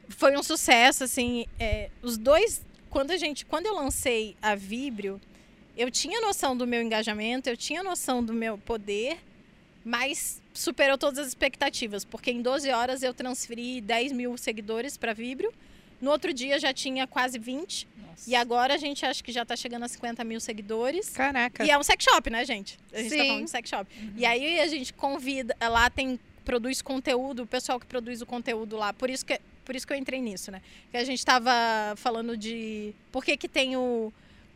Foi 0.10 0.38
um 0.38 0.44
sucesso, 0.44 1.04
assim. 1.06 1.46
é, 1.60 1.90
os 2.02 2.18
dois. 2.18 2.62
Quando 2.90 3.12
a 3.12 3.18
gente. 3.18 3.46
Quando 3.46 3.66
eu 3.66 3.74
lancei 3.76 4.36
a 4.42 4.54
Vibrio, 4.56 5.20
eu 5.78 5.90
tinha 5.90 6.20
noção 6.20 6.56
do 6.56 6.68
meu 6.68 6.82
engajamento, 6.82 7.50
eu 7.50 7.56
tinha 7.56 7.82
noção 7.82 8.22
do 8.22 8.34
meu 8.34 8.58
poder, 8.58 9.18
mas 9.86 10.42
superou 10.54 10.98
todas 10.98 11.20
as 11.20 11.28
expectativas. 11.30 12.04
Porque 12.04 12.30
em 12.30 12.42
12 12.42 12.70
horas 12.70 13.02
eu 13.02 13.14
transferi 13.14 13.80
10 13.80 14.12
mil 14.12 14.38
seguidores 14.38 14.98
para 14.98 15.14
Vibrio. 15.14 15.54
No 16.02 16.12
outro 16.12 16.34
dia 16.34 16.60
já 16.60 16.74
tinha 16.74 17.06
quase 17.06 17.38
20. 17.38 17.88
Nossa. 17.96 18.30
E 18.30 18.36
agora 18.36 18.74
a 18.74 18.78
gente 18.78 19.06
acha 19.06 19.24
que 19.24 19.32
já 19.32 19.46
tá 19.46 19.56
chegando 19.56 19.84
a 19.84 19.88
50 19.88 20.24
mil 20.24 20.40
seguidores. 20.40 21.10
Caraca. 21.10 21.64
E 21.64 21.70
é 21.70 21.78
um 21.78 21.84
sex 21.84 22.04
shop, 22.04 22.30
né, 22.30 22.44
gente? 22.44 22.78
A 22.92 22.98
gente 22.98 23.10
tá 23.10 23.16
Sim. 23.22 23.28
falando 23.28 23.46
de 23.46 23.52
sex 23.52 23.70
shop. 23.70 24.12
E 24.18 24.26
aí 24.26 24.60
a 24.60 24.68
gente 24.68 24.94
convida, 24.94 25.56
lá 25.62 25.90
tem 25.90 26.20
produz 26.44 26.82
conteúdo, 26.82 27.44
o 27.44 27.48
pessoal 27.48 27.80
que 27.80 27.86
produz 27.86 28.22
o 28.22 28.26
conteúdo 28.26 28.76
lá. 28.76 28.92
Por 28.92 29.10
isso 29.10 29.26
que 29.26 29.40
por 29.64 29.76
isso 29.76 29.86
que 29.86 29.94
eu 29.94 29.98
entrei 29.98 30.20
nisso, 30.20 30.52
né? 30.52 30.62
Que 30.90 30.98
a 30.98 31.04
gente 31.04 31.24
tava 31.24 31.52
falando 31.96 32.36
de 32.36 32.94
por 33.12 33.24
que 33.24 33.38
que 33.38 33.48
tem 33.48 33.78
o, 33.78 34.12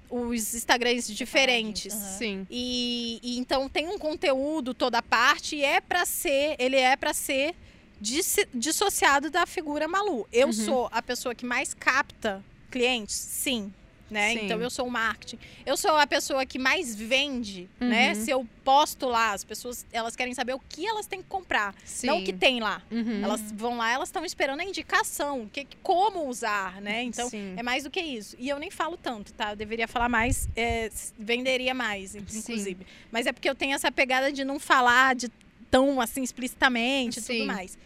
os 0.10 0.56
Instagrams 0.56 1.08
diferentes. 1.08 1.94
Aham. 1.94 2.18
Sim. 2.18 2.48
E, 2.50 3.20
e 3.22 3.38
então 3.38 3.70
tem 3.70 3.88
um 3.88 3.98
conteúdo 3.98 4.74
toda 4.74 5.02
parte 5.02 5.58
e 5.58 5.64
é 5.64 5.80
pra 5.80 6.06
ser, 6.06 6.56
ele 6.60 6.76
é 6.76 6.96
pra 6.96 7.14
ser 7.14 7.56
dis- 8.00 8.46
dissociado 8.54 9.30
da 9.30 9.46
figura 9.46 9.88
Malu. 9.88 10.28
Eu 10.32 10.48
Uhum. 10.48 10.54
sou 10.54 10.90
a 10.92 11.02
pessoa 11.02 11.34
que 11.36 11.46
mais 11.46 11.74
capta 11.74 12.44
clientes, 12.72 13.16
sim. 13.16 13.74
Né? 14.08 14.34
Sim. 14.34 14.46
Então 14.46 14.62
eu 14.62 14.70
sou 14.70 14.86
o 14.86 14.92
marketing. 14.92 15.40
Eu 15.66 15.76
sou 15.76 15.98
a 15.98 16.06
pessoa 16.06 16.46
que 16.46 16.60
mais 16.60 16.94
vende, 16.96 17.68
né? 17.80 18.10
Uhum. 18.14 18.16
Se 18.24 18.30
eu 18.30 18.48
posto 18.64 19.08
lá, 19.08 19.34
as 19.34 19.44
pessoas 19.44 19.84
elas 19.92 20.16
querem 20.16 20.32
saber 20.36 20.54
o 20.54 20.60
que 20.60 20.86
elas 20.86 21.08
têm 21.08 21.24
que 21.24 21.28
comprar, 21.28 21.74
Sim. 21.84 22.06
não 22.08 22.20
o 22.20 22.24
que 22.24 22.32
tem 22.32 22.60
lá. 22.60 22.84
Uhum. 22.92 23.24
Elas 23.24 23.42
vão 23.54 23.78
lá, 23.78 23.92
elas 23.92 24.10
estão 24.10 24.24
esperando 24.24 24.60
a 24.60 24.64
indicação, 24.64 25.50
que, 25.52 25.68
como 25.82 26.30
usar, 26.30 26.80
né? 26.84 27.02
Então 27.02 27.28
Sim. 27.32 27.56
é 27.58 27.64
mais 27.64 27.84
do 27.84 27.90
que 27.90 28.00
isso. 28.00 28.36
E 28.38 28.48
eu 28.48 28.60
nem 28.60 28.70
falo 28.70 28.96
tanto, 28.96 29.34
tá? 29.34 29.54
Eu 29.54 29.56
deveria 29.56 29.88
falar 29.88 30.08
mais, 30.08 30.48
é, 30.56 30.92
venderia 31.18 31.74
mais, 31.74 32.14
inclusive. 32.14 32.86
Mas 33.12 33.26
é 33.26 33.32
porque 33.34 33.50
eu 33.50 33.56
tenho 33.56 33.74
essa 33.74 33.92
pegada 33.92 34.32
de 34.32 34.46
não 34.46 34.60
falar 34.60 35.16
de 35.16 35.30
tão 35.76 36.00
assim 36.00 36.24
explicitamente 36.24 37.20
e 37.20 37.22
tudo 37.22 37.46
mais. 37.46 37.78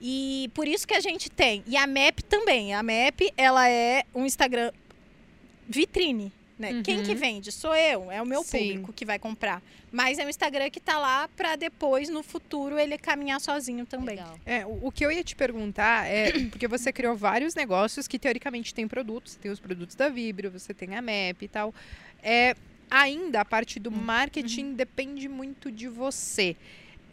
E 0.00 0.50
por 0.54 0.66
isso 0.66 0.86
que 0.86 0.94
a 0.94 1.00
gente 1.00 1.30
tem. 1.30 1.62
E 1.68 1.76
a 1.76 1.86
MAP 1.86 2.20
também. 2.28 2.74
A 2.74 2.82
MAP, 2.82 3.32
ela 3.36 3.68
é 3.68 4.04
um 4.12 4.26
Instagram 4.26 4.72
vitrine. 5.68 6.32
Né? 6.58 6.72
Uhum. 6.72 6.82
Quem 6.82 7.04
que 7.04 7.14
vende? 7.14 7.52
Sou 7.52 7.72
eu, 7.76 8.10
é 8.10 8.20
o 8.20 8.26
meu 8.26 8.42
Sim. 8.42 8.58
público 8.58 8.92
que 8.92 9.04
vai 9.04 9.16
comprar. 9.16 9.62
Mas 9.92 10.18
é 10.18 10.26
um 10.26 10.28
Instagram 10.28 10.68
que 10.70 10.80
tá 10.80 10.98
lá 10.98 11.28
para 11.36 11.54
depois, 11.54 12.08
no 12.08 12.24
futuro, 12.24 12.76
ele 12.76 12.98
caminhar 12.98 13.40
sozinho 13.40 13.86
também. 13.86 14.18
É, 14.44 14.66
o, 14.66 14.86
o 14.88 14.92
que 14.92 15.06
eu 15.06 15.12
ia 15.12 15.22
te 15.22 15.36
perguntar 15.36 16.08
é, 16.08 16.32
porque 16.50 16.66
você 16.66 16.92
criou 16.92 17.14
vários 17.14 17.54
negócios 17.54 18.08
que 18.08 18.18
teoricamente 18.18 18.74
têm 18.74 18.88
produtos, 18.88 19.34
você 19.34 19.38
tem 19.38 19.52
os 19.52 19.60
produtos 19.60 19.94
da 19.94 20.08
Vibrio, 20.08 20.50
você 20.50 20.74
tem 20.74 20.96
a 20.96 21.00
MEP 21.00 21.44
e 21.44 21.48
tal. 21.48 21.72
É, 22.20 22.56
ainda 22.90 23.42
a 23.42 23.44
parte 23.44 23.78
do 23.78 23.92
marketing 23.92 24.74
depende 24.74 25.28
muito 25.28 25.70
de 25.70 25.86
você. 25.86 26.56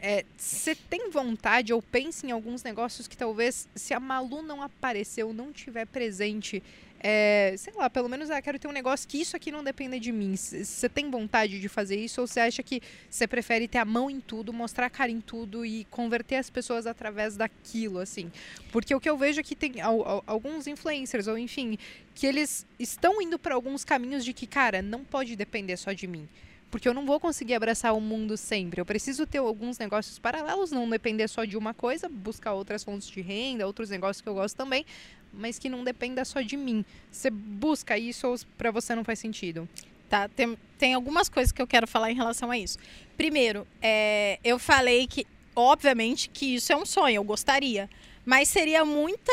É, 0.02 0.24
Você 0.38 0.76
tem 0.76 1.10
vontade 1.10 1.74
ou 1.74 1.82
pensa 1.82 2.28
em 2.28 2.32
alguns 2.32 2.62
negócios 2.64 3.08
que 3.08 3.18
talvez, 3.18 3.68
se 3.76 3.94
a 3.94 4.00
Malu 4.00 4.42
não 4.42 4.62
apareceu, 4.62 5.34
não 5.34 5.52
tiver 5.52 5.86
presente, 5.88 6.62
é, 7.00 7.56
sei 7.58 7.74
lá, 7.74 7.90
pelo 7.90 8.08
menos 8.10 8.30
ah, 8.30 8.42
quero 8.42 8.58
ter 8.60 8.68
um 8.68 8.72
negócio 8.72 9.08
que 9.08 9.20
isso 9.20 9.36
aqui 9.36 9.52
não 9.52 9.64
dependa 9.64 10.00
de 10.00 10.12
mim. 10.12 10.36
Você 10.36 10.88
tem 10.90 11.10
vontade 11.10 11.60
de 11.60 11.68
fazer 11.68 11.96
isso 11.98 12.22
ou 12.22 12.28
você 12.28 12.40
acha 12.40 12.62
que 12.62 12.82
você 13.10 13.28
prefere 13.28 13.68
ter 13.68 13.78
a 13.80 13.86
mão 13.86 14.10
em 14.10 14.20
tudo, 14.20 14.52
mostrar 14.54 14.88
a 14.88 14.90
cara 14.90 15.12
em 15.12 15.22
tudo 15.22 15.66
e 15.66 15.86
converter 15.86 16.36
as 16.36 16.50
pessoas 16.50 16.86
através 16.86 17.36
daquilo, 17.38 18.00
assim? 18.00 18.32
Porque 18.72 18.94
o 18.94 19.00
que 19.00 19.10
eu 19.10 19.18
vejo 19.18 19.40
é 19.40 19.44
que 19.44 19.56
tem 19.56 19.82
al- 19.82 20.08
al- 20.08 20.24
alguns 20.28 20.68
influencers, 20.68 21.28
ou 21.28 21.38
enfim, 21.38 21.78
que 22.14 22.28
eles 22.28 22.66
estão 22.80 23.22
indo 23.22 23.40
para 23.40 23.56
alguns 23.56 23.84
caminhos 23.84 24.24
de 24.26 24.34
que, 24.34 24.46
cara, 24.48 24.82
não 24.82 25.04
pode 25.04 25.36
depender 25.36 25.78
só 25.78 25.94
de 25.94 26.08
mim. 26.08 26.28
Porque 26.76 26.90
eu 26.90 26.94
não 26.94 27.06
vou 27.06 27.22
conseguir 27.22 27.54
abraçar 27.54 27.96
o 27.96 28.02
mundo 28.02 28.36
sempre. 28.36 28.82
Eu 28.82 28.86
preciso 28.86 29.26
ter 29.26 29.38
alguns 29.38 29.78
negócios 29.78 30.20
paralelos, 30.20 30.74
não 30.74 30.90
depender 30.90 31.26
só 31.30 31.46
de 31.46 31.56
uma 31.56 31.74
coisa, 31.74 32.10
buscar 32.10 32.52
outras 32.52 32.84
fontes 32.84 33.08
de 33.08 33.22
renda, 33.22 33.66
outros 33.66 33.90
negócios 33.90 34.20
que 34.20 34.28
eu 34.28 34.34
gosto 34.34 34.58
também, 34.58 34.86
mas 35.32 35.58
que 35.58 35.70
não 35.70 35.86
dependa 35.86 36.26
só 36.26 36.42
de 36.42 36.58
mim. 36.58 36.84
Você 37.10 37.30
busca 37.30 37.98
isso 37.98 38.28
ou 38.28 38.36
para 38.58 38.72
você 38.72 38.94
não 38.94 39.06
faz 39.06 39.20
sentido? 39.20 39.70
Tá? 40.10 40.28
Tem, 40.28 40.58
tem 40.78 40.94
algumas 40.94 41.30
coisas 41.30 41.54
que 41.54 41.62
eu 41.62 41.66
quero 41.66 41.88
falar 41.88 42.12
em 42.12 42.16
relação 42.16 42.52
a 42.52 42.58
isso. 42.58 42.78
Primeiro, 43.16 43.66
é, 43.82 44.38
eu 44.44 44.60
falei 44.60 45.08
que, 45.08 45.26
obviamente, 45.56 46.28
que 46.28 46.56
isso 46.56 46.74
é 46.74 46.76
um 46.76 46.86
sonho, 46.86 47.16
eu 47.16 47.24
gostaria. 47.24 47.90
Mas 48.26 48.50
seria 48.50 48.84
muita, 48.84 49.32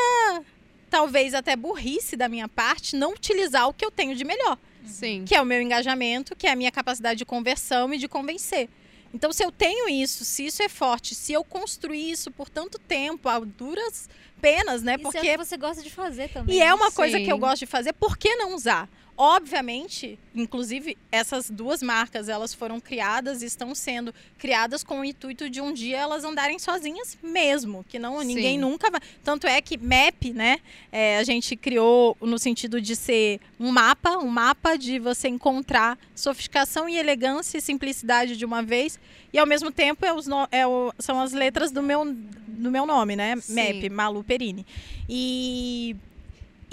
talvez 0.89 1.35
até 1.35 1.57
burrice 1.57 2.17
da 2.17 2.29
minha 2.29 2.47
parte, 2.47 2.95
não 2.95 3.15
utilizar 3.15 3.69
o 3.69 3.75
que 3.75 3.85
eu 3.85 3.91
tenho 3.91 4.15
de 4.15 4.23
melhor. 4.25 4.57
Sim. 4.87 5.25
que 5.25 5.35
é 5.35 5.41
o 5.41 5.45
meu 5.45 5.61
engajamento, 5.61 6.35
que 6.37 6.47
é 6.47 6.51
a 6.53 6.57
minha 6.57 6.71
capacidade 6.71 7.19
de 7.19 7.25
conversão 7.25 7.93
e 7.93 7.99
de 7.99 8.09
convencer. 8.09 8.69
Então, 9.15 9.31
se 9.33 9.45
eu 9.45 9.53
tenho 9.53 9.89
isso, 9.89 10.25
se 10.25 10.47
isso 10.47 10.63
é 10.63 10.69
forte, 10.69 11.15
se 11.15 11.33
eu 11.33 11.45
construí 11.45 12.11
isso 12.11 12.31
por 12.31 12.49
tanto 12.49 12.79
tempo, 12.79 13.29
a 13.29 13.39
duras 13.41 14.09
penas, 14.41 14.83
né? 14.83 14.95
Isso 14.95 15.05
é 15.07 15.09
o 15.09 15.13
Porque 15.13 15.31
que 15.31 15.37
você 15.37 15.57
gosta 15.57 15.83
de 15.83 15.91
fazer 15.91 16.29
também. 16.31 16.57
e 16.57 16.61
é 16.63 16.73
uma 16.75 16.91
coisa 16.91 17.19
Sim. 17.19 17.25
que 17.25 17.31
eu 17.33 17.39
gosto 17.39 17.61
de 17.61 17.67
fazer, 17.67 17.93
por 17.93 18.17
que 18.17 18.35
não 18.37 18.55
usar? 18.55 18.89
Obviamente, 19.25 20.19
inclusive, 20.35 20.99
essas 21.13 21.49
duas 21.49 21.81
marcas, 21.81 22.29
elas 22.29 22.53
foram 22.53 22.81
criadas 22.81 23.41
e 23.41 23.47
estão 23.47 23.73
sendo 23.73 24.13
criadas 24.37 24.83
com 24.83 24.99
o 24.99 25.05
intuito 25.05 25.49
de 25.49 25.61
um 25.61 25.73
dia 25.73 25.99
elas 25.99 26.25
andarem 26.25 26.59
sozinhas 26.59 27.17
mesmo, 27.23 27.85
que 27.89 28.01
não 28.01 28.21
ninguém 28.23 28.55
Sim. 28.57 28.59
nunca 28.59 28.91
vai. 28.91 29.01
Tanto 29.23 29.47
é 29.47 29.61
que 29.63 29.79
MAP, 29.79 30.33
né, 30.35 30.59
é, 30.91 31.19
a 31.19 31.23
gente 31.23 31.55
criou 31.55 32.17
no 32.21 32.37
sentido 32.37 32.81
de 32.81 32.97
ser 32.97 33.39
um 33.61 33.71
mapa, 33.71 34.19
um 34.19 34.27
mapa 34.29 34.77
de 34.77 34.99
você 34.99 35.29
encontrar 35.29 35.97
sofisticação 36.17 36.89
e 36.89 36.97
elegância 36.97 37.59
e 37.59 37.61
simplicidade 37.61 38.37
de 38.37 38.45
uma 38.45 38.61
vez, 38.61 38.99
e 39.33 39.39
ao 39.39 39.47
mesmo 39.47 39.71
tempo 39.71 40.05
é 40.05 40.13
os 40.13 40.27
no- 40.27 40.49
é 40.51 40.67
o- 40.67 40.93
são 40.99 41.21
as 41.21 41.33
letras 41.33 41.71
do 41.71 41.81
meu, 41.81 42.05
do 42.05 42.73
meu 42.73 42.85
nome, 42.85 43.15
né, 43.15 43.37
Sim. 43.41 43.55
MAP, 43.55 43.89
Malu 43.89 44.25
Perini. 44.25 44.67
E 45.09 45.95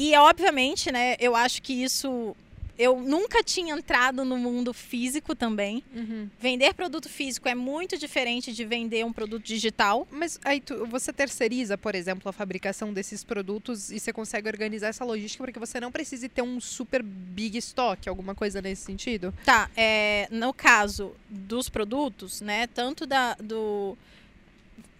e 0.01 0.15
obviamente, 0.15 0.91
né, 0.91 1.15
eu 1.19 1.35
acho 1.35 1.61
que 1.61 1.73
isso 1.73 2.35
eu 2.77 3.01
nunca 3.01 3.43
tinha 3.43 3.75
entrado 3.75 4.23
no 4.23 4.37
mundo 4.37 4.73
físico 4.73 5.35
também. 5.35 5.83
Uhum. 5.93 6.29
Vender 6.39 6.73
produto 6.73 7.09
físico 7.09 7.49
é 7.49 7.53
muito 7.53 7.97
diferente 7.97 8.53
de 8.53 8.63
vender 8.63 9.05
um 9.05 9.11
produto 9.11 9.43
digital. 9.43 10.07
Mas 10.09 10.39
aí 10.45 10.61
tu- 10.61 10.85
você 10.85 11.11
terceiriza, 11.11 11.77
por 11.77 11.93
exemplo, 11.93 12.29
a 12.29 12.31
fabricação 12.31 12.93
desses 12.93 13.21
produtos 13.21 13.91
e 13.91 13.99
você 13.99 14.13
consegue 14.13 14.47
organizar 14.47 14.87
essa 14.87 15.03
logística 15.03 15.43
para 15.43 15.51
que 15.51 15.59
você 15.59 15.77
não 15.81 15.91
precise 15.91 16.29
ter 16.29 16.41
um 16.41 16.61
super 16.61 17.03
big 17.03 17.57
stock, 17.57 18.07
alguma 18.07 18.33
coisa 18.33 18.61
nesse 18.61 18.83
sentido? 18.83 19.33
Tá, 19.43 19.69
é, 19.75 20.29
no 20.31 20.53
caso 20.53 21.11
dos 21.29 21.67
produtos, 21.67 22.39
né, 22.39 22.65
tanto 22.67 23.05
da, 23.05 23.33
do 23.33 23.97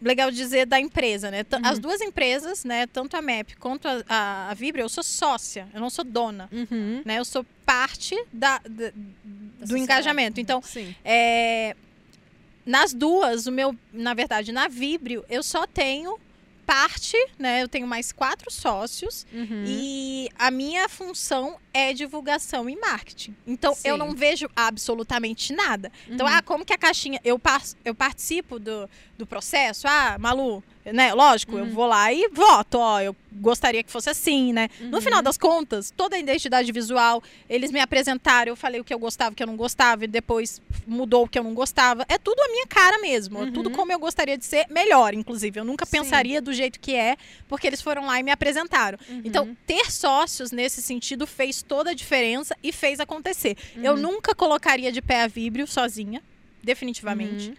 legal 0.02 0.32
dizer 0.32 0.66
da 0.66 0.80
empresa, 0.80 1.30
né? 1.32 1.46
Uhum. 1.52 1.60
As 1.64 1.80
duas 1.80 2.02
empresas, 2.02 2.64
né? 2.64 2.88
Tanto 2.88 3.16
a 3.18 3.22
MEP 3.22 3.56
quanto 3.58 3.88
a, 3.88 4.50
a, 4.50 4.54
Vibra, 4.54 4.82
eu 4.82 4.90
sou 4.90 5.04
sócia, 5.04 5.68
eu 5.74 5.80
não 5.82 5.90
sou 5.90 6.06
dona, 6.06 6.50
Uhum. 6.52 7.02
né? 7.06 7.20
Eu 7.20 7.26
sou 7.26 7.46
parte 7.66 8.16
da, 8.32 8.60
da- 8.60 8.92
do 8.92 9.04
sociedade. 9.60 9.82
engajamento. 9.82 10.40
Então, 10.40 10.62
Sim. 10.62 10.96
é, 11.04 11.76
nas 12.66 12.94
duas, 12.94 13.46
o 13.48 13.52
meu, 13.52 13.76
na 13.92 14.14
verdade, 14.14 14.52
na 14.52 14.68
Vibrio, 14.68 15.24
eu 15.30 15.42
só 15.44 15.66
tenho 15.68 16.18
parte, 16.74 17.18
né? 17.40 17.64
Eu 17.64 17.68
tenho 17.68 17.88
mais 17.88 18.12
quatro 18.12 18.52
sócios 18.52 19.26
Uhum. 19.34 19.64
e 19.66 20.30
a 20.38 20.52
minha 20.52 20.88
função 20.88 21.58
é 21.74 21.94
divulgação 21.94 22.70
e 22.70 22.76
marketing. 22.76 23.36
Então, 23.48 23.72
eu 23.84 23.94
Sim. 23.96 23.98
não 24.00 24.14
vejo 24.14 24.48
absolutamente 24.56 25.52
nada. 25.52 25.92
Então, 26.08 26.28
Uhum. 26.28 26.34
ah, 26.34 26.42
como 26.44 26.64
que 26.64 26.72
a 26.72 26.78
caixinha. 26.78 27.20
Eu, 27.24 27.40
par- 27.40 27.64
eu 27.84 27.96
participo 27.96 28.60
do, 28.60 28.88
do 29.18 29.26
processo? 29.26 29.88
Ah, 29.88 30.18
Malu, 30.20 30.64
né? 30.94 31.14
Lógico, 31.14 31.58
eu 31.58 31.64
Uhum. 31.66 31.70
vou 31.72 31.86
lá 31.88 32.12
e 32.14 32.28
voto, 32.30 32.78
ó, 32.78 33.00
eu 33.02 33.16
gostaria 33.32 33.84
que 33.84 33.92
fosse 33.92 34.10
assim, 34.10 34.52
né? 34.52 34.70
No 34.80 34.98
Uhum. 34.98 35.02
final 35.02 35.22
das 35.22 35.38
contas, 35.38 35.92
toda 35.96 36.16
a 36.16 36.20
identidade 36.20 36.72
visual, 36.72 37.22
eles 37.50 37.72
me 37.72 37.80
apresentaram, 37.80 38.52
eu 38.52 38.56
falei 38.56 38.82
o 38.82 38.84
que 38.84 38.94
eu 38.94 39.00
gostava, 39.00 39.32
o 39.32 39.36
que 39.36 39.42
eu 39.44 39.48
não 39.48 39.56
gostava, 39.56 40.04
e 40.04 40.08
depois 40.08 40.62
mudou 40.88 41.24
o 41.26 41.28
que 41.28 41.38
eu 41.40 41.44
não 41.44 41.54
gostava. 41.54 42.06
É 42.10 42.18
tudo 42.18 42.40
a 42.42 42.48
minha 42.50 42.68
cara 42.68 43.00
mesmo. 43.00 43.38
É 43.40 43.42
Uhum. 43.44 43.52
tudo 43.54 43.70
como 43.70 43.92
eu 43.92 44.00
gostaria 44.00 44.38
de 44.38 44.46
ser, 44.46 44.66
melhor, 44.70 45.14
inclusive. 45.14 45.60
Eu 45.60 45.64
nunca 45.64 45.86
Sim. 45.86 45.92
pensaria 46.00 46.42
do 46.42 46.52
jeito 46.54 46.80
que 46.80 46.94
é, 46.96 47.16
porque 47.48 47.68
eles 47.68 47.82
foram 47.82 48.06
lá 48.08 48.20
e 48.20 48.24
me 48.24 48.32
apresentaram. 48.32 48.98
Uhum. 49.08 49.22
Então, 49.24 49.56
ter 49.68 49.92
sócios 49.92 50.52
nesse 50.52 50.82
sentido 50.82 51.26
fez 51.28 51.62
toda 51.62 51.92
a 51.92 51.94
diferença 51.94 52.56
e 52.64 52.72
fez 52.72 53.00
acontecer. 53.00 53.56
Eu 53.82 53.94
Uhum. 53.94 54.00
nunca 54.00 54.34
colocaria 54.36 54.92
de 54.92 55.02
pé 55.02 55.22
a 55.24 55.28
Vibrio 55.28 55.68
sozinha, 55.68 56.22
definitivamente. 56.64 57.54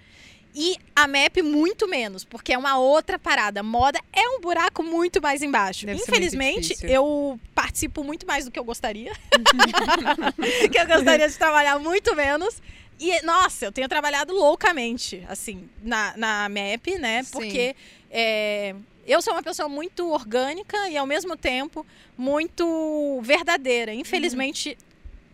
Uhum. 0.54 0.62
E 0.62 0.76
a 0.94 1.06
MAP 1.06 1.42
muito 1.42 1.86
menos, 1.88 2.24
porque 2.24 2.52
é 2.52 2.58
uma 2.58 2.78
outra 2.78 3.18
parada. 3.18 3.62
Moda 3.62 4.00
é 4.12 4.28
um 4.28 4.40
buraco 4.40 4.82
muito 4.82 5.22
mais 5.22 5.42
embaixo. 5.42 5.86
Deve 5.86 6.00
Infelizmente, 6.00 6.76
eu 6.82 7.38
participo 7.54 8.02
muito 8.02 8.26
mais 8.26 8.44
do 8.44 8.50
que 8.50 8.58
eu 8.58 8.64
gostaria. 8.64 9.12
que 10.70 10.78
eu 10.78 10.86
gostaria 10.86 11.28
de 11.28 11.38
trabalhar 11.38 11.78
muito 11.78 12.14
menos. 12.14 12.60
E, 12.98 13.24
nossa, 13.24 13.64
eu 13.64 13.72
tenho 13.72 13.88
trabalhado 13.88 14.34
loucamente, 14.34 15.24
assim, 15.28 15.68
na, 15.82 16.14
na 16.16 16.48
MAP, 16.48 16.98
né? 16.98 17.24
Porque 17.32 17.74
é, 18.10 18.74
eu 19.06 19.22
sou 19.22 19.32
uma 19.32 19.42
pessoa 19.42 19.68
muito 19.68 20.10
orgânica 20.10 20.76
e, 20.90 20.96
ao 20.96 21.06
mesmo 21.06 21.36
tempo, 21.36 21.86
muito 22.18 23.20
verdadeira. 23.22 23.94
Infelizmente, 23.94 24.76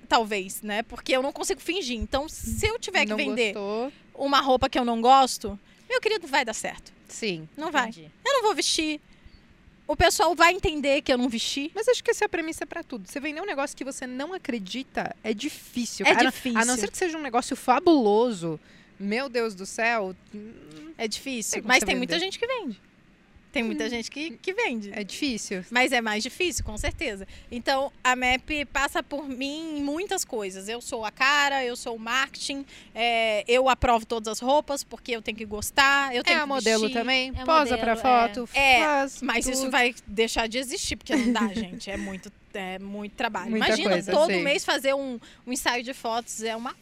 talvez, 0.07 0.63
né? 0.63 0.83
Porque 0.85 1.13
eu 1.13 1.23
não 1.23 1.33
consigo 1.33 1.61
fingir. 1.61 1.99
Então, 1.99 2.29
se 2.29 2.67
eu 2.67 2.79
tiver 2.79 3.05
que 3.05 3.11
não 3.11 3.17
vender 3.17 3.53
gostou? 3.53 3.93
Uma 4.19 4.41
roupa 4.41 4.69
que 4.69 4.79
eu 4.79 4.85
não 4.85 5.01
gosto, 5.01 5.59
meu 5.89 6.01
querido, 6.01 6.27
vai 6.27 6.45
dar 6.45 6.55
certo. 6.55 6.93
Sim. 7.09 7.49
Não 7.57 7.71
vai. 7.71 7.89
Entendi. 7.89 8.11
Eu 8.25 8.33
não 8.35 8.43
vou 8.43 8.55
vestir. 8.55 9.01
O 9.87 9.95
pessoal 9.95 10.35
vai 10.35 10.53
entender 10.53 11.01
que 11.03 11.13
eu 11.13 11.17
não 11.19 11.29
vesti. 11.29 11.71
Mas 11.73 11.87
acho 11.89 12.03
que 12.03 12.11
essa 12.11 12.25
é 12.25 12.27
a 12.27 12.29
premissa 12.29 12.67
pra 12.67 12.83
tudo. 12.83 13.07
Você 13.09 13.21
vender 13.21 13.41
um 13.41 13.47
negócio 13.47 13.77
que 13.77 13.85
você 13.85 14.05
não 14.07 14.35
acredita 14.35 15.15
é 15.23 15.33
difícil. 15.33 16.05
É 16.05 16.13
cara. 16.15 16.31
difícil. 16.31 16.59
A 16.59 16.65
não 16.65 16.77
ser 16.77 16.91
que 16.91 16.99
seja 16.99 17.17
um 17.17 17.23
negócio 17.23 17.55
fabuloso. 17.55 18.59
Meu 18.99 19.29
Deus 19.29 19.55
do 19.55 19.65
céu. 19.65 20.17
hum, 20.35 20.93
É 20.99 21.07
difícil. 21.07 21.61
Tem 21.61 21.63
Mas 21.69 21.85
tem 21.85 21.95
muita 21.95 22.15
vender. 22.15 22.25
gente 22.25 22.39
que 22.39 22.47
vende. 22.47 22.81
Tem 23.57 23.63
muita 23.65 23.89
gente 23.89 24.11
que, 24.11 24.33
que 24.33 24.53
vende. 24.53 24.91
É 24.93 25.03
difícil. 25.03 25.65
Mas 25.71 25.93
é 25.93 26.01
mais 26.01 26.23
difícil, 26.23 26.63
com 26.65 26.77
certeza. 26.77 27.27
Então, 27.51 27.91
a 28.05 28.15
MEP 28.15 28.67
passa 28.67 29.03
por 29.03 29.27
mim 29.29 29.79
em 29.79 29.83
muitas 29.83 30.25
coisas. 30.25 30.69
Eu 30.69 30.81
sou 30.83 31.05
a 31.05 31.11
cara, 31.11 31.65
eu 31.65 31.75
sou 31.75 31.97
o 31.97 31.99
marketing, 31.99 32.67
é, 32.95 33.45
eu 33.49 33.69
aprovo 33.69 34.05
todas 34.05 34.29
as 34.29 34.41
roupas 34.41 34.85
porque 34.85 35.13
eu 35.13 35.23
tenho 35.23 35.37
que 35.39 35.45
gostar, 35.47 36.15
eu 36.15 36.21
É 36.21 36.25
tenho 36.25 36.39
a 36.39 36.43
que 36.43 36.49
modelo 36.49 36.81
vestir. 36.83 36.99
também. 36.99 37.33
É 37.35 37.45
posa 37.45 37.79
pra 37.79 37.95
modelo, 37.97 38.47
foto. 38.47 38.49
é. 38.57 38.81
Faz 38.81 39.23
Mas 39.23 39.47
isso 39.47 39.63
tudo. 39.63 39.71
vai 39.71 39.95
deixar 40.07 40.47
de 40.49 40.59
existir, 40.59 40.97
porque 40.97 41.17
não 41.17 41.33
dá, 41.33 41.47
gente. 41.55 41.91
É 41.91 41.97
muito, 41.97 42.31
é 42.53 42.79
muito 42.79 43.13
trabalho. 43.15 43.51
Muita 43.51 43.69
Imagina, 43.69 43.91
coisa, 43.91 44.13
todo 44.13 44.27
sei. 44.27 44.43
mês 44.43 44.65
fazer 44.65 44.95
um, 44.95 45.19
um 45.47 45.53
ensaio 45.53 45.83
de 45.83 45.95
fotos 45.95 46.43
é 46.43 46.55
uma 46.55 46.77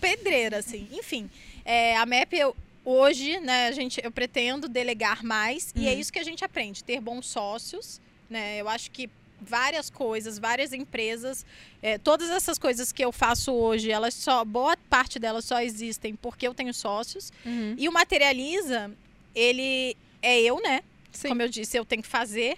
pedreira, 0.00 0.58
assim. 0.58 0.86
Enfim, 0.92 1.28
é, 1.64 1.96
a 1.96 2.06
MEP, 2.06 2.36
eu, 2.36 2.56
hoje, 2.84 3.38
né, 3.40 3.68
a 3.68 3.72
gente, 3.72 4.00
eu 4.02 4.10
pretendo 4.10 4.68
delegar 4.68 5.24
mais. 5.24 5.72
E 5.74 5.88
é 5.88 5.92
Uhum. 5.92 5.98
isso 6.00 6.12
que 6.12 6.18
a 6.18 6.24
gente 6.24 6.44
aprende, 6.44 6.82
ter 6.82 7.00
bons 7.00 7.26
sócios. 7.26 8.00
Né? 8.28 8.58
Eu 8.60 8.68
acho 8.68 8.90
que 8.90 9.08
várias 9.40 9.90
coisas, 9.90 10.38
várias 10.38 10.72
empresas, 10.72 11.44
é, 11.82 11.98
todas 11.98 12.30
essas 12.30 12.58
coisas 12.58 12.92
que 12.92 13.04
eu 13.04 13.10
faço 13.10 13.52
hoje, 13.52 13.90
elas 13.90 14.14
só, 14.14 14.44
boa 14.44 14.76
parte 14.88 15.18
delas 15.18 15.44
só 15.44 15.60
existem 15.60 16.14
porque 16.14 16.46
eu 16.46 16.54
tenho 16.54 16.72
sócios. 16.72 17.32
Uhum. 17.44 17.74
E 17.76 17.88
o 17.88 17.92
Materializa, 17.92 18.90
ele 19.34 19.96
é 20.22 20.40
eu, 20.40 20.60
né? 20.62 20.82
Sim. 21.10 21.28
Como 21.28 21.42
eu 21.42 21.48
disse, 21.48 21.76
eu 21.76 21.84
tenho 21.84 22.02
que 22.02 22.08
fazer. 22.08 22.56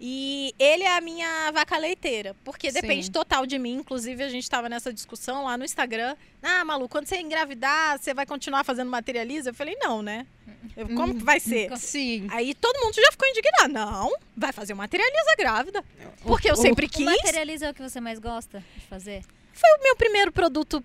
E 0.00 0.54
ele 0.58 0.82
é 0.82 0.96
a 0.96 1.00
minha 1.00 1.50
vaca 1.52 1.76
leiteira, 1.78 2.34
porque 2.44 2.70
depende 2.72 3.06
Sim. 3.06 3.12
total 3.12 3.46
de 3.46 3.58
mim. 3.58 3.74
Inclusive, 3.76 4.22
a 4.22 4.28
gente 4.28 4.42
estava 4.42 4.68
nessa 4.68 4.92
discussão 4.92 5.44
lá 5.44 5.56
no 5.56 5.64
Instagram. 5.64 6.16
Ah, 6.42 6.64
Malu, 6.64 6.88
quando 6.88 7.06
você 7.06 7.16
engravidar, 7.18 7.98
você 7.98 8.12
vai 8.12 8.26
continuar 8.26 8.64
fazendo 8.64 8.90
materializa? 8.90 9.50
Eu 9.50 9.54
falei, 9.54 9.76
não, 9.80 10.02
né? 10.02 10.26
Eu, 10.76 10.88
como 10.88 11.14
que 11.14 11.22
vai 11.22 11.38
ser? 11.38 11.76
Sim. 11.78 12.26
Aí 12.30 12.54
todo 12.54 12.80
mundo 12.84 12.94
já 12.94 13.10
ficou 13.12 13.28
indignado. 13.28 13.72
Não, 13.72 14.12
vai 14.36 14.52
fazer 14.52 14.72
o 14.72 14.76
materializa 14.76 15.34
grávida. 15.38 15.84
Porque 16.22 16.50
eu 16.50 16.54
o- 16.54 16.56
sempre 16.56 16.86
O 16.86 16.88
quis. 16.88 17.04
materializa 17.06 17.66
é 17.66 17.70
o 17.70 17.74
que 17.74 17.82
você 17.82 18.00
mais 18.00 18.18
gosta 18.18 18.62
de 18.76 18.86
fazer? 18.86 19.22
o 19.78 19.82
meu 19.84 19.94
primeiro 19.96 20.32
produto, 20.32 20.84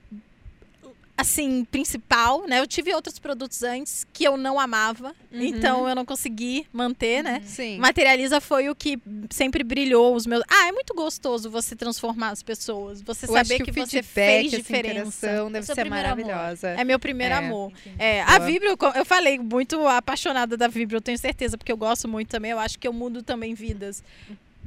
assim, 1.20 1.66
principal, 1.66 2.48
né? 2.48 2.60
Eu 2.60 2.68
tive 2.68 2.94
outros 2.94 3.20
produtos 3.20 3.62
antes 3.64 4.06
que 4.14 4.24
eu 4.24 4.38
não 4.38 4.60
amava. 4.60 5.14
Uhum. 5.32 5.41
Então 5.41 5.88
eu 5.88 5.94
não 5.94 6.06
consegui 6.06 6.66
manter, 6.72 7.24
né? 7.24 7.41
Sim. 7.46 7.78
Materializa 7.78 8.40
foi 8.41 8.70
o 8.70 8.76
que 8.76 8.98
sempre 9.30 9.64
brilhou 9.64 10.16
os 10.16 10.26
meus. 10.26 10.44
Ah, 10.50 10.68
é 10.68 10.72
muito 10.72 10.94
gostoso 10.94 11.50
você 11.50 11.76
transformar 11.76 12.30
as 12.30 12.41
pessoas. 12.41 13.02
Você 13.02 13.26
Eu 13.26 13.34
saber 13.34 13.58
que, 13.60 13.72
que, 13.72 13.80
você 13.80 14.02
fez 14.02 14.52
diferença. 14.52 15.28
interação 15.28 15.52
deve 15.52 15.66
ser 15.66 15.76
primeiro 15.76 16.08
amor. 16.08 16.26
maravilhosa. 16.26 16.70
É 16.70 16.84
meu 16.84 17.00
primeiro 17.00 17.34
É. 17.36 17.38
amor. 17.38 17.72
É, 17.98 18.22
a 18.24 18.40
co- 18.78 18.88
eu 18.96 19.06
falei 19.06 19.38
muito 19.38 19.86
apaixonada 19.88 20.56
da 20.58 20.68
Vibrio, 20.68 20.98
eu 20.98 21.02
tenho 21.02 21.18
certeza, 21.18 21.58
porque 21.58 21.72
eu 21.72 21.78
gosto 21.78 22.08
muito 22.08 22.30
também. 22.30 22.52
Eu 22.52 22.60
acho 22.60 22.80
que 22.80 22.88
eu 22.88 22.94
mudo 22.94 23.22
também 23.22 23.54
vidas. 23.54 24.04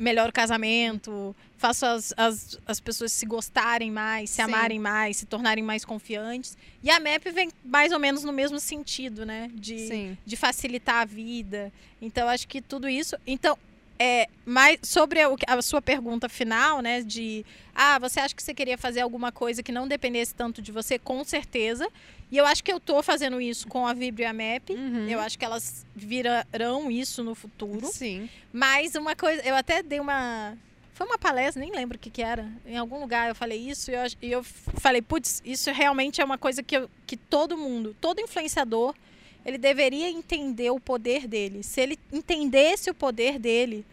Melhoro 0.03 0.31
o 0.31 0.33
casamento, 0.33 1.35
faço 1.57 1.87
as, 1.87 2.13
as, 2.17 2.59
as 2.67 2.81
pessoas 2.81 3.13
se 3.13 3.25
gostarem 3.25 3.89
mais, 3.89 4.31
se 4.31 4.37
Sim. 4.37 4.43
amarem 4.43 4.81
mais, 4.81 5.19
se 5.19 5.27
tornarem 5.27 5.63
mais 5.63 5.85
confiantes. 5.85 6.59
E 6.83 6.91
a 6.91 6.99
MEP 6.99 7.31
vem 7.31 7.51
mais 7.65 7.93
ou 7.93 8.01
menos 8.01 8.25
no 8.25 8.33
mesmo 8.33 8.59
sentido, 8.59 9.25
né? 9.25 9.49
De, 9.55 9.79
Sim. 9.87 10.19
de 10.27 10.37
facilitar 10.37 11.03
a 11.03 11.05
vida. 11.05 11.73
Então, 12.01 12.29
acho 12.29 12.49
que 12.49 12.61
tudo 12.61 12.89
isso. 12.89 13.17
Então, 13.25 13.57
é, 14.03 14.29
mais 14.45 14.79
sobre 14.83 15.21
a, 15.47 15.63
sua 15.63 15.81
pergunta 15.81 16.29
final, 16.29 16.81
né? 16.81 17.03
De 17.03 17.45
ah, 17.75 17.99
você 18.01 18.19
acha 18.21 18.35
que 18.35 18.43
você 18.43 18.53
queria 18.53 18.77
fazer 18.77 19.01
alguma 19.01 19.31
coisa 19.31 19.63
que 19.63 19.71
não 19.71 19.87
dependesse 19.87 20.35
tanto 20.35 20.61
de 20.61 20.73
você? 20.73 20.99
Com 20.99 21.23
certeza. 21.25 21.87
E 22.31 22.37
eu 22.39 22.47
acho 22.47 22.65
que 22.65 22.73
eu 22.73 22.81
tô 22.81 23.03
fazendo 23.03 23.41
isso 23.41 23.69
com 23.69 23.87
a 23.87 23.93
Vibrio 23.93 24.25
e 24.25 24.27
a 24.27 24.33
MEP. 24.33 24.73
Uhum. 24.73 25.07
Eu 25.09 25.21
acho 25.21 25.39
que 25.39 25.45
elas 25.45 25.87
virarão 25.95 26.91
isso 26.91 27.23
no 27.23 27.35
futuro. 27.35 27.87
Sim. 27.87 28.29
Mas 28.53 28.95
uma 28.95 29.15
coisa, 29.15 29.41
eu 29.43 29.55
até 29.55 29.83
dei 29.83 30.01
uma. 30.01 30.57
Foi 30.95 31.07
uma 31.07 31.19
palestra, 31.19 31.61
nem 31.63 31.73
lembro 31.73 31.97
o 31.97 32.01
que, 32.01 32.11
que 32.11 32.23
era. 32.23 32.47
Em 32.67 32.77
algum 32.77 33.01
lugar 33.01 33.29
eu 33.29 33.35
falei 33.35 33.59
isso 33.59 33.91
e 33.91 33.95
eu, 33.95 34.03
e 34.21 34.33
eu 34.33 34.43
falei, 34.45 35.01
putz, 35.01 35.41
isso 35.45 35.71
realmente 35.73 36.21
é 36.21 36.25
uma 36.25 36.37
coisa 36.39 36.63
que, 36.63 36.77
eu- 36.77 36.91
que 37.07 37.17
todo 37.17 37.57
mundo, 37.57 37.97
todo 38.01 38.21
influenciador, 38.21 38.95
ele 39.45 39.59
deveria 39.59 40.09
entender 40.09 40.71
o 40.71 40.79
poder 40.81 41.27
dele. 41.27 41.63
Se 41.63 41.81
ele 41.81 41.99
entendesse 42.13 42.91
o 42.91 42.95
poder 42.95 43.39
dele, 43.39 43.85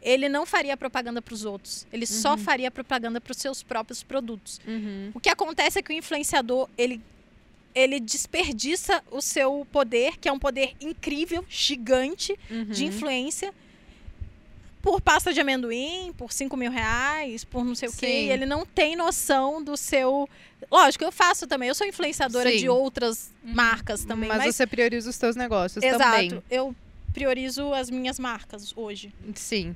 ele 0.00 0.28
não 0.28 0.44
faria 0.44 0.76
propaganda 0.76 1.20
para 1.22 1.34
os 1.34 1.44
outros. 1.44 1.86
Ele 1.92 2.06
só 2.06 2.32
Uhum. 2.32 2.38
faria 2.38 2.70
propaganda 2.70 3.20
para 3.20 3.30
os 3.30 3.36
seus 3.38 3.62
próprios 3.62 4.02
produtos. 4.02 4.60
Uhum. 4.66 5.10
O 5.14 5.20
que 5.20 5.28
acontece 5.28 5.78
é 5.78 5.82
que 5.82 5.92
o 5.92 5.96
influenciador, 5.96 6.68
ele, 6.76 7.00
ele 7.74 8.00
desperdiça 8.00 9.02
o 9.10 9.20
seu 9.20 9.66
poder, 9.70 10.18
que 10.18 10.28
é 10.28 10.32
um 10.32 10.38
poder 10.38 10.74
incrível, 10.80 11.44
gigante, 11.48 12.36
de 12.70 12.82
Uhum. 12.82 12.88
influência 12.88 13.54
por 14.82 15.00
pasta 15.00 15.32
de 15.32 15.40
amendoim, 15.40 16.12
por 16.18 16.32
5 16.32 16.56
mil 16.56 16.70
reais, 16.70 17.44
por 17.44 17.64
não 17.64 17.74
sei 17.74 17.88
o 17.88 17.92
quê. 17.92 18.06
Sim. 18.06 18.30
Ele 18.30 18.44
não 18.44 18.66
tem 18.66 18.96
noção 18.96 19.62
do 19.62 19.76
seu. 19.76 20.28
Lógico, 20.70 21.04
eu 21.04 21.12
faço 21.12 21.46
também. 21.46 21.68
Eu 21.68 21.74
sou 21.74 21.86
influenciadora 21.86 22.50
Sim. 22.50 22.56
de 22.58 22.68
outras 22.68 23.30
marcas 23.42 24.04
também. 24.04 24.28
mas, 24.28 24.38
Mas, 24.38 24.56
você 24.56 24.66
prioriza 24.66 25.08
os 25.08 25.16
seus 25.16 25.36
negócios 25.36 25.82
exato. 25.82 26.02
também. 26.02 26.42
Eu 26.50 26.74
priorizo 27.12 27.72
as 27.74 27.90
minhas 27.90 28.18
marcas 28.18 28.72
hoje. 28.76 29.12
Sim. 29.34 29.74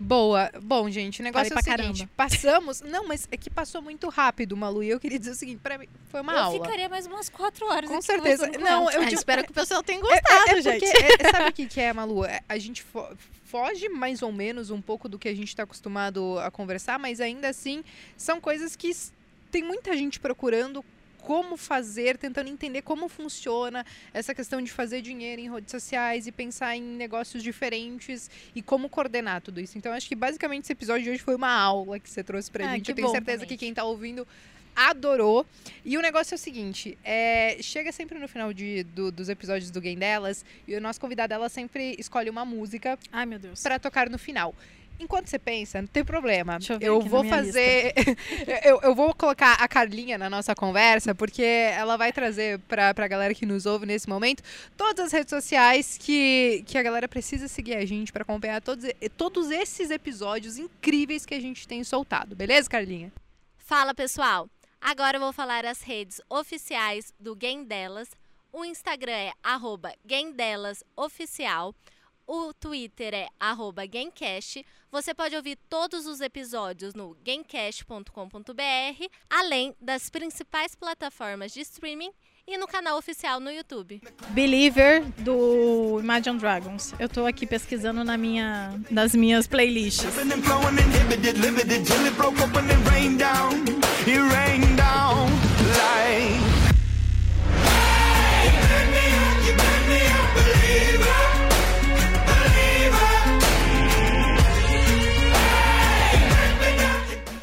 Boa. 0.00 0.50
Bom, 0.62 0.90
gente, 0.90 1.20
o 1.20 1.22
negócio 1.24 1.52
Falei 1.54 1.62
é 1.72 1.74
o 1.90 1.94
seguinte. 1.94 2.08
Passamos... 2.16 2.80
Não, 2.80 3.06
mas 3.06 3.28
é 3.30 3.36
que 3.36 3.48
passou 3.48 3.80
muito 3.80 4.08
rápido, 4.08 4.56
Malu. 4.56 4.82
E 4.82 4.88
eu 4.90 4.98
queria 4.98 5.18
dizer 5.18 5.30
o 5.32 5.34
seguinte, 5.34 5.60
pra 5.62 5.78
mim, 5.78 5.86
foi 6.08 6.20
uma 6.20 6.32
eu 6.32 6.38
aula. 6.38 6.64
ficaria 6.64 6.88
mais 6.88 7.06
umas 7.06 7.28
quatro 7.28 7.66
horas. 7.66 7.88
Com 7.88 8.02
certeza. 8.02 8.46
Não, 8.58 8.90
eu 8.90 9.02
Ah, 9.02 9.04
digo- 9.04 9.14
espero 9.18 9.44
que 9.44 9.50
o 9.50 9.54
pessoal 9.54 9.82
tenha 9.82 9.98
É- 9.98 10.02
gostado, 10.02 10.48
é, 10.50 10.58
é 10.58 10.62
gente. 10.62 10.80
porque, 10.80 11.22
é- 11.22 11.30
sabe 11.30 11.50
o 11.50 11.52
que, 11.52 11.66
que 11.66 11.80
é, 11.80 11.92
Malu? 11.92 12.24
É, 12.24 12.40
A 12.48 12.58
gente 12.58 12.82
fo- 12.82 13.08
foge 13.44 13.88
mais 13.88 14.22
ou 14.22 14.32
menos 14.32 14.70
um 14.70 14.80
pouco 14.80 15.08
do 15.08 15.18
que 15.18 15.28
a 15.28 15.34
gente 15.34 15.48
está 15.48 15.62
acostumado 15.62 16.38
a 16.40 16.50
conversar, 16.50 16.98
mas 16.98 17.20
ainda 17.20 17.48
assim 17.48 17.84
são 18.16 18.40
coisas 18.40 18.74
que 18.74 18.90
tem 19.50 19.62
muita 19.62 19.96
gente 19.96 20.18
procurando 20.18 20.84
como 21.22 21.56
fazer, 21.56 22.18
tentando 22.18 22.50
entender 22.50 22.82
como 22.82 23.08
funciona 23.08 23.86
essa 24.12 24.34
questão 24.34 24.60
de 24.60 24.70
fazer 24.70 25.00
dinheiro 25.00 25.40
em 25.40 25.50
redes 25.50 25.70
sociais 25.70 26.26
e 26.26 26.32
pensar 26.32 26.76
em 26.76 26.82
negócios 26.82 27.42
diferentes 27.42 28.30
e 28.54 28.60
como 28.60 28.88
coordenar 28.88 29.40
tudo 29.40 29.60
isso. 29.60 29.78
Então, 29.78 29.92
acho 29.92 30.08
que 30.08 30.14
basicamente 30.16 30.64
esse 30.64 30.72
episódio 30.72 31.04
de 31.04 31.10
hoje 31.10 31.22
foi 31.22 31.34
uma 31.36 31.50
aula 31.52 31.98
que 31.98 32.10
você 32.10 32.22
trouxe 32.22 32.50
pra 32.50 32.66
Ah, 32.66 32.74
gente. 32.74 32.88
Eu 32.90 32.94
tenho 32.94 33.06
bom, 33.06 33.12
certeza 33.12 33.38
realmente. 33.38 33.48
que 33.48 33.56
quem 33.56 33.72
tá 33.72 33.84
ouvindo 33.84 34.26
adorou. 34.74 35.46
E 35.84 35.96
o 35.96 36.00
negócio 36.02 36.34
é 36.34 36.36
o 36.36 36.38
seguinte: 36.38 36.96
é, 37.04 37.56
chega 37.60 37.92
sempre 37.92 38.18
no 38.18 38.26
final 38.28 38.52
de, 38.52 38.82
do- 38.84 39.12
dos 39.12 39.28
episódios 39.28 39.70
do 39.70 39.80
Game 39.80 39.98
Delas 40.00 40.44
e 40.66 40.74
o 40.74 40.80
nosso 40.80 41.00
convidado 41.00 41.32
ela 41.34 41.48
sempre 41.48 41.94
escolhe 41.98 42.30
uma 42.30 42.44
música 42.44 42.98
Ai, 43.12 43.26
meu 43.26 43.38
Deus. 43.38 43.62
pra 43.62 43.78
tocar 43.78 44.08
no 44.10 44.18
final. 44.18 44.54
Enquanto 45.02 45.26
você 45.26 45.38
pensa, 45.38 45.82
não 45.82 45.88
tem 45.88 46.04
problema. 46.04 46.58
Deixa 46.58 46.74
eu 46.74 46.78
ver 46.78 46.86
eu 46.86 46.96
aqui 46.96 47.04
na 47.04 47.10
vou 47.10 47.22
minha 47.24 47.36
fazer. 47.36 47.92
eu, 48.64 48.80
eu 48.82 48.94
vou 48.94 49.12
colocar 49.12 49.54
a 49.54 49.66
Carlinha 49.66 50.16
na 50.16 50.30
nossa 50.30 50.54
conversa, 50.54 51.12
porque 51.12 51.42
ela 51.42 51.96
vai 51.96 52.12
trazer 52.12 52.60
pra, 52.60 52.94
pra 52.94 53.08
galera 53.08 53.34
que 53.34 53.44
nos 53.44 53.66
ouve 53.66 53.84
nesse 53.84 54.08
momento 54.08 54.44
todas 54.76 55.06
as 55.06 55.12
redes 55.12 55.30
sociais 55.30 55.98
que, 55.98 56.62
que 56.66 56.78
a 56.78 56.82
galera 56.82 57.08
precisa 57.08 57.48
seguir 57.48 57.74
a 57.74 57.84
gente 57.84 58.12
pra 58.12 58.22
acompanhar 58.22 58.62
todos, 58.62 58.88
todos 59.16 59.50
esses 59.50 59.90
episódios 59.90 60.56
incríveis 60.56 61.26
que 61.26 61.34
a 61.34 61.40
gente 61.40 61.66
tem 61.66 61.82
soltado. 61.82 62.36
Beleza, 62.36 62.70
Carlinha? 62.70 63.12
Fala 63.58 63.92
pessoal! 63.92 64.48
Agora 64.80 65.16
eu 65.16 65.20
vou 65.20 65.32
falar 65.32 65.64
as 65.64 65.82
redes 65.82 66.20
oficiais 66.28 67.12
do 67.18 67.34
Game 67.34 67.64
Delas. 67.64 68.08
O 68.52 68.64
Instagram 68.64 69.12
é 69.12 69.32
arroba 69.42 69.92
GameDelasOficial. 70.04 71.74
O 72.34 72.54
Twitter 72.54 73.12
é 73.12 73.28
arroba 73.38 73.84
Gamecast. 73.84 74.64
Você 74.90 75.12
pode 75.12 75.36
ouvir 75.36 75.58
todos 75.68 76.06
os 76.06 76.22
episódios 76.22 76.94
no 76.94 77.14
gamecast.com.br, 77.22 79.06
além 79.28 79.76
das 79.78 80.08
principais 80.08 80.74
plataformas 80.74 81.52
de 81.52 81.60
streaming 81.60 82.10
e 82.48 82.56
no 82.56 82.66
canal 82.66 82.96
oficial 82.96 83.38
no 83.38 83.50
YouTube. 83.50 84.00
Believer 84.30 85.04
do 85.18 86.00
Imagine 86.00 86.38
Dragons. 86.38 86.94
Eu 86.98 87.06
tô 87.06 87.26
aqui 87.26 87.46
pesquisando 87.46 88.02
na 88.02 88.16
minha, 88.16 88.80
nas 88.90 89.14
minhas 89.14 89.46
playlists. 89.46 90.08
Up 100.24 101.31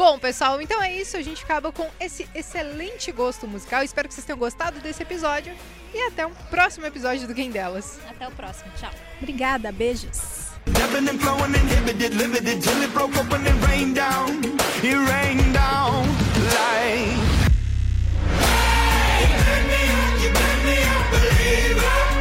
Bom, 0.09 0.17
pessoal, 0.17 0.59
então 0.59 0.81
é 0.81 0.91
isso. 0.91 1.15
A 1.17 1.21
gente 1.21 1.43
acaba 1.43 1.71
com 1.71 1.87
esse 1.99 2.27
excelente 2.33 3.11
gosto 3.11 3.47
musical. 3.47 3.83
Espero 3.83 4.07
que 4.07 4.15
vocês 4.15 4.25
tenham 4.25 4.39
gostado 4.39 4.79
desse 4.79 5.03
episódio. 5.03 5.53
E 5.93 6.01
até 6.07 6.25
o 6.25 6.29
um 6.29 6.33
próximo 6.49 6.83
episódio 6.87 7.27
do 7.27 7.35
Quem 7.35 7.51
Delas. 7.51 7.99
Até 8.09 8.27
o 8.27 8.31
próximo. 8.31 8.71
Tchau. 8.75 8.89
Obrigada. 9.21 9.71
Beijos. 9.71 10.47
You 10.65 10.73
me, 20.65 20.79
believer. 21.11 22.18